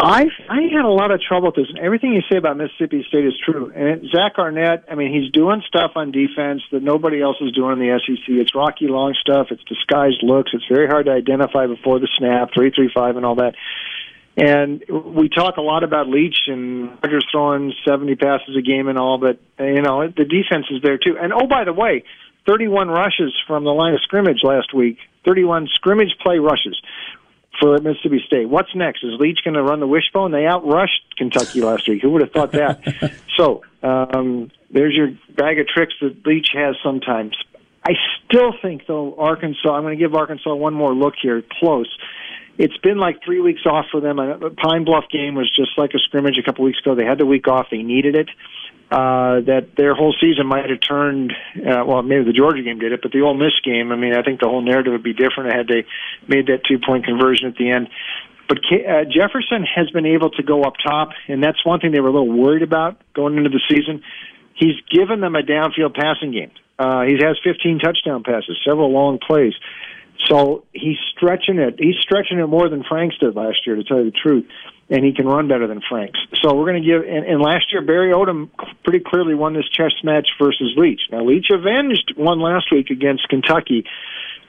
I 0.00 0.26
I 0.48 0.60
had 0.72 0.84
a 0.84 0.90
lot 0.90 1.10
of 1.10 1.20
trouble 1.20 1.48
with 1.48 1.56
this. 1.56 1.66
Everything 1.80 2.12
you 2.12 2.22
say 2.30 2.38
about 2.38 2.56
Mississippi 2.56 3.04
State 3.08 3.24
is 3.24 3.34
true. 3.44 3.72
And 3.74 4.08
Zach 4.10 4.38
Arnett, 4.38 4.84
I 4.88 4.94
mean, 4.94 5.12
he's 5.12 5.32
doing 5.32 5.60
stuff 5.66 5.92
on 5.96 6.12
defense 6.12 6.62
that 6.70 6.84
nobody 6.84 7.20
else 7.20 7.36
is 7.40 7.50
doing 7.50 7.72
in 7.72 7.78
the 7.80 7.98
SEC. 8.06 8.22
It's 8.28 8.54
Rocky 8.54 8.86
Long 8.86 9.14
stuff. 9.20 9.48
It's 9.50 9.64
disguised 9.64 10.22
looks. 10.22 10.52
It's 10.54 10.66
very 10.70 10.86
hard 10.86 11.06
to 11.06 11.12
identify 11.12 11.66
before 11.66 11.98
the 11.98 12.08
snap, 12.16 12.50
three 12.54 12.70
three 12.70 12.90
five, 12.94 13.16
and 13.16 13.26
all 13.26 13.34
that. 13.36 13.56
And 14.38 14.84
we 14.88 15.28
talk 15.28 15.56
a 15.56 15.60
lot 15.60 15.82
about 15.82 16.08
Leach 16.08 16.36
and 16.46 16.90
Rogers 17.02 17.26
throwing 17.32 17.72
70 17.84 18.14
passes 18.14 18.56
a 18.56 18.62
game 18.62 18.86
and 18.86 18.96
all, 18.96 19.18
but, 19.18 19.40
you 19.58 19.82
know, 19.82 20.06
the 20.06 20.24
defense 20.24 20.66
is 20.70 20.80
there 20.80 20.96
too. 20.96 21.18
And 21.20 21.32
oh, 21.32 21.48
by 21.48 21.64
the 21.64 21.72
way, 21.72 22.04
31 22.46 22.88
rushes 22.88 23.34
from 23.48 23.64
the 23.64 23.72
line 23.72 23.94
of 23.94 24.00
scrimmage 24.02 24.44
last 24.44 24.72
week, 24.72 24.98
31 25.24 25.66
scrimmage 25.74 26.14
play 26.22 26.38
rushes 26.38 26.80
for 27.58 27.78
Mississippi 27.78 28.22
State. 28.28 28.48
What's 28.48 28.72
next? 28.76 29.02
Is 29.02 29.18
Leach 29.18 29.40
going 29.42 29.54
to 29.54 29.62
run 29.64 29.80
the 29.80 29.88
wishbone? 29.88 30.30
They 30.30 30.44
outrushed 30.44 31.16
Kentucky 31.16 31.60
last 31.60 31.88
week. 31.88 32.00
Who 32.00 32.10
would 32.10 32.22
have 32.22 32.30
thought 32.30 32.52
that? 32.52 33.16
so, 33.36 33.64
um, 33.82 34.52
there's 34.70 34.94
your 34.94 35.08
bag 35.34 35.58
of 35.58 35.66
tricks 35.66 35.94
that 36.00 36.24
Leach 36.24 36.50
has 36.54 36.76
sometimes. 36.84 37.36
I 37.84 37.94
still 38.24 38.52
think, 38.62 38.86
though, 38.86 39.16
Arkansas, 39.18 39.68
I'm 39.68 39.82
going 39.82 39.98
to 39.98 40.02
give 40.02 40.14
Arkansas 40.14 40.54
one 40.54 40.74
more 40.74 40.94
look 40.94 41.14
here, 41.20 41.42
close 41.58 41.88
it's 42.58 42.76
been 42.78 42.98
like 42.98 43.22
three 43.24 43.40
weeks 43.40 43.62
off 43.64 43.86
for 43.90 44.00
them. 44.00 44.16
The 44.16 44.50
Pine 44.50 44.84
Bluff 44.84 45.04
game 45.10 45.36
was 45.36 45.48
just 45.54 45.78
like 45.78 45.94
a 45.94 45.98
scrimmage 46.00 46.36
a 46.38 46.42
couple 46.42 46.64
weeks 46.64 46.80
ago. 46.80 46.96
They 46.96 47.04
had 47.04 47.18
the 47.18 47.26
week 47.26 47.46
off. 47.46 47.68
They 47.70 47.82
needed 47.82 48.16
it. 48.16 48.28
Uh, 48.90 49.40
that 49.42 49.76
their 49.76 49.94
whole 49.94 50.14
season 50.18 50.46
might 50.46 50.68
have 50.68 50.80
turned. 50.80 51.32
Uh, 51.54 51.84
well, 51.86 52.02
maybe 52.02 52.24
the 52.24 52.32
Georgia 52.32 52.62
game 52.62 52.78
did 52.78 52.90
it, 52.90 53.00
but 53.02 53.12
the 53.12 53.20
Ole 53.20 53.34
Miss 53.34 53.52
game. 53.62 53.92
I 53.92 53.96
mean, 53.96 54.14
I 54.14 54.22
think 54.22 54.40
the 54.40 54.48
whole 54.48 54.62
narrative 54.62 54.92
would 54.92 55.02
be 55.02 55.12
different 55.12 55.54
had 55.54 55.68
they 55.68 55.84
made 56.26 56.46
that 56.46 56.64
two 56.66 56.78
point 56.78 57.04
conversion 57.04 57.46
at 57.48 57.56
the 57.56 57.70
end. 57.70 57.88
But 58.48 58.58
uh, 58.58 59.04
Jefferson 59.04 59.62
has 59.62 59.90
been 59.90 60.06
able 60.06 60.30
to 60.30 60.42
go 60.42 60.62
up 60.62 60.74
top, 60.82 61.10
and 61.28 61.42
that's 61.42 61.64
one 61.64 61.80
thing 61.80 61.92
they 61.92 62.00
were 62.00 62.08
a 62.08 62.12
little 62.12 62.32
worried 62.32 62.62
about 62.62 63.00
going 63.12 63.36
into 63.36 63.50
the 63.50 63.60
season. 63.68 64.02
He's 64.54 64.80
given 64.90 65.20
them 65.20 65.36
a 65.36 65.42
downfield 65.42 65.94
passing 65.94 66.32
game. 66.32 66.50
Uh, 66.78 67.02
he 67.02 67.18
has 67.20 67.36
15 67.44 67.80
touchdown 67.80 68.22
passes, 68.22 68.58
several 68.64 68.90
long 68.90 69.18
plays. 69.18 69.52
So 70.26 70.64
he's 70.72 70.96
stretching 71.16 71.58
it. 71.58 71.76
He's 71.78 71.96
stretching 72.00 72.38
it 72.38 72.46
more 72.46 72.68
than 72.68 72.84
Franks 72.84 73.16
did 73.18 73.34
last 73.36 73.66
year, 73.66 73.76
to 73.76 73.84
tell 73.84 73.98
you 73.98 74.10
the 74.10 74.16
truth. 74.16 74.46
And 74.90 75.04
he 75.04 75.12
can 75.12 75.26
run 75.26 75.48
better 75.48 75.66
than 75.66 75.82
Franks. 75.86 76.18
So 76.40 76.54
we're 76.54 76.64
going 76.64 76.82
to 76.82 76.88
give. 76.88 77.02
And, 77.02 77.26
and 77.26 77.42
last 77.42 77.70
year, 77.70 77.82
Barry 77.82 78.10
Odom 78.10 78.48
pretty 78.84 79.00
clearly 79.00 79.34
won 79.34 79.52
this 79.52 79.68
chess 79.68 79.92
match 80.02 80.28
versus 80.40 80.72
Leach. 80.76 81.02
Now 81.12 81.24
Leach 81.24 81.46
avenged 81.50 82.14
one 82.16 82.40
last 82.40 82.72
week 82.72 82.88
against 82.90 83.28
Kentucky, 83.28 83.84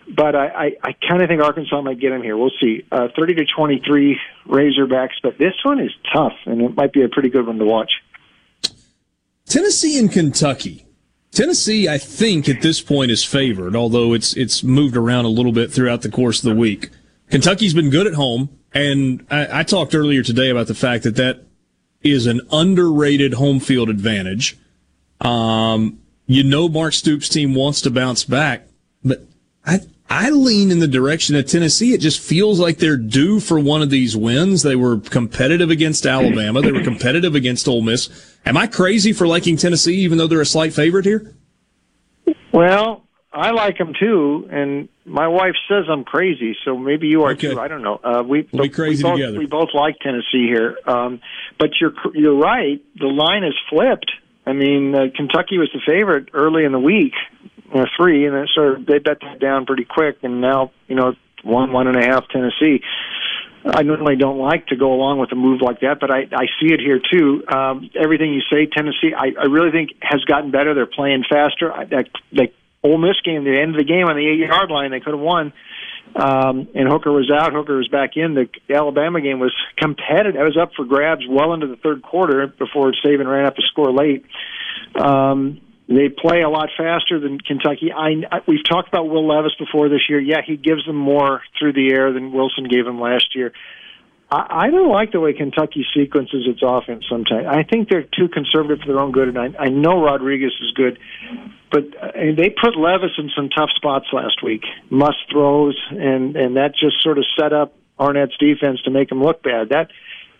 but 0.08 0.36
I, 0.36 0.48
I, 0.48 0.72
I 0.82 0.96
kind 1.08 1.22
of 1.22 1.28
think 1.28 1.42
Arkansas 1.42 1.82
might 1.82 2.00
get 2.00 2.14
him 2.14 2.24
here. 2.24 2.38
We'll 2.38 2.52
see. 2.62 2.86
Uh, 2.90 3.10
Thirty 3.18 3.36
to 3.36 3.46
twenty-three 3.54 4.18
Razorbacks, 4.48 5.20
but 5.22 5.38
this 5.38 5.56
one 5.64 5.82
is 5.82 5.92
tough, 6.14 6.38
and 6.46 6.62
it 6.62 6.74
might 6.74 6.94
be 6.94 7.04
a 7.04 7.10
pretty 7.10 7.30
good 7.30 7.46
one 7.46 7.60
to 7.60 7.66
watch. 7.66 7.92
Tennessee 9.46 10.00
and 10.00 10.10
Kentucky. 10.10 10.86
Tennessee, 11.32 11.88
I 11.88 11.98
think, 11.98 12.50
at 12.50 12.62
this 12.62 12.82
point 12.82 13.12
is 13.12 13.24
favored, 13.24 13.76
although 13.76 14.14
it's 14.14 14.36
it's 14.36 14.64
moved 14.64 14.98
around 14.98 15.26
a 15.26 15.30
little 15.30 15.52
bit 15.52 15.72
throughout 15.72 16.02
the 16.02 16.10
course 16.10 16.40
of 16.40 16.50
the 16.50 16.60
week. 16.60 16.90
Kentucky's 17.30 17.74
been 17.74 17.92
good 17.92 18.08
at 18.08 18.16
home, 18.16 18.50
and 18.74 19.26
I, 19.30 19.60
I 19.60 19.64
talked 19.64 19.94
earlier 19.94 20.24
today 20.24 20.50
about 20.50 20.68
the 20.68 20.74
fact 20.74 21.04
that 21.04 21.16
that 21.18 21.44
is 22.02 22.26
an 22.26 22.42
underrated 22.52 23.36
home 23.36 23.60
field 23.60 23.90
advantage. 23.90 24.58
Um, 25.22 26.00
you 26.26 26.44
know, 26.44 26.68
Mark 26.68 26.94
Stoops' 26.94 27.30
team 27.30 27.54
wants 27.54 27.82
to 27.82 27.92
bounce 27.92 28.24
back, 28.24 28.68
but 29.04 29.22
I 29.66 29.82
I 30.10 30.32
lean 30.32 30.72
in 30.72 30.80
the 30.80 30.88
direction 30.88 31.36
of 31.36 31.46
Tennessee. 31.46 31.94
It 31.94 32.02
just 32.02 32.20
feels 32.20 32.60
like 32.60 32.80
they're 32.80 32.98
due 32.98 33.40
for 33.40 33.60
one 33.60 33.84
of 33.84 33.92
these 33.92 34.18
wins. 34.18 34.64
They 34.64 34.76
were 34.76 34.98
competitive 34.98 35.70
against 35.70 36.08
Alabama. 36.08 36.62
They 36.62 36.72
were 36.72 36.84
competitive 36.84 37.36
against 37.36 37.68
Ole 37.68 37.82
Miss. 37.82 38.10
Am 38.46 38.58
I 38.58 38.68
crazy 38.68 39.14
for 39.14 39.28
liking 39.28 39.58
Tennessee, 39.58 40.00
even 40.00 40.18
though 40.18 40.28
they're 40.28 40.42
a 40.42 40.46
slight 40.46 40.74
favorite 40.74 41.06
here? 41.06 41.36
Well, 42.52 43.04
I 43.32 43.52
like 43.52 43.78
them 43.78 43.94
too, 44.00 44.48
and 44.52 44.90
my 45.06 45.28
wife 45.28 45.54
says 45.68 45.86
I'm 45.90 46.04
crazy, 46.04 46.56
so 46.66 46.78
maybe 46.78 47.08
you 47.08 47.24
are 47.24 47.32
okay. 47.32 47.52
too. 47.52 47.60
I 47.60 47.68
don't 47.68 47.84
know. 47.84 48.00
Uh, 48.04 48.24
we 48.24 48.48
we'll 48.52 48.64
be 48.64 48.70
crazy 48.70 49.04
we 49.04 49.10
both, 49.10 49.20
together. 49.20 49.38
We 49.40 49.46
both 49.46 49.70
like 49.74 50.00
Tennessee 50.00 50.48
here, 50.48 50.78
um, 50.88 51.22
but 51.60 51.70
you're 51.80 51.94
you're 52.14 52.38
right. 52.38 52.84
The 52.96 53.08
line 53.08 53.44
is 53.44 53.54
flipped. 53.70 54.12
I 54.46 54.54
mean, 54.54 54.96
uh, 54.96 55.06
Kentucky 55.16 55.60
was 55.60 55.70
the 55.74 55.82
favorite 55.86 56.30
early 56.34 56.66
in 56.66 56.72
the 56.72 56.80
week, 56.80 57.14
uh, 57.74 57.86
three, 57.98 58.26
and 58.26 58.36
then 58.36 58.48
sort 58.54 58.80
of 58.80 58.86
they 58.88 58.98
bet 58.98 59.20
that 59.22 59.40
down 59.40 59.66
pretty 59.68 59.86
quick, 59.86 60.18
and 60.24 60.42
now 60.42 60.72
you 60.88 60.96
know 60.96 61.14
one 61.44 61.72
one 61.72 61.88
and 61.88 61.98
a 61.98 62.06
half 62.06 62.28
Tennessee. 62.30 62.82
I 63.66 63.84
normally 63.84 64.16
don't 64.16 64.38
like 64.38 64.68
to 64.68 64.76
go 64.76 64.94
along 64.94 65.20
with 65.20 65.32
a 65.32 65.36
move 65.36 65.62
like 65.62 65.82
that, 65.82 66.00
but 66.00 66.10
I, 66.12 66.20
I 66.32 66.46
see 66.62 66.74
it 66.74 66.80
here 66.80 67.00
too. 67.00 67.44
Um, 67.48 67.90
everything 68.00 68.34
you 68.34 68.42
say, 68.52 68.66
Tennessee, 68.66 69.14
I, 69.16 69.34
I 69.40 69.46
really 69.46 69.72
think 69.72 69.92
has 70.02 70.24
gotten 70.24 70.52
better. 70.52 70.74
They're 70.74 70.86
playing 70.86 71.24
faster. 71.30 71.72
I, 71.72 71.86
that, 71.86 72.08
that 72.34 72.54
Ole 72.84 72.98
Miss 72.98 73.20
game, 73.24 73.44
the 73.44 73.60
end 73.60 73.76
of 73.76 73.78
the 73.78 73.84
game 73.84 74.08
on 74.08 74.16
the 74.16 74.26
eight 74.28 74.40
yard 74.40 74.72
line, 74.72 74.92
they 74.92 75.02
could 75.02 75.14
have 75.14 75.20
won. 75.20 75.52
Um, 76.16 76.70
and 76.74 76.88
Hooker 76.88 77.12
was 77.12 77.30
out. 77.30 77.54
Hooker 77.54 77.78
was 77.78 77.88
back 77.88 78.12
in. 78.16 78.34
The 78.34 78.50
Alabama 78.74 79.22
game 79.22 79.40
was 79.40 79.54
competitive. 79.78 80.40
It 80.40 80.44
was 80.44 80.58
up 80.58 80.72
for 80.76 80.86
grabs 80.86 81.22
well 81.30 81.54
into 81.54 81.68
the 81.68 81.76
third 81.76 82.02
quarter 82.02 82.48
before 82.48 82.94
Saban 83.06 83.30
ran 83.30 83.46
up 83.46 83.56
to 83.56 83.62
score 83.70 83.92
late. 83.92 84.26
Um, 84.96 85.62
they 85.90 86.08
play 86.08 86.42
a 86.42 86.50
lot 86.50 86.70
faster 86.78 87.20
than 87.20 87.40
Kentucky. 87.40 87.92
I, 87.92 88.42
we've 88.48 88.64
talked 88.64 88.88
about 88.90 89.10
Will 89.10 89.28
Levis 89.28 89.54
before 89.58 89.90
this 89.90 90.02
year. 90.08 90.20
Yeah, 90.20 90.42
he 90.46 90.56
gives 90.56 90.86
them 90.86 90.96
more 90.96 91.42
through 91.58 91.74
the 91.74 91.92
air 91.92 92.14
than 92.14 92.32
Wilson 92.32 92.68
gave 92.70 92.86
them 92.86 93.02
last 93.02 93.36
year. 93.36 93.54
I, 94.32 94.68
I 94.68 94.70
don't 94.70 94.90
like 94.90 95.12
the 95.12 95.20
way 95.20 95.34
Kentucky 95.34 95.84
sequences 95.96 96.46
its 96.48 96.62
offense 96.64 97.06
sometimes. 97.10 97.48
I 97.50 97.64
think 97.64 97.90
they're 97.90 98.04
too 98.04 98.30
conservative 98.32 98.82
for 98.86 98.94
their 98.94 99.00
own 99.00 99.12
good, 99.12 99.30
and 99.30 99.38
I, 99.40 99.64
I 99.66 99.70
know 99.70 100.00
Rodriguez 100.00 100.52
is 100.62 100.72
good. 100.74 101.00
but 101.72 101.86
uh, 102.00 102.12
they 102.38 102.50
put 102.52 102.78
Levis 102.78 103.18
in 103.18 103.32
some 103.36 103.50
tough 103.50 103.72
spots 103.76 104.06
last 104.14 104.44
week, 104.44 104.64
must 104.92 105.18
throws, 105.32 105.76
and 105.90 106.36
and 106.36 106.56
that 106.58 106.74
just 106.80 107.02
sort 107.02 107.18
of 107.18 107.26
set 107.40 107.52
up 107.52 107.74
Arnett's 107.98 108.38
defense 108.38 108.80
to 108.84 108.92
make 108.92 109.10
them 109.10 109.24
look 109.24 109.42
bad. 109.42 109.70
That 109.70 109.90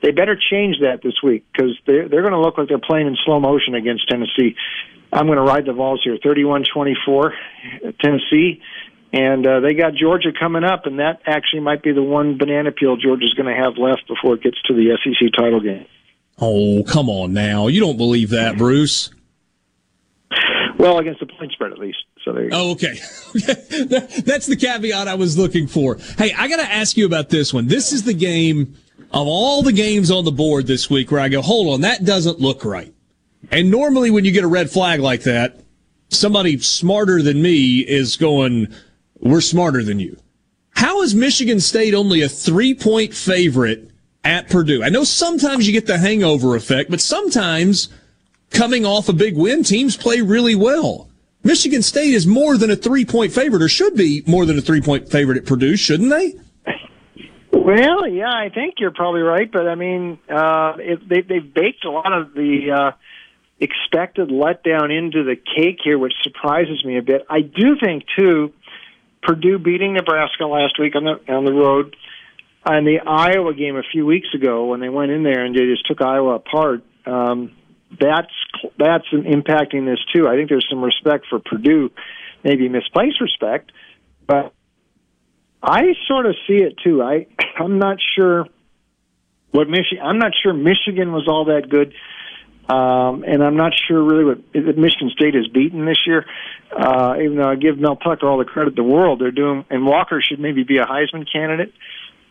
they 0.02 0.12
better 0.12 0.38
change 0.38 0.78
that 0.82 1.02
this 1.04 1.16
week 1.24 1.46
because 1.52 1.78
they're 1.86 2.08
they're 2.08 2.22
going 2.22 2.34
to 2.34 2.40
look 2.40 2.58
like 2.58 2.68
they're 2.70 2.80
playing 2.80 3.08
in 3.08 3.18
slow 3.26 3.40
motion 3.40 3.76
against 3.76 4.08
Tennessee. 4.10 4.56
I'm 5.12 5.26
going 5.26 5.38
to 5.38 5.44
ride 5.44 5.66
the 5.66 5.74
Vols 5.74 6.02
here, 6.04 6.18
31-24, 6.24 7.32
Tennessee, 8.00 8.62
and 9.12 9.46
uh, 9.46 9.60
they 9.60 9.74
got 9.74 9.96
Georgia 9.96 10.30
coming 10.38 10.64
up, 10.64 10.86
and 10.86 11.00
that 11.00 11.22
actually 11.26 11.62
might 11.62 11.82
be 11.82 11.94
the 11.94 12.04
one 12.04 12.38
banana 12.38 12.72
peel 12.72 12.96
Georgia's 12.96 13.34
going 13.34 13.54
to 13.54 13.60
have 13.60 13.74
left 13.78 14.08
before 14.08 14.36
it 14.36 14.44
gets 14.44 14.62
to 14.68 14.74
the 14.74 14.96
SEC 15.04 15.32
title 15.36 15.60
game. 15.62 15.88
Oh, 16.38 16.84
come 16.84 17.10
on 17.10 17.34
now. 17.34 17.68
You 17.68 17.80
don't 17.80 17.98
believe 17.98 18.30
that, 18.30 18.58
Bruce. 18.58 19.10
Well, 20.78 20.98
against 21.00 21.20
the 21.20 21.26
point 21.26 21.52
spread, 21.52 21.74
at 21.74 21.80
least. 21.80 21.98
So 22.24 22.32
there. 22.32 22.50
Oh, 22.52 22.72
okay. 22.72 22.94
That's 23.34 24.46
the 24.46 24.56
caveat 24.58 25.08
I 25.08 25.16
was 25.16 25.38
looking 25.38 25.68
for. 25.68 25.98
Hey, 26.18 26.32
I 26.34 26.48
got 26.48 26.58
to 26.58 26.72
ask 26.72 26.96
you 26.96 27.06
about 27.06 27.30
this 27.30 27.54
one. 27.54 27.68
This 27.68 27.92
is 27.92 28.04
the 28.04 28.14
game 28.14 28.78
of 29.12 29.28
all 29.28 29.64
the 29.64 29.72
games 29.72 30.12
on 30.12 30.26
the 30.26 30.32
board 30.32 30.68
this 30.68 30.90
week 30.90 31.12
where 31.12 31.20
I 31.20 31.30
go, 31.30 31.42
hold 31.42 31.74
on, 31.74 31.82
that 31.82 32.06
doesn't 32.06 32.40
look 32.40 32.64
right. 32.64 32.94
And 33.52 33.72
normally, 33.72 34.12
when 34.12 34.26
you 34.26 34.32
get 34.32 34.44
a 34.44 34.48
red 34.48 34.70
flag 34.70 35.00
like 35.00 35.24
that, 35.24 35.62
somebody 36.10 36.60
smarter 36.60 37.22
than 37.22 37.42
me 37.42 37.80
is 37.80 38.18
going, 38.18 38.68
"We're 39.20 39.42
smarter 39.42 39.84
than 39.84 40.00
you." 40.00 40.18
How 40.72 41.02
is 41.02 41.16
Michigan 41.16 41.60
State 41.60 41.94
only 41.94 42.22
a 42.22 42.30
three-point 42.30 43.14
favorite 43.14 43.90
at 44.24 44.50
Purdue? 44.50 44.84
I 44.84 44.90
know 44.90 45.04
sometimes 45.04 45.66
you 45.66 45.74
get 45.74 45.88
the 45.88 45.98
hangover 45.98 46.56
effect, 46.56 46.90
but 46.90 47.02
sometimes 47.02 47.90
coming 48.52 48.86
off 48.86 49.10
a 49.10 49.14
big 49.14 49.36
win, 49.36 49.64
teams 49.64 49.96
play 49.96 50.22
really 50.22 50.56
well. 50.56 51.10
Michigan 51.44 51.82
State 51.82 52.14
is 52.14 52.28
more 52.28 52.58
than 52.58 52.70
a 52.70 52.76
three 52.76 53.06
point 53.06 53.32
favorite, 53.32 53.62
or 53.62 53.70
should 53.70 53.96
be 53.96 54.22
more 54.28 54.46
than 54.46 54.58
a 54.58 54.62
three 54.62 54.82
point 54.82 55.10
favorite 55.10 55.38
at 55.38 55.46
Purdue, 55.46 55.78
shouldn't 55.78 56.10
they? 56.10 56.36
Well, 57.52 58.08
yeah, 58.08 58.32
I 58.32 58.50
think 58.54 58.76
you're 58.78 58.92
probably 58.92 59.22
right, 59.22 59.52
but 59.52 59.68
I 59.68 59.76
mean, 59.76 60.20
uh, 60.30 60.74
it, 60.78 61.08
they, 61.08 61.22
they've 61.22 61.54
baked 61.54 61.84
a 61.84 61.92
lot 61.92 62.14
of 62.14 62.34
the 62.34 62.72
uh, 62.72 62.92
expected 63.60 64.30
letdown 64.30 64.96
into 64.96 65.24
the 65.24 65.36
cake 65.36 65.80
here, 65.84 65.98
which 65.98 66.14
surprises 66.24 66.84
me 66.86 66.98
a 66.98 67.02
bit. 67.02 67.26
I 67.30 67.42
do 67.42 67.76
think 67.84 68.04
too, 68.18 68.54
Purdue 69.22 69.60
beating 69.60 69.94
Nebraska 69.94 70.46
last 70.46 70.80
week 70.80 70.96
on 70.96 71.04
the 71.04 71.34
on 71.34 71.46
the 71.46 71.54
road, 71.54 71.96
and 72.66 72.88
the 72.88 73.00
Iowa 73.06 73.54
game 73.54 73.76
a 73.76 73.84
few 73.84 74.06
weeks 74.06 74.28
ago 74.34 74.66
when 74.66 74.80
they 74.80 74.90
went 74.90 75.12
in 75.12 75.24
there 75.24 75.44
and 75.44 75.56
they 75.56 75.66
just 75.66 75.86
took 75.88 76.02
Iowa 76.02 76.36
apart. 76.36 76.84
Um, 77.06 77.52
that's 78.00 78.34
that's 78.78 79.06
impacting 79.12 79.86
this 79.86 80.00
too. 80.14 80.28
I 80.28 80.36
think 80.36 80.50
there's 80.50 80.68
some 80.70 80.84
respect 80.84 81.26
for 81.30 81.40
Purdue, 81.40 81.92
maybe 82.44 82.70
misplaced 82.70 83.20
respect, 83.20 83.72
but 84.28 84.54
I 85.62 85.94
sort 86.08 86.26
of 86.26 86.36
see 86.48 86.56
it 86.64 86.76
too. 86.84 87.02
I 87.02 87.28
I'm 87.58 87.80
not 87.80 87.98
sure 88.16 88.48
what 89.52 89.68
Michigan. 89.68 90.00
I'm 90.04 90.20
not 90.20 90.32
sure 90.42 90.54
Michigan 90.54 91.12
was 91.12 91.28
all 91.28 91.46
that 91.46 91.70
good, 91.70 91.94
um, 92.74 93.24
and 93.24 93.44
I'm 93.44 93.58
not 93.58 93.74
sure 93.88 94.02
really 94.02 94.24
what 94.24 94.56
Michigan 94.78 95.10
State 95.10 95.34
has 95.34 95.48
beaten 95.48 95.86
this 95.86 96.00
year. 96.06 96.26
Uh, 96.72 97.16
even 97.22 97.38
though 97.38 97.50
I 97.50 97.56
give 97.56 97.78
Mel 97.78 97.96
Tucker 97.96 98.28
all 98.28 98.38
the 98.38 98.46
credit 98.46 98.70
in 98.70 98.76
the 98.76 98.84
world, 98.84 99.20
they're 99.20 99.32
doing, 99.32 99.66
and 99.70 99.86
Walker 99.86 100.22
should 100.22 100.40
maybe 100.40 100.64
be 100.64 100.78
a 100.78 100.86
Heisman 100.86 101.26
candidate. 101.32 101.74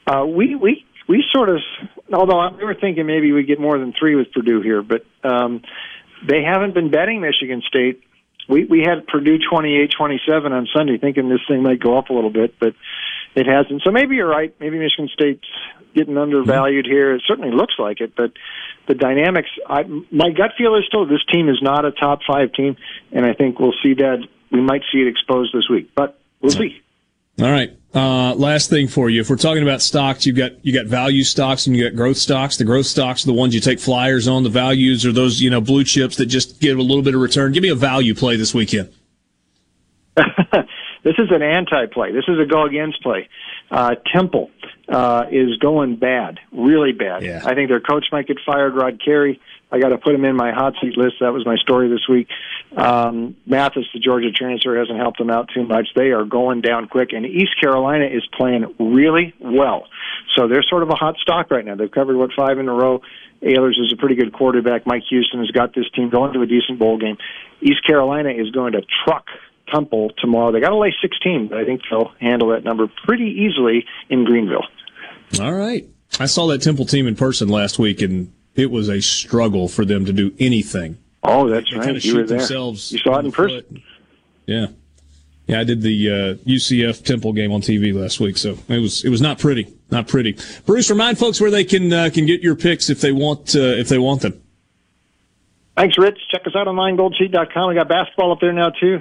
Uh, 0.07 0.25
we 0.25 0.55
we 0.55 0.87
we 1.09 1.25
sort 1.33 1.49
of, 1.49 1.59
although 2.13 2.57
we 2.57 2.65
were 2.65 2.75
thinking 2.75 3.07
maybe 3.07 3.33
we 3.33 3.43
get 3.43 3.61
more 3.61 3.79
than 3.79 3.93
three 3.99 4.15
with 4.15 4.33
Purdue 4.33 4.63
here, 4.63 4.83
but 4.83 5.05
um, 5.25 5.63
they 6.27 6.43
haven't 6.43 6.73
been 6.75 6.91
betting 6.91 7.21
Michigan 7.21 7.63
State. 7.67 8.03
We 8.49 8.65
we 8.65 8.81
had 8.81 9.07
Purdue 9.07 9.39
twenty 9.51 9.77
eight 9.77 9.91
twenty 9.97 10.21
seven 10.27 10.53
on 10.53 10.67
Sunday, 10.75 10.99
thinking 10.99 11.29
this 11.29 11.41
thing 11.49 11.63
might 11.63 11.81
go 11.81 11.99
up 11.99 12.09
a 12.09 12.15
little 12.15 12.31
bit, 12.31 12.55
but 12.59 12.75
it 13.35 13.47
hasn't. 13.47 13.83
So 13.83 13.91
maybe 13.91 14.17
you're 14.17 14.29
right. 14.29 14.55
Maybe 14.61 14.79
Michigan 14.79 15.09
State's 15.13 15.47
getting 15.95 16.17
undervalued 16.17 16.87
here. 16.87 17.15
It 17.15 17.23
certainly 17.27 17.51
looks 17.51 17.75
like 17.79 18.01
it, 18.01 18.15
but 18.17 18.33
the 18.87 18.95
dynamics. 18.95 19.49
I, 19.67 19.83
my 20.11 20.31
gut 20.31 20.53
feel 20.57 20.75
is 20.77 20.85
still 20.87 21.07
this 21.07 21.25
team 21.33 21.49
is 21.49 21.61
not 21.63 21.85
a 21.85 21.93
top 21.93 22.21
five 22.27 22.53
team, 22.53 22.77
and 23.13 23.25
I 23.25 23.35
think 23.35 23.59
we'll 23.59 23.75
see 23.83 23.95
that. 23.95 24.27
We 24.51 24.61
might 24.61 24.83
see 24.93 24.99
it 24.99 25.09
exposed 25.09 25.55
this 25.55 25.69
week, 25.69 25.91
but 25.95 26.19
we'll 26.41 26.53
see. 26.53 26.81
All 27.41 27.51
right. 27.51 27.77
Uh, 27.95 28.35
last 28.35 28.69
thing 28.69 28.89
for 28.89 29.09
you. 29.09 29.21
If 29.21 29.31
we're 29.31 29.37
talking 29.37 29.63
about 29.63 29.81
stocks, 29.81 30.27
you've 30.27 30.37
got 30.37 30.65
you 30.65 30.73
got 30.73 30.87
value 30.87 31.25
stocks 31.25 31.67
and 31.67 31.77
you 31.77 31.89
got 31.89 31.97
growth 31.97 32.17
stocks. 32.17 32.57
The 32.57 32.65
growth 32.65 32.87
stocks 32.87 33.25
are 33.25 33.29
the 33.29 33.35
ones 33.35 33.55
you 33.55 33.61
take 33.61 33.79
flyers 33.79 34.27
on. 34.27 34.43
The 34.43 34.51
values 34.51 35.07
are 35.07 35.13
those 35.13 35.41
you 35.41 35.49
know 35.49 35.61
blue 35.61 35.85
chips 35.85 36.17
that 36.17 36.27
just 36.27 36.61
give 36.61 36.79
a 36.79 36.83
little 36.83 37.03
bit 37.03 37.15
of 37.15 37.21
return. 37.21 37.53
Give 37.53 37.63
me 37.63 37.71
a 37.71 37.75
value 37.75 38.15
play 38.15 38.37
this 38.37 38.53
weekend. 38.53 38.93
this 41.09 41.19
is 41.19 41.31
an 41.31 41.43
anti 41.43 41.87
play. 41.87 42.13
This 42.13 42.25
is 42.29 42.39
a 42.39 42.45
go 42.45 42.65
against 42.65 43.03
play. 43.03 43.29
Uh, 43.71 43.95
Temple 44.13 44.51
uh, 44.89 45.25
is 45.31 45.57
going 45.57 45.97
bad, 45.97 46.39
really 46.53 46.93
bad. 46.93 47.23
Yeah. 47.23 47.43
I 47.45 47.55
think 47.55 47.71
their 47.71 47.81
coach 47.81 48.07
might 48.13 48.27
get 48.27 48.37
fired. 48.45 48.75
Rod 48.75 49.03
Carey. 49.03 49.41
I 49.71 49.79
got 49.79 49.89
to 49.89 49.99
put 49.99 50.15
him 50.15 50.25
in 50.25 50.37
my 50.37 50.53
hot 50.53 50.75
seat 50.81 50.97
list. 50.97 51.17
That 51.21 51.33
was 51.33 51.45
my 51.45 51.57
story 51.57 51.89
this 51.89 52.07
week. 52.09 52.29
Um, 52.77 53.37
Mathis, 53.47 53.85
the 53.93 54.01
Georgia 54.01 54.31
transfer, 54.33 54.79
hasn't 54.79 54.99
helped 54.99 55.19
them 55.19 55.31
out 55.31 55.51
too 55.55 55.65
much. 55.67 55.89
They 55.95 56.09
are 56.09 56.25
going 56.25 56.63
down 56.63 56.89
quick, 56.89 57.13
and 57.13 57.27
East 57.27 57.59
Carolina 57.61 58.07
is 58.07 58.27
playing 58.37 58.75
really 58.79 59.35
well. 59.41 59.87
So 60.35 60.49
they're 60.49 60.63
sort 60.63 60.83
of 60.83 60.91
a 60.91 60.95
hot 60.95 61.17
stock 61.21 61.51
right 61.51 61.65
now. 61.65 61.75
They've 61.75 61.91
covered 61.91 62.17
what 62.17 62.31
five 62.37 62.59
in 62.59 62.69
a 62.69 62.73
row. 62.73 63.03
Ahlers 63.43 63.79
is 63.79 63.93
a 63.93 63.97
pretty 63.97 64.15
good 64.15 64.33
quarterback. 64.33 64.87
Mike 64.87 65.05
Houston 65.11 65.41
has 65.41 65.51
got 65.51 65.75
this 65.75 65.89
team 65.95 66.11
going 66.11 66.33
to 66.33 66.43
a 66.43 66.47
decent 66.47 66.79
bowl 66.79 66.99
game. 66.99 67.17
East 67.61 67.87
Carolina 67.87 68.31
is 68.31 68.51
going 68.51 68.73
to 68.73 68.83
truck 69.05 69.27
Temple 69.73 70.11
tomorrow. 70.19 70.53
They 70.53 70.61
got 70.61 70.71
to 70.71 70.77
lay 70.77 70.95
16, 71.01 71.49
but 71.49 71.59
I 71.59 71.65
think 71.65 71.83
they'll 71.91 72.13
handle 72.21 72.49
that 72.49 72.65
number 72.65 72.87
pretty 73.05 73.25
easily 73.25 73.85
in 74.09 74.25
Greenville. 74.25 74.67
All 75.41 75.53
right. 75.53 75.87
I 76.19 76.27
saw 76.27 76.47
that 76.49 76.63
Temple 76.63 76.87
team 76.87 77.07
in 77.07 77.17
person 77.17 77.49
last 77.49 77.79
week, 77.79 78.01
and 78.01 78.33
it 78.55 78.71
was 78.71 78.89
a 78.89 79.01
struggle 79.01 79.69
for 79.69 79.85
them 79.85 80.05
to 80.07 80.13
do 80.13 80.35
anything. 80.39 80.99
Oh, 81.23 81.49
that's 81.49 81.71
they 81.71 81.77
right. 81.77 81.85
Kind 81.85 81.97
of 81.97 82.05
you 82.05 82.17
were 82.17 82.25
there. 82.25 82.41
You 82.41 82.47
saw 82.77 83.19
it 83.19 83.25
in 83.25 83.33
person. 83.33 83.63
foot. 83.63 83.83
Yeah. 84.47 84.67
Yeah, 85.47 85.61
I 85.61 85.65
did 85.65 85.81
the 85.81 86.11
uh, 86.11 86.35
UCF 86.47 87.05
Temple 87.05 87.33
game 87.33 87.53
on 87.53 87.63
TV 87.63 87.95
last 87.95 88.21
week, 88.21 88.37
so 88.37 88.59
it 88.69 88.79
was 88.81 89.03
it 89.03 89.09
was 89.09 89.23
not 89.23 89.39
pretty, 89.39 89.67
not 89.91 90.07
pretty. 90.07 90.37
Bruce, 90.67 90.91
remind 90.91 91.19
folks 91.19 91.41
where 91.41 91.51
they 91.51 91.65
can 91.65 91.91
uh, 91.91 92.11
can 92.13 92.27
get 92.27 92.43
your 92.43 92.55
picks 92.55 92.91
if 92.91 93.01
they 93.01 93.13
want 93.13 93.57
uh, 93.57 93.61
if 93.61 93.89
they 93.89 93.97
want 93.97 94.21
them. 94.21 94.43
Thanks, 95.75 95.97
Rich. 95.97 96.19
Check 96.31 96.43
us 96.47 96.55
out 96.55 96.69
online, 96.69 96.99
goldsheet.com. 96.99 97.69
We 97.69 97.77
got 97.77 97.89
basketball 97.89 98.33
up 98.33 98.41
there 98.41 98.53
now, 98.53 98.71
too. 98.71 98.99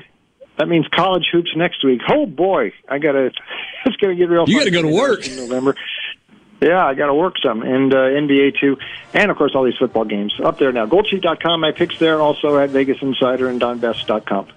That 0.58 0.68
means 0.68 0.88
college 0.88 1.28
hoops 1.32 1.52
next 1.56 1.84
week. 1.84 2.02
Oh, 2.10 2.26
boy. 2.26 2.74
I 2.90 2.98
got 2.98 3.12
to, 3.14 3.26
it's 3.86 3.96
going 3.98 4.16
to 4.16 4.20
get 4.22 4.30
real 4.30 4.46
You 4.48 4.58
gotta 4.60 4.72
go 4.72 4.82
to 4.82 4.88
work. 4.94 5.28
in 5.28 5.36
November. 5.36 5.76
Yeah, 6.60 6.84
I 6.84 6.96
got 6.96 7.08
to 7.08 7.14
work 7.14 7.36
some. 7.44 7.62
And 7.62 7.94
uh, 7.94 7.98
NBA, 7.98 8.60
too. 8.60 8.78
And, 9.14 9.30
of 9.30 9.38
course, 9.38 9.52
all 9.54 9.64
these 9.64 9.78
football 9.78 10.06
games. 10.06 10.34
Up 10.44 10.58
there 10.58 10.72
now. 10.72 10.88
Goldsheet.com. 10.88 11.62
My 11.62 11.72
picks 11.72 12.00
there. 12.00 12.20
Also 12.20 12.58
at 12.58 12.72
Vegas 12.72 12.98
Insider 13.02 13.48
and 13.50 13.62
DonBest.com. 13.62 14.48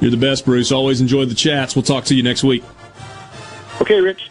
You're 0.00 0.10
the 0.12 0.16
best, 0.16 0.44
Bruce. 0.44 0.70
Always 0.70 1.00
enjoy 1.00 1.24
the 1.24 1.34
chats. 1.34 1.74
We'll 1.74 1.82
talk 1.82 2.04
to 2.04 2.14
you 2.14 2.22
next 2.22 2.44
week. 2.44 2.62
Okay, 3.80 4.00
Rich. 4.00 4.30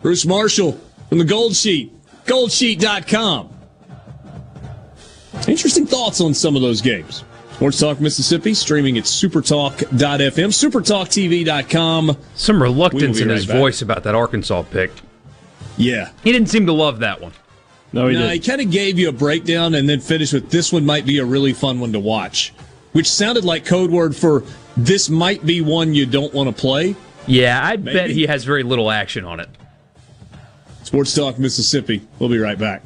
Bruce 0.00 0.24
Marshall 0.24 0.80
from 1.08 1.18
the 1.18 1.24
Gold 1.24 1.54
Sheet, 1.54 1.92
goldsheet.com. 2.24 3.50
Interesting 5.48 5.86
thoughts 5.86 6.20
on 6.20 6.32
some 6.32 6.56
of 6.56 6.62
those 6.62 6.80
games. 6.80 7.24
Sports 7.56 7.80
Talk 7.80 8.00
Mississippi, 8.02 8.52
streaming 8.52 8.98
at 8.98 9.04
supertalk.fm, 9.04 9.88
supertalktv.com. 10.52 12.16
Some 12.34 12.62
reluctance 12.62 13.00
We 13.02 13.08
will 13.08 13.14
be 13.14 13.22
in 13.22 13.28
right 13.28 13.36
his 13.36 13.46
back. 13.46 13.56
voice 13.56 13.80
about 13.80 14.02
that 14.04 14.14
Arkansas 14.14 14.62
pick. 14.64 14.90
Yeah. 15.78 16.10
He 16.22 16.32
didn't 16.32 16.50
seem 16.50 16.66
to 16.66 16.74
love 16.74 16.98
that 17.00 17.22
one. 17.22 17.32
No, 17.94 18.08
he 18.08 18.14
no, 18.14 18.28
he 18.28 18.40
kind 18.40 18.60
of 18.60 18.70
gave 18.70 18.98
you 18.98 19.08
a 19.08 19.12
breakdown 19.12 19.74
and 19.74 19.88
then 19.88 20.00
finished 20.00 20.34
with 20.34 20.50
this 20.50 20.70
one 20.70 20.84
might 20.84 21.06
be 21.06 21.16
a 21.18 21.24
really 21.24 21.54
fun 21.54 21.80
one 21.80 21.92
to 21.94 22.00
watch, 22.00 22.52
which 22.92 23.10
sounded 23.10 23.42
like 23.44 23.64
code 23.64 23.90
word 23.90 24.14
for 24.14 24.44
this 24.76 25.08
might 25.08 25.46
be 25.46 25.62
one 25.62 25.94
you 25.94 26.04
don't 26.04 26.34
want 26.34 26.54
to 26.54 26.60
play. 26.60 26.94
Yeah, 27.26 27.58
I 27.64 27.76
bet 27.76 28.10
he 28.10 28.26
has 28.26 28.44
very 28.44 28.64
little 28.64 28.90
action 28.90 29.24
on 29.24 29.40
it. 29.40 29.48
Sports 30.82 31.14
Talk 31.14 31.38
Mississippi. 31.38 32.02
We'll 32.18 32.28
be 32.28 32.38
right 32.38 32.58
back. 32.58 32.82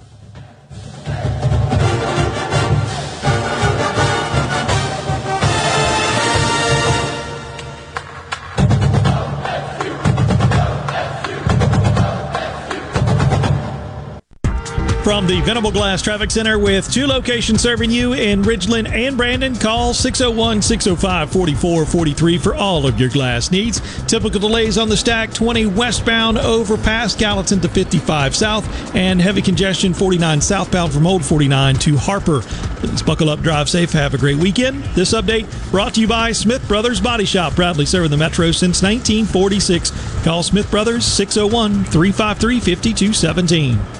From 15.10 15.26
the 15.26 15.40
Venable 15.40 15.72
Glass 15.72 16.02
Traffic 16.02 16.30
Center 16.30 16.56
with 16.56 16.88
two 16.88 17.04
locations 17.04 17.60
serving 17.60 17.90
you 17.90 18.12
in 18.12 18.42
Ridgeland 18.42 18.88
and 18.88 19.16
Brandon, 19.16 19.56
call 19.56 19.92
601 19.92 20.62
605 20.62 21.32
4443 21.32 22.38
for 22.38 22.54
all 22.54 22.86
of 22.86 23.00
your 23.00 23.08
glass 23.08 23.50
needs. 23.50 23.80
Typical 24.04 24.38
delays 24.38 24.78
on 24.78 24.88
the 24.88 24.96
stack 24.96 25.34
20 25.34 25.66
westbound 25.66 26.38
over 26.38 26.76
past 26.76 27.18
Gallatin 27.18 27.58
to 27.58 27.68
55 27.68 28.36
south, 28.36 28.94
and 28.94 29.20
heavy 29.20 29.42
congestion 29.42 29.92
49 29.92 30.40
southbound 30.40 30.92
from 30.92 31.08
Old 31.08 31.24
49 31.24 31.74
to 31.74 31.96
Harper. 31.96 32.42
Please 32.42 33.02
buckle 33.02 33.30
up, 33.30 33.40
drive 33.40 33.68
safe, 33.68 33.90
have 33.90 34.14
a 34.14 34.18
great 34.18 34.38
weekend. 34.38 34.84
This 34.94 35.12
update 35.12 35.48
brought 35.72 35.94
to 35.94 36.00
you 36.00 36.06
by 36.06 36.30
Smith 36.30 36.66
Brothers 36.68 37.00
Body 37.00 37.24
Shop, 37.24 37.52
proudly 37.56 37.84
serving 37.84 38.12
the 38.12 38.16
Metro 38.16 38.52
since 38.52 38.80
1946. 38.80 40.22
Call 40.22 40.44
Smith 40.44 40.70
Brothers 40.70 41.04
601 41.04 41.82
353 41.86 42.60
5217. 42.60 43.99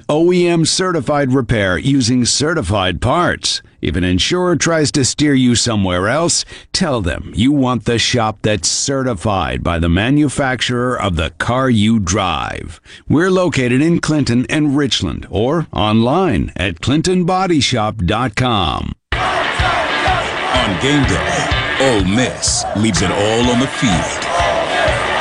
OEM 0.09 0.67
certified 0.67 1.33
repair 1.33 1.77
using 1.77 2.25
certified 2.25 3.01
parts? 3.01 3.61
If 3.81 3.95
an 3.95 4.03
insurer 4.03 4.55
tries 4.55 4.91
to 4.91 5.03
steer 5.03 5.33
you 5.33 5.55
somewhere 5.55 6.07
else, 6.07 6.45
tell 6.71 7.01
them 7.01 7.31
you 7.35 7.51
want 7.51 7.85
the 7.85 7.97
shop 7.97 8.37
that's 8.41 8.67
certified 8.67 9.63
by 9.63 9.79
the 9.79 9.89
manufacturer 9.89 10.95
of 10.99 11.15
the 11.15 11.31
car 11.31 11.67
you 11.69 11.99
drive. 11.99 12.79
We're 13.07 13.31
located 13.31 13.81
in 13.81 13.99
Clinton 13.99 14.45
and 14.49 14.77
Richland 14.77 15.25
or 15.29 15.67
online 15.73 16.53
at 16.55 16.75
clintonbodyshop.com. 16.75 18.93
On 19.13 20.81
game 20.81 21.03
day, 21.07 21.47
Ole 21.81 22.05
Miss 22.05 22.63
leaves 22.77 23.01
it 23.01 23.11
all 23.11 23.49
on 23.49 23.59
the 23.59 23.67
field. 23.67 24.30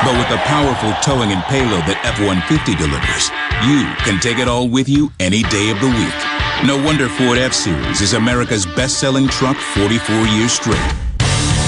But 0.00 0.16
with 0.16 0.28
the 0.32 0.40
powerful 0.48 0.92
towing 1.04 1.28
and 1.28 1.44
payload 1.44 1.84
that 1.84 2.00
F-150 2.16 2.72
delivers, 2.80 3.28
you 3.68 3.84
can 4.00 4.16
take 4.16 4.40
it 4.40 4.48
all 4.48 4.64
with 4.64 4.88
you 4.88 5.12
any 5.20 5.44
day 5.52 5.68
of 5.68 5.76
the 5.76 5.92
week. 5.92 6.20
No 6.64 6.80
wonder 6.80 7.04
Ford 7.08 7.36
F-Series 7.36 8.00
is 8.00 8.16
America's 8.16 8.64
best-selling 8.64 9.28
truck 9.28 9.60
44 9.76 10.24
years 10.32 10.56
straight. 10.56 10.80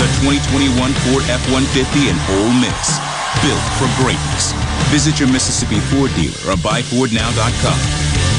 The 0.00 0.09
2021 0.24 0.72
Ford 1.04 1.24
F-150 1.28 2.09
and 2.09 2.18
Ole 2.40 2.56
Miss, 2.56 2.96
built 3.44 3.66
for 3.76 3.88
greatness. 4.00 4.56
Visit 4.88 5.20
your 5.20 5.28
Mississippi 5.28 5.80
Ford 5.92 6.09
dealer 6.16 6.56
or 6.56 6.59
buyfordnow.com. 6.64 7.80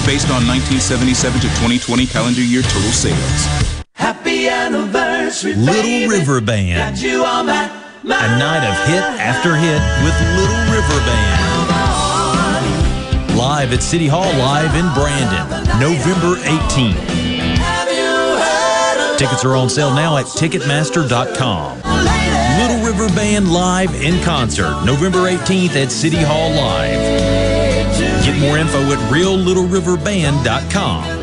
Based 0.10 0.30
on 0.34 0.42
1977 0.50 1.38
to 1.38 1.50
2020 1.62 2.10
calendar 2.10 2.42
year 2.42 2.66
total 2.66 2.90
sales. 2.90 3.46
Happy 3.94 4.50
anniversary, 4.50 5.54
Little 5.54 6.10
River 6.10 6.42
Band. 6.42 6.98
A 8.06 8.38
night 8.38 8.68
of 8.68 8.76
hit 8.86 9.02
after 9.02 9.56
hit 9.56 9.82
with 10.04 10.14
Little 10.36 10.58
River 10.74 11.00
Band. 11.06 11.40
Live 13.38 13.72
at 13.72 13.82
City 13.82 14.08
Hall 14.08 14.30
Live 14.38 14.76
in 14.76 14.92
Brandon, 14.94 15.48
November 15.80 16.36
18th. 16.44 17.00
Tickets 19.18 19.46
are 19.46 19.56
on 19.56 19.70
sale 19.70 19.94
now 19.94 20.18
at 20.18 20.26
Ticketmaster.com. 20.26 21.78
Little 22.60 22.84
River 22.86 23.08
Band 23.16 23.54
live 23.54 23.96
in 23.96 24.22
concert, 24.22 24.84
November 24.86 25.30
18th 25.30 25.78
at 25.82 25.90
City 25.90 26.20
Hall 26.20 26.50
Live. 26.50 27.00
Get 28.26 28.38
more 28.42 28.58
info 28.58 28.82
at 28.92 29.00
reallittleriverband.com. 29.10 31.23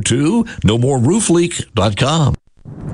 to 0.01 0.43
nomoreroofleak.com. 0.65 2.35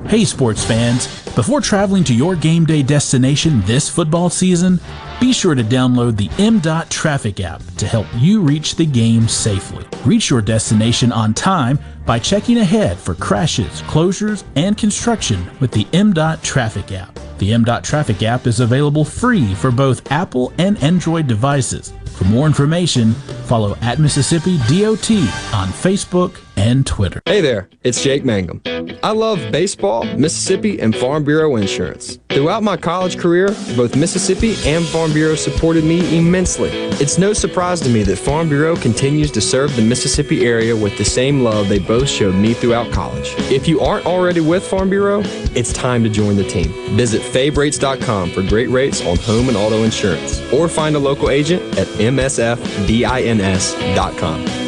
Hey, 0.06 0.24
sports 0.24 0.64
fans. 0.64 1.06
Before 1.34 1.60
traveling 1.60 2.02
to 2.04 2.14
your 2.14 2.34
game 2.34 2.64
day 2.64 2.82
destination 2.82 3.60
this 3.62 3.88
football 3.88 4.30
season, 4.30 4.80
be 5.20 5.32
sure 5.32 5.54
to 5.54 5.62
download 5.62 6.16
the 6.16 6.28
MDOT 6.30 6.88
Traffic 6.88 7.40
app 7.40 7.62
to 7.76 7.86
help 7.86 8.06
you 8.16 8.40
reach 8.40 8.76
the 8.76 8.86
game 8.86 9.28
safely. 9.28 9.84
Reach 10.04 10.30
your 10.30 10.40
destination 10.40 11.12
on 11.12 11.34
time 11.34 11.78
by 12.06 12.18
checking 12.18 12.58
ahead 12.58 12.96
for 12.98 13.14
crashes, 13.14 13.82
closures, 13.82 14.44
and 14.56 14.78
construction 14.78 15.44
with 15.60 15.72
the 15.72 15.84
MDOT 15.86 16.42
Traffic 16.42 16.92
app. 16.92 17.18
The 17.38 17.52
MDOT 17.52 17.84
Traffic 17.84 18.24
app 18.24 18.48
is 18.48 18.58
available 18.58 19.04
free 19.04 19.54
for 19.54 19.70
both 19.70 20.10
Apple 20.10 20.52
and 20.58 20.76
Android 20.82 21.28
devices. 21.28 21.92
For 22.16 22.24
more 22.24 22.46
information, 22.46 23.12
follow 23.46 23.76
at 23.80 24.00
Mississippi 24.00 24.58
DOT 24.66 25.10
on 25.54 25.68
Facebook 25.68 26.40
and 26.56 26.84
Twitter. 26.84 27.22
Hey 27.26 27.40
there, 27.40 27.68
it's 27.84 28.02
Jake 28.02 28.24
Mangum. 28.24 28.60
I 29.04 29.12
love 29.12 29.38
baseball, 29.52 30.04
Mississippi, 30.16 30.80
and 30.80 30.96
Farm 30.96 31.22
Bureau 31.22 31.54
insurance. 31.54 32.18
Throughout 32.30 32.64
my 32.64 32.76
college 32.76 33.16
career, 33.16 33.48
both 33.76 33.94
Mississippi 33.94 34.56
and 34.66 34.84
Farm 34.84 35.12
Bureau 35.12 35.36
supported 35.36 35.84
me 35.84 36.18
immensely. 36.18 36.70
It's 37.00 37.18
no 37.18 37.32
surprise 37.32 37.80
to 37.82 37.88
me 37.88 38.02
that 38.02 38.16
Farm 38.16 38.48
Bureau 38.48 38.74
continues 38.74 39.30
to 39.30 39.40
serve 39.40 39.76
the 39.76 39.82
Mississippi 39.82 40.44
area 40.44 40.74
with 40.74 40.98
the 40.98 41.04
same 41.04 41.44
love 41.44 41.68
they 41.68 41.78
both 41.78 42.08
showed 42.08 42.34
me 42.34 42.54
throughout 42.54 42.90
college. 42.92 43.34
If 43.52 43.68
you 43.68 43.78
aren't 43.80 44.06
already 44.06 44.40
with 44.40 44.66
Farm 44.66 44.90
Bureau, 44.90 45.22
it's 45.54 45.72
time 45.72 46.02
to 46.02 46.08
join 46.08 46.36
the 46.36 46.44
team. 46.44 46.72
Visit 46.96 47.22
favrates.com 47.32 48.30
for 48.30 48.42
great 48.42 48.68
rates 48.68 49.04
on 49.04 49.16
home 49.18 49.48
and 49.48 49.56
auto 49.56 49.84
insurance, 49.84 50.40
or 50.52 50.68
find 50.68 50.96
a 50.96 50.98
local 50.98 51.30
agent 51.30 51.62
at 51.78 51.86
msfbins.com. 51.86 52.46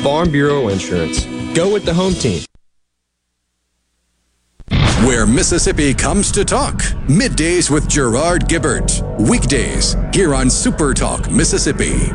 Farm 0.02 0.30
Bureau 0.30 0.68
Insurance. 0.68 1.26
Go 1.54 1.72
with 1.72 1.84
the 1.84 1.94
home 1.94 2.14
team. 2.14 2.44
Where 5.06 5.26
Mississippi 5.26 5.94
comes 5.94 6.30
to 6.32 6.44
talk. 6.44 6.76
Middays 7.08 7.70
with 7.70 7.88
Gerard 7.88 8.42
Gibert. 8.48 9.02
Weekdays 9.18 9.96
here 10.12 10.34
on 10.34 10.50
Super 10.50 10.92
Talk 10.94 11.30
Mississippi. 11.30 12.12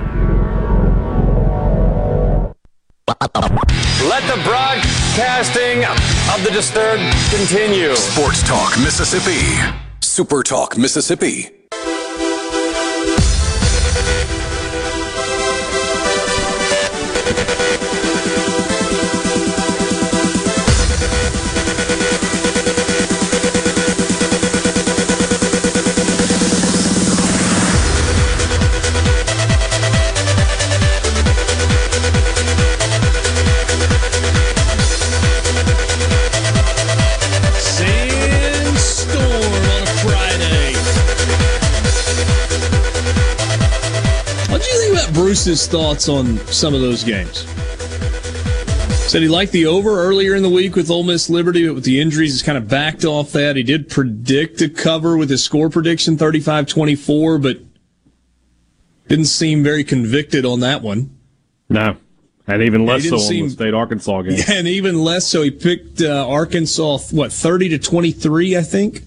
Let 4.08 4.22
the 4.28 4.40
broadcasting 4.44 5.84
of 6.34 6.44
the 6.44 6.52
disturbed 6.52 7.04
continue. 7.32 7.96
Sports 7.96 8.44
Talk 8.48 8.78
Mississippi. 8.80 9.85
Super 10.16 10.44
Talk 10.44 10.78
Mississippi. 10.78 11.55
What 45.46 45.50
do 45.50 45.52
you 45.52 45.58
think 45.58 45.74
about 45.74 45.86
Bruce's 45.86 46.08
thoughts 46.08 46.10
on 46.10 46.38
some 46.48 46.74
of 46.74 46.82
those 46.82 47.04
games? 47.04 47.46
Said 49.08 49.22
he 49.22 49.28
liked 49.28 49.52
the 49.52 49.68
over 49.68 50.02
earlier 50.02 50.34
in 50.34 50.42
the 50.42 50.50
week 50.50 50.76
with 50.76 50.90
Ole 50.90 51.04
Miss 51.04 51.30
Liberty, 51.30 51.68
but 51.68 51.76
with 51.76 51.84
the 51.84 52.02
injuries, 52.02 52.32
he's 52.32 52.42
kind 52.42 52.58
of 52.58 52.68
backed 52.68 53.06
off 53.06 53.32
that. 53.34 53.56
He 53.56 53.62
did 53.62 53.88
predict 53.88 54.60
a 54.64 54.70
cover 54.70 55.16
with 55.18 55.30
his 55.30 55.44
score 55.44 55.70
prediction 55.70 56.18
35 56.18 56.66
24, 56.66 57.38
but 57.38 57.60
didn't 59.08 59.26
seem 59.26 59.62
very 59.62 59.84
convicted 59.84 60.48
on 60.48 60.62
that 60.62 60.82
one. 60.82 61.16
No. 61.70 61.98
And 62.48 62.64
even 62.64 62.88
less 62.88 63.04
so 63.04 63.18
didn't 63.18 63.42
on 63.42 63.48
the 63.50 63.54
state 63.54 63.74
Arkansas 63.76 64.22
game. 64.24 64.34
Yeah, 64.38 64.56
and 64.56 64.68
even 64.68 65.04
less 65.04 65.28
so, 65.28 65.44
he 65.44 65.52
picked 65.52 66.02
uh, 66.02 66.28
Arkansas, 66.28 66.98
what, 67.12 67.32
30 67.32 67.70
to 67.70 67.78
23, 67.78 68.58
I 68.58 68.64
think? 68.64 69.04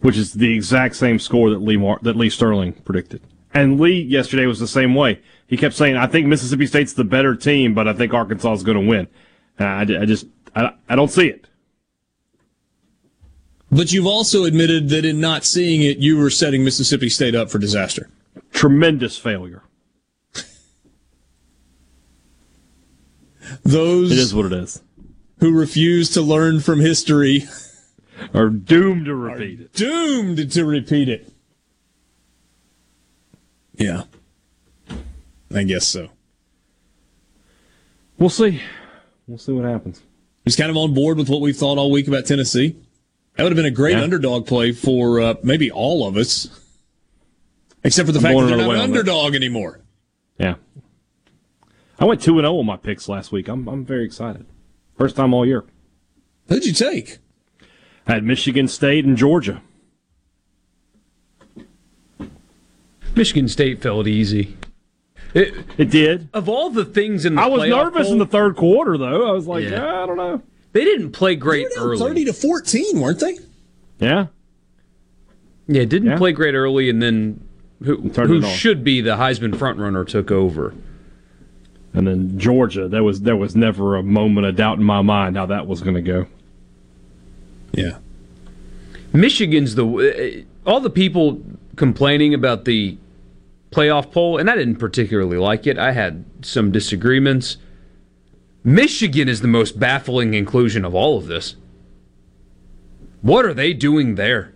which 0.00 0.18
is 0.18 0.34
the 0.34 0.54
exact 0.54 0.96
same 0.96 1.18
score 1.18 1.48
that 1.48 1.62
Lee 1.62 1.78
Mar- 1.78 1.98
that 2.02 2.14
Lee 2.14 2.28
Sterling 2.28 2.74
predicted. 2.74 3.22
And 3.58 3.80
Lee 3.80 4.00
yesterday 4.02 4.46
was 4.46 4.60
the 4.60 4.68
same 4.68 4.94
way. 4.94 5.20
He 5.48 5.56
kept 5.56 5.74
saying, 5.74 5.96
"I 5.96 6.06
think 6.06 6.26
Mississippi 6.28 6.66
State's 6.66 6.92
the 6.92 7.02
better 7.02 7.34
team, 7.34 7.74
but 7.74 7.88
I 7.88 7.92
think 7.92 8.14
Arkansas 8.14 8.52
is 8.52 8.62
going 8.62 8.80
to 8.80 8.86
win." 8.86 9.08
Uh, 9.58 9.64
I, 9.64 9.80
I 9.80 10.04
just 10.04 10.26
I, 10.54 10.74
I 10.88 10.94
don't 10.94 11.10
see 11.10 11.26
it. 11.28 11.46
But 13.70 13.92
you've 13.92 14.06
also 14.06 14.44
admitted 14.44 14.90
that 14.90 15.04
in 15.04 15.20
not 15.20 15.44
seeing 15.44 15.82
it, 15.82 15.98
you 15.98 16.16
were 16.18 16.30
setting 16.30 16.62
Mississippi 16.62 17.08
State 17.08 17.34
up 17.34 17.50
for 17.50 17.58
disaster. 17.58 18.08
Tremendous 18.52 19.18
failure. 19.18 19.62
Those 23.64 24.12
It 24.12 24.18
is 24.18 24.34
what 24.34 24.46
it 24.46 24.52
is. 24.52 24.82
who 25.40 25.52
refuse 25.52 26.10
to 26.10 26.22
learn 26.22 26.60
from 26.60 26.80
history 26.80 27.44
Are 28.34 28.48
doomed 28.50 29.06
to 29.06 29.14
repeat 29.14 29.60
it. 29.60 29.72
doomed 29.74 30.50
to 30.52 30.64
repeat 30.64 31.08
it. 31.08 31.32
Yeah. 33.78 34.02
I 35.54 35.62
guess 35.64 35.86
so. 35.86 36.10
We'll 38.18 38.28
see. 38.30 38.60
We'll 39.26 39.38
see 39.38 39.52
what 39.52 39.64
happens. 39.64 40.02
He's 40.44 40.56
kind 40.56 40.70
of 40.70 40.76
on 40.76 40.92
board 40.94 41.18
with 41.18 41.28
what 41.28 41.40
we've 41.40 41.56
thought 41.56 41.78
all 41.78 41.90
week 41.90 42.08
about 42.08 42.26
Tennessee. 42.26 42.76
That 43.36 43.44
would 43.44 43.52
have 43.52 43.56
been 43.56 43.66
a 43.66 43.70
great 43.70 43.96
Yeah. 43.96 44.02
underdog 44.02 44.46
play 44.46 44.72
for 44.72 45.20
uh, 45.20 45.34
maybe 45.42 45.70
all 45.70 46.06
of 46.08 46.16
us, 46.16 46.48
except 47.84 48.06
for 48.06 48.12
the 48.12 48.18
I'm 48.18 48.22
fact 48.24 48.38
that 48.38 48.46
they're 48.46 48.56
not 48.56 48.70
an 48.70 48.76
that. 48.78 48.82
underdog 48.84 49.34
anymore. 49.34 49.80
Yeah. 50.38 50.56
I 52.00 52.04
went 52.04 52.20
two 52.20 52.38
and 52.38 52.44
zero 52.44 52.58
on 52.58 52.66
my 52.66 52.76
picks 52.76 53.08
last 53.08 53.30
week. 53.32 53.48
I'm 53.48 53.68
I'm 53.68 53.84
very 53.84 54.04
excited. 54.04 54.46
First 54.96 55.14
time 55.16 55.32
all 55.34 55.46
year. 55.46 55.64
Who'd 56.48 56.64
you 56.66 56.72
take? 56.72 57.18
I 58.06 58.14
had 58.14 58.24
Michigan 58.24 58.66
State 58.68 59.04
and 59.04 59.16
Georgia. 59.16 59.62
Michigan 63.18 63.48
State 63.48 63.82
felt 63.82 64.06
easy. 64.06 64.56
It, 65.34 65.52
It 65.76 65.90
did. 65.90 66.28
of 66.32 66.48
all 66.48 66.70
the 66.70 66.86
things 66.86 67.26
in 67.26 67.34
the 67.34 67.42
I 67.42 67.46
was 67.46 67.68
nervous 67.68 68.04
poll, 68.04 68.12
in 68.12 68.18
the 68.18 68.26
third 68.26 68.56
quarter 68.56 68.96
though. 68.96 69.28
I 69.28 69.32
was 69.32 69.46
like, 69.46 69.64
Yeah. 69.64 69.84
"Ah, 69.84 70.04
I 70.04 70.06
don't 70.06 70.16
know. 70.16 70.40
They 70.72 70.84
didn't 70.84 71.10
play 71.10 71.34
great 71.36 71.66
They 71.74 71.80
were 71.80 71.88
down 71.94 72.02
early. 72.02 72.08
Thirty 72.08 72.24
to 72.26 72.32
fourteen, 72.32 73.00
weren't 73.00 73.20
they? 73.20 73.36
Yeah. 74.00 74.26
Yeah, 75.66 75.84
didn't 75.84 76.10
Yeah. 76.10 76.16
play 76.16 76.32
great 76.32 76.54
early, 76.54 76.88
and 76.88 77.02
then 77.02 77.40
who, 77.82 77.96
who 78.08 78.42
should 78.42 78.82
be 78.82 79.00
the 79.02 79.16
Heisman 79.16 79.52
frontrunner 79.54 80.06
took 80.06 80.30
over. 80.30 80.72
And 81.92 82.06
then 82.06 82.38
Georgia, 82.38 82.88
there 82.88 83.02
was 83.04 83.22
there 83.22 83.36
was 83.36 83.54
never 83.54 83.96
a 83.96 84.02
moment 84.02 84.46
of 84.46 84.56
doubt 84.56 84.78
in 84.78 84.84
my 84.84 85.02
mind 85.02 85.36
how 85.36 85.46
that 85.46 85.66
was 85.66 85.80
going 85.82 85.94
to 85.96 86.02
go. 86.02 86.26
Yeah. 87.72 87.98
Michigan's 89.12 89.74
the 89.74 89.86
uh, 89.86 90.70
all 90.70 90.80
the 90.80 90.90
people 90.90 91.40
complaining 91.76 92.34
about 92.34 92.64
the 92.64 92.96
playoff 93.70 94.10
poll, 94.12 94.38
and 94.38 94.48
I 94.48 94.56
didn't 94.56 94.76
particularly 94.76 95.36
like 95.36 95.66
it. 95.66 95.78
I 95.78 95.92
had 95.92 96.24
some 96.42 96.72
disagreements. 96.72 97.58
Michigan 98.64 99.28
is 99.28 99.40
the 99.40 99.48
most 99.48 99.78
baffling 99.78 100.34
inclusion 100.34 100.84
of 100.84 100.94
all 100.94 101.18
of 101.18 101.26
this. 101.26 101.56
What 103.22 103.44
are 103.44 103.54
they 103.54 103.72
doing 103.72 104.14
there? 104.14 104.54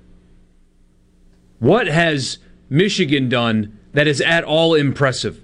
What 1.59 1.87
has 1.87 2.39
Michigan 2.69 3.29
done 3.29 3.79
that 3.93 4.07
is 4.07 4.21
at 4.21 4.45
all 4.45 4.75
impressive? 4.75 5.43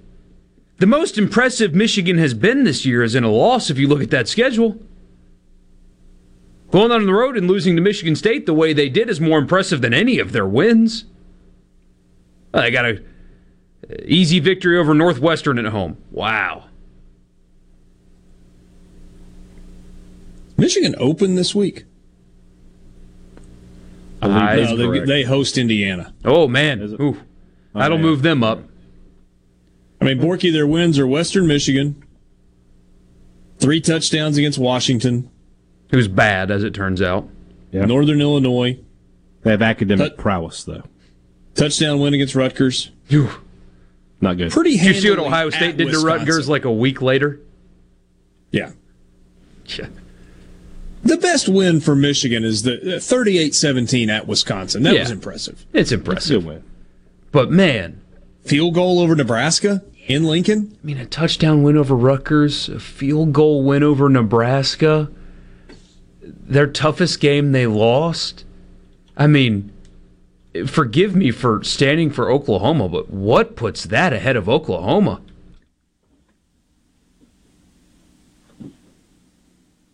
The 0.77 0.87
most 0.87 1.17
impressive 1.17 1.75
Michigan 1.75 2.17
has 2.17 2.33
been 2.33 2.63
this 2.63 2.85
year 2.85 3.03
is 3.03 3.15
in 3.15 3.23
a 3.23 3.31
loss 3.31 3.69
if 3.69 3.77
you 3.77 3.87
look 3.87 4.01
at 4.01 4.11
that 4.11 4.27
schedule. 4.27 4.77
Going 6.71 6.91
on 6.91 7.05
the 7.05 7.13
road 7.13 7.35
and 7.35 7.47
losing 7.47 7.75
to 7.75 7.81
Michigan 7.81 8.15
State 8.15 8.45
the 8.45 8.53
way 8.53 8.73
they 8.73 8.89
did 8.89 9.09
is 9.09 9.19
more 9.19 9.39
impressive 9.39 9.81
than 9.81 9.93
any 9.93 10.19
of 10.19 10.31
their 10.31 10.45
wins. 10.45 11.05
They 12.53 12.71
got 12.71 12.85
a 12.85 13.03
easy 14.05 14.39
victory 14.39 14.77
over 14.77 14.93
Northwestern 14.93 15.57
at 15.59 15.65
home. 15.65 15.97
Wow. 16.11 16.65
Michigan 20.57 20.95
open 20.97 21.35
this 21.35 21.55
week. 21.55 21.85
I- 24.21 24.55
No, 24.57 24.75
they, 24.91 24.99
they 25.05 25.23
host 25.23 25.57
Indiana. 25.57 26.13
oh 26.25 26.47
man, 26.47 26.81
Ooh. 26.99 27.17
that'll 27.73 27.97
yeah. 27.97 28.03
move 28.03 28.21
them 28.21 28.43
up. 28.43 28.63
I 30.01 30.05
mean, 30.05 30.19
Borky, 30.19 30.51
their 30.51 30.67
wins 30.67 30.99
are 30.99 31.07
Western 31.07 31.47
Michigan, 31.47 32.03
three 33.59 33.79
touchdowns 33.81 34.37
against 34.37 34.57
Washington, 34.59 35.29
Who's 35.91 36.07
bad 36.07 36.51
as 36.51 36.63
it 36.63 36.73
turns 36.75 37.01
out. 37.01 37.27
Yeah. 37.71 37.85
Northern 37.85 38.21
Illinois, 38.21 38.77
They 39.41 39.51
have 39.51 39.61
academic 39.61 40.11
But- 40.11 40.17
prowess 40.17 40.63
though. 40.63 40.83
touchdown 41.55 41.99
win 41.99 42.13
against 42.13 42.35
Rutgers. 42.35 42.91
Phew. 43.05 43.29
Not 44.21 44.37
good. 44.37 44.51
Pretty 44.51 44.77
Did 44.77 44.95
you 44.95 45.01
see 45.01 45.09
what 45.09 45.19
Ohio 45.19 45.49
State 45.49 45.77
did 45.77 45.91
to 45.91 45.99
Rutgers 45.99 46.49
like 46.49 46.65
a 46.65 46.71
week 46.71 47.01
later? 47.01 47.39
Yeah. 48.51 48.71
Yeah. 49.67 49.87
The 51.03 51.17
best 51.17 51.47
win 51.47 51.79
for 51.79 51.95
Michigan 51.95 52.43
is 52.43 52.63
the 52.63 52.73
uh, 52.95 52.99
38-17 52.99 54.09
at 54.09 54.27
Wisconsin. 54.27 54.83
That 54.83 54.93
Yeah. 54.95 55.01
was 55.01 55.11
impressive. 55.11 55.65
It's 55.71 55.91
Good 55.91 55.99
impressive. 55.99 56.45
win. 56.45 56.63
But 57.31 57.49
man, 57.51 58.01
Field 58.43 58.73
goal 58.73 58.99
over 58.99 59.15
Nebraska 59.15 59.83
in 60.07 60.23
Lincoln. 60.23 60.75
I 60.83 60.85
mean, 60.85 60.97
a 60.97 61.05
touchdown 61.05 61.61
win 61.63 61.77
over 61.77 61.95
Rutgers, 61.95 62.67
a 62.67 62.79
field 62.79 63.31
goal 63.31 63.63
win 63.63 63.83
over 63.83 64.09
Nebraska, 64.09 65.09
their 66.23 66.67
toughest 66.67 67.19
game 67.19 67.51
they 67.51 67.67
lost. 67.67 68.43
I 69.15 69.27
mean, 69.27 69.71
forgive 70.65 71.15
me 71.15 71.31
for 71.31 71.63
standing 71.63 72.09
for 72.09 72.31
Oklahoma, 72.31 72.89
but 72.89 73.09
what 73.09 73.55
puts 73.55 73.83
that 73.85 74.13
ahead 74.13 74.35
of 74.35 74.49
Oklahoma? 74.49 75.21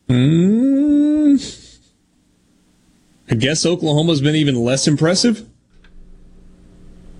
Mm, 0.10 1.80
I 3.30 3.36
guess 3.36 3.65
Oklahoma's 3.65 4.22
been 4.22 4.36
even 4.36 4.56
less 4.56 4.88
impressive. 4.88 5.48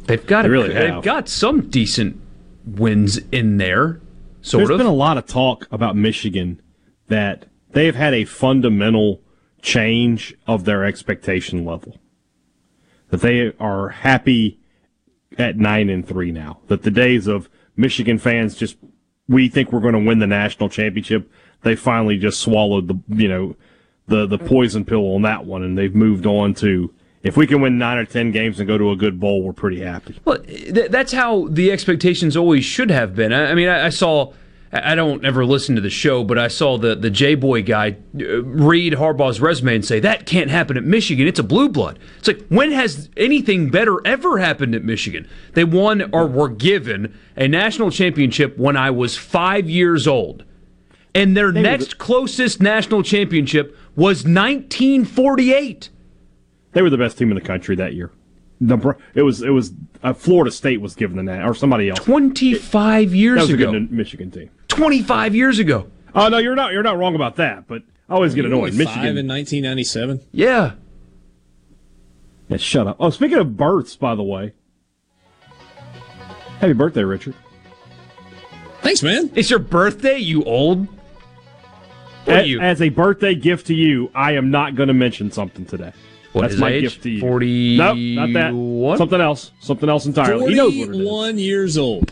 They've 0.06 0.26
got 0.26 0.44
They 0.44 0.48
a, 0.48 0.52
really 0.52 0.68
they've 0.70 0.94
have. 0.94 1.04
got 1.04 1.28
some 1.28 1.70
decent 1.70 2.22
wins 2.66 3.18
in 3.32 3.58
there, 3.58 4.00
sort 4.42 4.60
There's 4.62 4.70
of. 4.70 4.78
been 4.78 4.86
a 4.88 4.94
lot 4.94 5.18
of 5.18 5.26
talk 5.26 5.68
about 5.72 5.96
Michigan 5.96 6.62
that 7.08 7.48
they 7.72 7.88
have 7.88 7.96
had 7.96 8.14
a 8.14 8.26
fundamental 8.26 9.22
change 9.62 10.36
of 10.48 10.66
their 10.66 10.86
expectation 10.86 11.66
level. 11.66 11.98
That 13.10 13.22
they 13.22 13.54
are 13.60 13.90
happy 13.90 14.60
at 15.38 15.58
nine 15.58 15.90
and 15.90 16.08
three 16.08 16.32
now. 16.32 16.60
That 16.68 16.84
the 16.84 16.92
days 16.92 17.28
of 17.28 17.50
Michigan 17.76 18.18
fans 18.18 18.56
just 18.56 18.78
we 19.28 19.50
think 19.50 19.72
we're 19.72 19.82
going 19.82 19.94
to 19.94 20.00
win 20.00 20.20
the 20.20 20.28
national 20.28 20.70
championship. 20.70 21.32
They 21.64 21.76
finally 21.76 22.18
just 22.18 22.40
swallowed 22.40 22.88
the 22.88 23.00
you 23.16 23.28
know 23.28 23.56
the 24.08 24.26
the 24.26 24.38
mm-hmm. 24.38 24.48
poison 24.48 24.86
pill 24.86 25.16
on 25.16 25.24
that 25.24 25.46
one, 25.46 25.64
and 25.64 25.78
they've 25.78 25.96
moved 25.96 26.26
on 26.26 26.54
to 26.56 26.94
if 27.24 27.36
we 27.36 27.48
can 27.48 27.60
win 27.60 27.78
nine 27.78 27.98
or 27.98 28.06
ten 28.06 28.32
games 28.32 28.60
and 28.60 28.68
go 28.68 28.78
to 28.78 28.92
a 28.92 28.96
good 28.96 29.20
bowl, 29.20 29.42
we're 29.42 29.54
pretty 29.54 29.82
happy. 29.82 30.20
Well, 30.26 30.38
th- 30.40 30.92
that's 30.92 31.12
how 31.12 31.48
the 31.50 31.72
expectations 31.72 32.38
always 32.38 32.64
should 32.64 32.92
have 32.92 33.16
been. 33.16 33.34
I, 33.34 33.52
I 33.52 33.56
mean, 33.56 33.68
I, 33.68 33.88
I 33.88 33.90
saw. 33.90 34.34
I 34.84 34.96
don't 34.96 35.26
ever 35.26 35.46
listen 35.46 35.76
to 35.76 35.82
the 35.82 35.90
show, 35.90 36.24
but 36.24 36.38
I 36.38 36.48
saw 36.48 36.78
the 36.78 36.96
the 36.96 37.10
J 37.10 37.36
Boy 37.36 37.62
guy 37.62 37.98
uh, 38.20 38.44
read 38.44 38.94
Harbaugh's 38.94 39.40
resume 39.40 39.76
and 39.76 39.86
say 39.86 40.00
that 40.00 40.26
can't 40.26 40.50
happen 40.50 40.78
at 40.78 40.84
Michigan. 40.84 41.28
It's 41.28 41.40
a 41.40 41.44
blue 41.44 41.70
blood. 41.70 42.00
It's 42.18 42.28
like 42.28 42.46
when 42.48 42.72
has 42.72 43.10
anything 43.16 43.70
better 43.70 44.06
ever 44.06 44.40
happened 44.40 44.76
at 44.76 44.84
Michigan? 44.84 45.28
They 45.54 45.64
won 45.64 46.10
or 46.14 46.28
were 46.28 46.50
given 46.50 47.18
a 47.36 47.48
national 47.48 47.92
championship 47.92 48.58
when 48.58 48.76
I 48.76 48.92
was 48.92 49.18
five 49.18 49.70
years 49.70 50.08
old, 50.08 50.44
and 51.14 51.36
their 51.38 51.52
next 51.52 51.98
closest 51.98 52.62
national 52.62 53.04
championship 53.04 53.78
was 53.96 54.24
1948. 54.24 55.90
They 56.74 56.82
were 56.82 56.90
the 56.90 56.98
best 56.98 57.18
team 57.18 57.30
in 57.32 57.36
the 57.36 57.42
country 57.42 57.76
that 57.78 57.94
year. 57.94 58.12
Nebra- 58.62 58.98
It 59.14 59.22
was 59.24 59.42
it 59.42 59.50
was 59.50 59.74
uh, 60.04 60.14
Florida 60.14 60.52
State 60.52 60.80
was 60.82 60.96
given 60.96 61.18
the 61.18 61.24
nat 61.24 61.46
or 61.46 61.54
somebody 61.54 61.90
else. 61.90 62.00
25 62.00 63.14
years 63.14 63.36
That 63.36 63.42
was 63.42 63.50
a 63.52 63.54
ago. 63.56 63.72
good 63.74 63.92
Michigan 63.92 64.32
team. 64.32 64.50
25 64.70 65.36
years 65.36 65.60
ago. 65.60 65.88
Oh 66.14 66.30
no, 66.30 66.38
you're 66.38 66.56
not 66.56 66.72
you're 66.72 66.84
not 66.84 66.98
wrong 66.98 67.16
about 67.16 67.36
that. 67.38 67.68
But 67.68 67.84
I 68.10 68.14
always 68.14 68.34
get 68.34 68.46
annoyed. 68.46 68.72
Five 68.72 68.78
Michigan. 68.78 69.18
in 69.18 69.28
1997. 69.28 70.22
Yeah. 70.32 70.74
Yeah, 72.48 72.58
shut 72.58 72.88
up. 72.88 72.98
Oh, 73.00 73.10
speaking 73.10 73.40
of 73.40 73.58
births, 73.58 73.96
by 73.96 74.14
the 74.16 74.24
way, 74.24 74.54
happy 76.60 76.74
birthday, 76.74 77.04
Richard. 77.04 77.34
Thanks, 78.82 79.02
man. 79.02 79.32
It's 79.34 79.50
your 79.50 79.60
birthday, 79.60 80.18
you 80.20 80.44
old. 80.44 80.88
A- 82.28 82.60
As 82.60 82.82
a 82.82 82.90
birthday 82.90 83.34
gift 83.36 83.68
to 83.68 83.74
you, 83.76 84.12
I 84.16 84.34
am 84.34 84.52
not 84.52 84.76
going 84.76 84.88
to 84.88 84.94
mention 84.94 85.32
something 85.32 85.66
today. 85.66 85.92
What, 86.36 86.42
That's 86.42 86.54
his 86.56 86.62
my 86.62 86.70
age? 86.72 86.82
gift 86.82 87.04
to 87.04 87.10
you. 87.10 87.22
41? 87.22 87.78
Nope, 87.78 88.34
not 88.34 88.34
that. 88.94 88.98
Something 88.98 89.22
else. 89.22 89.52
Something 89.62 89.88
else 89.88 90.06
entirely. 90.06 90.50
He 90.50 90.56
knows 90.56 90.76
what 90.76 90.90
it 90.90 90.96
is. 90.98 91.08
41 91.08 91.38
years 91.38 91.78
old. 91.78 92.12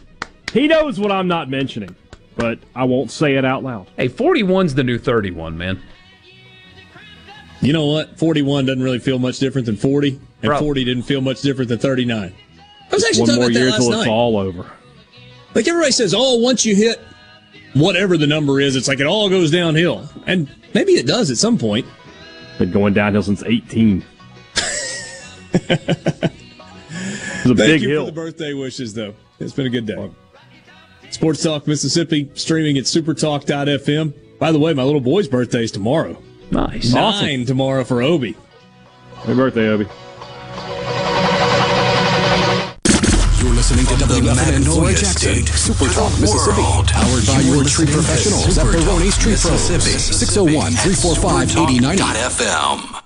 He 0.53 0.65
knows 0.69 0.97
what 0.97 1.11
I'm 1.11 1.27
not 1.27 1.49
mentioning, 1.49 1.93
but 2.37 2.57
I 2.73 2.85
won't 2.85 3.11
say 3.11 3.35
it 3.35 3.43
out 3.43 3.63
loud. 3.63 3.87
Hey, 3.97 4.07
41's 4.07 4.75
the 4.75 4.83
new 4.85 4.97
31, 4.97 5.57
man. 5.57 5.81
You 7.59 7.73
know 7.73 7.85
what? 7.87 8.17
41 8.17 8.65
doesn't 8.65 8.81
really 8.81 8.99
feel 8.99 9.19
much 9.19 9.39
different 9.39 9.65
than 9.65 9.75
40, 9.75 10.11
and 10.11 10.19
Bro. 10.41 10.59
40 10.59 10.85
didn't 10.85 11.03
feel 11.03 11.19
much 11.19 11.41
different 11.41 11.67
than 11.67 11.79
39. 11.79 12.33
I 12.91 12.95
was 12.95 13.03
actually 13.03 13.19
One 13.23 13.27
talking 13.27 13.41
more 13.41 13.49
about 13.49 13.57
year 13.59 13.65
that 13.65 13.71
last 13.71 13.81
till 13.81 13.91
it's 13.93 14.05
night. 14.05 14.11
all 14.11 14.37
over. 14.37 14.71
Like 15.53 15.67
everybody 15.67 15.91
says, 15.91 16.13
oh, 16.15 16.35
once 16.37 16.65
you 16.65 16.77
hit 16.77 17.01
whatever 17.73 18.15
the 18.17 18.27
number 18.27 18.61
is, 18.61 18.77
it's 18.77 18.87
like 18.87 19.01
it 19.01 19.05
all 19.05 19.29
goes 19.29 19.51
downhill. 19.51 20.07
And 20.27 20.49
maybe 20.73 20.93
it 20.93 21.07
does 21.07 21.29
at 21.29 21.35
some 21.35 21.57
point. 21.57 21.85
Been 22.57 22.71
going 22.71 22.93
downhill 22.93 23.23
since 23.23 23.43
18. 23.43 24.05
It's 25.69 27.45
a 27.45 27.55
Thank 27.55 27.57
big 27.57 27.81
you 27.81 27.89
hill. 27.89 28.05
for 28.05 28.11
the 28.11 28.15
birthday 28.15 28.53
wishes, 28.53 28.93
though. 28.93 29.13
It's 29.39 29.53
been 29.53 29.65
a 29.67 29.69
good 29.69 29.85
day. 29.85 30.09
Sports 31.09 31.43
Talk 31.43 31.67
Mississippi, 31.67 32.29
streaming 32.33 32.77
at 32.77 32.85
supertalk.fm. 32.85 34.13
By 34.39 34.51
the 34.51 34.59
way, 34.59 34.73
my 34.73 34.83
little 34.83 35.01
boy's 35.01 35.27
birthday 35.27 35.63
is 35.63 35.71
tomorrow. 35.71 36.17
Nice. 36.51 36.93
Nine 36.93 37.45
tomorrow 37.45 37.83
for 37.83 38.01
Obi. 38.01 38.35
Happy 39.15 39.35
birthday, 39.35 39.67
Obi. 39.69 39.85
You're 43.39 43.53
listening 43.53 43.85
to 43.85 43.93
WFNN 44.05 44.97
Jackson, 44.97 45.45
Super 45.47 45.93
Talk, 45.93 46.11
Mississippi. 46.19 46.61
Powered 46.61 47.25
by 47.27 47.41
your 47.41 47.63
tree 47.63 47.85
professionals 47.85 48.57
at 48.57 48.65
Baroni's 48.65 49.17
Tree 49.17 49.35
Pros. 49.35 49.61
601 49.61 50.71
345 50.73 51.51
8090. 51.69 53.02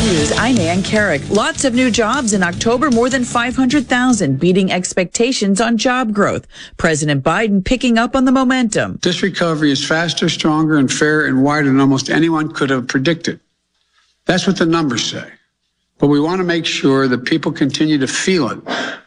News, 0.00 0.32
I'm 0.32 0.58
Ann 0.58 0.82
Carrick. 0.82 1.28
Lots 1.28 1.64
of 1.64 1.74
new 1.74 1.90
jobs 1.90 2.32
in 2.32 2.42
October, 2.42 2.90
more 2.90 3.10
than 3.10 3.22
500,000, 3.22 4.40
beating 4.40 4.72
expectations 4.72 5.60
on 5.60 5.76
job 5.76 6.14
growth. 6.14 6.46
President 6.78 7.22
Biden 7.22 7.62
picking 7.62 7.98
up 7.98 8.16
on 8.16 8.24
the 8.24 8.32
momentum. 8.32 8.98
This 9.02 9.22
recovery 9.22 9.70
is 9.70 9.86
faster, 9.86 10.30
stronger, 10.30 10.78
and 10.78 10.90
fairer 10.90 11.26
and 11.26 11.44
wider 11.44 11.68
than 11.68 11.80
almost 11.80 12.08
anyone 12.08 12.50
could 12.50 12.70
have 12.70 12.88
predicted. 12.88 13.40
That's 14.24 14.46
what 14.46 14.56
the 14.56 14.64
numbers 14.64 15.04
say. 15.04 15.30
But 16.00 16.06
we 16.06 16.18
want 16.18 16.38
to 16.38 16.44
make 16.44 16.64
sure 16.64 17.08
that 17.08 17.24
people 17.26 17.52
continue 17.52 17.98
to 17.98 18.06
feel 18.06 18.48
it 18.50 18.58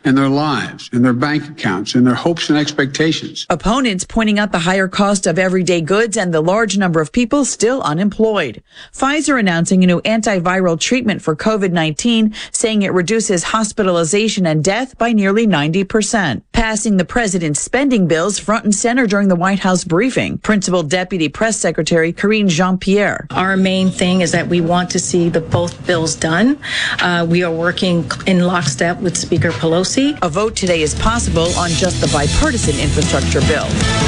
in 0.05 0.15
their 0.15 0.29
lives, 0.29 0.89
in 0.93 1.01
their 1.01 1.13
bank 1.13 1.47
accounts, 1.49 1.95
in 1.95 2.03
their 2.03 2.13
hopes 2.13 2.49
and 2.49 2.57
expectations. 2.57 3.47
Opponents 3.49 4.05
pointing 4.05 4.37
out 4.37 4.51
the 4.51 4.59
higher 4.59 4.87
cost 4.87 5.25
of 5.25 5.39
everyday 5.39 5.81
goods 5.81 6.17
and 6.17 6.33
the 6.33 6.41
large 6.41 6.77
number 6.77 7.01
of 7.01 7.11
people 7.11 7.45
still 7.45 7.81
unemployed. 7.81 8.61
Pfizer 8.93 9.39
announcing 9.39 9.83
a 9.83 9.87
new 9.87 10.01
antiviral 10.01 10.79
treatment 10.79 11.21
for 11.21 11.35
COVID-19, 11.35 12.35
saying 12.51 12.81
it 12.83 12.93
reduces 12.93 13.43
hospitalization 13.43 14.45
and 14.45 14.63
death 14.63 14.97
by 14.97 15.13
nearly 15.13 15.47
90%. 15.47 16.43
Passing 16.51 16.97
the 16.97 17.05
president's 17.05 17.59
spending 17.59 18.07
bills 18.07 18.37
front 18.37 18.65
and 18.65 18.75
center 18.75 19.07
during 19.07 19.29
the 19.29 19.35
White 19.35 19.59
House 19.59 19.83
briefing. 19.83 20.37
Principal 20.39 20.83
Deputy 20.83 21.29
Press 21.29 21.57
Secretary 21.57 22.13
Karine 22.13 22.49
Jean-Pierre. 22.49 23.25
Our 23.31 23.57
main 23.57 23.89
thing 23.89 24.21
is 24.21 24.31
that 24.33 24.47
we 24.47 24.61
want 24.61 24.89
to 24.91 24.99
see 24.99 25.29
the 25.29 25.41
both 25.41 25.87
bills 25.87 26.15
done. 26.15 26.59
Uh, 27.01 27.25
we 27.29 27.43
are 27.43 27.51
working 27.51 28.09
in 28.25 28.39
lockstep 28.39 28.99
with 28.99 29.17
Speaker 29.17 29.51
Pelosi. 29.51 30.17
A 30.21 30.29
vote 30.29 30.55
today 30.55 30.81
is 30.81 30.95
possible 30.95 31.47
on 31.57 31.69
just 31.69 32.01
the 32.01 32.07
bipartisan 32.07 32.79
infrastructure 32.79 33.41
bill. 33.41 33.65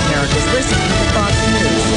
America's 0.08 0.54
listening 0.54 0.88
to 0.88 1.14
Fox 1.14 1.34
News. 1.48 1.96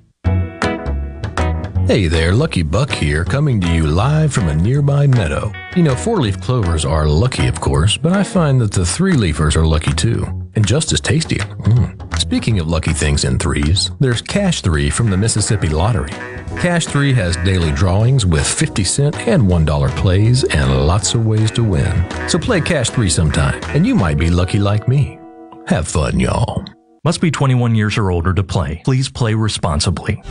Hey 1.86 2.06
there, 2.06 2.34
Lucky 2.34 2.62
Buck 2.62 2.90
here, 2.92 3.24
coming 3.24 3.60
to 3.62 3.74
you 3.74 3.88
live 3.88 4.32
from 4.32 4.46
a 4.46 4.54
nearby 4.54 5.08
meadow. 5.08 5.50
You 5.74 5.82
know, 5.82 5.96
four 5.96 6.18
leaf 6.18 6.40
clovers 6.40 6.84
are 6.84 7.08
lucky, 7.08 7.48
of 7.48 7.60
course, 7.60 7.96
but 7.96 8.12
I 8.12 8.22
find 8.22 8.60
that 8.60 8.70
the 8.70 8.86
three 8.86 9.14
leafers 9.14 9.56
are 9.56 9.66
lucky 9.66 9.92
too, 9.94 10.24
and 10.54 10.66
just 10.66 10.92
as 10.92 11.00
tasty. 11.00 11.36
Mm. 11.36 12.18
Speaking 12.18 12.60
of 12.60 12.68
lucky 12.68 12.92
things 12.92 13.24
in 13.24 13.38
threes, 13.38 13.90
there's 14.00 14.22
Cash 14.22 14.60
3 14.62 14.90
from 14.90 15.10
the 15.10 15.16
Mississippi 15.16 15.68
Lottery. 15.68 16.10
Cash 16.58 16.86
3 16.86 17.12
has 17.14 17.36
daily 17.38 17.72
drawings 17.72 18.26
with 18.26 18.46
50 18.46 18.84
cent 18.84 19.16
and 19.26 19.44
$1 19.44 19.96
plays 19.96 20.44
and 20.44 20.86
lots 20.86 21.14
of 21.14 21.26
ways 21.26 21.50
to 21.52 21.64
win. 21.64 22.06
So 22.28 22.38
play 22.38 22.60
Cash 22.60 22.90
3 22.90 23.08
sometime, 23.08 23.60
and 23.74 23.86
you 23.86 23.94
might 23.94 24.18
be 24.18 24.30
lucky 24.30 24.58
like 24.58 24.88
me. 24.88 25.18
Have 25.66 25.88
fun, 25.88 26.20
y'all. 26.20 26.64
Must 27.04 27.20
be 27.20 27.30
21 27.30 27.74
years 27.74 27.96
or 27.96 28.10
older 28.10 28.34
to 28.34 28.42
play. 28.42 28.82
Please 28.84 29.08
play 29.08 29.34
responsibly. 29.34 30.22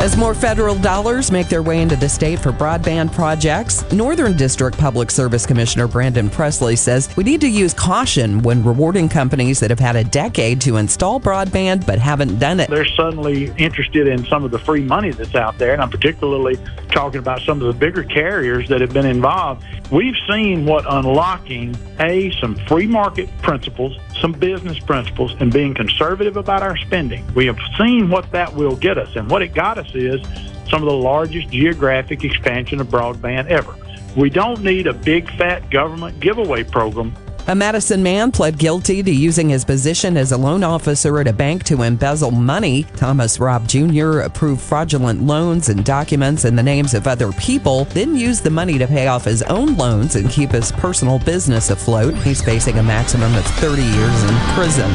As 0.00 0.16
more 0.16 0.32
federal 0.32 0.76
dollars 0.76 1.32
make 1.32 1.48
their 1.48 1.60
way 1.60 1.82
into 1.82 1.96
the 1.96 2.08
state 2.08 2.38
for 2.38 2.52
broadband 2.52 3.12
projects, 3.12 3.82
Northern 3.90 4.36
District 4.36 4.78
Public 4.78 5.10
Service 5.10 5.44
Commissioner 5.44 5.88
Brandon 5.88 6.30
Presley 6.30 6.76
says 6.76 7.08
we 7.16 7.24
need 7.24 7.40
to 7.40 7.48
use 7.48 7.74
caution 7.74 8.40
when 8.42 8.62
rewarding 8.62 9.08
companies 9.08 9.58
that 9.58 9.70
have 9.70 9.80
had 9.80 9.96
a 9.96 10.04
decade 10.04 10.60
to 10.60 10.76
install 10.76 11.18
broadband 11.18 11.84
but 11.84 11.98
haven't 11.98 12.38
done 12.38 12.60
it. 12.60 12.70
They're 12.70 12.86
suddenly 12.86 13.52
interested 13.58 14.06
in 14.06 14.24
some 14.26 14.44
of 14.44 14.52
the 14.52 14.58
free 14.60 14.82
money 14.84 15.10
that's 15.10 15.34
out 15.34 15.58
there, 15.58 15.72
and 15.72 15.82
I'm 15.82 15.90
particularly 15.90 16.58
talking 16.92 17.18
about 17.18 17.40
some 17.40 17.60
of 17.60 17.66
the 17.66 17.72
bigger 17.72 18.04
carriers 18.04 18.68
that 18.68 18.80
have 18.80 18.92
been 18.92 19.04
involved. 19.04 19.64
We've 19.90 20.16
seen 20.30 20.66
what 20.66 20.84
unlocking 20.86 21.74
a 21.98 22.30
some 22.42 22.56
free 22.66 22.86
market 22.86 23.30
principles, 23.40 23.98
some 24.20 24.32
business 24.32 24.78
principles, 24.78 25.34
and 25.40 25.50
being 25.50 25.72
conservative 25.72 26.36
about 26.36 26.62
our 26.62 26.76
spending. 26.76 27.24
We 27.34 27.46
have 27.46 27.58
seen 27.78 28.10
what 28.10 28.30
that 28.32 28.52
will 28.54 28.76
get 28.76 28.98
us, 28.98 29.16
and 29.16 29.30
what 29.30 29.40
it 29.40 29.54
got 29.54 29.78
us 29.78 29.90
is 29.94 30.20
some 30.68 30.82
of 30.82 30.90
the 30.90 30.96
largest 30.96 31.48
geographic 31.48 32.22
expansion 32.22 32.82
of 32.82 32.88
broadband 32.88 33.46
ever. 33.46 33.74
We 34.14 34.28
don't 34.28 34.62
need 34.62 34.86
a 34.88 34.92
big 34.92 35.26
fat 35.38 35.70
government 35.70 36.20
giveaway 36.20 36.64
program. 36.64 37.14
A 37.48 37.54
Madison 37.54 38.02
man 38.02 38.30
pled 38.30 38.58
guilty 38.58 39.02
to 39.02 39.10
using 39.10 39.48
his 39.48 39.64
position 39.64 40.18
as 40.18 40.32
a 40.32 40.36
loan 40.36 40.62
officer 40.62 41.18
at 41.18 41.26
a 41.26 41.32
bank 41.32 41.64
to 41.64 41.80
embezzle 41.80 42.30
money. 42.30 42.82
Thomas 42.96 43.40
Robb 43.40 43.66
Jr. 43.66 44.18
approved 44.18 44.60
fraudulent 44.60 45.22
loans 45.22 45.70
and 45.70 45.82
documents 45.82 46.44
in 46.44 46.56
the 46.56 46.62
names 46.62 46.92
of 46.92 47.06
other 47.06 47.32
people, 47.32 47.86
then 47.86 48.14
used 48.14 48.44
the 48.44 48.50
money 48.50 48.76
to 48.76 48.86
pay 48.86 49.06
off 49.06 49.24
his 49.24 49.42
own 49.44 49.78
loans 49.78 50.14
and 50.14 50.28
keep 50.28 50.50
his 50.50 50.70
personal 50.72 51.18
business 51.20 51.70
afloat. 51.70 52.14
He's 52.16 52.42
facing 52.42 52.76
a 52.76 52.82
maximum 52.82 53.34
of 53.34 53.46
30 53.46 53.80
years 53.80 54.24
in 54.24 54.36
prison. 54.52 54.90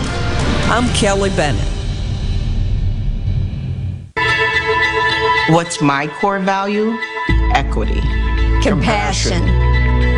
I'm 0.70 0.88
Kelly 0.94 1.32
Bennett. 1.32 1.60
What's 5.50 5.82
my 5.82 6.06
core 6.20 6.38
value? 6.38 6.96
Equity. 7.56 8.00
Compassion. 8.62 9.42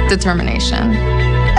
Determination. 0.09 1.14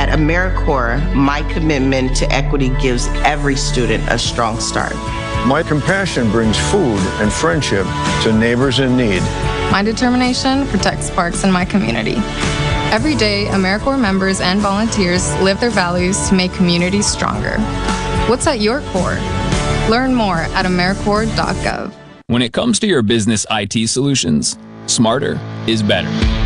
At 0.07 0.21
AmeriCorps, 0.21 1.17
my 1.17 1.43
commitment 1.53 2.15
to 2.19 2.31
equity 2.33 2.69
gives 2.81 3.09
every 3.25 3.57
student 3.57 4.05
a 4.09 4.17
strong 4.17 4.61
start. 4.61 4.95
My 5.49 5.65
compassion 5.67 6.31
brings 6.31 6.57
food 6.71 7.01
and 7.19 7.33
friendship 7.33 7.85
to 8.23 8.33
neighbors 8.33 8.79
in 8.79 8.97
need. 8.97 9.21
My 9.73 9.83
determination 9.85 10.65
protects 10.69 11.11
parks 11.11 11.43
in 11.43 11.51
my 11.51 11.65
community. 11.65 12.15
Every 12.93 13.17
day, 13.17 13.47
AmeriCorps 13.47 14.01
members 14.01 14.41
and 14.41 14.61
volunteers 14.61 15.35
live 15.41 15.59
their 15.59 15.71
values 15.71 16.29
to 16.29 16.37
make 16.37 16.53
communities 16.53 17.07
stronger. 17.09 17.59
What's 18.29 18.47
at 18.47 18.61
your 18.61 18.83
core? 18.93 19.19
Learn 19.91 20.15
more 20.15 20.37
at 20.37 20.67
AmeriCorps.gov. 20.67 21.93
When 22.29 22.43
it 22.43 22.53
comes 22.53 22.79
to 22.79 22.87
your 22.87 23.03
business 23.03 23.45
IT 23.51 23.89
solutions, 23.89 24.57
smarter 24.87 25.41
is 25.67 25.83
better. 25.83 26.46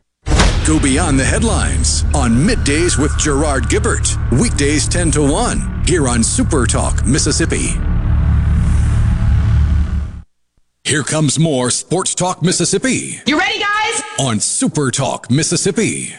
Go 0.65 0.79
beyond 0.79 1.19
the 1.19 1.25
headlines 1.25 2.03
on 2.13 2.31
Middays 2.33 2.97
with 2.97 3.17
Gerard 3.17 3.63
Gibert. 3.63 4.15
Weekdays 4.39 4.87
10 4.87 5.11
to 5.11 5.21
1 5.23 5.83
here 5.85 6.07
on 6.07 6.23
Super 6.23 6.67
Talk, 6.67 7.03
Mississippi. 7.05 7.71
Here 10.83 11.03
comes 11.03 11.39
more 11.39 11.69
Sports 11.71 12.13
Talk 12.15 12.41
Mississippi 12.41 13.19
You 13.25 13.37
ready, 13.39 13.59
guys? 13.59 14.01
on 14.19 14.39
Super 14.39 14.91
Talk, 14.91 15.29
Mississippi. 15.31 16.13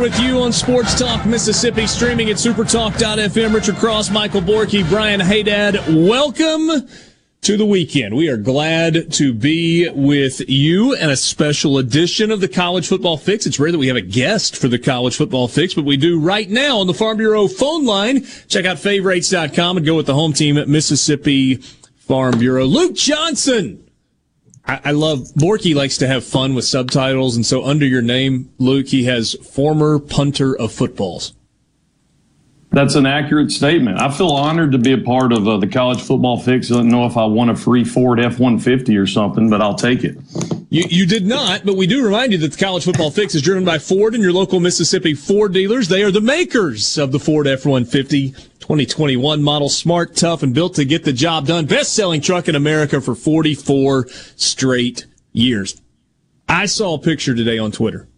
With 0.00 0.18
you 0.18 0.38
on 0.40 0.50
Sports 0.50 0.98
Talk 0.98 1.26
Mississippi, 1.26 1.86
streaming 1.86 2.30
at 2.30 2.36
supertalk.fm. 2.36 3.54
Richard 3.54 3.74
Cross, 3.76 4.10
Michael 4.10 4.40
Borky, 4.40 4.88
Brian 4.88 5.20
Haydad. 5.20 6.08
Welcome 6.08 6.88
to 7.42 7.56
the 7.58 7.66
weekend. 7.66 8.16
We 8.16 8.30
are 8.30 8.38
glad 8.38 9.12
to 9.12 9.34
be 9.34 9.90
with 9.90 10.48
you 10.48 10.94
and 10.96 11.10
a 11.10 11.16
special 11.16 11.76
edition 11.76 12.30
of 12.30 12.40
the 12.40 12.48
College 12.48 12.88
Football 12.88 13.18
Fix. 13.18 13.46
It's 13.46 13.60
rare 13.60 13.72
that 13.72 13.78
we 13.78 13.88
have 13.88 13.96
a 13.96 14.00
guest 14.00 14.56
for 14.56 14.68
the 14.68 14.78
College 14.78 15.16
Football 15.16 15.48
Fix, 15.48 15.74
but 15.74 15.84
we 15.84 15.98
do 15.98 16.18
right 16.18 16.48
now 16.48 16.78
on 16.78 16.86
the 16.86 16.94
Farm 16.94 17.18
Bureau 17.18 17.46
phone 17.46 17.84
line. 17.84 18.24
Check 18.48 18.64
out 18.64 18.78
favorites.com 18.78 19.76
and 19.76 19.84
go 19.84 19.96
with 19.96 20.06
the 20.06 20.14
home 20.14 20.32
team 20.32 20.56
at 20.56 20.66
Mississippi 20.66 21.56
Farm 21.56 22.38
Bureau. 22.38 22.64
Luke 22.64 22.94
Johnson. 22.94 23.84
I, 24.66 24.90
love 24.92 25.20
Borky 25.36 25.74
likes 25.74 25.98
to 25.98 26.06
have 26.06 26.24
fun 26.24 26.54
with 26.54 26.64
subtitles, 26.64 27.34
and 27.34 27.44
so 27.44 27.64
under 27.64 27.86
your 27.86 28.02
name, 28.02 28.52
Luke, 28.58 28.88
he 28.88 29.04
has 29.04 29.34
former 29.34 29.98
punter 29.98 30.56
of 30.56 30.72
footballs. 30.72 31.34
That's 32.72 32.94
an 32.94 33.04
accurate 33.04 33.50
statement. 33.50 34.00
I 34.00 34.10
feel 34.10 34.30
honored 34.30 34.72
to 34.72 34.78
be 34.78 34.92
a 34.92 34.98
part 34.98 35.32
of 35.32 35.48
uh, 35.48 35.56
the 35.56 35.66
college 35.66 36.00
football 36.00 36.38
fix. 36.38 36.70
I 36.70 36.76
don't 36.76 36.88
know 36.88 37.04
if 37.04 37.16
I 37.16 37.24
won 37.24 37.50
a 37.50 37.56
free 37.56 37.82
Ford 37.82 38.20
F 38.20 38.38
150 38.38 38.96
or 38.96 39.08
something, 39.08 39.50
but 39.50 39.60
I'll 39.60 39.74
take 39.74 40.04
it. 40.04 40.16
You, 40.68 40.84
you 40.88 41.04
did 41.04 41.26
not, 41.26 41.66
but 41.66 41.76
we 41.76 41.88
do 41.88 42.04
remind 42.04 42.30
you 42.30 42.38
that 42.38 42.52
the 42.52 42.64
College 42.64 42.84
Football 42.84 43.10
Fix 43.10 43.34
is 43.34 43.42
driven 43.42 43.64
by 43.64 43.78
Ford 43.80 44.14
and 44.14 44.22
your 44.22 44.32
local 44.32 44.60
Mississippi 44.60 45.14
Ford 45.14 45.52
dealers. 45.52 45.88
They 45.88 46.04
are 46.04 46.12
the 46.12 46.20
makers 46.20 46.96
of 46.96 47.10
the 47.10 47.18
Ford 47.18 47.48
F-150 47.48 48.34
2021 48.60 49.42
model. 49.42 49.68
Smart, 49.68 50.14
tough, 50.14 50.44
and 50.44 50.54
built 50.54 50.74
to 50.74 50.84
get 50.84 51.02
the 51.02 51.12
job 51.12 51.48
done. 51.48 51.66
Best-selling 51.66 52.20
truck 52.20 52.48
in 52.48 52.54
America 52.54 53.00
for 53.00 53.16
44 53.16 54.06
straight 54.36 55.06
years. 55.32 55.80
I 56.48 56.66
saw 56.66 56.94
a 56.94 56.98
picture 57.00 57.34
today 57.34 57.58
on 57.58 57.72
Twitter 57.72 58.08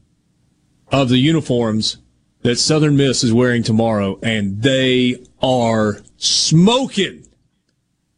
of 0.90 1.08
the 1.08 1.16
uniforms 1.16 1.96
that 2.42 2.58
Southern 2.58 2.96
Miss 2.96 3.24
is 3.24 3.32
wearing 3.32 3.62
tomorrow, 3.62 4.18
and 4.22 4.62
they 4.62 5.24
are 5.40 6.00
smoking. 6.16 7.26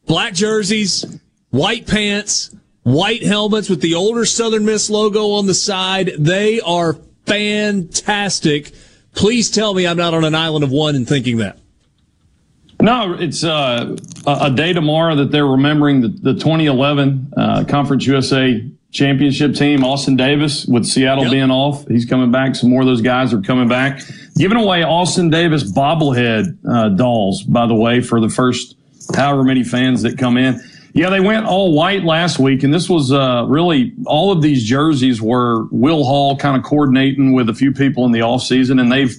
Black 0.07 0.35
jerseys, 0.35 1.05
white 1.51 1.87
pants, 1.87 2.55
white 2.83 3.23
helmets 3.23 3.69
with 3.69 3.81
the 3.81 3.95
older 3.95 4.25
Southern 4.25 4.65
Miss 4.65 4.91
logo 4.91 5.33
on 5.33 5.47
the 5.47 5.55
side. 5.55 6.13
They 6.19 6.61
are 6.61 6.95
fantastic. 7.27 8.73
Please 9.15 9.51
tell 9.51 9.75
me 9.75 9.87
I'm 9.87 9.97
not 9.97 10.15
on 10.15 10.25
an 10.25 10.35
island 10.35 10.65
of 10.65 10.71
one 10.71 10.97
and 10.97 11.09
thinking 11.09 11.39
that. 11.39 11.59
No, 12.81 13.15
it's 13.15 13.45
uh, 13.45 13.97
a 14.27 14.51
day 14.51 14.73
tomorrow 14.75 15.15
that 15.17 15.31
they're 15.31 15.47
remembering 15.47 16.03
the, 16.03 16.09
the 16.09 16.35
2011 16.35 17.33
uh, 17.37 17.65
Conference 17.65 18.07
USA 18.07 18.71
championship 18.95 19.55
team. 19.55 19.85
Austin 19.85 20.17
Davis 20.17 20.65
with 20.67 20.87
Seattle 20.87 21.29
being 21.29 21.51
off, 21.51 21.87
he's 21.89 22.07
coming 22.07 22.31
back. 22.31 22.55
Some 22.55 22.71
more 22.71 22.81
of 22.81 22.87
those 22.87 23.03
guys 23.03 23.35
are 23.35 23.41
coming 23.41 23.69
back. 23.69 24.01
Giving 24.39 24.57
away 24.57 24.85
Austin 24.85 25.29
Davis 25.29 25.71
bobblehead 25.71 26.57
uh, 26.67 26.89
dolls, 26.91 27.43
by 27.43 27.67
the 27.67 27.75
way, 27.75 28.01
for 28.01 28.21
the 28.21 28.29
first 28.29 28.77
however 29.15 29.43
many 29.43 29.65
fans 29.65 30.03
that 30.03 30.17
come 30.17 30.39
in. 30.39 30.61
Yeah, 30.95 31.11
they 31.11 31.21
went 31.21 31.45
all 31.45 31.75
white 31.75 32.05
last 32.05 32.39
week, 32.39 32.63
and 32.63 32.73
this 32.73 32.89
was 32.89 33.13
uh, 33.13 33.45
really 33.49 33.93
all 34.07 34.31
of 34.31 34.43
these 34.43 34.65
jerseys 34.65 35.21
were 35.21 35.65
Will 35.73 36.05
Hall 36.05 36.37
kind 36.37 36.57
of 36.57 36.63
coordinating 36.63 37.33
with 37.33 37.49
a 37.49 37.55
few 37.55 37.73
people 37.73 38.07
in 38.07 38.13
the 38.13 38.21
offseason, 38.21 38.81
and 38.81 38.93
they've 38.93 39.13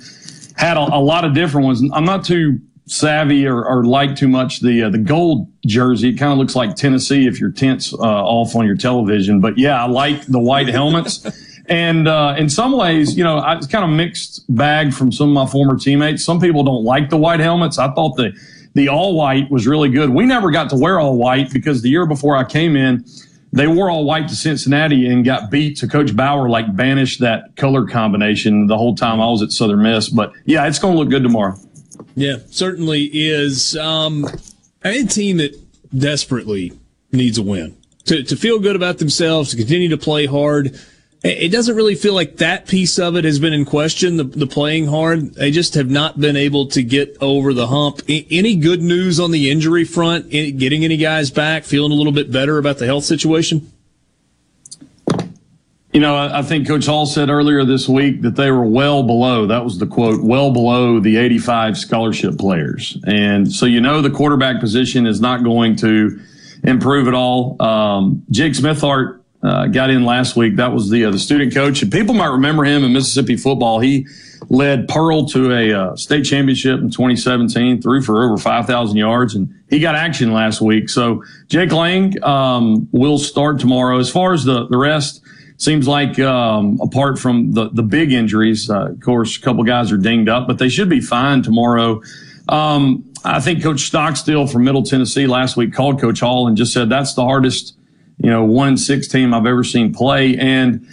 had 0.56 0.78
a, 0.78 0.80
a 0.80 1.02
lot 1.02 1.26
of 1.26 1.34
different 1.34 1.66
ones. 1.66 1.84
I'm 1.94 2.06
not 2.06 2.24
too 2.24 2.62
savvy 2.88 3.48
or, 3.48 3.66
or 3.66 3.84
like 3.84 4.16
too 4.16 4.28
much 4.28 4.60
the 4.60 4.84
uh, 4.84 4.90
the 4.90 4.98
gold 4.98 5.52
jersey. 5.66 6.10
It 6.10 6.18
kind 6.18 6.32
of 6.32 6.38
looks 6.38 6.56
like 6.56 6.76
Tennessee 6.76 7.28
if 7.28 7.40
your 7.40 7.52
tent's 7.52 7.94
uh, 7.94 7.98
off 7.98 8.56
on 8.56 8.66
your 8.66 8.78
television. 8.78 9.42
But 9.42 9.58
yeah, 9.58 9.84
I 9.84 9.88
like 9.88 10.26
the 10.28 10.40
white 10.40 10.68
helmets. 10.68 11.26
And 11.68 12.08
uh, 12.08 12.36
in 12.38 12.50
some 12.50 12.78
ways, 12.78 13.18
you 13.18 13.24
know, 13.24 13.44
it's 13.54 13.68
kind 13.68 13.84
of 13.84 13.90
mixed 13.90 14.44
bag 14.56 14.94
from 14.94 15.12
some 15.12 15.30
of 15.30 15.34
my 15.34 15.52
former 15.52 15.78
teammates. 15.78 16.24
Some 16.24 16.40
people 16.40 16.64
don't 16.64 16.84
like 16.84 17.10
the 17.10 17.18
white 17.18 17.40
helmets. 17.40 17.80
I 17.80 17.92
thought 17.92 18.16
the 18.18 18.34
the 18.76 18.90
all 18.90 19.16
white 19.16 19.50
was 19.50 19.66
really 19.66 19.90
good. 19.90 20.10
We 20.10 20.26
never 20.26 20.52
got 20.52 20.70
to 20.72 20.76
wear 20.76 21.00
all 21.00 21.18
white 21.18 21.52
because 21.52 21.82
the 21.82 21.90
year 21.90 22.06
before 22.06 22.36
I 22.36 22.44
came 22.44 22.76
in, 22.76 23.06
they 23.54 23.68
wore 23.68 23.90
all 23.90 24.04
white 24.04 24.28
to 24.28 24.36
Cincinnati 24.36 25.08
and 25.08 25.24
got 25.24 25.50
beat. 25.50 25.78
So 25.78 25.88
Coach 25.88 26.16
Bauer 26.16 26.50
like 26.50 26.76
banished 26.76 27.22
that 27.22 27.56
color 27.56 27.88
combination 27.88 28.68
the 28.68 28.78
whole 28.78 28.94
time 28.94 29.22
I 29.22 29.28
was 29.28 29.42
at 29.42 29.52
Southern 29.52 29.82
Miss. 29.82 30.10
But 30.10 30.34
yeah, 30.44 30.68
it's 30.68 30.78
going 30.78 30.94
to 30.94 31.00
look 31.00 31.10
good 31.10 31.24
tomorrow. 31.24 31.58
Yeah, 32.16 32.38
certainly 32.50 33.04
is. 33.14 33.76
Um, 33.76 34.28
a 34.84 35.04
team 35.04 35.38
that 35.38 35.60
desperately 35.98 36.74
needs 37.12 37.38
a 37.38 37.44
win 37.44 37.78
to, 38.06 38.24
to 38.24 38.36
feel 38.36 38.60
good 38.60 38.76
about 38.76 38.98
themselves, 39.00 39.52
to 39.52 39.58
continue 39.58 39.90
to 39.90 39.98
play 39.98 40.26
hard. 40.26 40.80
it 41.24 41.52
doesn't 41.52 41.76
really 41.76 41.96
feel 41.96 42.14
like 42.14 42.38
that 42.38 42.68
piece 42.68 43.00
of 43.00 43.16
it 43.16 43.26
has 43.26 43.40
been 43.40 43.54
in 43.54 43.66
question. 43.66 44.18
The, 44.18 44.24
the 44.24 44.48
playing 44.48 44.88
hard, 44.88 45.34
they 45.36 45.52
just 45.52 45.74
have 45.74 45.90
not 45.90 46.20
been 46.20 46.36
able 46.36 46.68
to 46.68 46.84
get 46.84 47.18
over 47.20 47.54
the 47.54 47.68
hump. 47.68 48.02
Any 48.08 48.56
good 48.56 48.82
news 48.82 49.20
on 49.20 49.32
the 49.32 49.50
injury 49.50 49.84
front? 49.84 50.30
Getting 50.30 50.84
any 50.84 50.98
guys 50.98 51.32
back? 51.32 51.64
Feeling 51.64 51.92
a 51.92 51.96
little 51.96 52.14
bit 52.14 52.32
better 52.32 52.58
about 52.58 52.78
the 52.78 52.86
health 52.86 53.06
situation? 53.06 53.72
You 55.96 56.02
know, 56.02 56.18
I 56.18 56.42
think 56.42 56.68
Coach 56.68 56.88
Hall 56.88 57.06
said 57.06 57.30
earlier 57.30 57.64
this 57.64 57.88
week 57.88 58.24
that 58.24 58.36
they 58.36 58.52
were 58.52 58.66
well 58.66 59.02
below, 59.02 59.48
that 59.48 59.64
was 59.64 59.78
the 59.78 59.88
quote, 59.88 60.22
well 60.22 60.52
below 60.52 61.00
the 61.00 61.16
85 61.16 61.78
scholarship 61.78 62.38
players. 62.38 62.98
And 63.08 63.50
so, 63.50 63.66
you 63.66 63.80
know, 63.80 64.02
the 64.02 64.10
quarterback 64.10 64.60
position 64.60 65.08
is 65.08 65.22
not 65.22 65.46
going 65.46 65.78
to 65.78 66.20
improve 66.64 67.08
at 67.08 67.14
all. 67.14 67.56
Um, 67.62 68.26
Jake 68.30 68.56
Smithart 68.56 69.24
uh, 69.42 69.68
got 69.68 69.90
in 69.90 70.04
last 70.04 70.36
week. 70.36 70.58
That 70.58 70.74
was 70.74 70.90
the 70.90 71.06
uh, 71.06 71.12
the 71.12 71.20
student 71.20 71.54
coach, 71.54 71.82
and 71.82 71.90
people 71.90 72.14
might 72.14 72.32
remember 72.32 72.66
him 72.66 72.84
in 72.84 72.92
Mississippi 72.92 73.38
football. 73.38 73.80
He 73.80 74.06
led 74.50 74.90
Pearl 74.90 75.26
to 75.30 75.54
a 75.54 75.72
uh, 75.72 75.96
state 75.96 76.26
championship 76.26 76.82
in 76.82 76.90
2017, 76.90 77.82
threw 77.82 78.02
for 78.02 78.22
over 78.22 78.38
5,000 78.38 78.98
yards, 78.98 79.34
and 79.34 79.54
he 79.70 79.80
got 79.80 79.96
action 79.96 80.34
last 80.34 80.60
week. 80.60 80.90
So 80.90 81.24
Jake 81.48 81.72
Lange 81.72 82.22
um, 82.22 82.90
will 82.92 83.18
start 83.18 83.62
tomorrow. 83.62 83.98
As 83.98 84.10
far 84.10 84.34
as 84.34 84.44
the 84.44 84.68
the 84.68 84.78
rest. 84.78 85.22
Seems 85.58 85.88
like, 85.88 86.20
um, 86.20 86.80
apart 86.82 87.18
from 87.18 87.54
the, 87.54 87.70
the 87.70 87.84
big 87.84 88.12
injuries, 88.12 88.70
uh, 88.70 88.88
of 88.88 89.00
course, 89.00 89.38
a 89.38 89.42
couple 89.42 89.64
guys 89.64 89.92
are 89.92 89.98
dinged 89.98 90.30
up, 90.30 90.48
but 90.48 90.58
they 90.58 90.68
should 90.68 90.90
be 90.90 91.00
fine 91.00 91.42
tomorrow. 91.42 92.02
Um, 92.50 93.06
I 93.24 93.40
think 93.40 93.64
Coach 93.64 93.82
Stockstill 93.82 94.48
from 94.48 94.66
Middle 94.66 94.84
Tennessee 94.84 95.28
last 95.28 95.56
week 95.56 95.74
called 95.74 96.00
Coach 96.00 96.20
Hall 96.20 96.48
and 96.48 96.58
just 96.58 96.74
said 96.74 96.90
that's 96.90 97.14
the 97.14 97.24
hardest 97.24 97.76
you 98.18 98.30
know, 98.30 98.44
one 98.44 98.78
six 98.78 99.08
team 99.08 99.34
I've 99.34 99.46
ever 99.46 99.64
seen 99.64 99.94
play. 99.94 100.38
And 100.38 100.88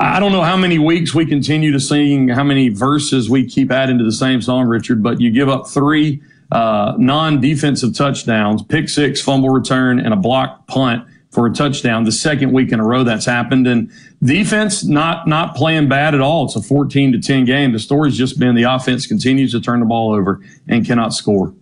I 0.00 0.20
don't 0.20 0.32
know 0.32 0.42
how 0.42 0.56
many 0.56 0.78
weeks 0.78 1.14
we 1.14 1.26
continue 1.26 1.72
to 1.72 1.80
sing, 1.80 2.28
how 2.28 2.44
many 2.44 2.68
verses 2.68 3.28
we 3.28 3.46
keep 3.46 3.70
adding 3.70 3.98
to 3.98 4.04
the 4.04 4.12
same 4.12 4.40
song, 4.40 4.66
Richard, 4.66 5.02
but 5.02 5.20
you 5.20 5.30
give 5.30 5.48
up 5.48 5.68
three 5.68 6.22
uh, 6.52 6.94
non 6.96 7.40
defensive 7.40 7.94
touchdowns, 7.94 8.62
pick 8.62 8.88
six, 8.88 9.20
fumble 9.20 9.50
return, 9.50 9.98
and 9.98 10.14
a 10.14 10.16
block 10.16 10.66
punt 10.66 11.06
for 11.30 11.46
a 11.46 11.52
touchdown 11.52 12.04
the 12.04 12.12
second 12.12 12.52
week 12.52 12.72
in 12.72 12.80
a 12.80 12.84
row 12.84 13.04
that's 13.04 13.26
happened. 13.26 13.66
And 13.66 13.90
defense 14.22 14.84
not 14.84 15.26
not 15.26 15.54
playing 15.54 15.88
bad 15.88 16.14
at 16.14 16.20
all. 16.20 16.46
It's 16.46 16.56
a 16.56 16.62
14 16.62 17.12
to 17.12 17.18
10 17.18 17.44
game. 17.44 17.72
The 17.72 17.78
story's 17.78 18.16
just 18.16 18.38
been 18.38 18.54
the 18.54 18.62
offense 18.62 19.06
continues 19.06 19.52
to 19.52 19.60
turn 19.60 19.80
the 19.80 19.86
ball 19.86 20.12
over 20.12 20.40
and 20.68 20.86
cannot 20.86 21.12
score. 21.12 21.54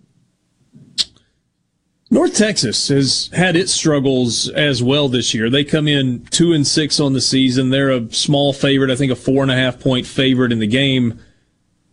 North 2.09 2.35
Texas 2.35 2.87
has 2.87 3.29
had 3.33 3.57
its 3.57 3.73
struggles 3.73 4.47
as 4.49 4.81
well 4.81 5.09
this 5.09 5.33
year. 5.33 5.49
They 5.49 5.65
come 5.65 5.89
in 5.89 6.23
two 6.27 6.53
and 6.53 6.65
six 6.65 7.01
on 7.01 7.11
the 7.11 7.19
season. 7.19 7.69
They're 7.69 7.91
a 7.91 8.09
small 8.13 8.53
favorite, 8.53 8.89
I 8.89 8.95
think 8.95 9.11
a 9.11 9.15
four 9.15 9.43
and 9.43 9.51
a 9.51 9.55
half 9.55 9.81
point 9.81 10.05
favorite 10.05 10.53
in 10.53 10.59
the 10.59 10.67
game. 10.67 11.19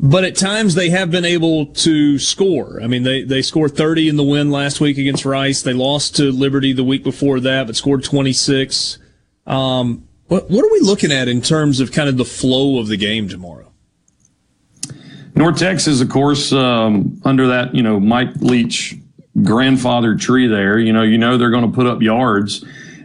But 0.01 0.25
at 0.25 0.37
times 0.37 0.75
they 0.75 0.91
have 0.91 1.11
been 1.11 1.25
able 1.25 1.67
to 1.67 2.19
score. 2.19 2.81
I 2.83 2.87
mean, 2.89 3.05
they, 3.05 3.23
they 3.23 3.43
scored 3.43 3.77
30 3.77 4.09
in 4.09 4.17
the 4.17 4.25
win 4.25 4.51
last 4.51 4.81
week 4.81 4.99
against 4.99 5.25
Rice. 5.25 5.63
They 5.63 5.73
lost 5.73 6.17
to 6.17 6.33
Liberty 6.33 6.73
the 6.73 6.85
week 6.85 7.05
before 7.05 7.41
that, 7.41 7.67
but 7.67 7.77
scored 7.77 8.03
26. 8.03 8.99
Um, 9.47 10.09
what, 10.27 10.51
what 10.51 10.65
are 10.65 10.73
we 10.73 10.81
looking 10.81 11.13
at 11.13 11.29
in 11.29 11.41
terms 11.41 11.81
of 11.81 11.93
kind 11.93 12.09
of 12.09 12.17
the 12.17 12.25
flow 12.25 12.79
of 12.81 12.89
the 12.89 12.97
game 12.97 13.29
tomorrow? 13.29 13.73
North 15.37 15.59
Texas, 15.59 16.01
of 16.01 16.09
course, 16.09 16.53
um, 16.53 17.21
under 17.25 17.47
that, 17.49 17.75
you 17.75 17.83
know, 17.83 17.99
Mike 17.99 18.35
Leach 18.37 18.97
grandfather 19.43 20.15
tree 20.15 20.47
there. 20.47 20.79
You 20.79 20.93
know, 20.93 21.03
you 21.03 21.19
know 21.19 21.37
they're 21.37 21.51
going 21.51 21.69
to 21.69 21.75
put 21.75 21.87
up 21.87 22.03
yards. 22.03 22.65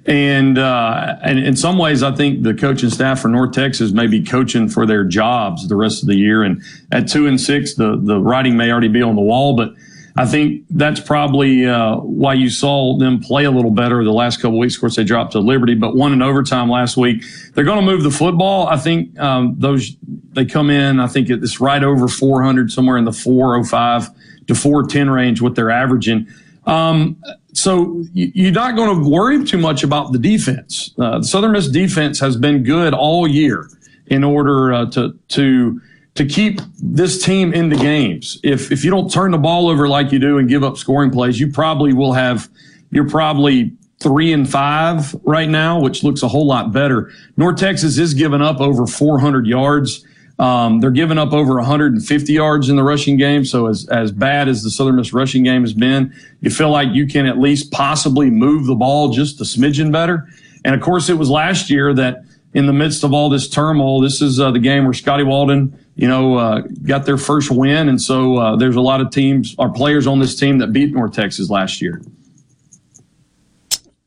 And, 0.10 0.58
uh, 0.58 1.18
and 1.22 1.38
in 1.38 1.56
some 1.56 1.78
ways, 1.78 2.02
I 2.02 2.12
think 2.12 2.42
the 2.42 2.56
coaching 2.56 2.90
staff 2.90 3.22
for 3.22 3.28
North 3.28 3.52
Texas 3.52 3.92
may 3.92 4.08
be 4.08 4.24
coaching 4.24 4.68
for 4.68 4.88
their 4.88 5.04
jobs 5.04 5.68
the 5.68 5.76
rest 5.76 6.02
of 6.02 6.08
the 6.08 6.16
year. 6.16 6.42
And 6.42 6.64
at 6.92 7.08
two 7.08 7.28
and 7.28 7.40
six, 7.40 7.76
the, 7.76 7.96
the 7.96 8.20
writing 8.20 8.58
may 8.58 8.72
already 8.72 8.88
be 8.88 9.04
on 9.04 9.16
the 9.16 9.22
wall, 9.22 9.56
but 9.56 9.76
I 10.18 10.26
think 10.26 10.66
that's 10.72 11.00
probably 11.00 11.68
uh, 11.68 11.98
why 11.98 12.34
you 12.34 12.50
saw 12.50 12.98
them 12.98 13.20
play 13.20 13.46
a 13.46 13.52
little 13.52 13.70
better 13.70 14.04
the 14.04 14.12
last 14.12 14.42
couple 14.42 14.58
weeks. 14.58 14.74
Of 14.74 14.82
course, 14.82 14.96
they 14.96 15.04
dropped 15.04 15.34
to 15.34 15.40
Liberty, 15.40 15.76
but 15.76 15.96
won 15.96 16.12
in 16.12 16.24
overtime 16.24 16.70
last 16.70 16.98
week. 16.98 17.24
They're 17.54 17.64
going 17.64 17.80
to 17.80 17.86
move 17.86 18.02
the 18.02 18.10
football. 18.10 18.68
I 18.68 18.78
think 18.78 19.18
um, 19.20 19.56
those 19.60 19.96
they 20.34 20.44
come 20.44 20.72
in. 20.72 21.00
I 21.00 21.06
think 21.06 21.30
it's 21.30 21.62
right 21.62 21.84
over 21.84 22.08
400, 22.08 22.72
somewhere 22.72 22.98
in 22.98 23.06
the 23.06 23.14
405 23.14 24.10
to 24.48 24.56
410 24.56 25.10
range, 25.12 25.40
what 25.40 25.54
they're 25.54 25.70
averaging. 25.70 26.28
Um, 26.66 27.22
so 27.54 28.04
you're 28.14 28.52
not 28.52 28.76
going 28.76 29.04
to 29.04 29.10
worry 29.10 29.44
too 29.44 29.58
much 29.58 29.84
about 29.84 30.12
the 30.12 30.20
defense. 30.20 30.94
Uh, 31.00 31.20
the 31.20 31.26
Southern 31.26 31.54
Miss 31.54 31.68
defense 31.68 32.20
has 32.20 32.36
been 32.38 32.64
good 32.64 32.94
all 32.94 33.28
year 33.28 33.70
in 34.08 34.24
order 34.24 34.74
uh, 34.74 34.86
to 34.92 35.18
to 35.30 35.82
to 36.16 36.26
keep 36.26 36.62
this 36.82 37.24
team 37.24 37.54
in 37.54 37.70
the 37.70 37.76
games. 37.76 38.40
If 38.44 38.72
if 38.72 38.84
you 38.84 38.92
don't 38.92 39.12
turn 39.12 39.32
the 39.32 39.38
ball 39.38 39.70
over 39.70 39.88
like 39.88 40.12
you 40.12 40.20
do 40.20 40.38
and 40.38 40.48
give 40.48 40.64
up 40.64 40.78
scoring 40.78 41.12
plays, 41.12 41.40
you 41.40 41.52
probably 41.52 41.94
will 41.94 42.14
have. 42.14 42.50
You're 42.92 43.08
probably 43.08 43.72
three 44.00 44.34
and 44.34 44.50
five 44.50 45.14
right 45.24 45.50
now, 45.50 45.80
which 45.80 46.04
looks 46.04 46.24
a 46.24 46.28
whole 46.28 46.48
lot 46.48 46.72
better. 46.72 47.12
North 47.38 47.58
Texas 47.58 47.98
is 47.98 48.14
giving 48.14 48.42
up 48.42 48.60
over 48.60 48.88
400 48.88 49.46
yards. 49.46 50.06
Um, 50.40 50.80
they're 50.80 50.90
giving 50.90 51.18
up 51.18 51.34
over 51.34 51.56
150 51.56 52.32
yards 52.34 52.70
in 52.70 52.78
the 52.78 52.84
rushing 52.84 53.18
game. 53.18 53.44
So 53.44 53.68
as, 53.68 53.88
as 53.90 54.12
bad 54.14 54.48
as 54.48 54.64
the 54.64 54.72
Southern 54.72 54.96
Miss 54.96 55.12
rushing 55.14 55.44
game 55.44 55.62
has 55.62 55.74
been, 55.74 56.14
you 56.40 56.50
feel 56.50 56.70
like 56.70 56.88
you 56.94 57.08
can 57.08 57.26
at 57.26 57.38
least 57.38 57.72
possibly 57.72 58.30
move 58.30 58.66
the 58.66 58.76
ball 58.76 59.10
just 59.10 59.42
a 59.42 59.44
smidgen 59.44 59.92
better. 59.92 60.28
And 60.64 60.74
of 60.74 60.82
course, 60.82 61.10
it 61.10 61.16
was 61.16 61.30
last 61.30 61.70
year 61.70 61.94
that 61.94 62.24
in 62.54 62.66
the 62.66 62.74
midst 62.74 63.04
of 63.04 63.14
all 63.14 63.30
this 63.30 63.50
turmoil, 63.50 64.00
this 64.00 64.22
is 64.22 64.40
uh, 64.40 64.52
the 64.52 64.60
game 64.60 64.86
where 64.86 64.94
Scotty 64.94 65.24
Walden, 65.24 65.78
you 65.96 66.08
know, 66.08 66.36
uh, 66.36 66.62
got 66.84 67.06
their 67.06 67.18
first 67.18 67.52
win. 67.52 67.90
And 67.90 68.02
so 68.02 68.38
uh, 68.38 68.56
there's 68.56 68.78
a 68.78 68.82
lot 68.82 69.02
of 69.02 69.12
teams, 69.12 69.56
our 69.60 69.70
players 69.70 70.08
on 70.08 70.20
this 70.20 70.36
team 70.36 70.60
that 70.60 70.72
beat 70.72 70.94
North 70.94 71.14
Texas 71.14 71.50
last 71.50 71.82
year. 71.82 72.02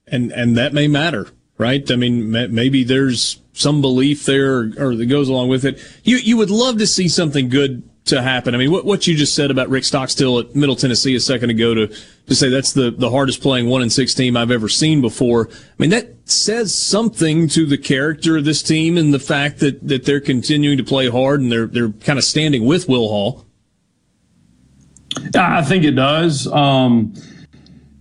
And, 0.06 0.32
and 0.32 0.56
that 0.56 0.72
may 0.72 0.88
matter, 0.88 1.28
right? 1.62 1.88
I 1.90 1.96
mean, 1.96 2.30
maybe 2.30 2.82
there's 2.82 3.40
some 3.52 3.80
belief 3.80 4.26
there 4.26 4.72
or, 4.78 4.96
that 4.96 5.06
goes 5.08 5.28
along 5.28 5.48
with 5.48 5.64
it. 5.64 5.80
You 6.02 6.16
you 6.16 6.36
would 6.36 6.50
love 6.50 6.78
to 6.78 6.86
see 6.86 7.08
something 7.08 7.48
good 7.48 7.88
to 8.06 8.20
happen. 8.20 8.54
I 8.54 8.58
mean, 8.58 8.72
what 8.72 8.84
what 8.84 9.06
you 9.06 9.14
just 9.14 9.34
said 9.34 9.50
about 9.50 9.68
Rick 9.68 9.84
Stockstill 9.84 10.40
at 10.40 10.56
Middle 10.56 10.74
Tennessee 10.74 11.14
a 11.14 11.20
second 11.20 11.50
ago 11.50 11.74
to 11.74 11.86
to 12.26 12.34
say 12.34 12.48
that's 12.48 12.72
the 12.72 12.90
the 12.90 13.10
hardest 13.10 13.40
playing 13.40 13.68
one 13.68 13.80
and 13.80 13.92
six 13.92 14.12
team 14.12 14.36
I've 14.36 14.50
ever 14.50 14.68
seen 14.68 15.00
before. 15.00 15.48
I 15.48 15.54
mean, 15.78 15.90
that 15.90 16.28
says 16.28 16.74
something 16.74 17.48
to 17.48 17.64
the 17.64 17.78
character 17.78 18.36
of 18.36 18.44
this 18.44 18.62
team 18.62 18.98
and 18.98 19.14
the 19.14 19.20
fact 19.20 19.60
that 19.60 19.86
that 19.86 20.04
they're 20.04 20.20
continuing 20.20 20.78
to 20.78 20.84
play 20.84 21.08
hard 21.08 21.40
and 21.40 21.52
they're 21.52 21.66
they're 21.66 21.90
kind 21.90 22.18
of 22.18 22.24
standing 22.24 22.66
with 22.66 22.88
Will 22.88 23.08
Hall. 23.08 23.46
I 25.34 25.62
think 25.62 25.84
it 25.84 25.92
does. 25.92 26.46
Um, 26.46 27.14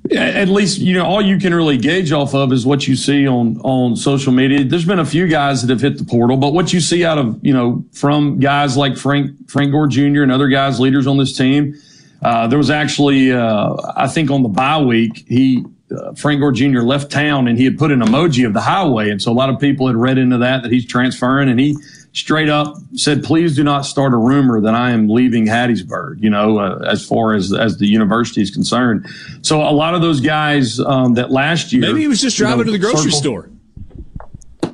at 0.09 0.49
least 0.49 0.79
you 0.79 0.95
know 0.95 1.05
all 1.05 1.21
you 1.21 1.37
can 1.37 1.53
really 1.53 1.77
gauge 1.77 2.11
off 2.11 2.33
of 2.33 2.51
is 2.51 2.65
what 2.65 2.87
you 2.87 2.95
see 2.95 3.27
on 3.27 3.59
on 3.61 3.95
social 3.95 4.33
media. 4.33 4.63
There's 4.63 4.85
been 4.85 4.99
a 4.99 5.05
few 5.05 5.27
guys 5.27 5.61
that 5.61 5.69
have 5.69 5.81
hit 5.81 5.97
the 5.97 6.03
portal, 6.03 6.37
but 6.37 6.53
what 6.53 6.73
you 6.73 6.79
see 6.79 7.05
out 7.05 7.17
of 7.17 7.39
you 7.43 7.53
know 7.53 7.85
from 7.93 8.39
guys 8.39 8.75
like 8.75 8.97
Frank 8.97 9.49
Frank 9.49 9.71
Gore 9.71 9.87
Jr. 9.87 10.23
and 10.23 10.31
other 10.31 10.47
guys 10.47 10.79
leaders 10.79 11.05
on 11.05 11.17
this 11.17 11.37
team, 11.37 11.75
uh, 12.23 12.47
there 12.47 12.57
was 12.57 12.71
actually 12.71 13.31
uh, 13.31 13.75
I 13.95 14.07
think 14.07 14.31
on 14.31 14.41
the 14.43 14.49
bye 14.49 14.81
week 14.81 15.23
he 15.27 15.63
uh, 15.95 16.13
Frank 16.13 16.39
Gore 16.39 16.51
Jr. 16.51 16.81
left 16.81 17.11
town 17.11 17.47
and 17.47 17.57
he 17.57 17.65
had 17.65 17.77
put 17.77 17.91
an 17.91 18.01
emoji 18.01 18.45
of 18.45 18.53
the 18.53 18.61
highway, 18.61 19.11
and 19.11 19.21
so 19.21 19.31
a 19.31 19.33
lot 19.33 19.49
of 19.49 19.59
people 19.59 19.85
had 19.85 19.95
read 19.95 20.17
into 20.17 20.39
that 20.39 20.63
that 20.63 20.71
he's 20.71 20.85
transferring, 20.85 21.47
and 21.47 21.59
he 21.59 21.77
straight 22.13 22.49
up 22.49 22.75
said, 22.95 23.23
please 23.23 23.55
do 23.55 23.63
not 23.63 23.85
start 23.85 24.13
a 24.13 24.17
rumor 24.17 24.59
that 24.61 24.75
I 24.75 24.91
am 24.91 25.07
leaving 25.07 25.45
Hattiesburg, 25.45 26.21
you 26.21 26.29
know, 26.29 26.59
uh, 26.59 26.85
as 26.87 27.05
far 27.05 27.33
as, 27.33 27.53
as 27.53 27.77
the 27.77 27.87
university 27.87 28.41
is 28.41 28.51
concerned. 28.51 29.07
So 29.41 29.61
a 29.61 29.71
lot 29.71 29.95
of 29.95 30.01
those 30.01 30.19
guys 30.19 30.79
um, 30.79 31.13
that 31.13 31.31
last 31.31 31.71
year. 31.71 31.81
Maybe 31.81 32.01
he 32.01 32.07
was 32.07 32.21
just 32.21 32.37
driving 32.37 32.59
you 32.59 32.65
know, 32.65 32.71
to 32.73 32.77
the 32.77 32.79
grocery 32.79 33.11
circle, 33.11 33.19
store. 33.19 33.49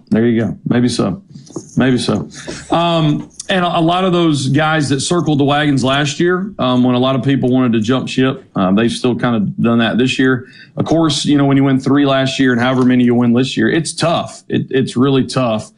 There 0.09 0.25
you 0.25 0.41
go. 0.41 0.57
Maybe 0.67 0.89
so. 0.89 1.21
Maybe 1.75 1.97
so. 1.97 2.29
Um, 2.71 3.29
and 3.49 3.63
a, 3.63 3.79
lot 3.79 4.03
of 4.03 4.13
those 4.13 4.49
guys 4.49 4.89
that 4.89 4.99
circled 4.99 5.39
the 5.39 5.43
wagons 5.43 5.83
last 5.83 6.19
year, 6.19 6.53
um, 6.59 6.83
when 6.83 6.95
a 6.95 6.99
lot 6.99 7.15
of 7.15 7.23
people 7.23 7.49
wanted 7.49 7.73
to 7.73 7.81
jump 7.81 8.09
ship, 8.09 8.43
uh, 8.55 8.71
they've 8.73 8.91
still 8.91 9.15
kind 9.15 9.35
of 9.35 9.57
done 9.61 9.79
that 9.79 9.97
this 9.97 10.19
year. 10.19 10.47
Of 10.75 10.85
course, 10.85 11.23
you 11.25 11.37
know, 11.37 11.45
when 11.45 11.55
you 11.55 11.63
win 11.63 11.79
three 11.79 12.05
last 12.05 12.39
year 12.39 12.51
and 12.51 12.59
however 12.59 12.83
many 12.83 13.05
you 13.05 13.15
win 13.15 13.33
this 13.33 13.55
year, 13.55 13.69
it's 13.69 13.93
tough. 13.93 14.43
It, 14.49 14.67
it's 14.69 14.97
really 14.97 15.25
tough. 15.25 15.71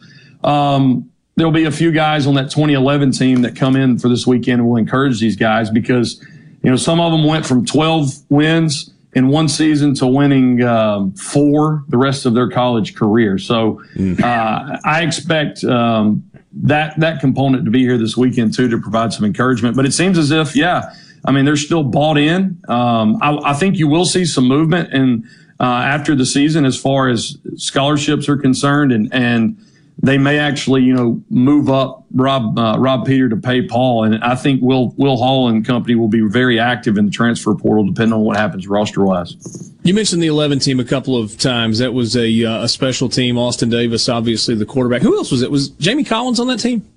Um, 0.44 1.09
there'll 1.40 1.54
be 1.54 1.66
a 1.66 1.72
few 1.72 1.92
guys 1.92 2.28
on 2.28 2.36
that 2.36 2.52
2011 2.52 3.12
team 3.12 3.42
that 3.42 3.56
come 3.56 3.76
in 3.76 3.98
for 3.98 4.10
this 4.10 4.28
weekend 4.28 4.60
and 4.60 4.70
will 4.70 4.78
encourage 4.78 5.20
these 5.20 5.36
guys 5.36 5.70
because, 5.70 6.24
you 6.62 6.70
know, 6.70 6.76
some 6.76 7.00
of 7.00 7.12
them 7.12 7.24
went 7.24 7.46
from 7.46 7.66
12 7.66 8.12
wins 8.30 8.92
in 9.14 9.30
one 9.30 9.48
season 9.48 9.96
to 9.96 10.06
winning 10.06 10.62
um, 10.64 11.14
four 11.14 11.84
the 11.88 11.98
rest 11.98 12.26
of 12.26 12.34
their 12.34 12.50
college 12.50 12.96
career. 12.96 13.38
So 13.38 13.82
mm. 13.96 14.20
uh, 14.22 14.78
I 14.86 15.02
expect 15.02 15.64
um, 15.64 16.30
that 16.54 17.00
that 17.00 17.20
component 17.20 17.66
to 17.66 17.72
be 17.72 17.80
here 17.80 17.98
this 17.98 18.18
weekend 18.18 18.54
too 18.54 18.68
to 18.70 18.80
provide 18.80 19.14
some 19.14 19.26
encouragement. 19.26 19.76
But 19.76 19.86
it 19.86 19.94
seems 19.94 20.18
as 20.18 20.32
if, 20.32 20.56
yeah, 20.56 20.94
I 21.26 21.32
mean, 21.32 21.46
they're 21.46 21.56
still 21.56 21.84
bought 21.84 22.18
in. 22.18 22.62
Um, 22.68 23.18
I, 23.22 23.52
I, 23.52 23.54
think 23.54 23.78
you 23.78 23.88
will 23.88 24.06
see 24.06 24.26
some 24.26 24.48
movement 24.48 24.94
in 24.94 25.28
uh, 25.60 25.64
after 25.64 26.16
the 26.16 26.26
season 26.26 26.66
as 26.66 26.80
far 26.80 27.10
as 27.10 27.38
scholarships 27.56 28.30
are 28.30 28.38
concerned 28.38 28.92
and 28.92 29.14
and 29.14 29.58
they 30.02 30.18
may 30.18 30.40
actually, 30.40 30.84
you 30.84 30.94
know, 30.94 31.22
move 31.30 31.70
up 31.70 32.06
Rob 32.14 32.58
uh, 32.58 32.78
Rob 32.80 33.06
Peter 33.06 33.28
to 33.30 33.36
pay 33.36 33.62
Paul, 33.62 34.06
and 34.06 34.24
I 34.24 34.36
think 34.36 34.62
Will 34.62 34.94
Will 34.98 35.18
Hall 35.18 35.50
and 35.50 35.66
company 35.66 35.96
will 35.96 36.08
be 36.08 36.22
very 36.22 36.58
active 36.58 36.98
in 36.98 37.06
the 37.06 37.12
transfer 37.12 37.54
portal, 37.54 37.86
depending 37.86 38.14
on 38.14 38.22
what 38.22 38.38
happens 38.38 38.68
roster 38.68 39.04
wise. 39.04 39.74
You 39.84 39.94
mentioned 39.94 40.24
the 40.24 40.28
11 40.28 40.60
team 40.60 40.80
a 40.80 40.86
couple 40.86 41.18
of 41.18 41.38
times. 41.38 41.80
That 41.80 41.94
was 41.94 42.16
a 42.16 42.46
uh, 42.46 42.64
a 42.64 42.70
special 42.70 43.10
team. 43.10 43.38
Austin 43.38 43.70
Davis, 43.70 44.08
obviously 44.08 44.56
the 44.56 44.66
quarterback. 44.66 45.02
Who 45.02 45.18
else 45.18 45.32
was 45.32 45.42
it? 45.42 45.52
Was 45.52 45.70
Jamie 45.70 46.06
Collins 46.06 46.40
on 46.40 46.48
that 46.48 46.60
team? 46.60 46.88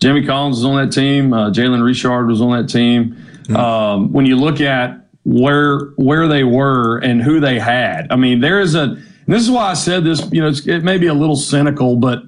Jamie 0.00 0.24
Collins 0.24 0.58
was 0.58 0.64
on 0.64 0.76
that 0.76 0.92
team. 0.92 1.32
Uh, 1.32 1.50
Jalen 1.50 1.84
Richard 1.84 2.26
was 2.26 2.40
on 2.40 2.52
that 2.52 2.68
team. 2.68 3.16
Mm-hmm. 3.44 3.56
Um, 3.56 4.12
when 4.12 4.24
you 4.24 4.36
look 4.36 4.60
at 4.60 5.06
where 5.24 5.86
where 5.96 6.28
they 6.28 6.44
were 6.44 6.98
and 6.98 7.20
who 7.20 7.40
they 7.40 7.58
had, 7.58 8.06
I 8.10 8.16
mean, 8.16 8.40
there 8.40 8.60
is 8.60 8.76
a 8.76 9.02
and 9.26 9.34
this 9.34 9.42
is 9.42 9.50
why 9.50 9.70
I 9.70 9.74
said 9.74 10.04
this, 10.04 10.26
you 10.32 10.42
know, 10.42 10.52
it 10.66 10.84
may 10.84 10.98
be 10.98 11.06
a 11.06 11.14
little 11.14 11.36
cynical, 11.36 11.96
but 11.96 12.22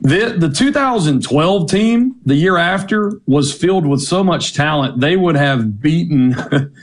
the, 0.00 0.36
the 0.38 0.48
2012 0.48 1.70
team, 1.70 2.14
the 2.24 2.36
year 2.36 2.56
after, 2.56 3.20
was 3.26 3.52
filled 3.52 3.86
with 3.86 4.00
so 4.00 4.22
much 4.22 4.54
talent. 4.54 5.00
They 5.00 5.16
would 5.16 5.34
have 5.34 5.80
beaten 5.80 6.36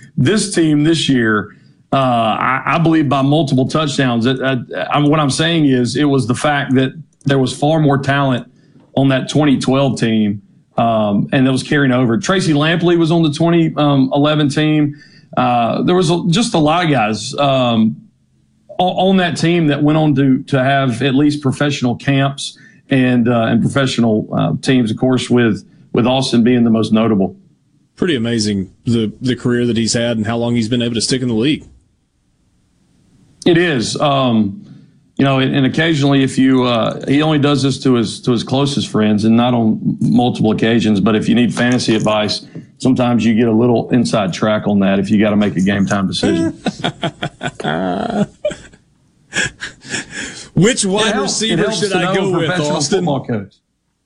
this 0.17 0.53
team 0.53 0.83
this 0.83 1.07
year, 1.07 1.55
uh, 1.93 1.95
I, 1.95 2.63
I, 2.65 2.77
believe, 2.79 3.07
by 3.07 3.21
multiple 3.21 3.67
touchdowns. 3.67 4.25
It, 4.25 4.41
uh, 4.41 4.57
I, 4.91 4.99
what 4.99 5.21
I'm 5.21 5.29
saying 5.29 5.67
is, 5.67 5.95
it 5.95 6.05
was 6.05 6.27
the 6.27 6.35
fact 6.35 6.73
that 6.75 6.91
there 7.23 7.39
was 7.39 7.57
far 7.57 7.79
more 7.79 7.97
talent 7.97 8.51
on 8.97 9.07
that 9.09 9.29
2012 9.29 9.97
team, 9.97 10.41
um, 10.77 11.29
and 11.31 11.47
that 11.47 11.51
was 11.53 11.63
carrying 11.63 11.93
over. 11.93 12.17
Tracy 12.17 12.51
Lampley 12.51 12.97
was 12.97 13.11
on 13.11 13.23
the 13.23 13.31
2011 13.31 14.41
um, 14.41 14.49
team. 14.49 15.01
Uh, 15.37 15.83
there 15.83 15.95
was 15.95 16.11
just 16.27 16.53
a 16.53 16.59
lot 16.59 16.83
of 16.83 16.91
guys. 16.91 17.33
Um, 17.35 18.04
on 18.77 19.17
that 19.17 19.37
team 19.37 19.67
that 19.67 19.83
went 19.83 19.97
on 19.97 20.15
to 20.15 20.43
to 20.43 20.63
have 20.63 21.01
at 21.01 21.15
least 21.15 21.41
professional 21.41 21.95
camps 21.95 22.57
and 22.89 23.27
uh, 23.27 23.45
and 23.45 23.61
professional 23.61 24.29
uh, 24.33 24.53
teams, 24.61 24.91
of 24.91 24.97
course, 24.97 25.29
with 25.29 25.67
with 25.93 26.05
Austin 26.05 26.43
being 26.43 26.63
the 26.63 26.69
most 26.69 26.91
notable. 26.91 27.35
Pretty 27.95 28.15
amazing 28.15 28.75
the 28.85 29.11
the 29.21 29.35
career 29.35 29.65
that 29.65 29.77
he's 29.77 29.93
had 29.93 30.17
and 30.17 30.25
how 30.25 30.37
long 30.37 30.55
he's 30.55 30.69
been 30.69 30.81
able 30.81 30.95
to 30.95 31.01
stick 31.01 31.21
in 31.21 31.27
the 31.27 31.33
league. 31.33 31.65
It 33.45 33.57
is, 33.57 33.95
um, 34.01 34.65
you 35.17 35.23
know, 35.23 35.39
and, 35.39 35.65
occasionally 35.65 36.23
if 36.23 36.37
you 36.37 36.63
uh, 36.63 37.05
he 37.07 37.21
only 37.21 37.39
does 37.39 37.63
this 37.63 37.81
to 37.83 37.93
his 37.93 38.19
to 38.21 38.31
his 38.31 38.43
closest 38.43 38.89
friends 38.89 39.23
and 39.23 39.37
not 39.37 39.53
on 39.53 39.97
multiple 40.01 40.51
occasions. 40.51 40.99
But 40.99 41.15
if 41.15 41.29
you 41.29 41.35
need 41.35 41.53
fantasy 41.53 41.95
advice, 41.95 42.45
sometimes 42.79 43.23
you 43.23 43.33
get 43.35 43.47
a 43.47 43.53
little 43.53 43.89
inside 43.91 44.33
track 44.33 44.67
on 44.67 44.79
that 44.79 44.99
if 44.99 45.09
you 45.09 45.19
got 45.19 45.29
to 45.29 45.37
make 45.37 45.55
a 45.55 45.61
game 45.61 45.85
time 45.85 46.07
decision. 46.07 46.59
Which 50.55 50.85
wide 50.85 51.17
receiver 51.17 51.71
should 51.71 51.93
I 51.93 52.15
go 52.15 52.37
with, 52.37 52.49
Austin? 52.49 53.05
Coach. 53.05 53.57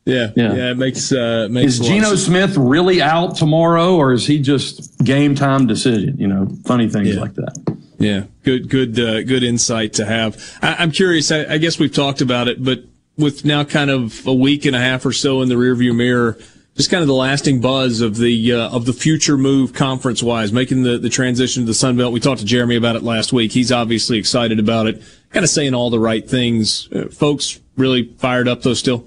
Yeah, 0.06 0.32
yeah, 0.36 0.54
yeah, 0.54 0.72
It 0.72 0.78
makes 0.78 1.12
uh, 1.12 1.48
makes. 1.52 1.74
Is 1.74 1.80
Geno 1.80 2.16
Smith 2.16 2.58
really 2.58 3.02
out 3.02 3.36
tomorrow, 3.36 3.96
or 3.96 4.12
is 4.14 4.26
he 4.26 4.40
just 4.40 4.98
game 5.04 5.36
time 5.36 5.68
decision? 5.68 6.18
You 6.18 6.28
know, 6.28 6.48
funny 6.66 6.90
things 6.90 7.14
yeah. 7.14 7.22
like 7.22 7.36
that. 7.36 7.78
Yeah, 8.00 8.24
good, 8.44 8.70
good, 8.70 9.00
uh, 9.00 9.24
good 9.24 9.44
insight 9.44 9.94
to 9.94 10.06
have. 10.06 10.58
I, 10.62 10.82
am 10.82 10.92
curious. 10.92 11.32
I, 11.32 11.46
I, 11.46 11.58
guess 11.58 11.78
we've 11.78 11.94
talked 11.94 12.22
about 12.22 12.48
it, 12.48 12.64
but 12.64 12.86
with 13.18 13.44
now 13.44 13.66
kind 13.66 13.92
of 13.92 14.26
a 14.26 14.34
week 14.34 14.66
and 14.66 14.74
a 14.74 14.80
half 14.80 15.06
or 15.06 15.12
so 15.12 15.42
in 15.42 15.50
the 15.50 15.56
rearview 15.56 15.94
mirror, 15.94 16.38
just 16.78 16.90
kind 16.90 17.02
of 17.02 17.08
the 17.08 17.14
lasting 17.14 17.60
buzz 17.60 18.00
of 18.00 18.16
the 18.16 18.54
uh, 18.54 18.70
of 18.70 18.86
the 18.86 18.94
future 18.94 19.38
move 19.38 19.74
conference 19.74 20.24
wise, 20.24 20.54
making 20.54 20.84
the, 20.84 20.98
the 20.98 21.10
transition 21.10 21.64
to 21.64 21.68
the 21.68 21.74
Sun 21.74 21.98
Belt. 21.98 22.14
We 22.14 22.22
talked 22.22 22.40
to 22.40 22.46
Jeremy 22.46 22.78
about 22.78 22.96
it 22.96 23.04
last 23.04 23.34
week. 23.34 23.52
He's 23.52 23.72
obviously 23.72 24.18
excited 24.18 24.60
about 24.60 24.88
it, 24.88 25.04
kind 25.32 25.44
of 25.44 25.50
saying 25.50 25.74
all 25.74 25.90
the 25.90 26.00
right 26.00 26.28
things. 26.28 26.90
Uh, 26.92 27.08
folks 27.10 27.60
really 27.78 28.04
fired 28.18 28.48
up 28.48 28.62
though 28.62 28.74
still. 28.74 29.06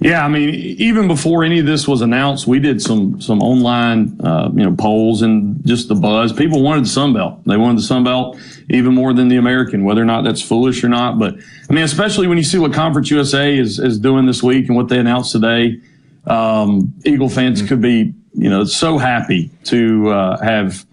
Yeah, 0.00 0.24
I 0.24 0.28
mean, 0.28 0.54
even 0.54 1.06
before 1.06 1.44
any 1.44 1.58
of 1.58 1.66
this 1.66 1.86
was 1.86 2.00
announced, 2.00 2.46
we 2.46 2.58
did 2.58 2.80
some 2.82 3.20
some 3.20 3.42
online, 3.42 4.20
uh, 4.20 4.50
you 4.54 4.64
know, 4.64 4.74
polls 4.74 5.22
and 5.22 5.64
just 5.66 5.88
the 5.88 5.94
buzz. 5.94 6.32
People 6.32 6.62
wanted 6.62 6.84
the 6.84 6.88
Sun 6.88 7.12
Belt. 7.12 7.44
They 7.44 7.56
wanted 7.56 7.78
the 7.78 7.82
Sun 7.82 8.04
Belt 8.04 8.38
even 8.70 8.94
more 8.94 9.12
than 9.12 9.28
the 9.28 9.36
American. 9.36 9.84
Whether 9.84 10.02
or 10.02 10.06
not 10.06 10.24
that's 10.24 10.42
foolish 10.42 10.82
or 10.82 10.88
not, 10.88 11.18
but 11.18 11.34
I 11.68 11.72
mean, 11.72 11.84
especially 11.84 12.26
when 12.26 12.38
you 12.38 12.44
see 12.44 12.58
what 12.58 12.72
Conference 12.72 13.10
USA 13.10 13.56
is 13.56 13.78
is 13.78 13.98
doing 13.98 14.26
this 14.26 14.42
week 14.42 14.68
and 14.68 14.76
what 14.76 14.88
they 14.88 14.98
announced 14.98 15.32
today 15.32 15.80
um, 16.26 16.92
Eagle 17.04 17.28
fans 17.28 17.58
mm-hmm. 17.60 17.68
could 17.68 17.80
be, 17.80 18.14
you 18.34 18.50
know, 18.50 18.64
so 18.64 18.98
happy 18.98 19.50
to 19.64 20.10
uh, 20.10 20.38
have 20.42 20.85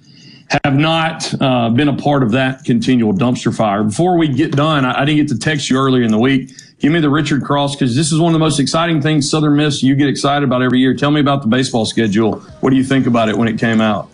have 0.64 0.76
not 0.76 1.34
uh, 1.42 1.70
been 1.70 1.88
a 1.88 1.96
part 1.96 2.24
of 2.24 2.32
that 2.32 2.64
continual 2.64 3.14
dumpster 3.14 3.56
fire. 3.56 3.84
Before 3.84 4.18
we 4.18 4.28
get 4.28 4.52
done, 4.56 4.86
I, 4.86 5.02
I, 5.02 5.06
didn't 5.06 5.26
get 5.26 5.36
to 5.36 5.40
text 5.40 5.70
you 5.70 5.78
earlier 5.78 6.04
in 6.04 6.12
the 6.12 6.20
week. 6.20 6.52
Give 6.80 6.92
me 6.92 7.00
the 7.00 7.10
Richard 7.10 7.44
Cross 7.44 7.76
because 7.76 7.96
this 7.96 8.12
is 8.12 8.20
one 8.20 8.30
of 8.30 8.34
the 8.34 8.44
most 8.44 8.60
exciting 8.60 9.02
things 9.02 9.30
Southern 9.30 9.56
Miss 9.56 9.82
you 9.82 9.96
get 9.96 10.08
excited 10.08 10.44
about 10.44 10.62
every 10.62 10.80
year. 10.80 10.94
Tell 10.94 11.12
me 11.12 11.22
about 11.22 11.42
the 11.42 11.48
baseball 11.48 11.86
schedule. 11.86 12.40
What 12.60 12.70
do 12.70 12.76
you 12.76 12.84
think 12.84 13.08
about 13.08 13.30
it 13.30 13.38
when 13.38 13.48
it 13.48 13.60
came 13.60 13.82
out? 13.82 14.10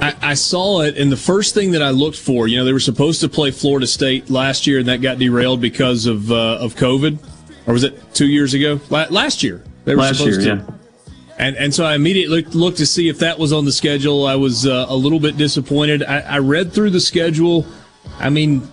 I, 0.00 0.14
I, 0.20 0.34
saw 0.34 0.82
it, 0.82 0.98
and 0.98 1.10
the 1.10 1.16
first 1.16 1.54
thing 1.54 1.70
that 1.72 1.82
I 1.82 1.90
looked 1.90 2.18
for, 2.18 2.46
you 2.46 2.58
know, 2.58 2.64
they 2.64 2.72
were 2.72 2.78
supposed 2.80 3.22
to 3.22 3.28
play 3.28 3.50
Florida 3.50 3.86
State 3.86 4.28
last 4.28 4.66
year, 4.66 4.78
and 4.78 4.88
that 4.88 5.00
got 5.00 5.18
derailed 5.18 5.60
because 5.60 6.04
of 6.06 6.30
uh, 6.30 6.58
of 6.58 6.74
COVID 6.74 7.18
or 7.66 7.72
was 7.72 7.84
it 7.84 8.14
two 8.14 8.26
years 8.26 8.54
ago? 8.54 8.80
last 8.90 9.42
year 9.42 9.62
they 9.84 9.94
were 9.94 10.02
last 10.02 10.18
supposed 10.18 10.42
year, 10.42 10.56
to. 10.56 10.62
Yeah. 10.62 10.76
And 11.38 11.56
and 11.56 11.74
so 11.74 11.84
I 11.84 11.94
immediately 11.94 12.42
looked 12.42 12.78
to 12.78 12.86
see 12.86 13.08
if 13.08 13.18
that 13.18 13.38
was 13.38 13.52
on 13.52 13.64
the 13.64 13.72
schedule. 13.72 14.26
I 14.26 14.36
was 14.36 14.66
uh, 14.66 14.86
a 14.88 14.96
little 14.96 15.20
bit 15.20 15.36
disappointed. 15.36 16.02
I, 16.02 16.20
I, 16.20 16.38
read 16.38 16.72
through 16.72 16.90
the 16.90 17.00
schedule. 17.00 17.66
I 18.18 18.30
mean, 18.30 18.66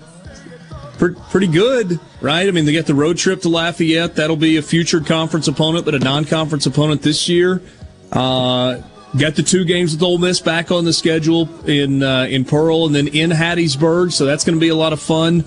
pretty 0.98 1.48
good, 1.48 2.00
right? 2.22 2.48
I 2.48 2.52
mean, 2.52 2.66
they 2.66 2.72
get 2.72 2.86
the 2.86 2.96
road 2.96 3.18
trip 3.18 3.42
to 3.42 3.50
Lafayette. 3.50 4.16
That'll 4.16 4.38
be 4.38 4.58
a 4.58 4.62
future 4.62 5.02
conference 5.02 5.50
opponent, 5.50 5.84
but 5.84 5.96
a 5.96 6.00
non-conference 6.00 6.66
opponent 6.66 7.02
this 7.02 7.28
year. 7.28 7.62
Uh, 8.12 8.82
got 9.18 9.36
the 9.36 9.44
two 9.44 9.66
games 9.66 9.94
with 9.94 10.02
Ole 10.02 10.18
Miss 10.18 10.40
back 10.40 10.72
on 10.72 10.86
the 10.86 10.94
schedule 10.94 11.50
in 11.68 12.02
uh, 12.02 12.28
in 12.30 12.46
Pearl 12.46 12.86
and 12.86 12.96
then 12.96 13.08
in 13.10 13.32
Hattiesburg, 13.32 14.14
so 14.14 14.26
that's 14.26 14.46
going 14.46 14.56
to 14.56 14.62
be 14.62 14.70
a 14.70 14.76
lot 14.76 14.94
of 14.94 15.02
fun. 15.02 15.44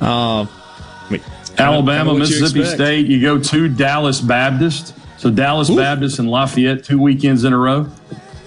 Uh, 0.00 0.46
I 0.46 1.06
mean, 1.10 1.22
Alabama, 1.58 2.14
Mississippi 2.14 2.64
State. 2.64 3.06
You 3.06 3.20
go 3.20 3.38
to 3.38 3.68
Dallas 3.68 4.20
Baptist. 4.20 4.94
So 5.24 5.30
Dallas 5.30 5.70
Ooh. 5.70 5.76
Baptist 5.76 6.18
and 6.18 6.28
Lafayette, 6.28 6.84
two 6.84 7.00
weekends 7.00 7.44
in 7.44 7.54
a 7.54 7.56
row. 7.56 7.90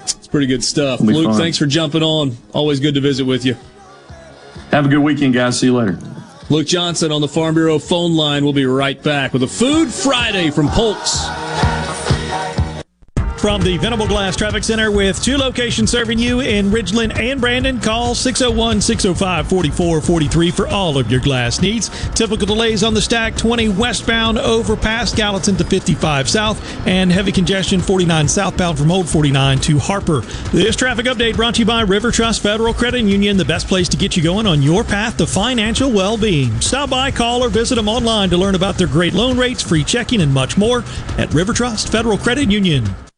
It's 0.03 0.27
pretty 0.27 0.45
good 0.45 0.63
stuff. 0.63 0.99
Luke, 0.99 1.25
fun. 1.25 1.35
thanks 1.35 1.57
for 1.57 1.65
jumping 1.65 2.03
on. 2.03 2.37
Always 2.53 2.79
good 2.79 2.93
to 2.93 3.01
visit 3.01 3.25
with 3.25 3.45
you. 3.45 3.57
Have 4.69 4.85
a 4.85 4.87
good 4.87 4.99
weekend, 4.99 5.33
guys. 5.33 5.59
See 5.59 5.65
you 5.65 5.75
later. 5.75 5.97
Luke 6.51 6.67
Johnson 6.67 7.11
on 7.11 7.21
the 7.21 7.27
Farm 7.27 7.55
Bureau 7.55 7.79
phone 7.79 8.15
line. 8.15 8.43
We'll 8.43 8.53
be 8.53 8.67
right 8.67 9.01
back 9.01 9.33
with 9.33 9.41
a 9.41 9.47
Food 9.47 9.91
Friday 9.91 10.51
from 10.51 10.67
Polk's. 10.67 11.46
From 13.39 13.61
the 13.61 13.77
Venable 13.77 14.07
Glass 14.07 14.35
Traffic 14.35 14.63
Center 14.63 14.89
with 14.89 15.23
two 15.23 15.37
locations 15.37 15.91
serving 15.91 16.17
you 16.17 16.39
in 16.39 16.71
Ridgeland 16.71 17.17
and 17.19 17.39
Brandon, 17.39 17.79
call 17.79 18.15
601 18.15 18.81
605 18.81 19.47
4443 19.47 20.51
for 20.51 20.67
all 20.67 20.97
of 20.97 21.11
your 21.11 21.19
glass 21.19 21.61
needs. 21.61 21.89
Typical 22.09 22.47
delays 22.47 22.83
on 22.83 22.95
the 22.95 23.01
stack 23.01 23.37
20 23.37 23.69
westbound 23.69 24.39
over 24.39 24.75
past 24.75 25.15
Gallatin 25.15 25.55
to 25.57 25.63
55 25.63 26.27
south, 26.27 26.87
and 26.87 27.11
heavy 27.11 27.31
congestion 27.31 27.79
49 27.79 28.27
southbound 28.27 28.77
from 28.77 28.91
Old 28.91 29.07
49 29.07 29.59
to 29.59 29.77
Harper. 29.77 30.21
This 30.51 30.75
traffic 30.75 31.05
update 31.05 31.35
brought 31.35 31.55
to 31.55 31.59
you 31.59 31.65
by 31.65 31.81
River 31.81 32.09
Trust 32.11 32.41
Federal 32.41 32.73
Credit 32.73 33.03
Union, 33.03 33.37
the 33.37 33.45
best 33.45 33.67
place 33.67 33.87
to 33.89 33.97
get 33.97 34.17
you 34.17 34.23
going 34.23 34.47
on 34.47 34.63
your 34.63 34.83
path 34.83 35.15
to 35.17 35.27
financial 35.27 35.91
well 35.91 36.17
being. 36.17 36.59
Stop 36.59 36.89
by, 36.89 37.11
call, 37.11 37.43
or 37.43 37.49
visit 37.49 37.75
them 37.75 37.87
online 37.87 38.31
to 38.31 38.37
learn 38.37 38.55
about 38.55 38.79
their 38.79 38.87
great 38.87 39.13
loan 39.13 39.37
rates, 39.37 39.61
free 39.61 39.83
checking, 39.83 40.21
and 40.21 40.33
much 40.33 40.57
more 40.57 40.83
at 41.19 41.31
River 41.35 41.53
Trust 41.53 41.91
Federal 41.91 42.17
Credit 42.17 42.49
Union. 42.49 42.83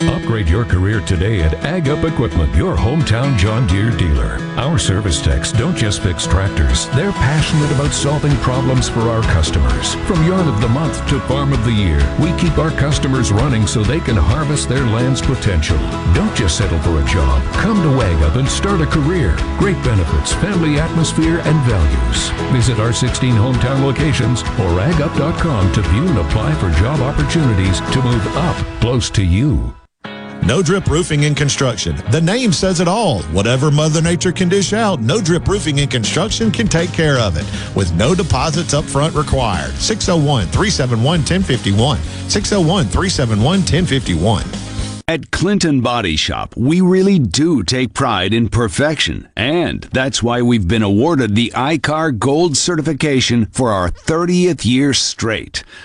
Upgrade 0.00 0.48
your 0.48 0.64
career 0.64 1.00
today 1.02 1.42
at 1.42 1.54
Ag 1.64 1.88
Up 1.88 2.02
Equipment, 2.02 2.52
your 2.56 2.74
hometown 2.74 3.38
John 3.38 3.66
Deere 3.68 3.90
dealer. 3.90 4.38
Our 4.56 4.76
service 4.76 5.22
techs 5.22 5.52
don't 5.52 5.76
just 5.76 6.02
fix 6.02 6.26
tractors, 6.26 6.88
they're 6.96 7.12
passionate 7.12 7.70
about 7.70 7.92
solving 7.92 8.34
problems 8.38 8.88
for 8.88 9.02
our 9.02 9.22
customers. 9.22 9.94
From 10.06 10.26
Yard 10.26 10.48
of 10.48 10.60
the 10.60 10.68
Month 10.68 11.06
to 11.08 11.20
Farm 11.20 11.52
of 11.52 11.64
the 11.64 11.72
Year, 11.72 12.00
we 12.20 12.36
keep 12.40 12.58
our 12.58 12.72
customers 12.72 13.30
running 13.30 13.68
so 13.68 13.82
they 13.84 14.00
can 14.00 14.16
harvest 14.16 14.68
their 14.68 14.84
land's 14.84 15.22
potential. 15.22 15.78
Don't 16.12 16.34
just 16.34 16.58
settle 16.58 16.80
for 16.80 17.00
a 17.00 17.04
job. 17.04 17.40
Come 17.54 17.80
to 17.82 18.02
Ag 18.02 18.20
Up 18.24 18.34
and 18.34 18.48
start 18.48 18.80
a 18.80 18.86
career. 18.86 19.36
Great 19.58 19.80
benefits, 19.84 20.32
family 20.32 20.80
atmosphere, 20.80 21.38
and 21.44 21.60
values. 21.62 22.30
Visit 22.52 22.80
our 22.80 22.92
16 22.92 23.34
hometown 23.34 23.84
locations 23.84 24.42
or 24.42 24.80
agup.com 24.82 25.72
to 25.72 25.82
view 25.82 26.08
and 26.08 26.18
apply 26.18 26.52
for 26.54 26.70
job 26.80 27.00
opportunities 27.00 27.78
to 27.92 28.02
move 28.02 28.26
up 28.36 28.56
close 28.80 29.08
to 29.10 29.24
you. 29.24 29.72
No 30.42 30.62
Drip 30.62 30.86
Roofing 30.88 31.24
and 31.24 31.36
Construction. 31.36 31.96
The 32.10 32.20
name 32.20 32.52
says 32.52 32.80
it 32.80 32.88
all. 32.88 33.22
Whatever 33.24 33.70
Mother 33.70 34.02
Nature 34.02 34.32
can 34.32 34.48
dish 34.48 34.72
out, 34.72 35.00
No 35.00 35.20
Drip 35.20 35.46
Roofing 35.48 35.80
and 35.80 35.90
Construction 35.90 36.50
can 36.50 36.68
take 36.68 36.92
care 36.92 37.18
of 37.18 37.36
it 37.36 37.76
with 37.76 37.92
no 37.94 38.14
deposits 38.14 38.74
up 38.74 38.84
front 38.84 39.14
required. 39.14 39.72
601 39.74 40.46
371 40.48 41.20
1051. 41.20 41.98
601 42.28 42.84
371 42.84 43.44
1051. 43.60 44.44
At 45.06 45.30
Clinton 45.30 45.82
Body 45.82 46.16
Shop, 46.16 46.54
we 46.56 46.80
really 46.80 47.18
do 47.18 47.62
take 47.62 47.92
pride 47.92 48.32
in 48.32 48.48
perfection, 48.48 49.28
and 49.36 49.82
that's 49.92 50.22
why 50.22 50.40
we've 50.40 50.66
been 50.66 50.82
awarded 50.82 51.34
the 51.34 51.52
ICAR 51.54 52.18
Gold 52.18 52.56
certification 52.56 53.44
for 53.52 53.70
our 53.70 53.90
30th 53.90 54.64
year 54.64 54.94
straight. 54.94 55.62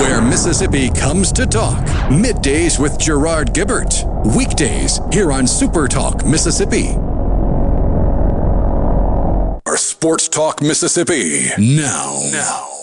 Where 0.00 0.22
Mississippi 0.22 0.90
comes 0.90 1.32
to 1.32 1.44
talk. 1.44 1.84
Middays 2.08 2.78
with 2.78 2.98
Gerard 2.98 3.52
Gibert. 3.52 4.04
Weekdays 4.36 5.00
here 5.12 5.32
on 5.32 5.46
Super 5.46 5.88
Talk 5.88 6.24
Mississippi. 6.24 6.94
Our 9.66 9.76
Sports 9.76 10.28
Talk 10.28 10.62
Mississippi. 10.62 11.48
Now. 11.58 12.20
Now. 12.30 12.77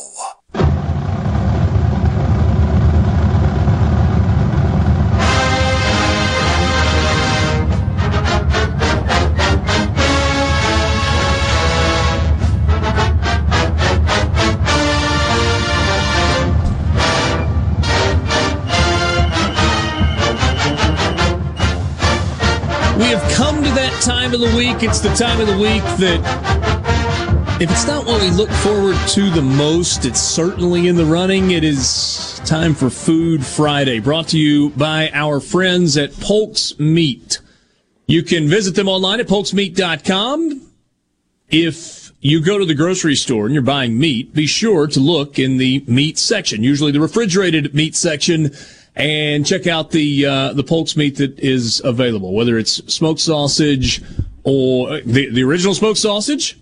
We 22.98 23.04
have 23.08 23.34
come 23.34 23.58
to 23.58 23.70
that 23.72 24.02
time 24.02 24.34
of 24.34 24.40
the 24.40 24.56
week. 24.56 24.82
It's 24.82 25.02
the 25.02 25.14
time 25.16 25.42
of 25.42 25.48
the 25.48 25.58
week 25.58 25.84
that, 26.00 27.60
if 27.62 27.70
it's 27.70 27.86
not 27.86 28.06
what 28.06 28.22
we 28.22 28.30
look 28.30 28.50
forward 28.50 28.96
to 29.10 29.30
the 29.32 29.42
most, 29.42 30.06
it's 30.06 30.22
certainly 30.22 30.88
in 30.88 30.96
the 30.96 31.04
running. 31.04 31.52
It 31.52 31.66
is 31.66 32.40
time 32.46 32.74
for 32.74 32.90
Food 32.90 33.46
Friday, 33.46 34.00
brought 34.00 34.30
to 34.30 34.40
you 34.40 34.70
by 34.70 35.10
our 35.14 35.42
friends 35.42 35.98
at 35.98 36.14
Polk's 36.22 36.80
Meat. 36.80 37.42
You 38.08 38.24
can 38.24 38.48
visit 38.48 38.76
them 38.76 38.88
online 38.88 39.20
at 39.20 39.28
polksmeat.com. 39.28 40.62
If 41.50 42.14
you 42.22 42.42
go 42.42 42.58
to 42.58 42.66
the 42.66 42.76
grocery 42.76 43.16
store 43.16 43.44
and 43.44 43.54
you're 43.54 43.62
buying 43.62 44.00
meat, 44.00 44.34
be 44.34 44.48
sure 44.48 44.88
to 44.88 45.00
look 45.02 45.38
in 45.38 45.58
the 45.58 45.84
meat 45.86 46.18
section, 46.18 46.64
usually 46.64 46.94
the 46.94 47.02
refrigerated 47.02 47.76
meat 47.76 47.94
section 47.94 48.52
and 48.96 49.46
check 49.46 49.68
out 49.68 49.92
the 49.92 50.26
uh, 50.26 50.54
the 50.54 50.64
Polk's 50.64 50.96
meat 50.96 51.18
that 51.18 51.38
is 51.40 51.82
available, 51.84 52.34
whether 52.34 52.58
it's 52.58 52.82
smoked 52.94 53.20
sausage 53.20 54.02
or 54.44 55.02
the 55.02 55.30
the 55.30 55.44
original 55.44 55.74
smoked 55.74 56.00
sausage, 56.00 56.58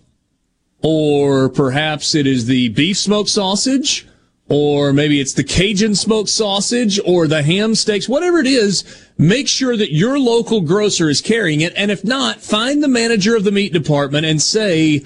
or 0.81 1.49
perhaps 1.49 2.15
it 2.15 2.25
is 2.25 2.45
the 2.45 2.69
beef 2.69 2.97
smoked 2.97 3.29
sausage, 3.29 4.07
or 4.49 4.93
maybe 4.93 5.19
it's 5.19 5.33
the 5.33 5.43
Cajun 5.43 5.93
smoked 5.93 6.29
sausage 6.29 6.99
or 7.05 7.27
the 7.27 7.43
ham 7.43 7.75
steaks, 7.75 8.09
whatever 8.09 8.39
it 8.39 8.47
is. 8.47 8.83
Make 9.17 9.47
sure 9.47 9.77
that 9.77 9.93
your 9.93 10.17
local 10.17 10.61
grocer 10.61 11.09
is 11.09 11.21
carrying 11.21 11.61
it, 11.61 11.73
and 11.75 11.91
if 11.91 12.03
not, 12.03 12.41
find 12.41 12.81
the 12.81 12.87
manager 12.87 13.35
of 13.35 13.43
the 13.43 13.51
meat 13.51 13.73
department 13.73 14.25
and 14.25 14.41
say, 14.41 15.03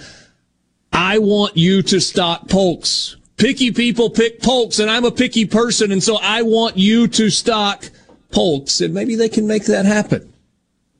"I 0.93 1.17
want 1.17 1.57
you 1.57 1.81
to 1.81 1.99
stock 1.99 2.47
Polk's." 2.47 3.17
Picky 3.37 3.71
people 3.71 4.09
pick 4.09 4.41
Polks, 4.41 4.79
and 4.79 4.89
I'm 4.89 5.05
a 5.05 5.11
picky 5.11 5.45
person, 5.45 5.91
and 5.91 6.03
so 6.03 6.17
I 6.21 6.41
want 6.41 6.77
you 6.77 7.07
to 7.07 7.29
stock 7.29 7.89
Polks, 8.31 8.81
and 8.81 8.93
maybe 8.93 9.15
they 9.15 9.29
can 9.29 9.47
make 9.47 9.65
that 9.65 9.85
happen. 9.85 10.33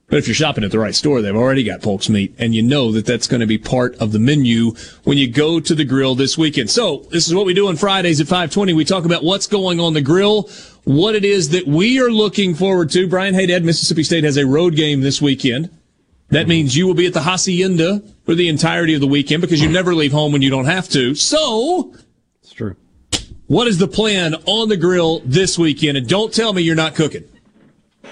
But 0.10 0.20
if 0.20 0.28
you're 0.28 0.36
shopping 0.36 0.64
at 0.64 0.72
the 0.72 0.80
right 0.80 0.96
store, 0.96 1.22
they've 1.22 1.36
already 1.36 1.66
got 1.66 1.82
Polk's 1.82 2.08
meat, 2.08 2.34
and 2.38 2.56
you 2.56 2.64
know 2.64 2.94
that 2.94 3.06
that's 3.06 3.28
going 3.28 3.42
to 3.42 3.48
be 3.48 3.58
part 3.58 3.94
of 3.96 4.14
the 4.14 4.20
menu 4.20 4.72
when 5.04 5.18
you 5.18 5.30
go 5.30 5.60
to 5.60 5.76
the 5.76 5.84
grill 5.84 6.16
this 6.16 6.38
weekend. 6.38 6.70
So 6.70 7.06
this 7.12 7.28
is 7.28 7.36
what 7.36 7.46
we 7.46 7.54
do 7.54 7.68
on 7.68 7.76
Fridays 7.76 8.22
at 8.22 8.28
520. 8.28 8.72
We 8.72 8.86
talk 8.86 9.04
about 9.04 9.26
what's 9.26 9.48
going 9.48 9.82
on 9.82 9.94
the 9.94 10.02
grill, 10.02 10.50
what 10.86 11.14
it 11.14 11.26
is 11.26 11.50
that 11.50 11.68
we 11.68 12.00
are 12.00 12.10
looking 12.10 12.56
forward 12.56 12.90
to. 12.92 13.06
Brian 13.10 13.36
Haydad, 13.36 13.66
Mississippi 13.66 14.04
State 14.04 14.24
has 14.24 14.38
a 14.38 14.48
road 14.48 14.78
game 14.78 15.02
this 15.02 15.22
weekend. 15.22 15.70
That 16.30 16.48
means 16.48 16.78
you 16.78 16.88
will 16.88 16.94
be 16.94 17.08
at 17.08 17.14
the 17.14 17.24
Hacienda 17.24 18.02
for 18.26 18.34
the 18.34 18.48
entirety 18.48 18.94
of 18.94 19.02
the 19.02 19.08
weekend 19.08 19.42
because 19.42 19.62
you 19.62 19.70
never 19.70 19.94
leave 19.94 20.14
home 20.14 20.32
when 20.32 20.42
you 20.42 20.50
don't 20.50 20.66
have 20.66 20.88
to. 20.90 21.16
So. 21.16 21.94
What 23.48 23.68
is 23.68 23.78
the 23.78 23.88
plan 23.88 24.36
on 24.46 24.68
the 24.68 24.76
grill 24.76 25.22
this 25.24 25.58
weekend? 25.58 25.98
And 25.98 26.08
don't 26.08 26.34
tell 26.34 26.52
me 26.52 26.62
you're 26.62 26.76
not 26.76 26.96
cooking. 26.96 27.24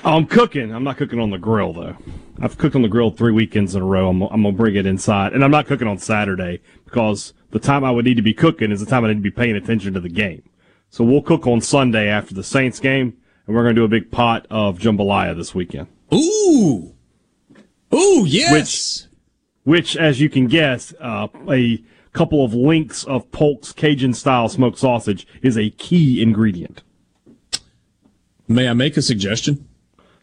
I'm 0.04 0.28
cooking. 0.28 0.74
I'm 0.74 0.86
not 0.86 0.96
cooking 0.96 1.20
on 1.20 1.30
the 1.30 1.38
grill 1.38 1.74
though. 1.74 1.98
I've 2.40 2.58
cooked 2.58 2.76
on 2.76 2.82
the 2.82 2.88
grill 2.88 3.12
three 3.12 3.34
weekends 3.34 3.76
in 3.76 3.82
a 3.82 3.86
row. 3.86 4.10
I'm, 4.10 4.22
I'm 4.22 4.44
gonna 4.44 4.54
bring 4.54 4.76
it 4.76 4.86
inside, 4.86 5.34
and 5.34 5.44
I'm 5.44 5.52
not 5.52 5.68
cooking 5.68 5.88
on 5.88 5.98
Saturday 5.98 6.62
because 6.86 7.34
the 7.52 7.60
time 7.60 7.84
I 7.84 7.92
would 7.92 8.06
need 8.06 8.16
to 8.16 8.22
be 8.22 8.34
cooking 8.34 8.72
is 8.72 8.80
the 8.80 8.86
time 8.86 9.04
I 9.04 9.10
need 9.10 9.16
to 9.16 9.22
be 9.22 9.32
paying 9.32 9.56
attention 9.56 9.94
to 9.94 10.00
the 10.00 10.10
game. 10.10 10.42
So 10.90 11.04
we'll 11.04 11.22
cook 11.22 11.48
on 11.48 11.60
Sunday 11.60 12.08
after 12.08 12.34
the 12.34 12.44
Saints 12.44 12.80
game, 12.80 13.18
and 13.46 13.56
we're 13.56 13.64
gonna 13.64 13.74
do 13.74 13.84
a 13.84 13.90
big 13.90 14.12
pot 14.12 14.48
of 14.50 14.80
jambalaya 14.80 15.36
this 15.36 15.54
weekend. 15.54 15.88
Ooh, 16.14 16.94
ooh, 17.94 18.26
yes. 18.26 19.08
Which, 19.64 19.96
which 19.96 19.98
as 19.98 20.22
you 20.22 20.30
can 20.30 20.48
guess, 20.48 20.94
uh, 21.00 21.28
a 21.50 21.84
couple 22.16 22.44
of 22.44 22.54
links 22.54 23.04
of 23.04 23.30
Polk's 23.32 23.72
Cajun 23.72 24.14
style 24.14 24.50
smoked 24.50 24.80
sausage 24.80 25.28
is 25.42 25.58
a 25.58 25.70
key 25.72 26.22
ingredient. 26.22 26.82
May 28.48 28.70
I 28.70 28.74
make 28.74 28.96
a 28.98 29.02
suggestion? 29.02 29.68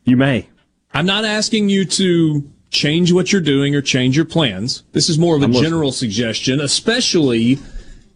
You 0.04 0.16
may. 0.16 0.48
I'm 0.94 1.06
not 1.06 1.24
asking 1.24 1.68
you 1.68 1.84
to 1.84 2.50
change 2.70 3.12
what 3.12 3.30
you're 3.30 3.42
doing 3.42 3.74
or 3.74 3.82
change 3.82 4.16
your 4.16 4.24
plans. 4.24 4.84
This 4.92 5.08
is 5.08 5.18
more 5.18 5.36
of 5.36 5.42
a 5.42 5.44
I'm 5.44 5.52
general 5.52 5.88
listening. 5.90 6.10
suggestion, 6.10 6.60
especially 6.60 7.58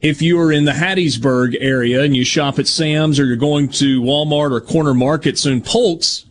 if 0.00 0.22
you're 0.22 0.52
in 0.52 0.64
the 0.64 0.72
Hattiesburg 0.72 1.56
area 1.60 2.02
and 2.02 2.16
you 2.16 2.24
shop 2.24 2.58
at 2.58 2.66
Sam's 2.66 3.20
or 3.20 3.26
you're 3.26 3.36
going 3.36 3.68
to 3.70 4.00
Walmart 4.00 4.52
or 4.52 4.60
Corner 4.60 4.94
Market 4.94 5.38
soon. 5.38 5.60
Polk's 5.60 6.24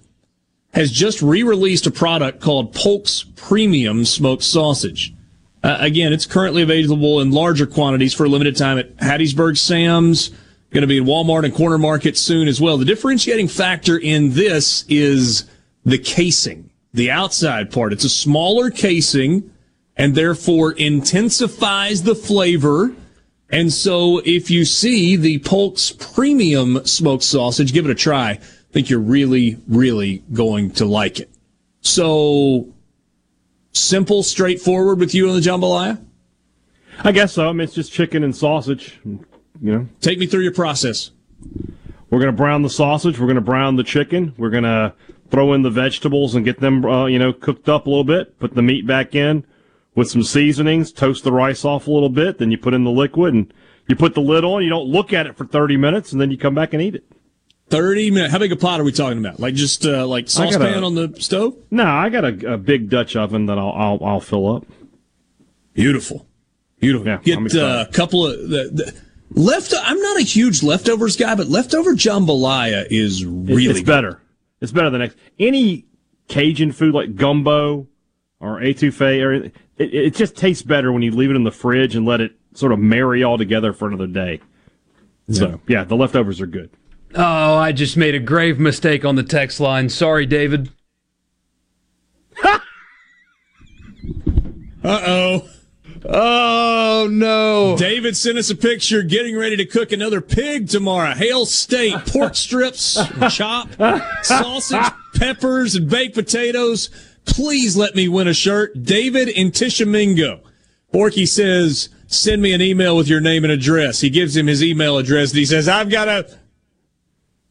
has 0.74 0.92
just 0.92 1.22
re-released 1.22 1.86
a 1.86 1.92
product 1.92 2.42
called 2.42 2.74
Polk's 2.74 3.24
Premium 3.36 4.04
Smoked 4.04 4.44
Sausage. 4.44 5.14
Uh, 5.66 5.78
again, 5.80 6.14
it's 6.14 6.28
currently 6.28 6.62
available 6.62 7.22
in 7.22 7.32
larger 7.32 7.66
quantities 7.66 8.14
for 8.14 8.26
a 8.26 8.30
limited 8.30 8.56
time 8.56 8.78
at 8.78 8.96
Hattiesburg 8.98 9.58
Sam's. 9.58 10.30
Going 10.70 10.82
to 10.82 10.88
be 10.88 10.98
in 10.98 11.06
Walmart 11.06 11.44
and 11.44 11.56
Corner 11.56 11.80
Market 11.80 12.18
soon 12.18 12.48
as 12.48 12.62
well. 12.62 12.78
The 12.78 12.86
differentiating 12.86 13.48
factor 13.48 13.98
in 13.98 14.34
this 14.34 14.86
is 14.88 15.46
the 15.84 15.98
casing, 15.98 16.70
the 16.94 17.10
outside 17.10 17.72
part. 17.72 17.94
It's 17.94 18.04
a 18.04 18.10
smaller 18.10 18.70
casing 18.70 19.50
and 19.98 20.14
therefore 20.14 20.74
intensifies 20.74 22.04
the 22.04 22.14
flavor 22.14 22.94
And 23.50 23.72
so 23.72 24.22
if 24.26 24.50
you 24.50 24.66
see 24.66 25.16
the 25.16 25.40
Polk's 25.40 25.92
premium 25.92 26.86
smoked 26.86 27.24
sausage, 27.24 27.74
give 27.74 27.86
it 27.86 27.92
a 27.92 27.96
try. 27.96 28.32
I 28.32 28.40
think 28.72 28.90
you're 28.90 29.00
really, 29.00 29.58
really 29.68 30.24
going 30.34 30.72
to 30.72 30.86
like 30.86 31.20
it. 31.20 31.30
So 31.82 32.74
simple, 33.76 34.24
straightforward 34.24 35.00
with 35.00 35.14
you 35.14 35.30
and 35.30 35.42
the 35.42 35.48
jambalaya? 35.48 36.04
I 37.04 37.12
guess 37.12 37.34
so. 37.34 37.50
I 37.50 37.52
mean, 37.52 37.62
it's 37.62 37.74
just 37.74 37.92
chicken 37.92 38.24
and 38.24 38.36
sausage. 38.36 39.00
You 39.04 39.20
know, 39.62 39.88
take 40.02 40.18
me 40.20 40.28
through 40.28 40.44
your 40.44 40.54
process. 40.54 41.12
We're 42.10 42.20
gonna 42.20 42.32
brown 42.32 42.62
the 42.62 42.70
sausage. 42.70 43.20
We're 43.20 43.28
gonna 43.28 43.42
brown 43.42 43.76
the 43.76 43.84
chicken. 43.84 44.34
We're 44.38 44.50
gonna 44.50 44.94
throw 45.30 45.54
in 45.54 45.64
the 45.64 45.70
vegetables 45.70 46.36
and 46.36 46.46
get 46.46 46.60
them, 46.60 46.86
uh, 46.86 47.06
you 47.08 47.20
know, 47.20 47.34
cooked 47.34 47.68
up 47.68 47.88
a 47.88 47.90
little 47.90 48.04
bit. 48.04 48.40
Put 48.40 48.56
the 48.56 48.62
meat 48.62 48.88
back 48.88 49.16
in 49.16 49.46
with 49.96 50.10
some 50.10 50.24
seasonings. 50.24 50.92
Toast 50.92 51.24
the 51.24 51.32
rice 51.32 51.66
off 51.66 51.88
a 51.88 51.92
little 51.92 52.10
bit. 52.10 52.38
Then 52.38 52.52
you 52.52 52.58
put 52.58 52.74
in 52.74 52.84
the 52.84 52.92
liquid 52.92 53.34
and 53.34 53.54
you 53.88 53.96
put 53.96 54.14
the 54.14 54.22
lid 54.22 54.44
on. 54.44 54.64
You 54.64 54.70
don't 54.70 54.88
look 54.88 55.12
at 55.12 55.28
it 55.28 55.36
for 55.36 55.46
thirty 55.46 55.78
minutes, 55.78 56.12
and 56.12 56.22
then 56.22 56.32
you 56.32 56.38
come 56.38 56.56
back 56.56 56.74
and 56.74 56.82
eat 56.82 56.96
it. 56.96 57.04
Thirty 57.70 58.12
minutes. 58.12 58.32
How 58.32 58.38
big 58.40 58.52
a 58.52 58.56
pot 58.56 58.80
are 58.80 58.84
we 58.84 58.92
talking 58.92 59.18
about? 59.18 59.40
Like 59.40 59.56
just 59.56 59.86
uh, 59.86 60.06
like 60.08 60.30
saucepan 60.30 60.84
on 60.84 60.94
the 60.96 61.16
stove? 61.20 61.56
No, 61.72 61.84
I 61.86 62.10
got 62.10 62.24
a, 62.24 62.54
a 62.54 62.58
big 62.58 62.90
Dutch 62.90 63.16
oven 63.16 63.48
that 63.48 63.58
I'll, 63.58 63.72
I'll 63.72 64.00
I'll 64.04 64.20
fill 64.20 64.56
up. 64.56 64.66
Beautiful, 65.74 66.28
beautiful. 66.80 67.08
Yeah, 67.08 67.18
Get 67.24 67.56
uh, 67.56 67.86
a 67.88 67.92
couple 67.92 68.28
of 68.28 68.40
the, 68.50 68.70
the 68.72 69.02
left. 69.32 69.74
I'm 69.82 70.00
not 70.00 70.20
a 70.20 70.24
huge 70.24 70.62
leftovers 70.62 71.18
guy, 71.18 71.34
but 71.34 71.48
leftover 71.48 71.94
jambalaya 71.96 72.86
is 72.92 73.26
really 73.26 73.66
it's 73.66 73.82
better. 73.82 74.22
It's 74.62 74.72
better 74.72 74.92
than 74.92 75.02
ex- 75.02 75.16
any 75.40 75.86
Cajun 76.28 76.72
food 76.72 76.94
like 76.94 77.16
gumbo 77.16 77.88
or 78.40 78.60
etouffee. 78.60 79.22
Or 79.24 79.34
it, 79.34 79.54
it 79.78 80.16
just 80.16 80.36
tastes 80.38 80.64
better 80.64 80.92
when 80.92 81.02
you 81.02 81.12
leave 81.12 81.32
it 81.32 81.36
in 81.36 81.44
the 81.44 81.52
fridge 81.52 81.96
and 81.96 82.06
let 82.06 82.22
it 82.22 82.34
sort 82.54 82.72
of 82.72 82.80
marry 82.80 83.24
all 83.24 83.38
together 83.38 83.74
for 83.74 83.88
another 83.88 84.08
day. 84.08 84.40
So 85.32 85.60
yeah, 85.68 85.84
the 85.84 85.96
leftovers 85.96 86.40
are 86.40 86.46
good. 86.46 86.70
Oh, 87.14 87.56
I 87.56 87.72
just 87.72 87.96
made 87.96 88.16
a 88.16 88.20
grave 88.20 88.60
mistake 88.60 89.06
on 89.06 89.16
the 89.16 89.24
text 89.24 89.60
line. 89.60 89.90
Sorry, 89.90 90.26
David. 90.26 90.70
Uh 94.84 95.02
oh. 95.08 95.50
Oh 96.08 97.08
no. 97.10 97.76
David 97.76 98.16
sent 98.16 98.38
us 98.38 98.52
a 98.52 98.56
picture 98.56 99.02
getting 99.02 99.36
ready 99.36 99.58
to 99.58 99.66
cook 99.66 99.92
another 99.92 100.22
pig 100.22 100.70
tomorrow. 100.70 101.16
Hale 101.16 101.48
steak, 101.48 101.96
pork 102.06 102.36
strips, 102.36 103.00
chop, 103.32 103.70
sausage, 104.22 104.86
peppers, 105.16 105.76
and 105.76 105.90
baked 105.90 106.14
potatoes. 106.14 106.92
Please 107.26 107.76
let 107.76 107.96
me 107.96 108.08
win 108.08 108.28
a 108.28 108.34
shirt. 108.36 108.84
David 108.84 109.28
in 109.28 109.52
Tishomingo. 109.52 110.42
Borky 110.94 111.28
says, 111.28 111.90
send 112.06 112.42
me 112.42 112.54
an 112.54 112.62
email 112.62 112.96
with 112.96 113.08
your 113.08 113.20
name 113.20 113.44
and 113.44 113.52
address. 113.52 114.02
He 114.02 114.12
gives 114.12 114.38
him 114.38 114.46
his 114.46 114.64
email 114.64 114.98
address 114.98 115.32
and 115.32 115.40
he 115.40 115.46
says, 115.46 115.68
I've 115.68 115.90
got 115.90 116.08
a, 116.08 116.38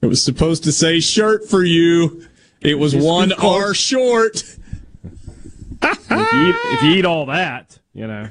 it 0.04 0.08
was 0.08 0.22
supposed 0.22 0.64
to 0.64 0.72
say 0.72 1.00
shirt 1.00 1.48
for 1.48 1.64
you. 1.64 2.26
It 2.60 2.78
was 2.78 2.92
It's 2.92 3.04
one. 3.04 3.32
R 3.32 3.72
short. 3.72 4.36
if, 5.82 6.10
you 6.10 6.48
eat, 6.48 6.54
if 6.56 6.82
you 6.82 6.90
eat 6.90 7.04
all 7.06 7.26
that, 7.26 7.78
you 7.94 8.06
know. 8.06 8.28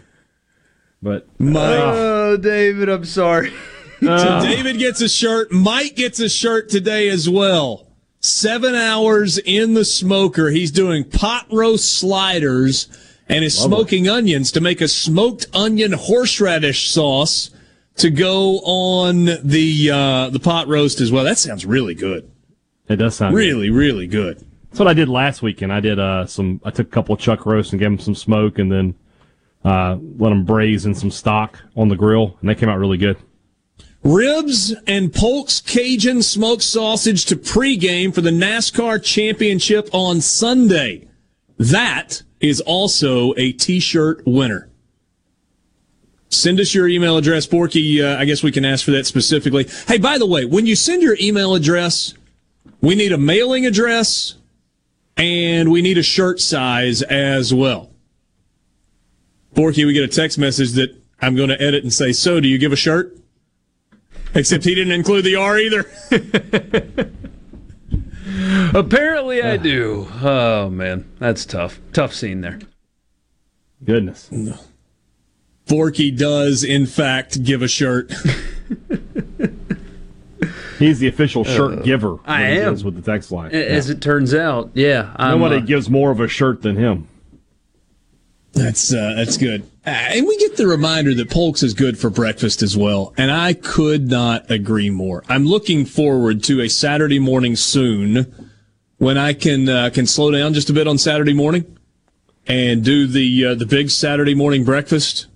But 1.01 1.27
uh, 1.41 1.53
Oh, 1.57 2.37
David, 2.37 2.89
I'm 2.89 3.05
sorry. 3.05 3.51
Uh, 4.05 4.41
so 4.41 4.49
David 4.49 4.79
gets 4.79 4.99
a 4.99 5.07
shirt. 5.07 5.49
Mike 5.49 5.95
gets 5.95 6.19
a 6.19 6.27
shirt 6.27 6.67
today 6.67 7.07
as 7.07 7.29
well. 7.29 7.87
Seven 8.19 8.75
hours 8.75 9.37
in 9.37 9.75
the 9.75 9.85
smoker. 9.85 10.49
He's 10.49 10.71
doing 10.71 11.05
pot 11.05 11.45
roast 11.49 11.89
sliders 11.89 12.89
and 13.29 13.45
is 13.45 13.57
smoking 13.57 14.09
onions 14.09 14.51
to 14.51 14.59
make 14.59 14.81
a 14.81 14.89
smoked 14.89 15.45
onion 15.53 15.93
horseradish 15.93 16.89
sauce 16.89 17.49
to 17.97 18.09
go 18.09 18.59
on 18.63 19.25
the 19.43 19.89
uh, 19.91 20.29
the 20.29 20.39
pot 20.39 20.67
roast 20.67 21.01
as 21.01 21.11
well. 21.11 21.23
That 21.23 21.37
sounds 21.37 21.65
really 21.65 21.95
good. 21.95 22.29
it 22.89 22.97
does 22.97 23.15
sound 23.15 23.35
Really, 23.35 23.69
really 23.69 24.07
good. 24.07 24.43
That's 24.69 24.79
what 24.79 24.87
I 24.87 24.93
did 24.93 25.07
last 25.09 25.41
weekend. 25.43 25.71
I 25.71 25.79
did 25.79 25.99
uh, 25.99 26.25
some. 26.25 26.59
I 26.63 26.71
took 26.71 26.87
a 26.87 26.89
couple 26.89 27.13
of 27.13 27.21
chuck 27.21 27.45
roasts 27.45 27.71
and 27.73 27.79
gave 27.79 27.89
them 27.89 27.99
some 27.99 28.15
smoke, 28.15 28.57
and 28.57 28.71
then 28.71 28.95
uh, 29.63 29.97
let 30.17 30.29
them 30.29 30.45
braise 30.45 30.85
in 30.85 30.95
some 30.95 31.11
stock 31.11 31.59
on 31.75 31.89
the 31.89 31.95
grill, 31.95 32.37
and 32.41 32.49
they 32.49 32.55
came 32.55 32.69
out 32.69 32.79
really 32.79 32.97
good. 32.97 33.17
Ribs 34.03 34.75
and 34.85 35.13
Polk's 35.13 35.61
Cajun 35.61 36.23
smoked 36.23 36.63
sausage 36.63 37.25
to 37.27 37.37
pregame 37.37 38.13
for 38.13 38.19
the 38.19 38.31
NASCAR 38.31 39.01
championship 39.01 39.87
on 39.93 40.19
Sunday. 40.19 41.07
That 41.57 42.21
is 42.41 42.59
also 42.59 43.33
a 43.37 43.53
t-shirt 43.53 44.23
winner. 44.25 44.69
Send 46.33 46.59
us 46.59 46.73
your 46.73 46.87
email 46.87 47.17
address, 47.17 47.47
Borky. 47.47 48.03
Uh, 48.03 48.19
I 48.19 48.25
guess 48.25 48.43
we 48.43 48.51
can 48.51 48.65
ask 48.65 48.83
for 48.83 48.91
that 48.91 49.05
specifically. 49.05 49.67
Hey, 49.87 49.97
by 49.97 50.17
the 50.17 50.25
way, 50.25 50.45
when 50.45 50.65
you 50.65 50.75
send 50.75 51.01
your 51.01 51.17
email 51.19 51.55
address, 51.55 52.13
we 52.81 52.95
need 52.95 53.11
a 53.11 53.17
mailing 53.17 53.65
address 53.65 54.35
and 55.15 55.71
we 55.71 55.81
need 55.81 55.97
a 55.97 56.03
shirt 56.03 56.39
size 56.39 57.01
as 57.03 57.53
well. 57.53 57.91
Borky, 59.53 59.85
we 59.85 59.93
get 59.93 60.03
a 60.03 60.07
text 60.07 60.37
message 60.37 60.71
that 60.71 60.95
I'm 61.21 61.35
going 61.35 61.49
to 61.49 61.61
edit 61.61 61.83
and 61.83 61.93
say, 61.93 62.11
so 62.11 62.39
do 62.39 62.47
you 62.47 62.57
give 62.57 62.73
a 62.73 62.77
shirt? 62.77 63.17
Except 64.35 64.63
he 64.63 64.73
didn't 64.73 64.93
include 64.93 65.25
the 65.25 65.35
R 65.35 65.59
either. 65.59 65.85
Apparently, 68.73 69.43
I 69.43 69.57
do. 69.57 70.07
Oh 70.21 70.69
man, 70.69 71.09
that's 71.19 71.45
tough. 71.45 71.79
Tough 71.93 72.13
scene 72.13 72.41
there. 72.41 72.59
Goodness. 73.83 74.29
Borky 75.67 76.15
does, 76.15 76.63
in 76.63 76.85
fact, 76.85 77.43
give 77.43 77.61
a 77.61 77.67
shirt. 77.67 78.11
He's 80.79 80.99
the 80.99 81.07
official 81.07 81.43
shirt 81.43 81.79
Uh, 81.79 81.81
giver. 81.83 82.17
I 82.25 82.43
am. 82.43 82.63
deals 82.71 82.83
with 82.83 82.95
the 82.95 83.01
text 83.01 83.31
line. 83.31 83.51
A- 83.53 83.69
As 83.69 83.89
it 83.89 84.01
turns 84.01 84.33
out, 84.33 84.71
yeah. 84.73 85.13
I'm, 85.15 85.39
Nobody 85.39 85.61
uh, 85.61 85.65
gives 85.65 85.89
more 85.89 86.11
of 86.11 86.19
a 86.19 86.27
shirt 86.27 86.61
than 86.61 86.75
him. 86.75 87.07
That's 88.51 88.93
uh, 88.93 89.13
that's 89.15 89.37
good. 89.37 89.63
Uh, 89.85 89.89
and 89.89 90.27
we 90.27 90.37
get 90.37 90.57
the 90.57 90.67
reminder 90.67 91.13
that 91.15 91.29
Polk's 91.29 91.63
is 91.63 91.73
good 91.73 91.97
for 91.97 92.09
breakfast 92.09 92.61
as 92.61 92.75
well. 92.77 93.13
And 93.17 93.31
I 93.31 93.53
could 93.53 94.09
not 94.09 94.49
agree 94.51 94.89
more. 94.89 95.23
I'm 95.27 95.45
looking 95.45 95.85
forward 95.85 96.43
to 96.43 96.61
a 96.61 96.67
Saturday 96.69 97.17
morning 97.19 97.55
soon 97.55 98.49
when 98.97 99.17
I 99.17 99.33
can 99.33 99.67
uh, 99.69 99.89
can 99.91 100.05
slow 100.05 100.29
down 100.31 100.53
just 100.53 100.69
a 100.69 100.73
bit 100.73 100.87
on 100.87 100.97
Saturday 100.99 101.33
morning 101.33 101.77
and 102.45 102.83
do 102.83 103.07
the 103.07 103.45
uh, 103.45 103.55
the 103.55 103.65
big 103.65 103.89
Saturday 103.89 104.35
morning 104.35 104.63
breakfast 104.63 105.27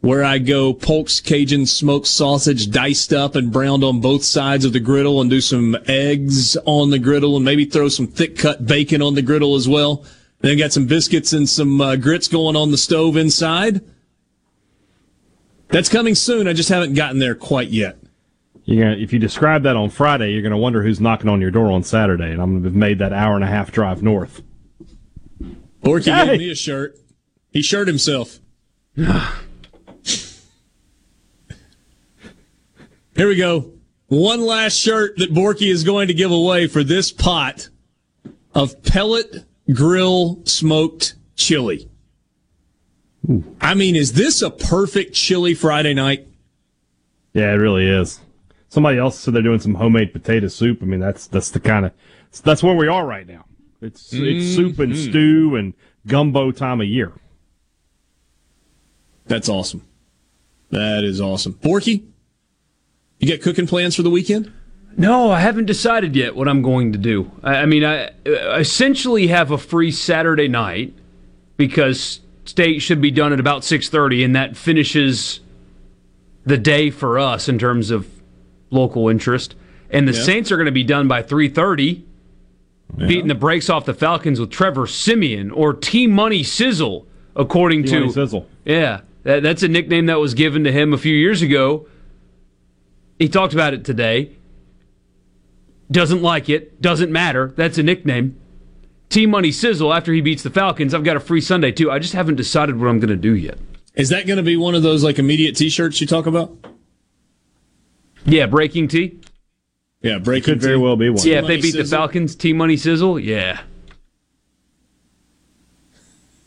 where 0.00 0.24
I 0.24 0.38
go 0.38 0.72
Polk's 0.72 1.20
Cajun 1.20 1.66
smoked 1.66 2.06
sausage 2.06 2.70
diced 2.70 3.12
up 3.12 3.34
and 3.34 3.52
browned 3.52 3.82
on 3.82 4.00
both 4.00 4.24
sides 4.24 4.64
of 4.64 4.72
the 4.72 4.80
griddle 4.80 5.20
and 5.20 5.28
do 5.28 5.40
some 5.40 5.76
eggs 5.86 6.56
on 6.64 6.90
the 6.90 6.98
griddle 6.98 7.36
and 7.36 7.44
maybe 7.44 7.64
throw 7.64 7.88
some 7.88 8.06
thick 8.06 8.38
cut 8.38 8.64
bacon 8.64 9.02
on 9.02 9.14
the 9.14 9.22
griddle 9.22 9.56
as 9.56 9.68
well. 9.68 10.04
Then 10.40 10.56
got 10.56 10.72
some 10.72 10.86
biscuits 10.86 11.32
and 11.32 11.48
some 11.48 11.80
uh, 11.80 11.96
grits 11.96 12.28
going 12.28 12.54
on 12.54 12.70
the 12.70 12.78
stove 12.78 13.16
inside. 13.16 13.80
That's 15.68 15.88
coming 15.88 16.14
soon. 16.14 16.46
I 16.46 16.52
just 16.52 16.68
haven't 16.68 16.94
gotten 16.94 17.18
there 17.18 17.34
quite 17.34 17.68
yet. 17.68 17.98
You're 18.64 18.84
gonna, 18.84 19.02
if 19.02 19.12
you 19.12 19.18
describe 19.18 19.64
that 19.64 19.76
on 19.76 19.90
Friday, 19.90 20.30
you're 20.32 20.42
going 20.42 20.52
to 20.52 20.58
wonder 20.58 20.82
who's 20.82 21.00
knocking 21.00 21.28
on 21.28 21.40
your 21.40 21.50
door 21.50 21.72
on 21.72 21.82
Saturday, 21.82 22.30
and 22.30 22.40
I'm 22.40 22.52
going 22.52 22.62
to 22.62 22.68
have 22.68 22.76
made 22.76 22.98
that 23.00 23.12
hour 23.12 23.34
and 23.34 23.42
a 23.42 23.48
half 23.48 23.72
drive 23.72 24.02
north. 24.02 24.42
Borky 25.82 26.14
Hey. 26.14 26.26
gave 26.26 26.38
me 26.38 26.50
a 26.50 26.54
shirt. 26.54 26.96
He 27.50 27.62
shirt 27.62 27.88
himself. 27.88 28.38
Here 33.18 33.26
we 33.26 33.34
go. 33.34 33.72
One 34.06 34.42
last 34.42 34.78
shirt 34.78 35.16
that 35.16 35.34
Borky 35.34 35.72
is 35.72 35.82
going 35.82 36.06
to 36.06 36.14
give 36.14 36.30
away 36.30 36.68
for 36.68 36.84
this 36.84 37.10
pot 37.10 37.68
of 38.54 38.80
pellet 38.84 39.44
grill 39.72 40.40
smoked 40.44 41.16
chili. 41.34 41.90
I 43.60 43.74
mean, 43.74 43.96
is 43.96 44.12
this 44.12 44.40
a 44.40 44.50
perfect 44.50 45.14
chili 45.14 45.54
Friday 45.54 45.94
night? 45.94 46.28
Yeah, 47.32 47.50
it 47.50 47.56
really 47.56 47.88
is. 47.88 48.20
Somebody 48.68 48.98
else 48.98 49.18
said 49.18 49.34
they're 49.34 49.42
doing 49.42 49.58
some 49.58 49.74
homemade 49.74 50.12
potato 50.12 50.46
soup. 50.46 50.78
I 50.80 50.84
mean, 50.84 51.00
that's 51.00 51.26
that's 51.26 51.50
the 51.50 51.58
kind 51.58 51.86
of 51.86 51.92
that's 52.44 52.62
where 52.62 52.76
we 52.76 52.86
are 52.86 53.04
right 53.04 53.26
now. 53.26 53.46
It's 53.82 54.12
it's 54.12 54.14
mm-hmm. 54.14 54.54
soup 54.54 54.78
and 54.78 54.96
stew 54.96 55.56
and 55.56 55.74
gumbo 56.06 56.52
time 56.52 56.80
of 56.80 56.86
year. 56.86 57.14
That's 59.26 59.48
awesome. 59.48 59.84
That 60.70 61.02
is 61.02 61.20
awesome. 61.20 61.54
Borky, 61.54 62.04
you 63.18 63.28
got 63.28 63.42
cooking 63.42 63.66
plans 63.66 63.94
for 63.96 64.02
the 64.02 64.10
weekend? 64.10 64.52
No, 64.96 65.30
I 65.30 65.40
haven't 65.40 65.66
decided 65.66 66.16
yet 66.16 66.34
what 66.34 66.48
I'm 66.48 66.60
going 66.62 66.92
to 66.92 66.98
do. 66.98 67.30
I, 67.42 67.56
I 67.58 67.66
mean, 67.66 67.84
I 67.84 68.08
uh, 68.26 68.56
essentially 68.58 69.28
have 69.28 69.50
a 69.50 69.58
free 69.58 69.90
Saturday 69.92 70.48
night 70.48 70.92
because 71.56 72.20
state 72.44 72.80
should 72.80 73.00
be 73.00 73.10
done 73.10 73.32
at 73.32 73.38
about 73.40 73.62
6:30, 73.62 74.24
and 74.24 74.34
that 74.36 74.56
finishes 74.56 75.40
the 76.44 76.58
day 76.58 76.90
for 76.90 77.18
us 77.18 77.48
in 77.48 77.58
terms 77.58 77.90
of 77.90 78.08
local 78.70 79.08
interest. 79.08 79.54
And 79.90 80.08
the 80.08 80.12
Yeah. 80.12 80.22
Saints 80.22 80.50
are 80.52 80.56
going 80.56 80.66
to 80.66 80.72
be 80.72 80.84
done 80.84 81.06
by 81.06 81.22
3:30, 81.22 82.02
beating 82.96 83.28
the 83.28 83.34
brakes 83.34 83.70
off 83.70 83.84
the 83.84 83.94
Falcons 83.94 84.40
with 84.40 84.50
Trevor 84.50 84.86
Siemian 84.86 85.50
or 85.50 85.74
T 85.74 86.06
Money 86.06 86.42
Sizzle, 86.42 87.06
according 87.36 87.84
T-Money 87.84 88.06
to 88.08 88.12
Sizzle. 88.12 88.46
Yeah, 88.64 89.00
That, 89.22 89.42
that's 89.42 89.62
a 89.62 89.68
nickname 89.68 90.06
that 90.06 90.18
was 90.18 90.34
given 90.34 90.64
to 90.64 90.72
him 90.72 90.92
a 90.92 90.98
few 90.98 91.14
years 91.14 91.40
ago. 91.42 91.86
He 93.18 93.28
talked 93.28 93.52
about 93.52 93.74
it 93.74 93.84
today. 93.84 94.36
Doesn't 95.90 96.22
like 96.22 96.48
it. 96.48 96.80
Doesn't 96.80 97.10
matter. 97.10 97.52
That's 97.56 97.78
a 97.78 97.82
nickname. 97.82 98.38
T 99.08 99.26
Money 99.26 99.50
Sizzle 99.50 99.92
after 99.92 100.12
he 100.12 100.20
beats 100.20 100.42
the 100.42 100.50
Falcons. 100.50 100.92
I've 100.92 101.04
got 101.04 101.16
a 101.16 101.20
free 101.20 101.40
Sunday 101.40 101.72
too. 101.72 101.90
I 101.90 101.98
just 101.98 102.12
haven't 102.12 102.36
decided 102.36 102.78
what 102.78 102.88
I'm 102.88 103.00
going 103.00 103.08
to 103.08 103.16
do 103.16 103.34
yet. 103.34 103.58
Is 103.94 104.10
that 104.10 104.26
going 104.26 104.36
to 104.36 104.42
be 104.42 104.56
one 104.56 104.74
of 104.74 104.82
those 104.82 105.02
like 105.02 105.18
immediate 105.18 105.56
T-shirts 105.56 106.00
you 106.00 106.06
talk 106.06 106.26
about? 106.26 106.56
Yeah, 108.24 108.46
breaking 108.46 108.88
T. 108.88 109.18
Yeah, 110.02 110.18
breaking 110.18 110.54
Could 110.54 110.60
very 110.60 110.76
T. 110.76 110.82
well 110.82 110.96
be 110.96 111.08
one. 111.08 111.26
Yeah, 111.26 111.38
if 111.38 111.46
they 111.46 111.56
Money 111.56 111.62
beat 111.62 111.76
the 111.76 111.84
Falcons, 111.84 112.36
T 112.36 112.52
Money 112.52 112.76
Sizzle. 112.76 113.18
Yeah. 113.18 113.62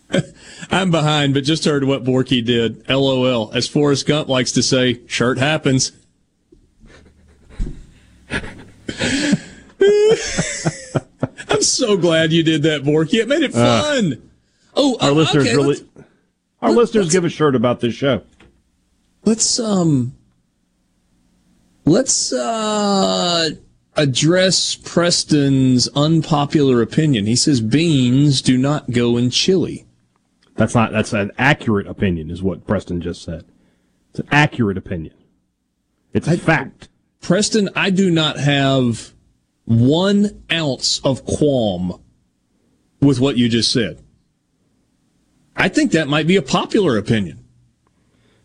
I'm 0.72 0.91
behind, 0.91 1.33
but 1.33 1.43
just 1.43 1.66
heard 1.66 1.83
what 1.83 2.03
Borky 2.03 2.45
did. 2.45 2.88
LOL. 2.88 3.51
As 3.53 3.67
Forrest 3.67 4.06
Gump 4.06 4.30
likes 4.30 4.51
to 4.53 4.64
say, 4.64 5.01
shirt 5.08 5.40
happens. 5.40 5.91
I'm 11.50 11.61
so 11.61 11.98
glad 11.98 12.32
you 12.32 12.43
did 12.43 12.64
that, 12.64 12.84
Borky. 12.84 13.16
It 13.16 13.27
made 13.27 13.42
it 13.43 13.56
Uh, 13.56 13.82
fun. 13.84 14.30
oh, 14.76 14.98
Our 15.01 15.10
uh, 15.10 15.14
listeners 15.14 15.48
okay, 15.48 15.56
really, 15.56 15.85
our 16.61 16.72
listeners 16.72 17.11
give 17.11 17.26
a 17.26 17.30
shirt 17.30 17.56
about 17.56 17.80
this 17.80 17.93
show. 17.93 18.22
Let's 19.26 19.60
um 19.60 20.14
let's 21.85 22.32
uh 22.34 23.50
address 23.95 24.76
Preston's 24.76 25.88
unpopular 25.90 26.82
opinion. 26.82 27.26
He 27.26 27.35
says 27.35 27.60
beans 27.61 28.42
do 28.42 28.58
not 28.58 28.92
go 28.92 29.18
in 29.18 29.30
chili. 29.30 29.85
That's 30.56 30.76
not. 30.76 30.92
That's 30.92 31.14
an 31.14 31.32
accurate 31.38 31.88
opinion, 31.88 32.30
is 32.30 32.42
what 32.43 32.66
Preston 32.68 33.01
just 33.01 33.24
said. 33.24 33.45
It's 34.11 34.19
an 34.19 34.27
accurate 34.32 34.77
opinion. 34.77 35.14
It's 36.14 36.27
a 36.27 36.38
fact. 36.38 36.90
Preston, 37.22 37.69
I 37.75 37.90
do 37.91 38.09
not 38.11 38.38
have 38.38 39.14
one 39.66 40.43
ounce 40.51 41.00
of 41.03 41.24
qualm 41.25 42.01
with 43.00 43.19
what 43.19 43.38
you 43.38 43.48
just 43.48 43.72
said. 43.72 44.03
I 45.56 45.67
think 45.69 45.91
that 45.91 46.08
might 46.08 46.27
be 46.27 46.35
a 46.35 46.41
popular 46.41 46.98
opinion. 46.98 47.45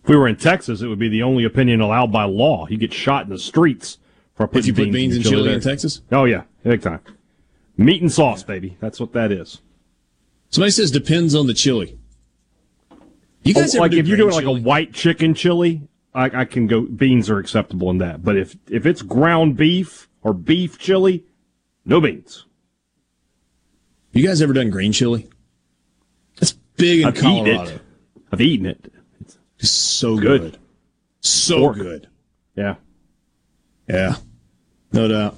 If 0.02 0.10
we 0.10 0.16
were 0.16 0.28
in 0.28 0.36
Texas, 0.36 0.82
it 0.82 0.88
would 0.88 0.98
be 0.98 1.08
the 1.08 1.22
only 1.22 1.44
opinion 1.44 1.80
allowed 1.80 2.12
by 2.12 2.24
law. 2.24 2.66
You 2.68 2.76
get 2.76 2.92
shot 2.92 3.24
in 3.24 3.30
the 3.30 3.38
streets 3.38 3.98
for 4.34 4.46
putting 4.46 4.66
you 4.68 4.74
put 4.74 4.92
beans 4.92 5.16
in 5.16 5.22
in 5.22 5.28
chili 5.28 5.44
there. 5.44 5.54
in 5.54 5.60
Texas? 5.60 6.02
Oh 6.12 6.24
yeah, 6.24 6.42
big 6.62 6.82
time. 6.82 7.00
Meat 7.76 8.02
and 8.02 8.12
sauce, 8.12 8.42
baby. 8.42 8.76
That's 8.80 9.00
what 9.00 9.12
that 9.14 9.32
is. 9.32 9.60
Somebody 10.50 10.70
says 10.70 10.90
depends 10.90 11.34
on 11.34 11.46
the 11.46 11.54
chili. 11.54 11.98
You 13.42 13.54
guys 13.54 13.74
Oh, 13.74 13.80
like 13.80 13.92
if 13.92 14.06
you're 14.06 14.16
doing 14.16 14.30
chili? 14.32 14.44
like 14.44 14.60
a 14.60 14.62
white 14.62 14.92
chicken 14.92 15.34
chili, 15.34 15.88
I, 16.16 16.40
I 16.40 16.44
can 16.46 16.66
go. 16.66 16.80
Beans 16.82 17.28
are 17.30 17.38
acceptable 17.38 17.90
in 17.90 17.98
that. 17.98 18.24
But 18.24 18.36
if 18.36 18.56
if 18.70 18.86
it's 18.86 19.02
ground 19.02 19.56
beef 19.56 20.08
or 20.22 20.32
beef 20.32 20.78
chili, 20.78 21.24
no 21.84 22.00
beans. 22.00 22.46
You 24.12 24.26
guys 24.26 24.40
ever 24.40 24.52
done 24.54 24.70
green 24.70 24.92
chili? 24.92 25.28
It's 26.40 26.52
big 26.52 27.00
in 27.00 27.06
I've 27.08 27.16
eaten 27.18 27.24
Colorado. 27.44 27.70
it. 27.70 27.80
I've 28.32 28.40
eaten 28.40 28.66
it. 28.66 28.92
It's 29.58 29.70
so 29.70 30.16
Good. 30.16 30.40
good. 30.40 30.58
So 31.20 31.58
Pork. 31.60 31.76
good. 31.76 32.08
Yeah. 32.56 32.76
Yeah. 33.88 34.16
No 34.92 35.08
doubt. 35.08 35.36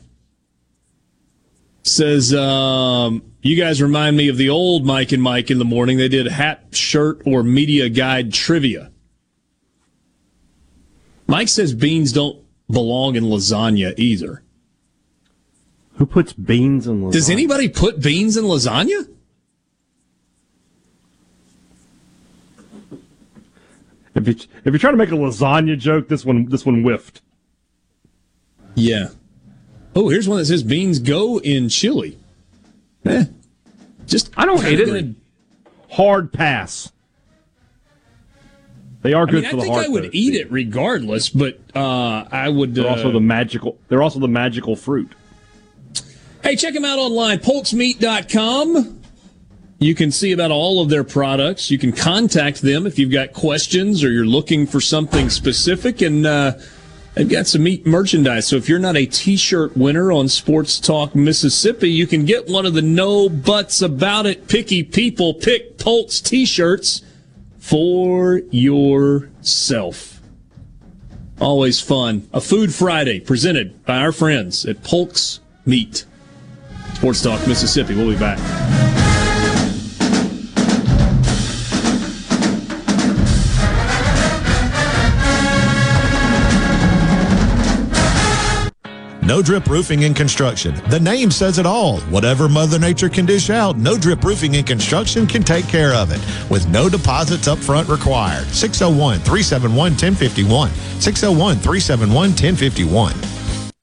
Says, 1.83 2.35
um, 2.35 3.23
you 3.43 3.57
guys 3.57 3.81
remind 3.81 4.17
me 4.17 4.29
of 4.29 4.37
the 4.37 4.51
old 4.51 4.85
Mike 4.85 5.11
and 5.13 5.23
Mike 5.23 5.51
in 5.51 5.59
the 5.59 5.65
morning. 5.65 5.97
They 5.97 6.09
did 6.09 6.27
hat, 6.27 6.67
shirt, 6.73 7.23
or 7.25 7.43
media 7.43 7.89
guide 7.89 8.33
trivia. 8.33 8.93
Mike 11.29 11.49
says 11.49 11.75
beans 11.75 12.13
don't 12.13 12.43
belong 12.71 13.15
in 13.15 13.25
lasagna 13.25 13.95
either. 13.99 14.43
Who 15.97 16.07
puts 16.07 16.33
beans 16.33 16.87
in 16.87 17.03
lasagna? 17.03 17.13
Does 17.13 17.31
anybody 17.31 17.69
put 17.69 18.01
beans 18.01 18.37
in 18.37 18.45
lasagna? 18.45 19.09
If 24.15 24.27
you 24.27 24.35
if 24.35 24.65
you're 24.65 24.79
trying 24.79 24.95
to 24.95 24.99
make 24.99 25.11
a 25.11 25.15
lasagna 25.15 25.79
joke, 25.79 26.09
this 26.09 26.25
one 26.25 26.47
this 26.47 26.65
one 26.65 26.83
whiffed. 26.83 27.21
Yeah. 28.75 29.09
Oh, 29.95 30.09
here's 30.09 30.29
one 30.29 30.39
that 30.39 30.47
says 30.47 30.63
beans 30.63 30.99
go 30.99 31.41
in 31.41 31.69
chili. 31.69 32.19
Eh. 33.05 33.25
Just 34.07 34.31
I 34.37 34.47
don't 34.47 34.63
hate 34.63 34.81
it. 34.81 35.15
Hard 35.91 36.33
pass. 36.33 36.91
They 39.03 39.13
are 39.13 39.29
I 39.29 39.31
good 39.31 39.43
mean, 39.43 39.51
for 39.51 39.57
I 39.57 39.61
the 39.61 39.63
think 39.63 39.75
heart. 39.75 39.87
I 39.87 39.89
would 39.89 40.05
though, 40.05 40.11
eat 40.13 40.35
Steve. 40.35 40.41
it 40.41 40.53
regardless, 40.53 41.29
but 41.29 41.59
uh, 41.75 42.25
I 42.31 42.49
would. 42.49 42.75
They're 42.75 42.87
uh, 42.87 42.97
also 42.97 43.13
the 43.13 43.21
magical. 43.21 43.79
They're 43.89 44.03
also 44.03 44.19
the 44.19 44.29
magical 44.29 44.75
fruit. 44.75 45.13
Hey, 46.43 46.57
check 46.57 46.75
them 46.75 46.85
out 46.85 46.99
online, 46.99 47.39
polksmeat.com. 47.39 49.03
You 49.81 49.95
can 49.95 50.11
see 50.11 50.33
about 50.33 50.51
all 50.51 50.83
of 50.83 50.89
their 50.89 51.05
products. 51.05 51.71
You 51.71 51.79
can 51.79 51.93
contact 51.93 52.63
them 52.63 52.87
if 52.87 52.99
you've 52.99 53.13
got 53.13 53.33
questions 53.33 54.03
or 54.03 54.11
you're 54.11 54.27
looking 54.27 54.67
for 54.67 54.81
something 54.81 55.31
specific. 55.31 56.01
And 56.01 56.27
uh, 56.27 56.55
they've 57.15 57.29
got 57.29 57.47
some 57.47 57.63
meat 57.63 57.87
merchandise. 57.87 58.49
So 58.49 58.57
if 58.57 58.69
you're 58.69 58.81
not 58.81 58.97
a 58.97 59.07
t 59.07 59.37
shirt 59.37 59.77
winner 59.77 60.11
on 60.11 60.29
Sports 60.29 60.81
Talk 60.81 61.15
Mississippi, 61.15 61.91
you 61.91 62.09
can 62.09 62.25
get 62.25 62.49
one 62.49 62.67
of 62.67 62.75
the 62.75 62.83
no 62.83 63.29
buts 63.29 63.81
about 63.81 64.27
it 64.27 64.49
picky 64.49 64.83
people 64.83 65.35
pick 65.35 65.79
Polk's 65.79 66.21
t 66.21 66.45
shirts 66.45 67.03
for 67.69 68.39
yourself. 68.51 70.23
Always 71.39 71.81
fun. 71.81 72.27
A 72.33 72.41
Food 72.41 72.75
Friday 72.75 73.21
presented 73.21 73.85
by 73.85 73.99
our 73.99 74.13
friends 74.13 74.65
at 74.65 74.83
Polk's 74.83 75.41
Meat. 75.67 76.07
Sports 76.95 77.23
Talk 77.23 77.47
Mississippi. 77.47 77.95
We'll 77.95 78.11
be 78.11 78.19
back. 78.19 78.39
No 89.29 89.43
Drip 89.43 89.67
Roofing 89.67 90.05
and 90.05 90.17
Construction. 90.17 90.75
The 90.89 90.99
name 90.99 91.31
says 91.31 91.59
it 91.59 91.67
all. 91.67 92.01
Whatever 92.09 92.49
Mother 92.49 92.79
Nature 92.79 93.11
can 93.11 93.27
dish 93.27 93.51
out, 93.51 93.77
No 93.77 93.99
Drip 93.99 94.25
Roofing 94.25 94.57
and 94.57 94.67
Construction 94.67 95.27
can 95.27 95.43
take 95.43 95.69
care 95.69 95.93
of 95.93 96.11
it 96.11 96.51
with 96.51 96.67
no 96.69 96.89
deposits 96.89 97.47
up 97.47 97.59
front 97.59 97.91
required. 97.91 98.47
601 98.47 99.19
371 99.19 99.93
1051. 99.93 100.71
601 100.71 101.57
371 101.57 102.11
1051. 102.31 103.13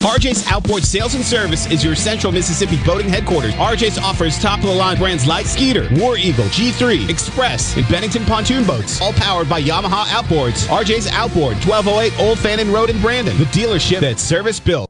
RJ's 0.01 0.47
Outboard 0.47 0.83
Sales 0.83 1.13
and 1.13 1.23
Service 1.23 1.69
is 1.71 1.83
your 1.83 1.93
central 1.93 2.33
Mississippi 2.33 2.79
boating 2.83 3.09
headquarters. 3.09 3.53
RJ's 3.53 3.99
offers 3.99 4.39
top 4.39 4.59
of 4.59 4.65
the 4.65 4.73
line 4.73 4.97
brands 4.97 5.27
like 5.27 5.45
Skeeter, 5.45 5.87
War 5.99 6.17
Eagle, 6.17 6.45
G3, 6.45 7.07
Express, 7.07 7.77
and 7.77 7.87
Bennington 7.87 8.25
pontoon 8.25 8.65
boats, 8.65 8.99
all 8.99 9.13
powered 9.13 9.47
by 9.47 9.61
Yamaha 9.61 10.05
Outboards. 10.05 10.65
RJ's 10.67 11.07
Outboard, 11.07 11.57
1208 11.65 12.19
Old 12.19 12.39
Fannin 12.39 12.71
Road 12.71 12.89
in 12.89 12.99
Brandon, 12.99 13.37
the 13.37 13.45
dealership 13.45 13.99
that's 13.99 14.23
service 14.23 14.59
built. 14.59 14.89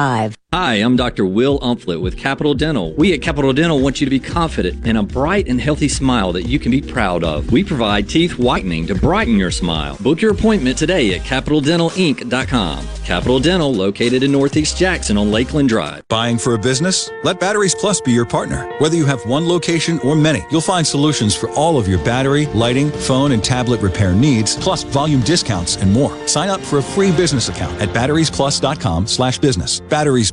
5. 0.00 0.39
Hi, 0.52 0.74
I'm 0.82 0.96
Dr. 0.96 1.24
Will 1.24 1.60
Umflett 1.60 2.00
with 2.00 2.16
Capital 2.16 2.54
Dental. 2.54 2.92
We 2.94 3.14
at 3.14 3.22
Capital 3.22 3.52
Dental 3.52 3.78
want 3.78 4.00
you 4.00 4.04
to 4.04 4.10
be 4.10 4.18
confident 4.18 4.84
in 4.84 4.96
a 4.96 5.02
bright 5.04 5.46
and 5.46 5.60
healthy 5.60 5.86
smile 5.86 6.32
that 6.32 6.42
you 6.42 6.58
can 6.58 6.72
be 6.72 6.82
proud 6.82 7.22
of. 7.22 7.52
We 7.52 7.62
provide 7.62 8.08
teeth 8.08 8.36
whitening 8.36 8.88
to 8.88 8.96
brighten 8.96 9.38
your 9.38 9.52
smile. 9.52 9.96
Book 10.00 10.20
your 10.20 10.32
appointment 10.32 10.76
today 10.76 11.14
at 11.14 11.20
CapitalDentalInc.com. 11.20 12.84
Capital 13.04 13.38
Dental, 13.38 13.72
located 13.72 14.24
in 14.24 14.32
Northeast 14.32 14.76
Jackson 14.76 15.16
on 15.16 15.30
Lakeland 15.30 15.68
Drive. 15.68 16.06
Buying 16.08 16.36
for 16.36 16.54
a 16.54 16.58
business? 16.58 17.10
Let 17.22 17.38
Batteries 17.38 17.76
Plus 17.76 18.00
be 18.00 18.10
your 18.10 18.26
partner. 18.26 18.66
Whether 18.78 18.96
you 18.96 19.06
have 19.06 19.24
one 19.26 19.46
location 19.46 20.00
or 20.00 20.16
many, 20.16 20.44
you'll 20.50 20.60
find 20.60 20.84
solutions 20.84 21.36
for 21.36 21.48
all 21.50 21.78
of 21.78 21.86
your 21.86 21.98
battery, 22.04 22.46
lighting, 22.46 22.90
phone, 22.90 23.30
and 23.30 23.42
tablet 23.42 23.80
repair 23.80 24.14
needs, 24.14 24.56
plus 24.56 24.82
volume 24.82 25.20
discounts 25.20 25.76
and 25.76 25.92
more. 25.92 26.16
Sign 26.26 26.48
up 26.48 26.60
for 26.60 26.78
a 26.78 26.82
free 26.82 27.12
business 27.12 27.48
account 27.48 27.80
at 27.80 27.90
batteriesplus.com 27.90 29.06
slash 29.06 29.38
business. 29.38 29.78
Batteries 29.78 30.32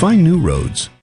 Find 0.00 0.24
new 0.24 0.38
roads. 0.38 0.99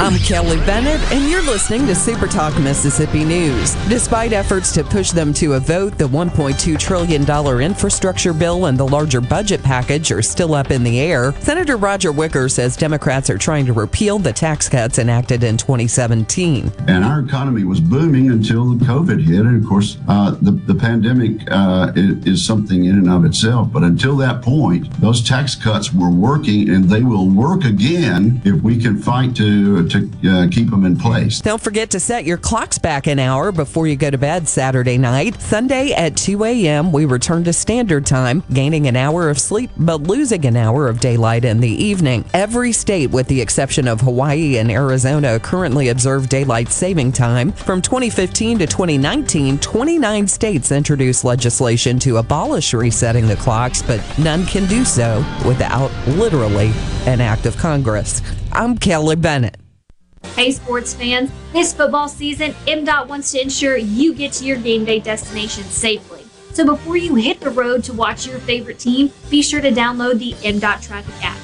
I'm 0.00 0.18
Kelly 0.20 0.56
Bennett, 0.64 0.98
and 1.12 1.30
you're 1.30 1.42
listening 1.42 1.86
to 1.86 1.94
Super 1.94 2.26
Talk 2.26 2.58
Mississippi 2.58 3.22
News. 3.22 3.74
Despite 3.86 4.32
efforts 4.32 4.72
to 4.72 4.82
push 4.82 5.10
them 5.10 5.34
to 5.34 5.52
a 5.52 5.60
vote, 5.60 5.98
the 5.98 6.08
$1.2 6.08 6.78
trillion 6.78 7.60
infrastructure 7.60 8.32
bill 8.32 8.64
and 8.64 8.78
the 8.78 8.88
larger 8.88 9.20
budget 9.20 9.62
package 9.62 10.10
are 10.10 10.22
still 10.22 10.54
up 10.54 10.70
in 10.70 10.84
the 10.84 11.00
air. 11.00 11.32
Senator 11.40 11.76
Roger 11.76 12.12
Wicker 12.12 12.48
says 12.48 12.78
Democrats 12.78 13.28
are 13.28 13.36
trying 13.36 13.66
to 13.66 13.74
repeal 13.74 14.18
the 14.18 14.32
tax 14.32 14.70
cuts 14.70 14.98
enacted 14.98 15.44
in 15.44 15.58
2017. 15.58 16.72
And 16.88 17.04
our 17.04 17.20
economy 17.20 17.64
was 17.64 17.78
booming 17.78 18.30
until 18.30 18.72
the 18.72 18.82
COVID 18.82 19.22
hit. 19.22 19.40
And 19.40 19.62
of 19.62 19.68
course, 19.68 19.98
uh, 20.08 20.30
the, 20.40 20.52
the 20.52 20.74
pandemic 20.74 21.46
uh, 21.50 21.92
is, 21.94 22.24
is 22.24 22.42
something 22.42 22.86
in 22.86 22.96
and 22.96 23.10
of 23.10 23.26
itself. 23.26 23.70
But 23.70 23.82
until 23.82 24.16
that 24.16 24.40
point, 24.40 24.90
those 24.98 25.22
tax 25.22 25.54
cuts 25.54 25.92
were 25.92 26.08
working 26.10 26.70
and 26.70 26.84
they 26.88 27.02
will 27.02 27.28
work 27.28 27.64
again 27.64 28.40
if 28.46 28.62
we 28.62 28.78
can 28.78 28.96
fight 28.96 29.36
to 29.36 29.89
to 29.90 30.10
uh, 30.28 30.48
keep 30.50 30.70
them 30.70 30.84
in 30.84 30.96
place. 30.96 31.40
Don't 31.40 31.60
forget 31.60 31.90
to 31.90 32.00
set 32.00 32.24
your 32.24 32.36
clocks 32.36 32.78
back 32.78 33.06
an 33.06 33.18
hour 33.18 33.52
before 33.52 33.86
you 33.86 33.96
go 33.96 34.10
to 34.10 34.18
bed 34.18 34.48
Saturday 34.48 34.98
night. 34.98 35.40
Sunday 35.40 35.92
at 35.92 36.16
2 36.16 36.44
a.m., 36.44 36.92
we 36.92 37.04
return 37.04 37.44
to 37.44 37.52
standard 37.52 38.06
time, 38.06 38.42
gaining 38.52 38.86
an 38.86 38.96
hour 38.96 39.28
of 39.28 39.38
sleep 39.38 39.70
but 39.76 40.02
losing 40.02 40.44
an 40.44 40.56
hour 40.56 40.88
of 40.88 41.00
daylight 41.00 41.44
in 41.44 41.60
the 41.60 41.68
evening. 41.68 42.24
Every 42.34 42.72
state, 42.72 43.10
with 43.10 43.26
the 43.26 43.40
exception 43.40 43.88
of 43.88 44.00
Hawaii 44.00 44.58
and 44.58 44.70
Arizona, 44.70 45.38
currently 45.40 45.88
observe 45.88 46.28
daylight 46.28 46.68
saving 46.68 47.12
time. 47.12 47.52
From 47.52 47.82
2015 47.82 48.60
to 48.60 48.66
2019, 48.66 49.58
29 49.58 50.28
states 50.28 50.72
introduced 50.72 51.24
legislation 51.24 51.98
to 52.00 52.18
abolish 52.18 52.72
resetting 52.74 53.26
the 53.26 53.36
clocks, 53.36 53.82
but 53.82 54.00
none 54.18 54.46
can 54.46 54.66
do 54.66 54.84
so 54.84 55.24
without 55.46 55.90
literally 56.06 56.72
an 57.06 57.20
act 57.20 57.46
of 57.46 57.56
Congress. 57.56 58.22
I'm 58.52 58.76
Kelly 58.76 59.16
Bennett. 59.16 59.59
Hey, 60.40 60.52
sports 60.52 60.94
fans. 60.94 61.30
This 61.52 61.74
football 61.74 62.08
season, 62.08 62.52
MDOT 62.66 63.08
wants 63.08 63.30
to 63.32 63.42
ensure 63.42 63.76
you 63.76 64.14
get 64.14 64.32
to 64.32 64.46
your 64.46 64.56
game 64.56 64.86
day 64.86 64.98
destination 64.98 65.64
safely. 65.64 66.24
So 66.54 66.64
before 66.64 66.96
you 66.96 67.14
hit 67.14 67.40
the 67.40 67.50
road 67.50 67.84
to 67.84 67.92
watch 67.92 68.26
your 68.26 68.38
favorite 68.38 68.78
team, 68.78 69.12
be 69.28 69.42
sure 69.42 69.60
to 69.60 69.70
download 69.70 70.18
the 70.18 70.32
MDOT 70.32 70.80
Traffic 70.80 71.14
app. 71.22 71.36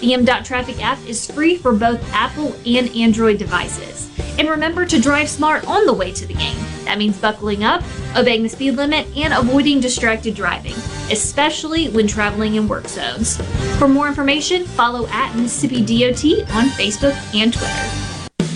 The 0.00 0.12
MDOT 0.14 0.46
Traffic 0.46 0.82
app 0.82 0.98
is 1.06 1.30
free 1.30 1.58
for 1.58 1.74
both 1.74 2.02
Apple 2.14 2.54
and 2.64 2.88
Android 2.96 3.36
devices. 3.36 4.10
And 4.38 4.48
remember 4.48 4.86
to 4.86 4.98
drive 4.98 5.28
smart 5.28 5.66
on 5.68 5.84
the 5.84 5.92
way 5.92 6.10
to 6.12 6.26
the 6.26 6.32
game. 6.32 6.56
That 6.84 6.96
means 6.96 7.20
buckling 7.20 7.64
up, 7.64 7.82
obeying 8.16 8.44
the 8.44 8.48
speed 8.48 8.76
limit, 8.76 9.14
and 9.14 9.34
avoiding 9.34 9.80
distracted 9.80 10.34
driving, 10.34 10.72
especially 11.12 11.90
when 11.90 12.06
traveling 12.06 12.54
in 12.54 12.66
work 12.66 12.88
zones. 12.88 13.36
For 13.76 13.88
more 13.88 14.08
information, 14.08 14.64
follow 14.64 15.06
at 15.08 15.36
Mississippi 15.36 15.82
DOT 15.84 16.48
on 16.54 16.68
Facebook 16.70 17.14
and 17.34 17.52
Twitter. 17.52 18.08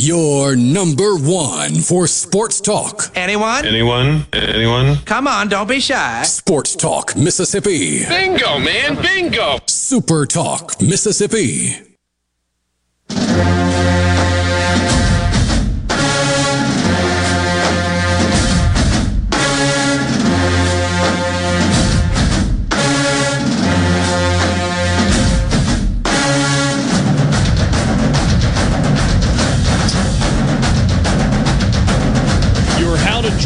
Your 0.00 0.54
number 0.54 1.16
one 1.16 1.74
for 1.74 2.06
sports 2.06 2.60
talk. 2.60 3.10
Anyone? 3.16 3.66
Anyone? 3.66 4.26
Anyone? 4.32 4.98
Come 4.98 5.26
on, 5.26 5.48
don't 5.48 5.68
be 5.68 5.80
shy. 5.80 6.22
Sports 6.22 6.76
Talk 6.76 7.16
Mississippi. 7.16 8.06
Bingo, 8.06 8.60
man, 8.60 9.02
bingo. 9.02 9.58
Super 9.66 10.24
Talk 10.24 10.80
Mississippi. 10.80 11.82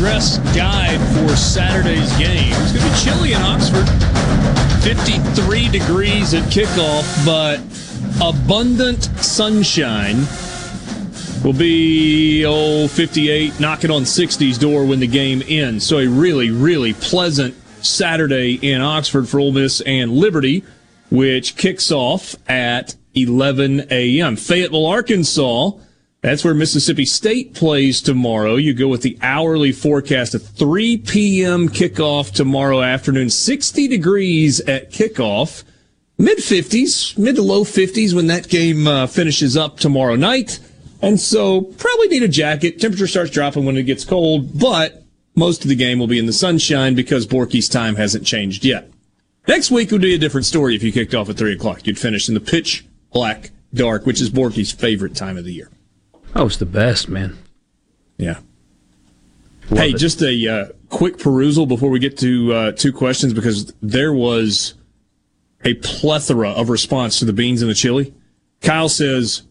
Dress 0.02 0.38
guide 0.52 0.98
for 1.14 1.36
Saturday's 1.36 2.10
game. 2.18 2.52
It's 2.54 2.72
going 2.72 2.84
to 2.84 2.90
be 2.90 2.96
chilly 3.04 3.32
in 3.34 3.42
Oxford. 3.42 3.86
53 4.82 5.68
degrees 5.68 6.34
at 6.34 6.42
kickoff, 6.50 7.24
but 7.24 7.60
abundant 8.20 9.04
sunshine. 9.22 10.16
Will 11.44 11.52
be 11.52 12.44
oh 12.44 12.88
58, 12.88 13.60
knocking 13.60 13.92
on 13.92 14.02
60's 14.02 14.58
door 14.58 14.84
when 14.86 14.98
the 14.98 15.06
game 15.06 15.40
ends. 15.46 15.86
So 15.86 15.98
a 15.98 16.08
really, 16.08 16.50
really 16.50 16.94
pleasant 16.94 17.54
Saturday 17.84 18.54
in 18.54 18.80
Oxford 18.80 19.28
for 19.28 19.38
Ole 19.38 19.52
Miss 19.52 19.82
and 19.82 20.10
Liberty, 20.10 20.64
which 21.12 21.54
kicks 21.56 21.92
off 21.92 22.34
at 22.50 22.96
11 23.14 23.86
a.m. 23.92 24.34
Fayetteville, 24.34 24.84
Arkansas. 24.84 25.70
That's 26.22 26.44
where 26.44 26.54
Mississippi 26.54 27.04
State 27.04 27.52
plays 27.52 28.00
tomorrow. 28.00 28.54
You 28.54 28.74
go 28.74 28.86
with 28.86 29.02
the 29.02 29.18
hourly 29.22 29.72
forecast 29.72 30.36
of 30.36 30.46
3 30.46 30.98
p.m. 30.98 31.68
kickoff 31.68 32.30
tomorrow 32.30 32.80
afternoon. 32.80 33.28
60 33.28 33.88
degrees 33.88 34.60
at 34.60 34.92
kickoff. 34.92 35.64
Mid 36.18 36.38
50s, 36.38 37.18
mid 37.18 37.34
to 37.34 37.42
low 37.42 37.64
50s 37.64 38.14
when 38.14 38.28
that 38.28 38.48
game 38.48 38.86
uh, 38.86 39.08
finishes 39.08 39.56
up 39.56 39.80
tomorrow 39.80 40.14
night. 40.14 40.60
And 41.00 41.18
so 41.18 41.62
probably 41.62 42.06
need 42.06 42.22
a 42.22 42.28
jacket. 42.28 42.80
Temperature 42.80 43.08
starts 43.08 43.32
dropping 43.32 43.64
when 43.64 43.76
it 43.76 43.82
gets 43.82 44.04
cold, 44.04 44.56
but 44.56 45.02
most 45.34 45.64
of 45.64 45.68
the 45.68 45.74
game 45.74 45.98
will 45.98 46.06
be 46.06 46.20
in 46.20 46.26
the 46.26 46.32
sunshine 46.32 46.94
because 46.94 47.26
Borky's 47.26 47.68
time 47.68 47.96
hasn't 47.96 48.24
changed 48.24 48.64
yet. 48.64 48.88
Next 49.48 49.72
week 49.72 49.90
would 49.90 50.00
be 50.02 50.14
a 50.14 50.18
different 50.18 50.46
story 50.46 50.76
if 50.76 50.84
you 50.84 50.92
kicked 50.92 51.16
off 51.16 51.28
at 51.28 51.36
3 51.36 51.52
o'clock. 51.54 51.84
You'd 51.84 51.98
finish 51.98 52.28
in 52.28 52.34
the 52.34 52.40
pitch 52.40 52.84
black 53.12 53.50
dark, 53.74 54.06
which 54.06 54.20
is 54.20 54.30
Borky's 54.30 54.70
favorite 54.70 55.16
time 55.16 55.36
of 55.36 55.44
the 55.44 55.52
year. 55.52 55.68
That 56.34 56.44
was 56.44 56.58
the 56.58 56.66
best, 56.66 57.08
man. 57.08 57.38
Yeah. 58.16 58.38
Love 59.70 59.78
hey, 59.78 59.90
it. 59.90 59.96
just 59.98 60.22
a 60.22 60.48
uh, 60.48 60.68
quick 60.88 61.18
perusal 61.18 61.66
before 61.66 61.90
we 61.90 61.98
get 61.98 62.16
to 62.18 62.52
uh, 62.52 62.72
two 62.72 62.92
questions 62.92 63.32
because 63.32 63.72
there 63.82 64.12
was 64.12 64.74
a 65.64 65.74
plethora 65.74 66.50
of 66.50 66.68
response 66.68 67.18
to 67.18 67.24
the 67.24 67.32
beans 67.32 67.62
and 67.62 67.70
the 67.70 67.74
chili. 67.74 68.14
Kyle 68.60 68.88
says, 68.88 69.42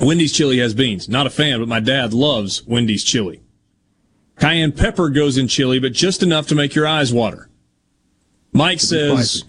Wendy's 0.00 0.32
chili 0.32 0.58
has 0.58 0.74
beans. 0.74 1.08
Not 1.08 1.26
a 1.26 1.30
fan, 1.30 1.58
but 1.58 1.68
my 1.68 1.80
dad 1.80 2.12
loves 2.12 2.66
Wendy's 2.66 3.04
chili. 3.04 3.42
Cayenne 4.38 4.72
pepper 4.72 5.08
goes 5.10 5.36
in 5.36 5.48
chili, 5.48 5.78
but 5.78 5.92
just 5.92 6.22
enough 6.22 6.46
to 6.48 6.54
make 6.54 6.74
your 6.74 6.86
eyes 6.86 7.12
water. 7.12 7.48
Mike 8.52 8.80
says, 8.80 9.44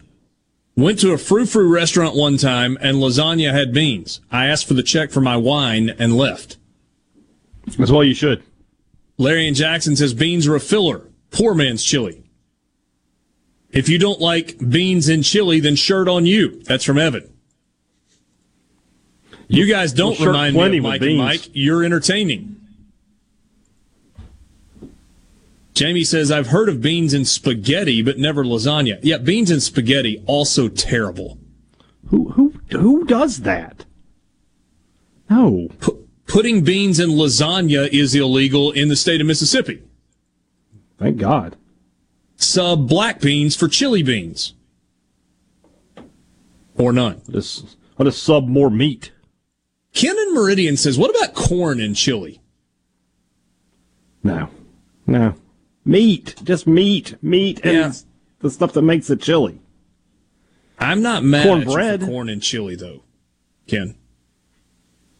went 0.75 0.99
to 0.99 1.11
a 1.11 1.17
frou 1.17 1.45
frou 1.45 1.67
restaurant 1.71 2.15
one 2.15 2.37
time 2.37 2.77
and 2.81 2.97
lasagna 2.97 3.51
had 3.51 3.73
beans. 3.73 4.21
I 4.31 4.47
asked 4.47 4.67
for 4.67 4.73
the 4.73 4.83
check 4.83 5.11
for 5.11 5.21
my 5.21 5.37
wine 5.37 5.89
and 5.99 6.17
left. 6.17 6.57
That's 7.77 7.91
well 7.91 8.03
you 8.03 8.13
should. 8.13 8.43
Larry 9.17 9.47
and 9.47 9.55
Jackson 9.55 9.95
says 9.95 10.13
beans 10.13 10.47
are 10.47 10.55
a 10.55 10.59
filler. 10.59 11.07
Poor 11.31 11.53
man's 11.53 11.83
chili. 11.83 12.23
If 13.71 13.89
you 13.89 13.97
don't 13.97 14.19
like 14.19 14.57
beans 14.69 15.09
and 15.09 15.23
chili, 15.23 15.59
then 15.59 15.75
shirt 15.75 16.07
on 16.07 16.25
you. 16.25 16.61
That's 16.63 16.83
from 16.83 16.99
Evan. 16.99 17.29
You 19.47 19.65
guys 19.65 19.93
don't 19.93 20.19
well, 20.19 20.29
remind 20.29 20.55
me 20.55 20.77
of 20.77 20.83
Mike 20.83 21.01
and 21.01 21.17
Mike. 21.17 21.49
You're 21.53 21.83
entertaining. 21.83 22.62
Jamie 25.73 26.03
says, 26.03 26.31
I've 26.31 26.47
heard 26.47 26.69
of 26.69 26.81
beans 26.81 27.13
and 27.13 27.27
spaghetti, 27.27 28.01
but 28.01 28.19
never 28.19 28.43
lasagna. 28.43 28.99
Yeah, 29.01 29.17
beans 29.17 29.49
and 29.49 29.61
spaghetti, 29.61 30.23
also 30.27 30.67
terrible. 30.67 31.39
Who, 32.07 32.29
who, 32.29 32.53
who 32.69 33.05
does 33.05 33.41
that? 33.41 33.85
No. 35.29 35.69
P- 35.81 35.97
putting 36.27 36.63
beans 36.63 36.99
in 36.99 37.09
lasagna 37.09 37.87
is 37.87 38.13
illegal 38.13 38.71
in 38.71 38.89
the 38.89 38.95
state 38.95 39.19
of 39.19 39.25
Mississippi. 39.25 39.81
Thank 40.99 41.17
God. 41.17 41.55
Sub 42.35 42.87
black 42.87 43.19
beans 43.19 43.55
for 43.55 43.67
chili 43.67 44.03
beans. 44.03 44.53
Or 46.77 46.93
none. 46.93 47.21
Just, 47.31 47.77
I'll 47.97 48.05
just 48.05 48.21
sub 48.21 48.47
more 48.47 48.69
meat. 48.69 49.11
Ken 49.93 50.15
and 50.17 50.33
Meridian 50.33 50.77
says, 50.77 50.99
what 50.99 51.09
about 51.15 51.33
corn 51.33 51.79
in 51.79 51.95
chili? 51.95 52.41
No. 54.23 54.49
No. 55.07 55.35
Meat, 55.85 56.35
just 56.43 56.65
meat, 56.65 57.15
meat, 57.21 57.59
and 57.63 57.75
yeah. 57.75 57.91
the 58.39 58.49
stuff 58.49 58.73
that 58.73 58.81
makes 58.81 59.09
it 59.09 59.21
chili. 59.21 59.59
I'm 60.79 61.01
not 61.01 61.23
mad 61.23 61.45
Cornbread. 61.45 62.03
at 62.03 62.09
corn 62.09 62.29
and 62.29 62.41
chili 62.41 62.75
though, 62.75 63.03
Ken. 63.67 63.95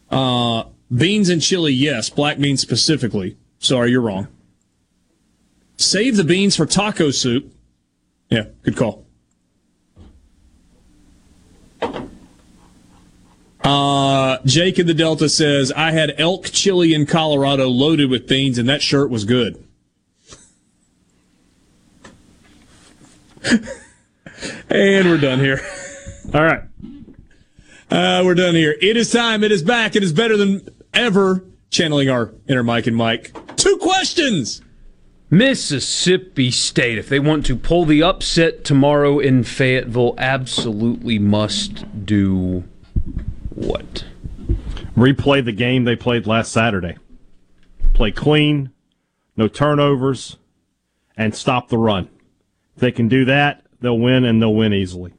Uh, 0.09 0.65
beans 0.93 1.29
and 1.29 1.41
chili, 1.41 1.73
yes. 1.73 2.09
Black 2.09 2.37
beans 2.37 2.61
specifically. 2.61 3.37
Sorry, 3.59 3.91
you're 3.91 4.01
wrong. 4.01 4.27
Save 5.77 6.17
the 6.17 6.23
beans 6.23 6.55
for 6.55 6.65
taco 6.65 7.11
soup. 7.11 7.53
Yeah, 8.29 8.45
good 8.61 8.75
call. 8.77 9.05
Uh, 13.63 14.39
Jake 14.45 14.77
in 14.77 14.87
the 14.87 14.93
Delta 14.93 15.29
says, 15.29 15.71
I 15.71 15.91
had 15.91 16.13
elk 16.17 16.45
chili 16.45 16.93
in 16.93 17.05
Colorado 17.05 17.69
loaded 17.69 18.09
with 18.09 18.27
beans, 18.27 18.57
and 18.57 18.67
that 18.67 18.81
shirt 18.81 19.09
was 19.09 19.23
good. 19.23 19.62
and 24.69 25.09
we're 25.09 25.17
done 25.17 25.39
here. 25.39 25.59
All 26.33 26.43
right. 26.43 26.63
Uh, 27.91 28.23
we're 28.25 28.35
done 28.35 28.55
here. 28.55 28.75
It 28.81 28.97
is 28.97 29.11
time. 29.11 29.43
It 29.43 29.51
is 29.51 29.61
back. 29.61 29.95
It 29.95 30.03
is 30.03 30.13
better 30.13 30.37
than 30.37 30.67
ever. 30.93 31.43
Channeling 31.69 32.09
our 32.09 32.31
inner 32.47 32.63
Mike 32.63 32.87
and 32.87 32.95
Mike. 32.95 33.35
Two 33.55 33.77
questions. 33.77 34.61
Mississippi 35.29 36.51
State, 36.51 36.99
if 36.99 37.09
they 37.09 37.19
want 37.19 37.45
to 37.47 37.55
pull 37.55 37.85
the 37.85 38.03
upset 38.03 38.63
tomorrow 38.63 39.17
in 39.17 39.43
Fayetteville, 39.43 40.13
absolutely 40.19 41.17
must 41.17 42.05
do 42.05 42.63
what? 43.49 44.05
Replay 44.95 45.43
the 45.43 45.51
game 45.51 45.85
they 45.85 45.95
played 45.95 46.27
last 46.27 46.51
Saturday. 46.51 46.97
Play 47.93 48.11
clean, 48.11 48.71
no 49.35 49.47
turnovers, 49.47 50.37
and 51.17 51.35
stop 51.35 51.69
the 51.69 51.79
run. 51.79 52.09
They 52.83 52.91
can 52.91 53.07
do 53.07 53.23
that, 53.23 53.65
they'll 53.79 53.97
win 53.97 54.25
and 54.25 54.41
they'll 54.41 54.53
win 54.53 54.73
easily. 54.73 55.13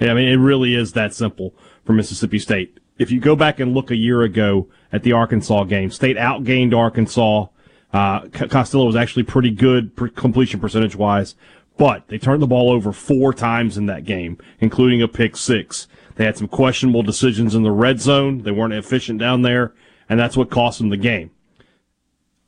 I 0.00 0.14
mean, 0.14 0.26
it 0.26 0.36
really 0.36 0.74
is 0.74 0.94
that 0.94 1.14
simple 1.14 1.54
for 1.84 1.92
Mississippi 1.92 2.40
State. 2.40 2.80
If 2.98 3.12
you 3.12 3.20
go 3.20 3.36
back 3.36 3.60
and 3.60 3.72
look 3.72 3.92
a 3.92 3.96
year 3.96 4.22
ago 4.22 4.68
at 4.92 5.04
the 5.04 5.12
Arkansas 5.12 5.62
game, 5.64 5.92
State 5.92 6.16
outgained 6.16 6.76
Arkansas. 6.76 7.46
Uh, 7.92 8.26
Costello 8.30 8.84
was 8.84 8.96
actually 8.96 9.22
pretty 9.22 9.52
good 9.52 9.94
completion 10.16 10.58
percentage 10.58 10.96
wise, 10.96 11.36
but 11.76 12.08
they 12.08 12.18
turned 12.18 12.42
the 12.42 12.48
ball 12.48 12.68
over 12.68 12.90
four 12.90 13.32
times 13.32 13.78
in 13.78 13.86
that 13.86 14.04
game, 14.04 14.36
including 14.58 15.00
a 15.00 15.06
pick 15.06 15.36
six. 15.36 15.86
They 16.16 16.24
had 16.24 16.36
some 16.36 16.48
questionable 16.48 17.04
decisions 17.04 17.54
in 17.54 17.62
the 17.62 17.70
red 17.70 18.00
zone. 18.00 18.42
They 18.42 18.50
weren't 18.50 18.74
efficient 18.74 19.20
down 19.20 19.42
there, 19.42 19.72
and 20.08 20.18
that's 20.18 20.36
what 20.36 20.50
cost 20.50 20.78
them 20.80 20.88
the 20.88 20.96
game. 20.96 21.30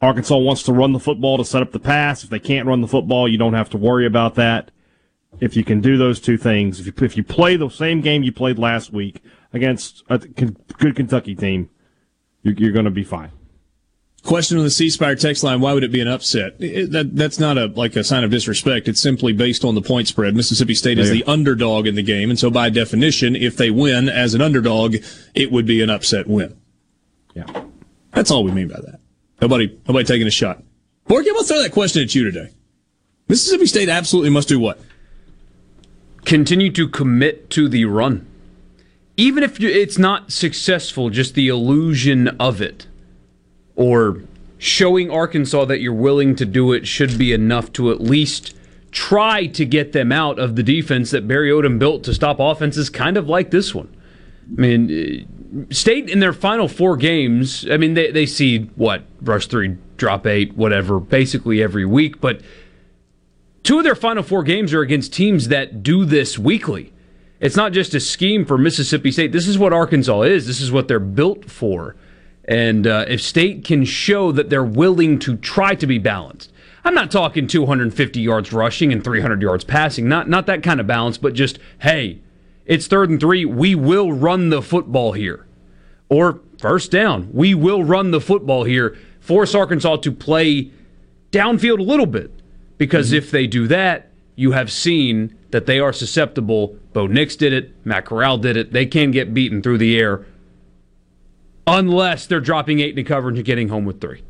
Arkansas 0.02 0.36
wants 0.36 0.64
to 0.64 0.72
run 0.72 0.92
the 0.92 0.98
football 0.98 1.38
to 1.38 1.44
set 1.44 1.62
up 1.62 1.70
the 1.70 1.78
pass. 1.78 2.24
If 2.24 2.30
they 2.30 2.40
can't 2.40 2.66
run 2.66 2.80
the 2.80 2.88
football, 2.88 3.28
you 3.28 3.38
don't 3.38 3.54
have 3.54 3.70
to 3.70 3.78
worry 3.78 4.04
about 4.04 4.34
that. 4.34 4.72
If 5.40 5.56
you 5.56 5.64
can 5.64 5.80
do 5.80 5.96
those 5.96 6.20
two 6.20 6.36
things, 6.36 6.80
if 6.80 6.86
you, 6.86 6.92
if 7.00 7.16
you 7.16 7.22
play 7.22 7.56
the 7.56 7.68
same 7.68 8.00
game 8.00 8.24
you 8.24 8.32
played 8.32 8.58
last 8.58 8.92
week 8.92 9.22
against 9.52 10.02
a 10.10 10.18
good 10.18 10.96
Kentucky 10.96 11.36
team, 11.36 11.70
you're, 12.42 12.54
you're 12.54 12.72
going 12.72 12.84
to 12.84 12.90
be 12.90 13.04
fine. 13.04 13.30
Question 14.24 14.58
on 14.58 14.64
the 14.64 14.70
C 14.70 14.88
Spire 14.90 15.16
text 15.16 15.42
line: 15.42 15.60
Why 15.60 15.72
would 15.72 15.82
it 15.82 15.90
be 15.90 16.00
an 16.00 16.06
upset? 16.06 16.54
It, 16.60 16.92
that 16.92 17.16
that's 17.16 17.40
not 17.40 17.58
a 17.58 17.66
like 17.66 17.96
a 17.96 18.04
sign 18.04 18.22
of 18.22 18.30
disrespect. 18.30 18.86
It's 18.86 19.00
simply 19.00 19.32
based 19.32 19.64
on 19.64 19.74
the 19.74 19.82
point 19.82 20.06
spread. 20.06 20.36
Mississippi 20.36 20.74
State 20.74 21.00
is 21.00 21.10
the 21.10 21.24
underdog 21.24 21.88
in 21.88 21.96
the 21.96 22.04
game, 22.04 22.30
and 22.30 22.38
so 22.38 22.48
by 22.48 22.70
definition, 22.70 23.34
if 23.34 23.56
they 23.56 23.70
win 23.70 24.08
as 24.08 24.34
an 24.34 24.40
underdog, 24.40 24.96
it 25.34 25.50
would 25.50 25.66
be 25.66 25.82
an 25.82 25.90
upset 25.90 26.28
win. 26.28 26.56
Yeah, 27.34 27.46
that's 28.12 28.30
all 28.30 28.44
we 28.44 28.52
mean 28.52 28.68
by 28.68 28.80
that. 28.80 29.00
Nobody, 29.42 29.76
nobody 29.88 30.04
taking 30.04 30.28
a 30.28 30.30
shot. 30.30 30.62
Borky, 31.08 31.26
I'm 31.26 31.34
going 31.34 31.38
to 31.38 31.44
throw 31.44 31.62
that 31.62 31.72
question 31.72 32.00
at 32.00 32.14
you 32.14 32.30
today. 32.30 32.50
Mississippi 33.26 33.66
State 33.66 33.88
absolutely 33.88 34.30
must 34.30 34.48
do 34.48 34.60
what? 34.60 34.80
Continue 36.24 36.70
to 36.70 36.88
commit 36.88 37.50
to 37.50 37.68
the 37.68 37.84
run. 37.84 38.24
Even 39.16 39.42
if 39.42 39.60
it's 39.60 39.98
not 39.98 40.30
successful, 40.30 41.10
just 41.10 41.34
the 41.34 41.48
illusion 41.48 42.28
of 42.38 42.62
it. 42.62 42.86
Or 43.74 44.22
showing 44.58 45.10
Arkansas 45.10 45.64
that 45.64 45.80
you're 45.80 45.92
willing 45.92 46.36
to 46.36 46.44
do 46.44 46.72
it 46.72 46.86
should 46.86 47.18
be 47.18 47.32
enough 47.32 47.72
to 47.72 47.90
at 47.90 48.00
least 48.00 48.54
try 48.92 49.46
to 49.46 49.64
get 49.64 49.92
them 49.92 50.12
out 50.12 50.38
of 50.38 50.54
the 50.54 50.62
defense 50.62 51.10
that 51.10 51.26
Barry 51.26 51.50
Odom 51.50 51.80
built 51.80 52.04
to 52.04 52.14
stop 52.14 52.38
offenses 52.38 52.88
kind 52.88 53.16
of 53.16 53.28
like 53.28 53.50
this 53.50 53.74
one. 53.74 53.92
I 54.56 54.60
mean, 54.60 55.26
State 55.70 56.08
in 56.08 56.20
their 56.20 56.32
final 56.32 56.68
four 56.68 56.96
games, 56.96 57.66
I 57.70 57.76
mean, 57.76 57.94
they, 57.94 58.10
they 58.10 58.26
see 58.26 58.70
what? 58.76 59.02
Rush 59.20 59.46
three, 59.46 59.76
drop 59.96 60.26
eight, 60.26 60.56
whatever, 60.56 60.98
basically 60.98 61.62
every 61.62 61.84
week. 61.84 62.20
But 62.20 62.40
two 63.62 63.78
of 63.78 63.84
their 63.84 63.94
final 63.94 64.22
four 64.22 64.42
games 64.42 64.72
are 64.72 64.80
against 64.80 65.12
teams 65.12 65.48
that 65.48 65.82
do 65.82 66.04
this 66.04 66.38
weekly. 66.38 66.92
It's 67.40 67.56
not 67.56 67.72
just 67.72 67.92
a 67.94 68.00
scheme 68.00 68.46
for 68.46 68.56
Mississippi 68.56 69.10
State. 69.10 69.32
This 69.32 69.48
is 69.48 69.58
what 69.58 69.72
Arkansas 69.72 70.22
is, 70.22 70.46
this 70.46 70.60
is 70.60 70.70
what 70.70 70.88
they're 70.88 71.00
built 71.00 71.50
for. 71.50 71.96
And 72.44 72.86
uh, 72.86 73.04
if 73.08 73.20
State 73.20 73.64
can 73.64 73.84
show 73.84 74.32
that 74.32 74.48
they're 74.48 74.64
willing 74.64 75.18
to 75.20 75.36
try 75.36 75.74
to 75.74 75.86
be 75.86 75.98
balanced, 75.98 76.52
I'm 76.84 76.94
not 76.94 77.10
talking 77.10 77.46
250 77.46 78.20
yards 78.20 78.52
rushing 78.52 78.92
and 78.92 79.04
300 79.04 79.40
yards 79.40 79.64
passing, 79.64 80.08
not 80.08 80.28
not 80.28 80.46
that 80.46 80.62
kind 80.62 80.80
of 80.80 80.86
balance, 80.86 81.18
but 81.18 81.34
just 81.34 81.58
hey, 81.80 82.20
it's 82.66 82.86
third 82.86 83.10
and 83.10 83.20
three. 83.20 83.44
We 83.44 83.74
will 83.74 84.12
run 84.12 84.50
the 84.50 84.62
football 84.62 85.12
here. 85.12 85.46
Or 86.08 86.40
first 86.58 86.90
down. 86.90 87.30
We 87.32 87.54
will 87.54 87.82
run 87.84 88.10
the 88.10 88.20
football 88.20 88.64
here. 88.64 88.96
Force 89.20 89.54
Arkansas 89.54 89.96
to 89.96 90.12
play 90.12 90.70
downfield 91.30 91.78
a 91.78 91.82
little 91.82 92.06
bit. 92.06 92.30
Because 92.78 93.08
mm-hmm. 93.08 93.16
if 93.16 93.30
they 93.30 93.46
do 93.46 93.66
that, 93.68 94.10
you 94.36 94.52
have 94.52 94.70
seen 94.70 95.36
that 95.50 95.66
they 95.66 95.78
are 95.78 95.92
susceptible. 95.92 96.76
Bo 96.92 97.06
Nix 97.06 97.36
did 97.36 97.52
it. 97.52 97.74
Matt 97.84 98.06
Corral 98.06 98.38
did 98.38 98.56
it. 98.56 98.72
They 98.72 98.86
can 98.86 99.10
get 99.10 99.34
beaten 99.34 99.62
through 99.62 99.78
the 99.78 99.98
air 99.98 100.26
unless 101.66 102.26
they're 102.26 102.40
dropping 102.40 102.80
eight 102.80 102.98
into 102.98 103.04
coverage 103.04 103.36
and 103.36 103.44
getting 103.44 103.68
home 103.68 103.84
with 103.84 104.00
three. 104.00 104.22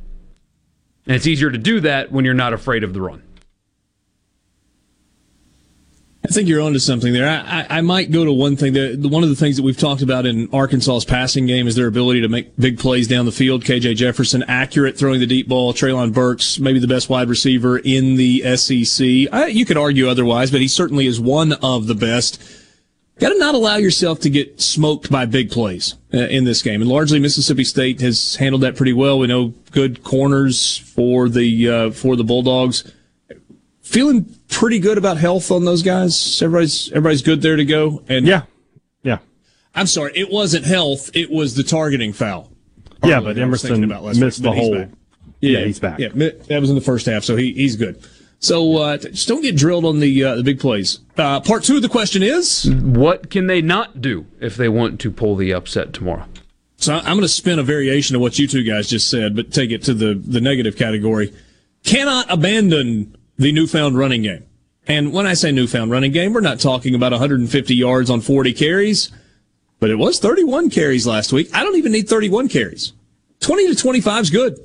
And 1.07 1.17
it's 1.17 1.27
easier 1.27 1.51
to 1.51 1.59
do 1.59 1.81
that 1.81 2.13
when 2.13 2.25
you're 2.25 2.35
not 2.35 2.53
afraid 2.53 2.85
of 2.85 2.93
the 2.93 3.01
run. 3.01 3.23
I 6.25 6.29
think 6.29 6.49
you're 6.49 6.63
onto 6.63 6.79
something 6.79 7.13
there. 7.13 7.29
I, 7.29 7.63
I, 7.63 7.79
I 7.79 7.81
might 7.81 8.13
go 8.13 8.25
to 8.25 8.33
one 8.33 8.57
thing. 8.57 8.75
The, 8.75 8.95
the, 8.97 9.09
one 9.09 9.25
of 9.25 9.29
the 9.29 9.35
things 9.35 9.57
that 9.57 9.65
we've 9.65 9.77
talked 9.77 10.03
about 10.03 10.25
in 10.25 10.49
Arkansas's 10.53 11.05
passing 11.05 11.47
game 11.47 11.67
is 11.67 11.75
their 11.75 11.89
ability 11.89 12.21
to 12.21 12.29
make 12.29 12.57
big 12.57 12.79
plays 12.79 13.09
down 13.09 13.25
the 13.25 13.33
field. 13.33 13.65
KJ 13.65 13.97
Jefferson, 13.97 14.45
accurate 14.47 14.97
throwing 14.97 15.19
the 15.19 15.27
deep 15.27 15.49
ball. 15.49 15.73
Treylon 15.73 16.13
Burks, 16.13 16.61
maybe 16.61 16.79
the 16.79 16.87
best 16.87 17.09
wide 17.09 17.29
receiver 17.29 17.77
in 17.77 18.15
the 18.15 18.57
SEC. 18.57 19.05
I, 19.33 19.47
you 19.47 19.65
could 19.65 19.77
argue 19.77 20.09
otherwise, 20.09 20.53
but 20.53 20.61
he 20.61 20.69
certainly 20.69 21.07
is 21.07 21.19
one 21.19 21.55
of 21.55 21.89
the 21.89 21.95
best. 21.97 22.41
Got 23.19 23.31
to 23.31 23.39
not 23.39 23.57
allow 23.57 23.77
yourself 23.77 24.21
to 24.21 24.31
get 24.31 24.61
smoked 24.61 25.11
by 25.11 25.27
big 25.27 25.51
plays 25.51 25.97
uh, 26.15 26.19
in 26.19 26.45
this 26.45 26.63
game, 26.63 26.81
and 26.81 26.91
largely 26.91 27.19
Mississippi 27.19 27.65
State 27.65 28.01
has 28.01 28.37
handled 28.37 28.63
that 28.63 28.77
pretty 28.77 28.93
well. 28.93 29.19
We 29.19 29.27
know 29.27 29.55
good 29.73 30.05
corners 30.05 30.79
for 30.79 31.29
the 31.29 31.69
uh, 31.69 31.91
for 31.91 32.17
the 32.17 32.25
Bulldogs. 32.25 32.91
Feeling 33.93 34.35
pretty 34.49 34.79
good 34.79 34.97
about 34.97 35.19
health 35.19 35.51
on 35.51 35.67
those 35.67 35.83
guys. 35.83 36.41
Everybody's 36.41 36.89
everybody's 36.93 37.21
good 37.21 37.43
there 37.43 37.57
to 37.57 37.65
go. 37.67 38.03
And 38.09 38.27
yeah, 38.27 38.45
yeah. 39.03 39.19
I'm 39.75 39.87
sorry, 39.87 40.13
it 40.15 40.31
wasn't 40.31 40.65
health. 40.65 41.11
It 41.15 41.31
was 41.31 41.57
the 41.57 41.63
targeting 41.63 42.15
foul. 42.15 42.51
Yeah, 43.05 43.21
but 43.21 43.37
Emerson 43.37 43.87
missed 44.19 44.43
the 44.43 44.53
whole. 44.53 44.77
Yeah, 44.77 44.87
yeah, 45.41 45.65
he's 45.67 45.79
back. 45.79 45.99
Yeah, 45.99 46.09
that 46.09 46.59
was 46.59 46.71
in 46.71 46.75
the 46.75 46.81
first 46.81 47.05
half, 47.05 47.23
so 47.23 47.37
he 47.37 47.53
he's 47.53 47.77
good. 47.77 48.03
So 48.39 48.79
uh, 48.79 48.97
just 48.97 49.29
don't 49.29 49.43
get 49.43 49.57
drilled 49.57 49.85
on 49.85 50.01
the 50.01 50.25
uh, 50.25 50.37
the 50.37 50.43
big 50.43 50.59
plays. 50.59 51.01
Uh, 51.19 51.41
part 51.41 51.63
two 51.63 51.77
of 51.77 51.83
the 51.83 51.89
question 51.91 52.23
is: 52.23 52.71
What 52.71 53.29
can 53.29 53.47
they 53.47 53.61
not 53.61 54.01
do 54.01 54.25
if 54.41 54.57
they 54.57 54.71
want 54.71 55.01
to 55.01 55.11
pull 55.11 55.37
the 55.37 55.53
upset 55.53 55.93
tomorrow? 55.93 56.25
So 56.79 56.95
I'm 56.95 57.05
going 57.05 57.21
to 57.21 57.29
spin 57.29 57.59
a 57.59 57.63
variation 57.63 58.17
of 58.17 58.23
what 58.23 58.39
you 58.39 58.49
two 58.49 58.63
guys 58.63 58.89
just 58.89 59.11
said, 59.11 59.37
but 59.37 59.53
take 59.53 59.71
it 59.71 59.83
to 59.83 59.93
the 59.93 60.15
the 60.15 60.41
negative 60.41 60.79
category. 60.79 61.35
Cannot 61.85 62.31
abandon 62.31 63.17
the 63.43 63.53
newfound 63.53 63.99
running 63.99 64.23
game. 64.23 64.47
And 64.87 65.13
when 65.13 65.27
I 65.27 65.35
say 65.35 65.53
newfound 65.53 65.91
running 65.91 66.13
game, 66.13 66.33
we're 66.33 66.41
not 66.41 66.59
talking 66.59 66.95
about 66.95 67.13
150 67.13 67.75
yards 67.75 68.11
on 68.11 68.21
40 68.21 68.53
carries, 68.53 69.13
but 69.79 69.91
it 69.91 69.97
was 69.97 70.19
31 70.19 70.71
carries 70.71 71.07
last 71.07 71.33
week. 71.33 71.49
I 71.55 71.63
don't 71.63 71.77
even 71.77 71.93
need 71.93 72.09
31 72.09 72.49
carries. 72.49 72.93
20 73.41 73.69
to 73.69 73.75
25 73.75 74.23
is 74.23 74.31
good. 74.31 74.59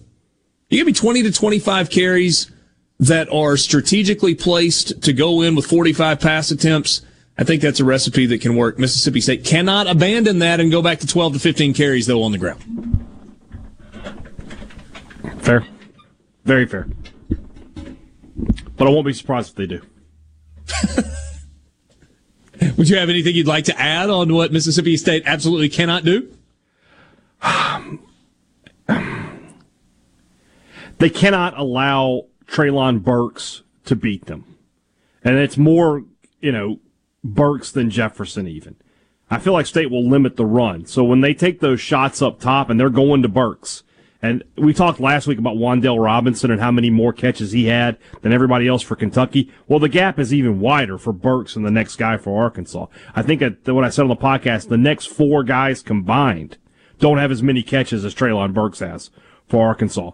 You 0.69 0.79
give 0.79 0.87
me 0.87 0.93
20 0.93 1.23
to 1.23 1.31
25 1.31 1.89
carries 1.89 2.51
that 2.99 3.31
are 3.31 3.57
strategically 3.57 4.35
placed 4.35 5.01
to 5.03 5.13
go 5.13 5.41
in 5.41 5.55
with 5.55 5.65
45 5.65 6.19
pass 6.19 6.51
attempts. 6.51 7.01
I 7.37 7.43
think 7.43 7.61
that's 7.61 7.79
a 7.79 7.85
recipe 7.85 8.25
that 8.27 8.41
can 8.41 8.55
work. 8.55 8.79
Mississippi 8.79 9.21
State 9.21 9.45
cannot 9.45 9.87
abandon 9.87 10.39
that 10.39 10.59
and 10.59 10.71
go 10.71 10.81
back 10.81 10.99
to 10.99 11.07
12 11.07 11.33
to 11.33 11.39
15 11.39 11.73
carries 11.73 12.07
though 12.07 12.23
on 12.23 12.31
the 12.31 12.37
ground. 12.39 12.63
Fair. 15.41 15.65
Very 16.43 16.65
fair. 16.65 16.87
But 18.77 18.87
I 18.87 18.91
won't 18.91 19.05
be 19.05 19.13
surprised 19.13 19.49
if 19.49 19.55
they 19.55 19.65
do. 19.67 19.81
Would 22.77 22.89
you 22.89 22.97
have 22.97 23.09
anything 23.09 23.35
you'd 23.35 23.47
like 23.47 23.65
to 23.65 23.79
add 23.79 24.09
on 24.09 24.33
what 24.33 24.51
Mississippi 24.53 24.97
State 24.97 25.23
absolutely 25.25 25.69
cannot 25.69 26.03
do? 26.03 26.31
they 30.99 31.09
cannot 31.09 31.57
allow 31.57 32.27
Treylon 32.45 33.03
Burks 33.03 33.63
to 33.85 33.95
beat 33.95 34.25
them. 34.25 34.57
And 35.23 35.37
it's 35.37 35.57
more, 35.57 36.03
you 36.39 36.51
know, 36.51 36.79
Burks 37.23 37.71
than 37.71 37.89
Jefferson 37.89 38.47
even. 38.47 38.75
I 39.29 39.39
feel 39.39 39.53
like 39.53 39.65
State 39.65 39.91
will 39.91 40.07
limit 40.07 40.37
the 40.37 40.45
run. 40.45 40.85
So 40.85 41.03
when 41.03 41.21
they 41.21 41.33
take 41.33 41.59
those 41.59 41.81
shots 41.81 42.21
up 42.21 42.39
top 42.39 42.69
and 42.69 42.79
they're 42.79 42.89
going 42.89 43.21
to 43.23 43.27
Burks, 43.27 43.83
and 44.21 44.43
we 44.57 44.73
talked 44.73 44.99
last 44.99 45.27
week 45.27 45.37
about 45.37 45.57
Wan'Dale 45.57 46.03
Robinson 46.03 46.51
and 46.51 46.59
how 46.59 46.71
many 46.71 46.89
more 46.89 47.13
catches 47.13 47.51
he 47.51 47.65
had 47.65 47.97
than 48.21 48.33
everybody 48.33 48.67
else 48.67 48.81
for 48.81 48.95
Kentucky. 48.95 49.51
Well, 49.67 49.79
the 49.79 49.89
gap 49.89 50.17
is 50.17 50.33
even 50.33 50.59
wider 50.59 50.97
for 50.97 51.13
Burks 51.13 51.55
and 51.55 51.65
the 51.65 51.71
next 51.71 51.97
guy 51.97 52.17
for 52.17 52.41
Arkansas. 52.41 52.87
I 53.15 53.21
think 53.21 53.41
that 53.41 53.73
what 53.73 53.83
I 53.83 53.89
said 53.89 54.03
on 54.03 54.07
the 54.09 54.15
podcast, 54.15 54.69
the 54.69 54.77
next 54.77 55.05
four 55.05 55.43
guys 55.43 55.81
combined 55.81 56.57
don't 56.99 57.19
have 57.19 57.31
as 57.31 57.43
many 57.43 57.61
catches 57.61 58.03
as 58.03 58.15
Treylon 58.15 58.53
Burks 58.53 58.79
has 58.79 59.11
for 59.47 59.67
Arkansas. 59.67 60.11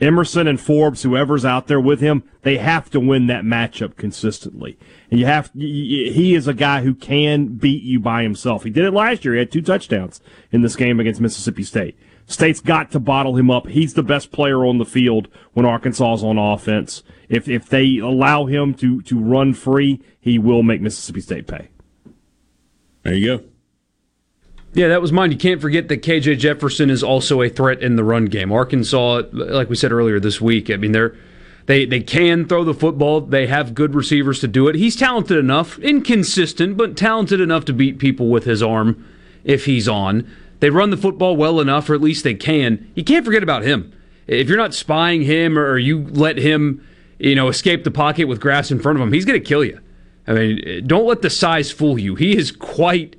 Emerson 0.00 0.48
and 0.48 0.60
Forbes, 0.60 1.02
whoever's 1.02 1.44
out 1.44 1.68
there 1.68 1.80
with 1.80 2.00
him, 2.00 2.24
they 2.42 2.56
have 2.56 2.90
to 2.90 2.98
win 2.98 3.28
that 3.28 3.44
matchup 3.44 3.96
consistently. 3.96 4.76
And 5.10 5.20
you 5.20 5.26
have, 5.26 5.52
he 5.54 6.34
is 6.34 6.48
a 6.48 6.54
guy 6.54 6.82
who 6.82 6.94
can 6.94 7.54
beat 7.54 7.84
you 7.84 8.00
by 8.00 8.24
himself. 8.24 8.64
He 8.64 8.70
did 8.70 8.84
it 8.84 8.92
last 8.92 9.24
year. 9.24 9.34
He 9.34 9.38
had 9.38 9.52
two 9.52 9.62
touchdowns 9.62 10.20
in 10.50 10.62
this 10.62 10.74
game 10.74 10.98
against 10.98 11.20
Mississippi 11.20 11.62
State. 11.62 11.96
State's 12.26 12.60
got 12.60 12.90
to 12.92 13.00
bottle 13.00 13.36
him 13.36 13.50
up. 13.50 13.66
He's 13.68 13.94
the 13.94 14.02
best 14.02 14.32
player 14.32 14.64
on 14.64 14.78
the 14.78 14.84
field 14.84 15.28
when 15.52 15.66
Arkansas's 15.66 16.24
on 16.24 16.38
offense. 16.38 17.02
If 17.28 17.48
if 17.48 17.68
they 17.68 17.98
allow 17.98 18.46
him 18.46 18.74
to 18.74 19.02
to 19.02 19.18
run 19.18 19.54
free, 19.54 20.00
he 20.20 20.38
will 20.38 20.62
make 20.62 20.80
Mississippi 20.80 21.20
State 21.20 21.46
pay. 21.46 21.68
There 23.02 23.14
you 23.14 23.38
go. 23.38 23.44
Yeah, 24.74 24.88
that 24.88 25.02
was 25.02 25.12
mine. 25.12 25.32
You 25.32 25.36
can't 25.36 25.60
forget 25.60 25.88
that 25.88 26.02
KJ 26.02 26.38
Jefferson 26.38 26.88
is 26.88 27.02
also 27.02 27.42
a 27.42 27.50
threat 27.50 27.82
in 27.82 27.96
the 27.96 28.04
run 28.04 28.26
game. 28.26 28.50
Arkansas, 28.50 29.22
like 29.32 29.68
we 29.68 29.76
said 29.76 29.92
earlier 29.92 30.18
this 30.18 30.40
week, 30.40 30.70
I 30.70 30.76
mean 30.76 30.92
they're 30.92 31.14
they 31.66 31.84
they 31.84 32.00
can 32.00 32.46
throw 32.46 32.64
the 32.64 32.74
football. 32.74 33.20
They 33.20 33.46
have 33.46 33.74
good 33.74 33.94
receivers 33.94 34.40
to 34.40 34.48
do 34.48 34.68
it. 34.68 34.74
He's 34.74 34.96
talented 34.96 35.38
enough, 35.38 35.78
inconsistent, 35.78 36.76
but 36.76 36.96
talented 36.96 37.40
enough 37.40 37.64
to 37.66 37.72
beat 37.72 37.98
people 37.98 38.28
with 38.28 38.44
his 38.44 38.62
arm 38.62 39.04
if 39.44 39.66
he's 39.66 39.88
on. 39.88 40.28
They 40.62 40.70
run 40.70 40.90
the 40.90 40.96
football 40.96 41.34
well 41.36 41.58
enough, 41.58 41.90
or 41.90 41.94
at 41.94 42.00
least 42.00 42.22
they 42.22 42.34
can. 42.34 42.88
You 42.94 43.02
can't 43.02 43.24
forget 43.24 43.42
about 43.42 43.64
him. 43.64 43.92
If 44.28 44.48
you're 44.48 44.56
not 44.56 44.74
spying 44.74 45.22
him 45.22 45.58
or 45.58 45.76
you 45.76 46.06
let 46.06 46.38
him, 46.38 46.86
you 47.18 47.34
know, 47.34 47.48
escape 47.48 47.82
the 47.82 47.90
pocket 47.90 48.26
with 48.28 48.40
grass 48.40 48.70
in 48.70 48.78
front 48.78 48.96
of 48.96 49.02
him, 49.02 49.12
he's 49.12 49.24
going 49.24 49.40
to 49.40 49.44
kill 49.44 49.64
you. 49.64 49.80
I 50.24 50.34
mean, 50.34 50.86
don't 50.86 51.04
let 51.04 51.20
the 51.20 51.30
size 51.30 51.72
fool 51.72 51.98
you. 51.98 52.14
He 52.14 52.36
is 52.36 52.52
quite 52.52 53.16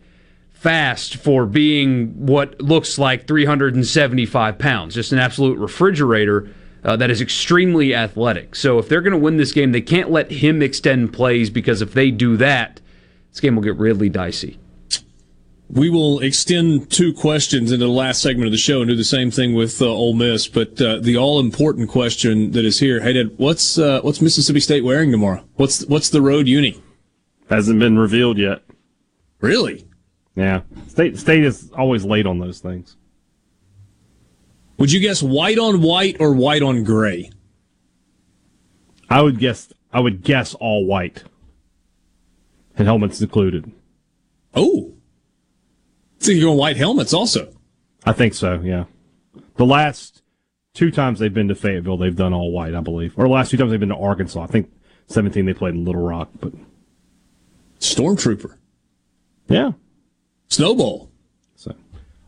fast 0.54 1.18
for 1.18 1.46
being 1.46 2.14
what 2.26 2.62
looks 2.62 2.98
like 2.98 3.28
375 3.28 4.58
pounds. 4.58 4.96
Just 4.96 5.12
an 5.12 5.20
absolute 5.20 5.58
refrigerator 5.58 6.50
uh, 6.86 6.96
that 6.96 7.12
is 7.12 7.20
extremely 7.20 7.94
athletic. 7.94 8.56
So 8.56 8.80
if 8.80 8.88
they're 8.88 9.02
going 9.02 9.12
to 9.12 9.20
win 9.20 9.36
this 9.36 9.52
game, 9.52 9.74
they 9.74 9.82
can't 9.82 10.10
let 10.10 10.32
him 10.32 10.62
extend 10.62 11.12
plays 11.12 11.50
because 11.50 11.82
if 11.82 11.92
they 11.92 12.10
do 12.10 12.38
that, 12.38 12.80
this 13.32 13.42
game 13.42 13.58
will 13.58 13.64
get 13.64 13.76
really 13.76 14.08
dicey. 14.08 14.60
We 15.70 15.90
will 15.90 16.20
extend 16.20 16.92
two 16.92 17.14
questions 17.14 17.72
into 17.72 17.86
the 17.86 17.92
last 17.92 18.22
segment 18.22 18.46
of 18.46 18.52
the 18.52 18.58
show 18.58 18.82
and 18.82 18.90
do 18.90 18.96
the 18.96 19.04
same 19.04 19.32
thing 19.32 19.56
with 19.56 19.82
uh, 19.82 19.86
Ole 19.86 20.14
Miss. 20.14 20.48
But 20.48 20.80
uh, 20.80 21.00
the 21.00 21.18
all 21.18 21.40
important 21.40 21.90
question 21.90 22.52
that 22.52 22.64
is 22.64 22.80
here, 22.80 23.02
hey, 23.02 23.14
Dad, 23.14 23.32
what's 23.38 23.78
uh, 23.78 24.02
what's 24.02 24.22
Mississippi 24.22 24.60
State 24.60 24.84
wearing 24.84 25.12
tomorrow? 25.12 25.44
What's 25.56 25.86
what's 25.86 26.10
the 26.10 26.22
road 26.22 26.48
uni? 26.48 26.82
Hasn't 27.50 27.80
been 27.80 27.98
revealed 27.98 28.38
yet. 28.38 28.64
Really? 29.42 29.88
Yeah. 30.36 30.62
State 30.88 31.18
State 31.18 31.44
is 31.44 31.72
always 31.72 32.06
late 32.06 32.28
on 32.28 32.40
those 32.40 32.60
things. 32.60 32.98
Would 34.78 34.92
you 34.92 35.00
guess 35.00 35.24
white 35.24 35.58
on 35.58 35.82
white 35.82 36.18
or 36.20 36.34
white 36.34 36.62
on 36.62 36.84
gray? 36.84 37.32
I 39.10 39.22
would 39.22 39.40
guess 39.40 39.72
I 39.92 40.00
would 40.00 40.24
guess 40.24 40.54
all 40.56 40.86
white, 40.86 41.24
and 42.78 42.88
helmets 42.88 43.22
included. 43.22 43.72
Oh. 44.54 44.94
So 46.24 46.32
you're 46.32 46.46
going 46.46 46.58
white 46.58 46.78
helmets 46.78 47.14
also? 47.14 47.54
I 48.06 48.14
think 48.14 48.34
so, 48.34 48.62
yeah. 48.64 48.86
The 49.58 49.66
last 49.66 50.24
two 50.74 50.90
times 50.90 51.20
they've 51.20 51.34
been 51.34 51.50
to 51.50 51.56
Fayetteville, 51.56 51.98
they've 51.98 52.16
done 52.16 52.34
all 52.34 52.50
white, 52.50 52.74
I 52.74 52.80
believe. 52.80 53.14
Or 53.18 53.26
the 53.26 53.34
last 53.34 53.52
two 53.52 53.58
times 53.58 53.72
they've 53.72 53.80
been 53.80 53.90
to 53.90 53.98
Arkansas. 53.98 54.42
I 54.42 54.48
think 54.48 54.72
17 55.08 55.46
they 55.46 55.54
played 55.54 55.74
in 55.74 55.84
Little 55.84 56.02
Rock, 56.02 56.30
but. 56.40 56.54
Stormtrooper. 57.82 58.56
Yeah. 59.50 59.74
Snowball. 60.48 61.12
So, 61.58 61.76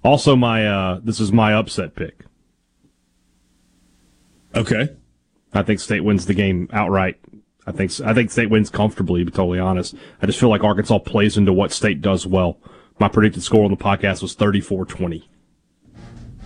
also 0.04 0.36
my, 0.36 0.68
uh, 0.68 1.00
this 1.02 1.22
is 1.22 1.32
my 1.32 1.54
upset 1.54 1.96
pick. 1.96 2.26
Okay. 4.54 4.90
I 5.54 5.64
think 5.64 5.80
State 5.80 6.04
wins 6.04 6.26
the 6.26 6.34
game 6.34 6.68
outright. 6.74 7.18
I 7.66 7.72
think 7.72 7.94
I 8.02 8.14
think 8.14 8.30
State 8.30 8.50
wins 8.50 8.70
comfortably. 8.70 9.22
To 9.22 9.26
be 9.26 9.32
totally 9.32 9.60
honest, 9.60 9.96
I 10.22 10.26
just 10.26 10.38
feel 10.38 10.50
like 10.50 10.66
Arkansas 10.66 11.00
plays 11.00 11.38
into 11.38 11.54
what 11.54 11.72
State 11.72 12.02
does 12.02 12.28
well. 12.28 12.60
My 13.00 13.08
predicted 13.08 13.44
score 13.44 13.66
on 13.66 13.72
the 13.72 13.78
podcast 13.78 14.22
was 14.22 14.34
34 14.36 14.86
20. 14.86 15.28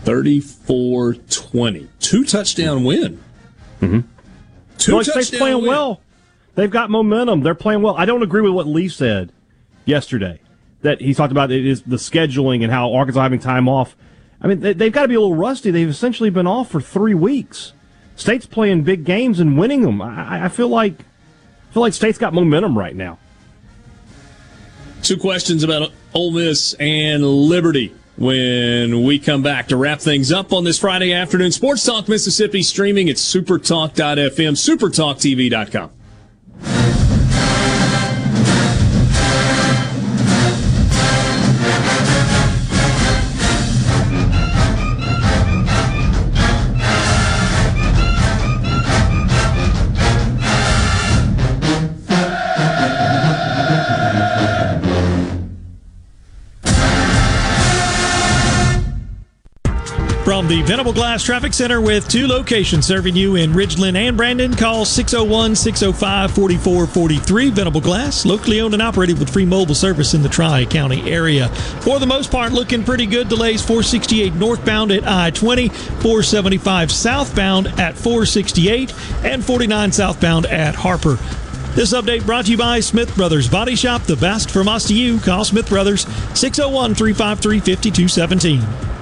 34 0.03 1.13
20. 1.13 1.89
Two 1.99 2.23
touchdown 2.23 2.83
win. 2.83 3.21
Mm-hmm. 3.81 3.99
Two 4.77 5.03
touchdown 5.03 5.39
playing 5.39 5.57
win. 5.57 5.67
well. 5.67 6.01
They've 6.55 6.69
got 6.69 6.89
momentum. 6.89 7.41
They're 7.41 7.55
playing 7.55 7.81
well. 7.81 7.95
I 7.95 8.05
don't 8.05 8.23
agree 8.23 8.41
with 8.41 8.53
what 8.53 8.67
Lee 8.67 8.89
said 8.89 9.31
yesterday. 9.85 10.41
That 10.81 11.01
he 11.01 11.13
talked 11.13 11.31
about 11.31 11.51
it 11.51 11.65
is 11.65 11.83
the 11.83 11.97
scheduling 11.97 12.63
and 12.63 12.71
how 12.71 12.93
Arkansas 12.93 13.21
having 13.21 13.39
time 13.39 13.67
off. 13.67 13.95
I 14.41 14.47
mean, 14.47 14.61
they, 14.61 14.73
they've 14.73 14.91
got 14.91 15.03
to 15.03 15.07
be 15.09 15.15
a 15.15 15.19
little 15.19 15.35
rusty. 15.35 15.71
They've 15.71 15.89
essentially 15.89 16.29
been 16.29 16.47
off 16.47 16.69
for 16.69 16.79
three 16.79 17.13
weeks. 17.13 17.73
State's 18.15 18.45
playing 18.45 18.83
big 18.83 19.03
games 19.03 19.39
and 19.39 19.57
winning 19.57 19.81
them. 19.81 20.01
I, 20.01 20.45
I 20.45 20.49
feel 20.49 20.69
like 20.69 20.93
I 21.69 21.73
feel 21.73 21.81
like 21.81 21.93
State's 21.93 22.17
got 22.17 22.33
momentum 22.33 22.77
right 22.77 22.95
now. 22.95 23.19
Two 25.03 25.17
questions 25.17 25.63
about 25.63 25.91
Ole 26.13 26.31
Miss 26.31 26.73
and 26.75 27.25
Liberty 27.25 27.93
when 28.17 29.03
we 29.03 29.17
come 29.17 29.41
back 29.41 29.69
to 29.69 29.77
wrap 29.77 29.99
things 29.99 30.31
up 30.31 30.51
on 30.51 30.63
this 30.63 30.77
Friday 30.77 31.13
afternoon. 31.13 31.51
Sports 31.51 31.85
Talk 31.85 32.09
Mississippi 32.09 32.63
streaming 32.63 33.09
at 33.09 33.15
supertalk.fm, 33.15 34.55
supertalktv.com. 34.55 37.08
From 60.29 60.47
the 60.47 60.61
Venable 60.61 60.93
Glass 60.93 61.23
Traffic 61.23 61.55
Center 61.55 61.81
with 61.81 62.07
two 62.07 62.27
locations 62.27 62.85
serving 62.85 63.15
you 63.15 63.35
in 63.35 63.51
Ridgeland 63.51 63.95
and 63.95 64.15
Brandon, 64.15 64.53
call 64.53 64.85
601 64.85 65.55
605 65.55 66.29
4443. 66.35 67.49
Venable 67.49 67.81
Glass, 67.81 68.27
locally 68.27 68.61
owned 68.61 68.75
and 68.75 68.83
operated 68.83 69.17
with 69.17 69.33
free 69.33 69.43
mobile 69.43 69.73
service 69.73 70.13
in 70.13 70.21
the 70.21 70.29
Tri 70.29 70.65
County 70.65 71.11
area. 71.11 71.49
For 71.81 71.97
the 71.97 72.05
most 72.05 72.29
part, 72.29 72.51
looking 72.51 72.83
pretty 72.83 73.07
good. 73.07 73.27
Delays 73.27 73.63
468 73.63 74.35
northbound 74.35 74.91
at 74.91 75.07
I 75.07 75.31
20, 75.31 75.69
475 75.69 76.91
southbound 76.91 77.65
at 77.79 77.95
468, 77.95 78.93
and 79.23 79.43
49 79.43 79.91
southbound 79.91 80.45
at 80.45 80.75
Harper. 80.75 81.17
This 81.73 81.91
update 81.91 82.27
brought 82.27 82.45
to 82.45 82.51
you 82.51 82.57
by 82.57 82.81
Smith 82.81 83.15
Brothers 83.15 83.49
Body 83.49 83.75
Shop, 83.75 84.03
the 84.03 84.15
best 84.15 84.51
from 84.51 84.67
us 84.67 84.89
to 84.89 84.93
you. 84.93 85.19
Call 85.21 85.43
Smith 85.43 85.69
Brothers 85.69 86.03
601 86.35 86.93
353 86.93 87.59
5217. 87.61 88.98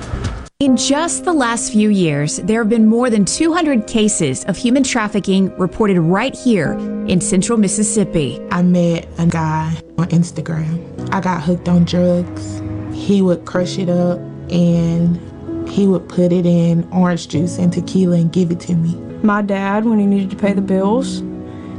In 0.60 0.76
just 0.76 1.24
the 1.24 1.34
last 1.34 1.72
few 1.72 1.90
years, 1.90 2.38
there 2.38 2.64
have 2.64 2.70
been 2.70 2.88
more 2.88 3.12
than 3.12 3.26
200 3.26 3.86
cases 3.86 4.44
of 4.46 4.58
human 4.58 4.82
trafficking 4.82 5.56
reported 5.60 6.02
right 6.02 6.36
here 6.36 6.72
in 7.08 7.22
central 7.22 7.60
Mississippi. 7.60 8.42
I 8.50 8.64
met 8.64 9.08
a 9.20 9.28
guy 9.28 9.80
on 10.00 10.08
Instagram. 10.08 11.14
I 11.14 11.22
got 11.22 11.44
hooked 11.44 11.70
on 11.70 11.86
drugs. 11.86 12.64
He 12.92 13.22
would 13.22 13.46
crush 13.46 13.78
it 13.78 13.88
up 13.88 14.18
and 14.50 15.70
he 15.70 15.86
would 15.86 16.10
put 16.10 16.32
it 16.32 16.48
in 16.48 16.92
orange 16.92 17.28
juice 17.28 17.60
and 17.60 17.72
tequila 17.72 18.18
and 18.18 18.34
give 18.34 18.50
it 18.50 18.60
to 18.62 18.74
me. 18.74 18.96
My 19.22 19.44
dad, 19.44 19.86
when 19.86 20.00
he 20.00 20.08
needed 20.08 20.32
to 20.32 20.38
pay 20.38 20.54
the 20.54 20.62
bills, 20.62 21.20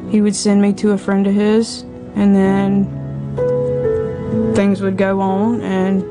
he 0.08 0.20
would 0.20 0.36
send 0.36 0.62
me 0.62 0.72
to 0.74 0.92
a 0.92 0.98
friend 0.98 1.26
of 1.26 1.34
his, 1.34 1.82
and 2.14 2.32
then 2.32 2.84
things 4.54 4.80
would 4.82 4.96
go 4.96 5.20
on 5.20 5.62
and 5.62 6.04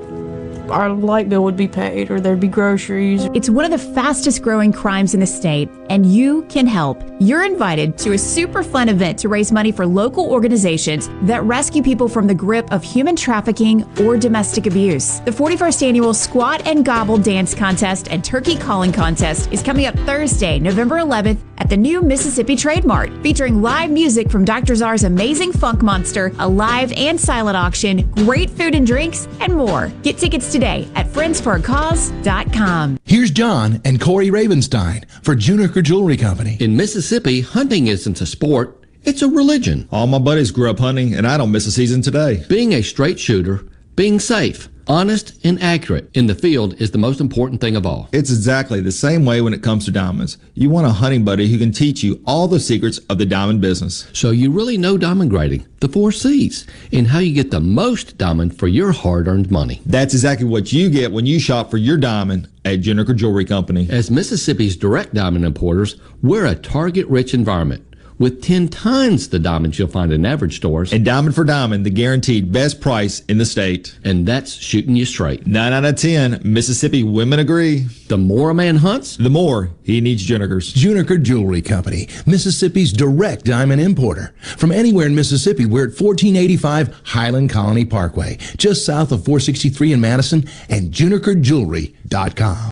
our 0.70 0.90
light 0.90 1.30
bill 1.30 1.44
would 1.44 1.58
be 1.58 1.68
paid 1.68 2.12
or 2.12 2.20
there'd 2.20 2.40
be 2.40 2.48
groceries. 2.48 3.26
It's 3.34 3.50
one 3.50 3.66
of 3.66 3.72
the 3.72 3.78
fastest 3.78 4.42
growing 4.42 4.72
crimes 4.72 5.14
in 5.14 5.20
the 5.20 5.28
state, 5.28 5.70
and 5.90 6.06
you 6.06 6.44
can 6.50 6.68
help. 6.68 7.04
You're 7.20 7.46
invited 7.46 7.98
to 8.00 8.14
a 8.14 8.18
super 8.18 8.64
fun 8.64 8.90
event 8.90 9.18
to 9.20 9.30
raise 9.30 9.52
money 9.52 9.72
for 9.72 9.86
local 9.86 10.30
organizations 10.30 11.10
that 11.24 11.44
rescue 11.44 11.82
people 11.82 12.08
from 12.08 12.28
the 12.28 12.36
grip 12.36 12.72
of 12.72 12.84
human 12.84 13.16
trafficking 13.16 13.84
or 14.00 14.18
domestic 14.18 14.68
abuse. 14.68 15.20
The 15.22 15.32
41st 15.32 15.88
annual 15.88 16.14
Squat 16.14 16.68
and 16.68 16.86
Gobble 16.86 17.18
Dance 17.18 17.54
Contest 17.54 18.08
and 18.10 18.24
Turkey 18.24 18.58
Calling 18.58 18.92
Contest 18.92 19.52
is 19.52 19.64
coming 19.64 19.86
up 19.86 19.96
Thursday, 20.00 20.60
November 20.60 20.98
11th 20.98 21.40
at 21.58 21.70
the 21.70 21.78
new 21.78 22.02
Mississippi 22.02 22.56
Trade 22.56 22.86
Mart, 22.86 23.12
featuring 23.24 23.62
live 23.62 23.90
music 23.90 24.30
from 24.30 24.46
Dr. 24.46 24.74
Zarr's 24.74 25.04
Amazing 25.04 25.52
Funk 25.52 25.82
Monster, 25.82 26.32
a 26.40 26.48
live 26.48 26.92
and 26.94 27.20
silent 27.20 27.58
auction, 27.58 28.10
great 28.12 28.50
food 28.50 28.76
and 28.76 28.86
drinks, 28.86 29.28
and 29.42 29.56
more. 29.56 29.92
Get 30.04 30.18
tickets 30.18 30.52
today 30.52 30.88
at 30.96 31.08
friendsforacause.com. 31.08 33.00
Here's 33.04 33.32
John 33.32 33.82
and 33.86 34.00
Corey 34.00 34.28
Ravenstein 34.28 35.10
for 35.22 35.36
Juniker 35.78 35.84
Jewelry 35.84 36.18
Company. 36.18 36.58
In 36.60 36.76
Mississippi, 36.76 37.42
hunting 37.42 37.86
isn't 37.86 38.20
a 38.20 38.26
sport, 38.26 38.84
it's 39.04 39.22
a 39.22 39.30
religion. 39.30 39.88
All 39.92 40.08
my 40.08 40.18
buddies 40.18 40.50
grew 40.50 40.72
up 40.72 40.80
hunting, 40.80 41.14
and 41.14 41.28
I 41.28 41.38
don't 41.38 41.52
miss 41.52 41.68
a 41.68 41.72
season 41.72 42.02
today. 42.02 42.44
Being 42.50 42.74
a 42.74 42.82
straight 42.82 43.20
shooter, 43.20 43.64
being 43.96 44.20
safe, 44.20 44.70
honest, 44.88 45.34
and 45.46 45.62
accurate 45.62 46.10
in 46.14 46.28
the 46.28 46.36
field 46.36 46.80
is 46.82 46.92
the 46.92 46.98
most 46.98 47.20
important 47.20 47.62
thing 47.62 47.76
of 47.76 47.86
all. 47.86 48.10
It's 48.12 48.30
exactly 48.30 48.82
the 48.82 48.92
same 48.92 49.26
way 49.26 49.42
when 49.42 49.54
it 49.54 49.64
comes 49.64 49.86
to 49.86 49.92
diamonds. 49.92 50.38
You 50.54 50.70
want 50.70 50.88
a 50.88 50.92
hunting 50.92 51.24
buddy 51.24 51.48
who 51.48 51.58
can 51.58 51.72
teach 51.72 52.04
you 52.04 52.22
all 52.26 52.48
the 52.48 52.60
secrets 52.60 52.98
of 53.10 53.18
the 53.18 53.26
diamond 53.26 53.62
business. 53.62 54.08
So 54.14 54.32
you 54.32 54.52
really 54.52 54.78
know 54.78 54.98
diamond 54.98 55.30
grading, 55.30 55.66
the 55.80 55.88
four 55.88 56.12
C's, 56.12 56.66
and 56.92 57.08
how 57.08 57.20
you 57.20 57.34
get 57.34 57.52
the 57.52 57.60
most 57.60 58.18
diamond 58.18 58.58
for 58.58 58.68
your 58.68 58.92
hard 58.92 59.28
earned 59.28 59.52
money. 59.52 59.82
That's 59.86 60.14
exactly 60.14 60.48
what 60.48 60.74
you 60.74 60.90
get 60.90 61.12
when 61.12 61.26
you 61.26 61.40
shop 61.40 61.70
for 61.72 61.78
your 61.78 61.98
diamond 61.98 62.50
at 62.66 62.82
Juniker 62.82 63.16
Jewelry 63.16 63.46
Company. 63.46 63.88
As 63.90 64.12
Mississippi's 64.12 64.76
direct 64.76 65.14
diamond 65.14 65.46
importers, 65.46 65.96
we're 66.22 66.46
a 66.46 66.56
target 66.56 67.08
rich 67.08 67.34
environment 67.34 67.87
with 68.20 68.42
10 68.42 68.68
times 68.70 69.30
the 69.30 69.40
diamonds 69.40 69.78
you'll 69.78 69.88
find 69.88 70.12
in 70.12 70.26
average 70.26 70.58
stores. 70.58 70.94
And 70.94 71.06
diamond 71.06 71.36
for 71.36 71.44
diamond, 71.44 71.86
the 71.86 71.90
guaranteed 71.90 72.52
best 72.52 72.82
price 72.82 73.22
in 73.26 73.38
the 73.38 73.46
state. 73.46 73.98
And 74.04 74.26
that's 74.26 74.54
shooting 74.54 74.96
you 74.96 75.06
straight. 75.06 75.46
9 75.48 75.74
out 75.74 75.86
of 75.86 75.96
10, 75.96 76.42
Mississippi 76.44 77.04
women 77.04 77.40
agree. 77.40 77.88
The 78.08 78.18
more 78.18 78.50
a 78.50 78.54
man 78.54 78.78
hunts, 78.78 79.18
the 79.18 79.30
more 79.30 79.72
he 79.84 80.02
needs 80.02 80.26
Junikers. 80.26 80.74
Juniker 80.74 81.22
Jewelry 81.22 81.62
Company, 81.62 82.08
Mississippi's 82.26 82.94
direct 82.94 83.46
diamond 83.46 83.82
importer. 83.82 84.34
From 84.58 84.72
anywhere 84.72 85.08
in 85.08 85.16
Mississippi, 85.16 85.66
we're 85.66 85.88
at 85.88 86.00
1485 86.00 87.02
Highland 87.04 87.50
Colony 87.50 87.86
Parkway, 87.86 88.38
just 88.58 88.86
south 88.86 89.12
of 89.12 89.26
463 89.26 89.94
in 89.94 90.02
Madison, 90.02 90.46
and 90.70 90.92
junikerjewelry.com. 90.92 92.72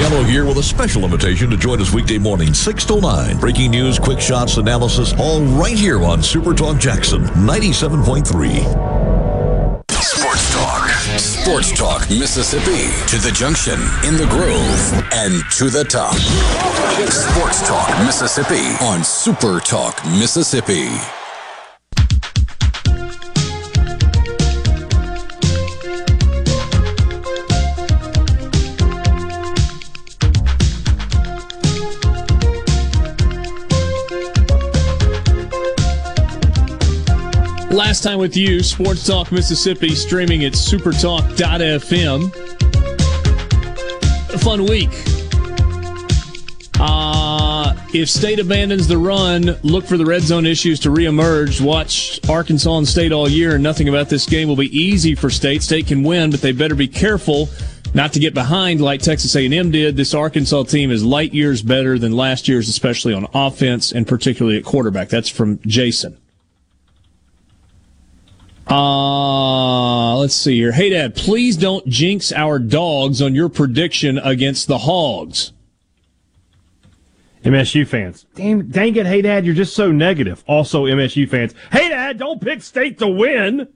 Gallo 0.00 0.22
here 0.24 0.46
with 0.46 0.56
a 0.56 0.62
special 0.62 1.04
invitation 1.04 1.50
to 1.50 1.58
join 1.58 1.78
us 1.78 1.92
weekday 1.92 2.16
morning, 2.16 2.54
6 2.54 2.84
to 2.86 2.98
9. 3.02 3.36
Breaking 3.38 3.70
news, 3.70 3.98
quick 3.98 4.18
shots, 4.18 4.56
analysis, 4.56 5.12
all 5.18 5.42
right 5.42 5.76
here 5.76 6.02
on 6.02 6.22
Super 6.22 6.54
Talk 6.54 6.78
Jackson 6.78 7.24
97.3. 7.24 8.24
Sports 9.90 10.54
Talk. 10.54 10.88
Sports 11.18 11.72
Talk 11.78 12.08
Mississippi. 12.08 12.88
To 13.08 13.18
the 13.18 13.30
junction, 13.30 13.78
in 14.08 14.16
the 14.16 14.26
grove, 14.30 15.04
and 15.12 15.44
to 15.58 15.68
the 15.68 15.84
top. 15.84 16.14
Sports 17.10 17.68
Talk 17.68 17.90
Mississippi 18.06 18.82
on 18.82 19.04
Super 19.04 19.60
Talk 19.60 20.02
Mississippi. 20.06 21.19
Last 37.70 38.02
time 38.02 38.18
with 38.18 38.36
you, 38.36 38.64
Sports 38.64 39.06
Talk 39.06 39.30
Mississippi, 39.30 39.94
streaming 39.94 40.44
at 40.44 40.54
supertalk.fm. 40.54 42.34
A 44.34 44.38
fun 44.38 44.64
week. 44.64 44.90
Uh, 46.80 47.74
if 47.94 48.10
State 48.10 48.40
abandons 48.40 48.88
the 48.88 48.98
run, 48.98 49.56
look 49.62 49.84
for 49.84 49.96
the 49.96 50.04
red 50.04 50.22
zone 50.22 50.46
issues 50.46 50.80
to 50.80 50.88
reemerge. 50.88 51.60
Watch 51.60 52.18
Arkansas 52.28 52.76
and 52.76 52.88
State 52.88 53.12
all 53.12 53.28
year, 53.28 53.54
and 53.54 53.62
nothing 53.62 53.88
about 53.88 54.08
this 54.08 54.26
game 54.26 54.48
will 54.48 54.56
be 54.56 54.76
easy 54.76 55.14
for 55.14 55.30
State. 55.30 55.62
State 55.62 55.86
can 55.86 56.02
win, 56.02 56.32
but 56.32 56.40
they 56.40 56.50
better 56.50 56.74
be 56.74 56.88
careful 56.88 57.48
not 57.94 58.12
to 58.14 58.18
get 58.18 58.34
behind 58.34 58.80
like 58.80 59.00
Texas 59.00 59.36
A&M 59.36 59.70
did. 59.70 59.96
This 59.96 60.12
Arkansas 60.12 60.64
team 60.64 60.90
is 60.90 61.04
light 61.04 61.32
years 61.32 61.62
better 61.62 62.00
than 62.00 62.16
last 62.16 62.48
year's, 62.48 62.68
especially 62.68 63.14
on 63.14 63.28
offense 63.32 63.92
and 63.92 64.08
particularly 64.08 64.58
at 64.58 64.64
quarterback. 64.64 65.08
That's 65.08 65.28
from 65.28 65.60
Jason. 65.66 66.16
Uh, 68.70 70.16
let's 70.16 70.34
see 70.34 70.56
here. 70.56 70.70
Hey, 70.72 70.90
Dad, 70.90 71.16
please 71.16 71.56
don't 71.56 71.86
jinx 71.88 72.32
our 72.32 72.58
dogs 72.60 73.20
on 73.20 73.34
your 73.34 73.48
prediction 73.48 74.18
against 74.18 74.68
the 74.68 74.78
Hogs. 74.78 75.52
MSU 77.44 77.86
fans. 77.86 78.26
Dang, 78.34 78.66
dang 78.66 78.94
it, 78.96 79.06
hey 79.06 79.22
dad, 79.22 79.46
you're 79.46 79.54
just 79.54 79.74
so 79.74 79.90
negative. 79.90 80.44
Also, 80.46 80.84
MSU 80.84 81.28
fans. 81.28 81.54
Hey 81.72 81.88
dad, 81.88 82.18
don't 82.18 82.40
pick 82.40 82.62
state 82.62 82.98
to 82.98 83.08
win. 83.08 83.66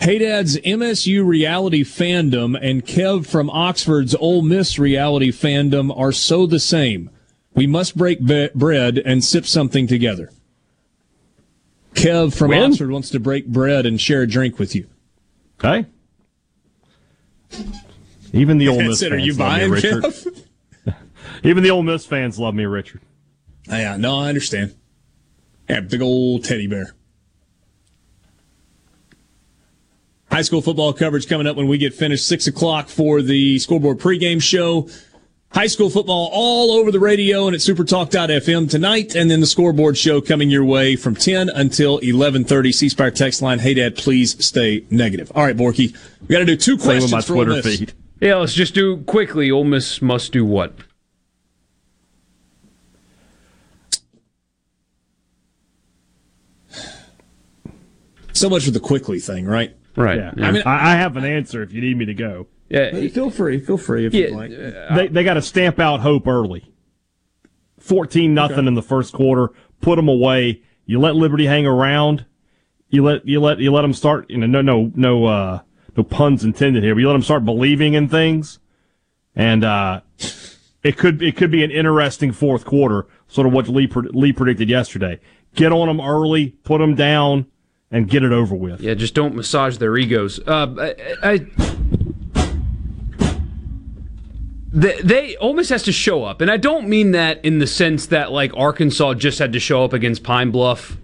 Hey 0.00 0.18
Dad's 0.18 0.58
MSU 0.58 1.24
reality 1.24 1.82
fandom 1.82 2.58
and 2.60 2.84
Kev 2.84 3.26
from 3.26 3.48
Oxford's 3.48 4.14
Ole 4.16 4.42
Miss 4.42 4.78
reality 4.78 5.30
fandom 5.30 5.96
are 5.96 6.12
so 6.12 6.44
the 6.46 6.60
same. 6.60 7.08
We 7.54 7.66
must 7.66 7.96
break 7.96 8.24
be- 8.24 8.50
bread 8.54 8.98
and 8.98 9.24
sip 9.24 9.46
something 9.46 9.86
together. 9.86 10.30
Kev 11.96 12.36
from 12.36 12.50
Win? 12.50 12.70
Oxford 12.70 12.90
wants 12.90 13.10
to 13.10 13.20
break 13.20 13.46
bread 13.46 13.86
and 13.86 14.00
share 14.00 14.22
a 14.22 14.26
drink 14.26 14.58
with 14.58 14.74
you. 14.74 14.86
Okay. 15.58 15.86
Even 18.32 18.58
the 18.58 18.68
Ole 18.68 18.76
That's 18.78 18.88
Miss 18.88 19.02
it. 19.02 19.10
fans 19.10 19.26
you 19.26 19.32
love 19.32 19.38
buying, 19.38 19.70
me, 19.70 19.76
Richard. 19.76 20.04
Even 21.42 21.62
the 21.62 21.70
Ole 21.70 21.82
Miss 21.82 22.04
fans 22.06 22.38
love 22.38 22.54
me, 22.54 22.64
Richard. 22.66 23.00
Yeah, 23.68 23.96
no, 23.96 24.18
I 24.18 24.28
understand. 24.28 24.74
Yeah, 25.68 25.80
big 25.80 26.02
old 26.02 26.44
teddy 26.44 26.66
bear. 26.66 26.94
High 30.30 30.42
school 30.42 30.60
football 30.60 30.92
coverage 30.92 31.28
coming 31.28 31.46
up 31.46 31.56
when 31.56 31.66
we 31.66 31.78
get 31.78 31.94
finished. 31.94 32.26
Six 32.26 32.46
o'clock 32.46 32.88
for 32.88 33.22
the 33.22 33.58
scoreboard 33.58 33.98
pregame 33.98 34.42
show. 34.42 34.88
High 35.52 35.68
school 35.68 35.88
football 35.88 36.28
all 36.32 36.72
over 36.72 36.90
the 36.90 37.00
radio 37.00 37.46
and 37.46 37.54
at 37.54 37.60
supertalk.fm 37.60 38.68
tonight, 38.68 39.14
and 39.14 39.30
then 39.30 39.40
the 39.40 39.46
scoreboard 39.46 39.96
show 39.96 40.20
coming 40.20 40.50
your 40.50 40.64
way 40.64 40.96
from 40.96 41.14
10 41.14 41.48
until 41.48 41.98
11:30. 42.00 42.72
C 42.74 42.88
Spire 42.90 43.10
text 43.10 43.40
line. 43.40 43.60
Hey, 43.60 43.72
Dad, 43.74 43.96
please 43.96 44.44
stay 44.44 44.84
negative. 44.90 45.32
All 45.34 45.44
right, 45.44 45.56
Borky, 45.56 45.96
we 46.20 46.26
got 46.28 46.40
to 46.40 46.44
do 46.44 46.56
two 46.56 46.72
Same 46.72 46.76
with 46.76 46.84
questions 46.84 47.12
my 47.12 47.20
for 47.22 47.34
Ole 47.36 47.44
Twitter 47.44 47.62
Miss. 47.62 47.78
feed. 47.78 47.92
Yeah, 48.20 48.36
let's 48.36 48.54
just 48.54 48.74
do 48.74 48.98
quickly. 48.98 49.50
Ole 49.50 49.64
Miss 49.64 50.02
must 50.02 50.32
do 50.32 50.44
what? 50.44 50.74
So 58.32 58.50
much 58.50 58.64
for 58.64 58.70
the 58.70 58.80
quickly 58.80 59.18
thing, 59.18 59.46
right? 59.46 59.74
Right. 59.96 60.18
Yeah. 60.18 60.32
I 60.38 60.48
I 60.48 60.50
mean- 60.52 60.62
I, 60.66 60.96
have 60.96 61.16
an 61.16 61.24
answer 61.24 61.62
if 61.62 61.72
you 61.72 61.80
need 61.80 61.96
me 61.96 62.04
to 62.06 62.14
go. 62.14 62.46
Yeah, 62.68 63.08
feel 63.08 63.30
free. 63.30 63.60
Feel 63.60 63.78
free 63.78 64.06
if 64.06 64.14
Yeah, 64.14 64.26
you'd 64.28 64.34
like. 64.36 64.50
They 64.50 65.08
they 65.08 65.24
got 65.24 65.34
to 65.34 65.42
stamp 65.42 65.78
out 65.78 66.00
hope 66.00 66.26
early. 66.26 66.72
Fourteen 67.78 68.34
nothing 68.34 68.66
in 68.66 68.74
the 68.74 68.82
first 68.82 69.12
quarter. 69.12 69.50
Put 69.80 69.96
them 69.96 70.08
away. 70.08 70.62
You 70.86 70.98
let 71.00 71.14
Liberty 71.14 71.46
hang 71.46 71.66
around. 71.66 72.24
You 72.88 73.04
let 73.04 73.26
you 73.26 73.40
let 73.40 73.58
you 73.58 73.72
let 73.72 73.82
them 73.82 73.92
start. 73.92 74.28
You 74.30 74.38
know, 74.38 74.46
no 74.46 74.62
no 74.62 74.92
no 74.94 75.26
uh, 75.26 75.60
no 75.96 76.02
puns 76.02 76.44
intended 76.44 76.82
here. 76.82 76.94
But 76.94 77.00
you 77.00 77.06
let 77.06 77.12
them 77.12 77.22
start 77.22 77.44
believing 77.44 77.94
in 77.94 78.08
things, 78.08 78.58
and 79.34 79.62
uh, 79.64 80.00
it 80.82 80.96
could 80.96 81.22
it 81.22 81.36
could 81.36 81.50
be 81.50 81.62
an 81.62 81.70
interesting 81.70 82.32
fourth 82.32 82.64
quarter. 82.64 83.06
Sort 83.28 83.46
of 83.46 83.52
what 83.52 83.68
Lee 83.68 83.88
Lee 83.94 84.32
predicted 84.32 84.68
yesterday. 84.68 85.20
Get 85.54 85.72
on 85.72 85.88
them 85.88 86.00
early, 86.00 86.50
put 86.64 86.78
them 86.78 86.94
down, 86.94 87.46
and 87.90 88.08
get 88.08 88.22
it 88.22 88.32
over 88.32 88.54
with. 88.54 88.80
Yeah, 88.80 88.94
just 88.94 89.14
don't 89.14 89.34
massage 89.34 89.78
their 89.78 89.96
egos. 89.96 90.38
Uh, 90.46 90.92
I, 91.22 91.30
I 91.30 91.46
they, 94.76 95.00
they 95.00 95.36
Miss 95.54 95.70
has 95.70 95.82
to 95.84 95.92
show 95.92 96.24
up, 96.24 96.42
and 96.42 96.50
I 96.50 96.58
don't 96.58 96.86
mean 96.86 97.12
that 97.12 97.42
in 97.42 97.60
the 97.60 97.66
sense 97.66 98.06
that 98.06 98.30
like 98.30 98.54
Arkansas 98.54 99.14
just 99.14 99.38
had 99.38 99.54
to 99.54 99.58
show 99.58 99.82
up 99.82 99.94
against 99.94 100.22
Pine 100.22 100.50
Bluff 100.50 100.98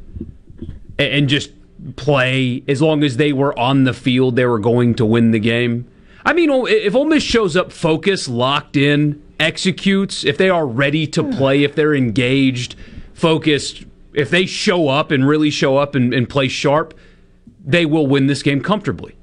and, 0.98 1.12
and 1.12 1.28
just 1.28 1.50
play. 1.96 2.62
As 2.68 2.82
long 2.82 3.02
as 3.02 3.16
they 3.16 3.32
were 3.32 3.58
on 3.58 3.84
the 3.84 3.94
field, 3.94 4.36
they 4.36 4.44
were 4.44 4.58
going 4.58 4.94
to 4.96 5.06
win 5.06 5.30
the 5.30 5.38
game. 5.38 5.88
I 6.24 6.34
mean, 6.34 6.50
if 6.68 6.94
Ole 6.94 7.06
Miss 7.06 7.22
shows 7.22 7.56
up 7.56 7.72
focused, 7.72 8.28
locked 8.28 8.76
in, 8.76 9.22
executes, 9.40 10.22
if 10.22 10.36
they 10.36 10.50
are 10.50 10.66
ready 10.66 11.06
to 11.06 11.24
play, 11.24 11.64
if 11.64 11.74
they're 11.74 11.94
engaged, 11.94 12.76
focused, 13.14 13.84
if 14.12 14.28
they 14.28 14.44
show 14.44 14.88
up 14.88 15.10
and 15.10 15.26
really 15.26 15.50
show 15.50 15.78
up 15.78 15.94
and, 15.94 16.12
and 16.12 16.28
play 16.28 16.46
sharp, 16.46 16.92
they 17.64 17.86
will 17.86 18.06
win 18.06 18.26
this 18.26 18.42
game 18.42 18.60
comfortably. 18.60 19.16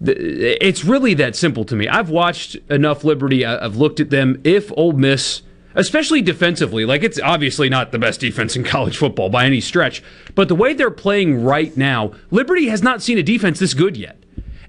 It's 0.00 0.84
really 0.84 1.14
that 1.14 1.36
simple 1.36 1.64
to 1.64 1.76
me. 1.76 1.88
I've 1.88 2.10
watched 2.10 2.56
enough 2.70 3.04
Liberty. 3.04 3.44
I- 3.44 3.64
I've 3.64 3.76
looked 3.76 4.00
at 4.00 4.10
them. 4.10 4.40
If 4.44 4.72
Ole 4.76 4.92
Miss, 4.92 5.42
especially 5.74 6.20
defensively, 6.20 6.84
like 6.84 7.02
it's 7.02 7.20
obviously 7.20 7.68
not 7.68 7.92
the 7.92 7.98
best 7.98 8.20
defense 8.20 8.56
in 8.56 8.64
college 8.74 8.96
football 8.96 9.30
by 9.30 9.44
any 9.46 9.60
stretch, 9.60 10.02
but 10.34 10.48
the 10.48 10.54
way 10.54 10.74
they're 10.74 10.90
playing 10.90 11.42
right 11.44 11.76
now, 11.76 12.12
Liberty 12.30 12.68
has 12.68 12.82
not 12.82 13.02
seen 13.02 13.18
a 13.18 13.22
defense 13.22 13.58
this 13.60 13.74
good 13.74 13.96
yet. 13.96 14.18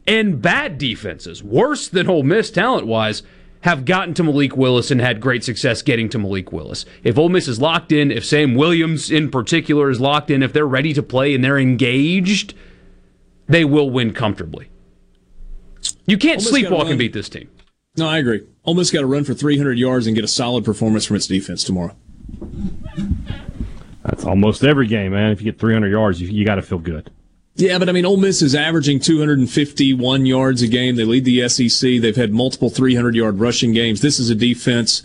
And 0.08 0.42
bad 0.42 0.78
defenses, 0.78 1.44
worse 1.44 1.88
than 1.88 2.08
Ole 2.08 2.22
Miss 2.24 2.52
talent 2.52 2.86
wise, 2.86 3.24
have 3.62 3.84
gotten 3.86 4.14
to 4.14 4.24
Malik 4.24 4.56
Willis 4.56 4.92
and 4.92 5.02
had 5.02 5.20
great 5.20 5.44
success 5.44 5.82
getting 5.82 6.08
to 6.10 6.20
Malik 6.20 6.52
Willis. 6.52 6.86
If 7.04 7.18
Ole 7.18 7.30
Miss 7.30 7.48
is 7.48 7.60
locked 7.60 7.92
in, 7.92 8.12
if 8.12 8.24
Sam 8.24 8.54
Williams 8.54 9.10
in 9.10 9.32
particular 9.32 9.90
is 9.90 10.00
locked 10.00 10.30
in, 10.30 10.44
if 10.44 10.54
they're 10.54 10.68
ready 10.68 10.94
to 10.94 11.02
play 11.02 11.34
and 11.34 11.44
they're 11.44 11.58
engaged, 11.58 12.54
they 13.48 13.66
will 13.66 13.90
win 13.90 14.14
comfortably. 14.14 14.70
You 16.06 16.18
can't 16.18 16.46
Ole 16.46 16.52
sleepwalk 16.52 16.90
and 16.90 17.00
beat 17.00 17.14
this 17.14 17.30
team. 17.30 17.50
No, 17.98 18.08
I 18.08 18.18
agree. 18.18 18.46
Ole 18.66 18.74
Miss 18.74 18.92
got 18.92 19.02
to 19.02 19.08
run 19.08 19.24
for 19.24 19.34
300 19.34 19.78
yards 19.78 20.06
and 20.06 20.16
get 20.16 20.26
a 20.26 20.28
solid 20.28 20.66
performance 20.66 21.06
from 21.06 21.16
its 21.16 21.28
defense 21.28 21.64
tomorrow. 21.64 21.96
That's 24.04 24.26
almost 24.26 24.64
every 24.64 24.88
game, 24.88 25.14
man. 25.14 25.32
If 25.32 25.42
you 25.42 25.52
get 25.52 25.60
300 25.60 25.90
yards, 25.90 26.22
you, 26.22 26.28
you 26.28 26.46
got 26.46 26.56
to 26.56 26.62
feel 26.62 26.78
good. 26.78 27.10
Yeah, 27.56 27.80
but 27.80 27.88
I 27.88 27.94
mean, 27.94 28.06
Ole 28.06 28.18
Miss 28.18 28.42
is 28.42 28.54
averaging 28.54 29.00
251 29.00 30.26
yards 30.26 30.62
a 30.62 30.68
game. 30.68 30.98
They 30.98 31.06
lead 31.06 31.24
the 31.24 31.48
SEC. 31.48 32.02
They've 32.02 32.16
had 32.16 32.34
multiple 32.34 32.70
300 32.70 33.16
yard 33.16 33.40
rushing 33.40 33.72
games. 33.72 34.02
This 34.02 34.20
is 34.20 34.30
a 34.30 34.36
defense 34.36 35.04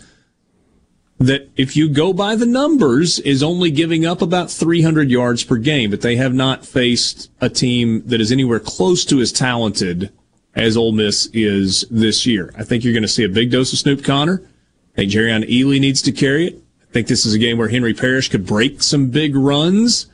that, 1.17 1.49
if 1.55 1.77
you 1.77 1.87
go 1.87 2.11
by 2.11 2.35
the 2.35 2.45
numbers, 2.45 3.19
is 3.19 3.41
only 3.41 3.71
giving 3.71 4.05
up 4.05 4.21
about 4.21 4.51
300 4.51 5.09
yards 5.09 5.45
per 5.45 5.55
game, 5.55 5.91
but 5.91 6.01
they 6.01 6.17
have 6.17 6.33
not 6.33 6.65
faced 6.65 7.31
a 7.39 7.49
team 7.49 8.03
that 8.07 8.19
is 8.19 8.33
anywhere 8.33 8.59
close 8.59 9.05
to 9.05 9.21
as 9.21 9.31
talented 9.31 10.11
as 10.55 10.75
Ole 10.75 10.91
Miss 10.91 11.27
is 11.33 11.85
this 11.89 12.25
year. 12.25 12.53
I 12.57 12.63
think 12.63 12.83
you're 12.83 12.93
going 12.93 13.03
to 13.03 13.09
see 13.09 13.23
a 13.23 13.29
big 13.29 13.51
dose 13.51 13.71
of 13.73 13.79
Snoop 13.79 14.03
Conner. 14.03 14.41
I 14.93 14.95
think 14.95 15.11
Jerrion 15.11 15.49
Ealy 15.49 15.79
needs 15.79 16.01
to 16.03 16.11
carry 16.11 16.47
it. 16.47 16.61
I 16.81 16.91
think 16.91 17.07
this 17.07 17.25
is 17.25 17.33
a 17.33 17.39
game 17.39 17.57
where 17.57 17.69
Henry 17.69 17.93
Parrish 17.93 18.29
could 18.29 18.45
break 18.45 18.83
some 18.83 19.09
big 19.09 19.35
runs 19.35 20.07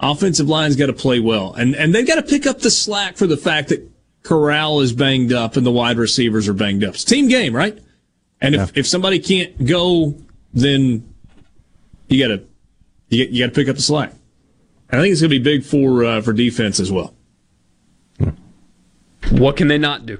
offensive 0.00 0.48
line's 0.48 0.76
got 0.76 0.86
to 0.86 0.92
play 0.92 1.20
well, 1.20 1.52
and 1.54 1.74
and 1.74 1.94
they've 1.94 2.06
got 2.06 2.16
to 2.16 2.22
pick 2.22 2.46
up 2.46 2.60
the 2.60 2.70
slack 2.70 3.16
for 3.16 3.26
the 3.26 3.36
fact 3.36 3.68
that 3.68 3.88
Corral 4.22 4.80
is 4.80 4.92
banged 4.92 5.32
up 5.32 5.56
and 5.56 5.64
the 5.64 5.70
wide 5.70 5.98
receivers 5.98 6.48
are 6.48 6.54
banged 6.54 6.84
up. 6.84 6.94
It's 6.94 7.04
a 7.04 7.06
team 7.06 7.28
game, 7.28 7.54
right? 7.54 7.78
And 8.40 8.54
if, 8.54 8.76
if 8.76 8.86
somebody 8.86 9.18
can't 9.18 9.66
go, 9.66 10.16
then 10.52 11.12
you 12.08 12.26
got 12.26 12.34
to 12.34 12.44
you, 13.08 13.24
you 13.24 13.44
got 13.44 13.54
to 13.54 13.60
pick 13.60 13.68
up 13.68 13.76
the 13.76 13.82
slack. 13.82 14.12
And 14.90 15.00
I 15.00 15.04
think 15.04 15.12
it's 15.12 15.20
going 15.20 15.30
to 15.30 15.38
be 15.38 15.42
big 15.42 15.64
for 15.64 16.04
uh, 16.04 16.20
for 16.20 16.32
defense 16.32 16.78
as 16.78 16.92
well. 16.92 17.14
What 19.30 19.56
can 19.56 19.68
they 19.68 19.78
not 19.78 20.06
do? 20.06 20.18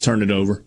Turn 0.00 0.22
it 0.22 0.30
over. 0.30 0.64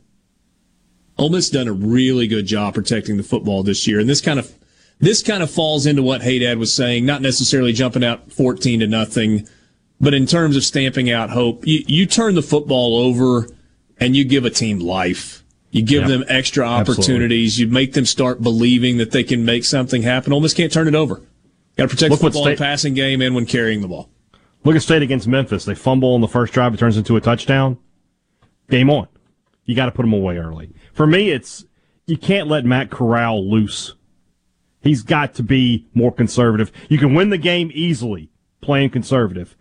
Ole 1.18 1.30
Miss 1.30 1.50
done 1.50 1.68
a 1.68 1.74
really 1.74 2.28
good 2.28 2.46
job 2.46 2.74
protecting 2.74 3.18
the 3.18 3.24
football 3.24 3.64
this 3.64 3.88
year, 3.88 4.00
and 4.00 4.10
this 4.10 4.22
kind 4.22 4.40
of 4.40 4.52
this 5.00 5.22
kind 5.24 5.44
of 5.44 5.52
falls 5.52 5.86
into 5.86 6.02
what 6.02 6.22
Haydad 6.22 6.58
was 6.58 6.74
saying, 6.74 7.06
not 7.06 7.22
necessarily 7.22 7.74
jumping 7.74 8.04
out 8.04 8.32
14 8.32 8.80
to 8.80 8.88
nothing, 8.88 9.48
but 10.00 10.14
in 10.14 10.26
terms 10.26 10.56
of 10.56 10.64
stamping 10.64 11.12
out 11.12 11.30
hope, 11.30 11.66
you, 11.68 11.84
you 11.88 12.06
turn 12.06 12.36
the 12.36 12.42
football 12.42 12.98
over 12.98 13.48
and 14.00 14.16
you 14.16 14.24
give 14.24 14.46
a 14.46 14.50
team 14.50 14.80
life. 14.80 15.44
You 15.72 15.82
give 15.82 16.08
them 16.08 16.24
extra 16.28 16.70
Absolutely. 16.70 17.04
opportunities. 17.04 17.60
You 17.60 17.68
make 17.68 17.94
them 17.94 18.06
start 18.06 18.44
believing 18.44 18.98
that 18.98 19.12
they 19.12 19.24
can 19.24 19.44
make 19.44 19.66
something 19.66 20.04
happen. 20.04 20.32
Ole 20.32 20.42
Miss 20.42 20.54
can't 20.54 20.72
turn 20.72 20.88
it 20.88 20.94
over. 20.94 21.16
Got 21.78 21.86
to 21.86 21.88
protect 21.88 22.12
Look 22.12 22.20
the 22.20 22.26
football 22.28 22.48
in 22.48 22.58
passing 22.58 22.94
game 22.94 23.22
and 23.22 23.34
when 23.34 23.48
carrying 23.48 23.82
the 23.82 23.88
ball. 23.88 24.10
Look 24.64 24.76
at 24.76 24.82
State 24.82 25.02
against 25.02 25.28
Memphis. 25.28 25.66
They 25.66 25.76
fumble 25.76 26.14
on 26.14 26.22
the 26.22 26.28
first 26.28 26.54
drive. 26.54 26.74
It 26.74 26.78
turns 26.78 26.98
into 26.98 27.16
a 27.18 27.22
touchdown. 27.22 27.78
Game 28.70 28.90
on. 28.90 29.08
You 29.66 29.76
got 29.76 29.86
to 29.86 29.92
put 29.92 30.04
them 30.04 30.14
away 30.14 30.38
early. 30.38 30.74
For 30.94 31.06
me, 31.06 31.30
it's 31.30 31.66
you 32.06 32.18
can't 32.18 32.48
let 32.48 32.66
Matt 32.66 32.90
Corral 32.90 33.50
loose. 33.50 33.94
He's 34.82 35.04
got 35.04 35.34
to 35.36 35.44
be 35.44 35.88
more 35.94 36.12
conservative. 36.12 36.72
You 36.90 36.98
can 36.98 37.14
win 37.14 37.30
the 37.30 37.38
game 37.38 37.72
easily 37.74 38.30
playing 38.62 38.90
conservative. 38.90 39.56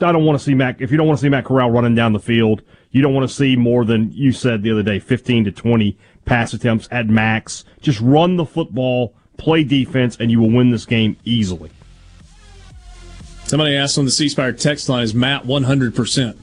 I 0.00 0.12
don't 0.12 0.24
want 0.24 0.38
to 0.38 0.44
see 0.44 0.54
Matt, 0.54 0.80
if 0.80 0.90
you 0.90 0.96
don't 0.96 1.06
want 1.06 1.18
to 1.18 1.22
see 1.22 1.28
Matt 1.28 1.44
Corral 1.44 1.70
running 1.70 1.94
down 1.94 2.12
the 2.12 2.20
field, 2.20 2.62
you 2.90 3.02
don't 3.02 3.14
want 3.14 3.28
to 3.28 3.34
see 3.34 3.56
more 3.56 3.84
than 3.84 4.12
you 4.12 4.32
said 4.32 4.62
the 4.62 4.70
other 4.70 4.82
day, 4.82 4.98
15 4.98 5.44
to 5.44 5.52
20 5.52 5.98
pass 6.24 6.52
attempts 6.52 6.88
at 6.90 7.08
max. 7.08 7.64
Just 7.80 8.00
run 8.00 8.36
the 8.36 8.46
football, 8.46 9.14
play 9.36 9.64
defense, 9.64 10.16
and 10.18 10.30
you 10.30 10.40
will 10.40 10.50
win 10.50 10.70
this 10.70 10.86
game 10.86 11.16
easily. 11.24 11.70
Somebody 13.48 13.76
asked 13.76 13.96
on 13.96 14.04
the 14.04 14.10
C 14.10 14.28
Spire 14.28 14.52
text 14.52 14.90
line, 14.90 15.02
is 15.02 15.14
Matt 15.14 15.44
100%? 15.44 16.36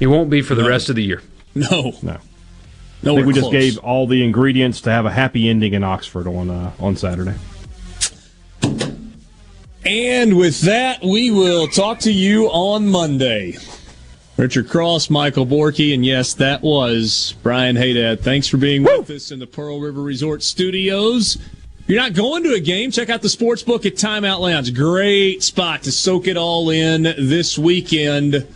He 0.00 0.06
won't 0.06 0.28
be 0.28 0.42
for 0.42 0.56
the 0.56 0.62
no. 0.62 0.68
rest 0.68 0.88
of 0.88 0.96
the 0.96 1.02
year. 1.02 1.22
No. 1.54 1.92
No. 2.02 2.16
No, 3.02 3.14
we 3.14 3.22
close. 3.24 3.36
just 3.36 3.52
gave 3.52 3.78
all 3.78 4.06
the 4.06 4.24
ingredients 4.24 4.80
to 4.82 4.90
have 4.90 5.06
a 5.06 5.10
happy 5.10 5.48
ending 5.48 5.74
in 5.74 5.84
Oxford 5.84 6.26
on 6.26 6.50
uh, 6.50 6.72
on 6.80 6.96
Saturday. 6.96 7.34
And 9.84 10.36
with 10.36 10.60
that, 10.62 11.02
we 11.02 11.30
will 11.30 11.66
talk 11.68 11.98
to 12.00 12.12
you 12.12 12.46
on 12.46 12.88
Monday. 12.88 13.56
Richard 14.36 14.68
Cross, 14.68 15.10
Michael 15.10 15.46
Borky, 15.46 15.92
and 15.92 16.06
yes, 16.06 16.34
that 16.34 16.62
was 16.62 17.34
Brian 17.42 17.76
Haydad. 17.76 18.20
Thanks 18.20 18.48
for 18.48 18.56
being 18.56 18.82
Woo! 18.82 19.00
with 19.00 19.10
us 19.10 19.30
in 19.30 19.38
the 19.40 19.46
Pearl 19.46 19.80
River 19.80 20.00
Resort 20.00 20.42
Studios. 20.42 21.38
You're 21.86 22.00
not 22.00 22.14
going 22.14 22.44
to 22.44 22.54
a 22.54 22.60
game, 22.60 22.92
check 22.92 23.10
out 23.10 23.22
the 23.22 23.28
sports 23.28 23.62
book 23.62 23.84
at 23.84 23.94
Timeout 23.94 24.38
Lounge. 24.38 24.72
Great 24.72 25.42
spot 25.42 25.82
to 25.82 25.92
soak 25.92 26.28
it 26.28 26.36
all 26.36 26.70
in 26.70 27.02
this 27.02 27.58
weekend. 27.58 28.46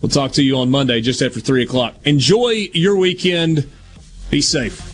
We'll 0.00 0.08
talk 0.08 0.32
to 0.32 0.42
you 0.42 0.56
on 0.56 0.70
Monday 0.70 1.02
just 1.02 1.20
after 1.20 1.40
3 1.40 1.62
o'clock. 1.62 1.94
Enjoy 2.04 2.68
your 2.72 2.96
weekend. 2.96 3.70
Be 4.30 4.40
safe. 4.40 4.93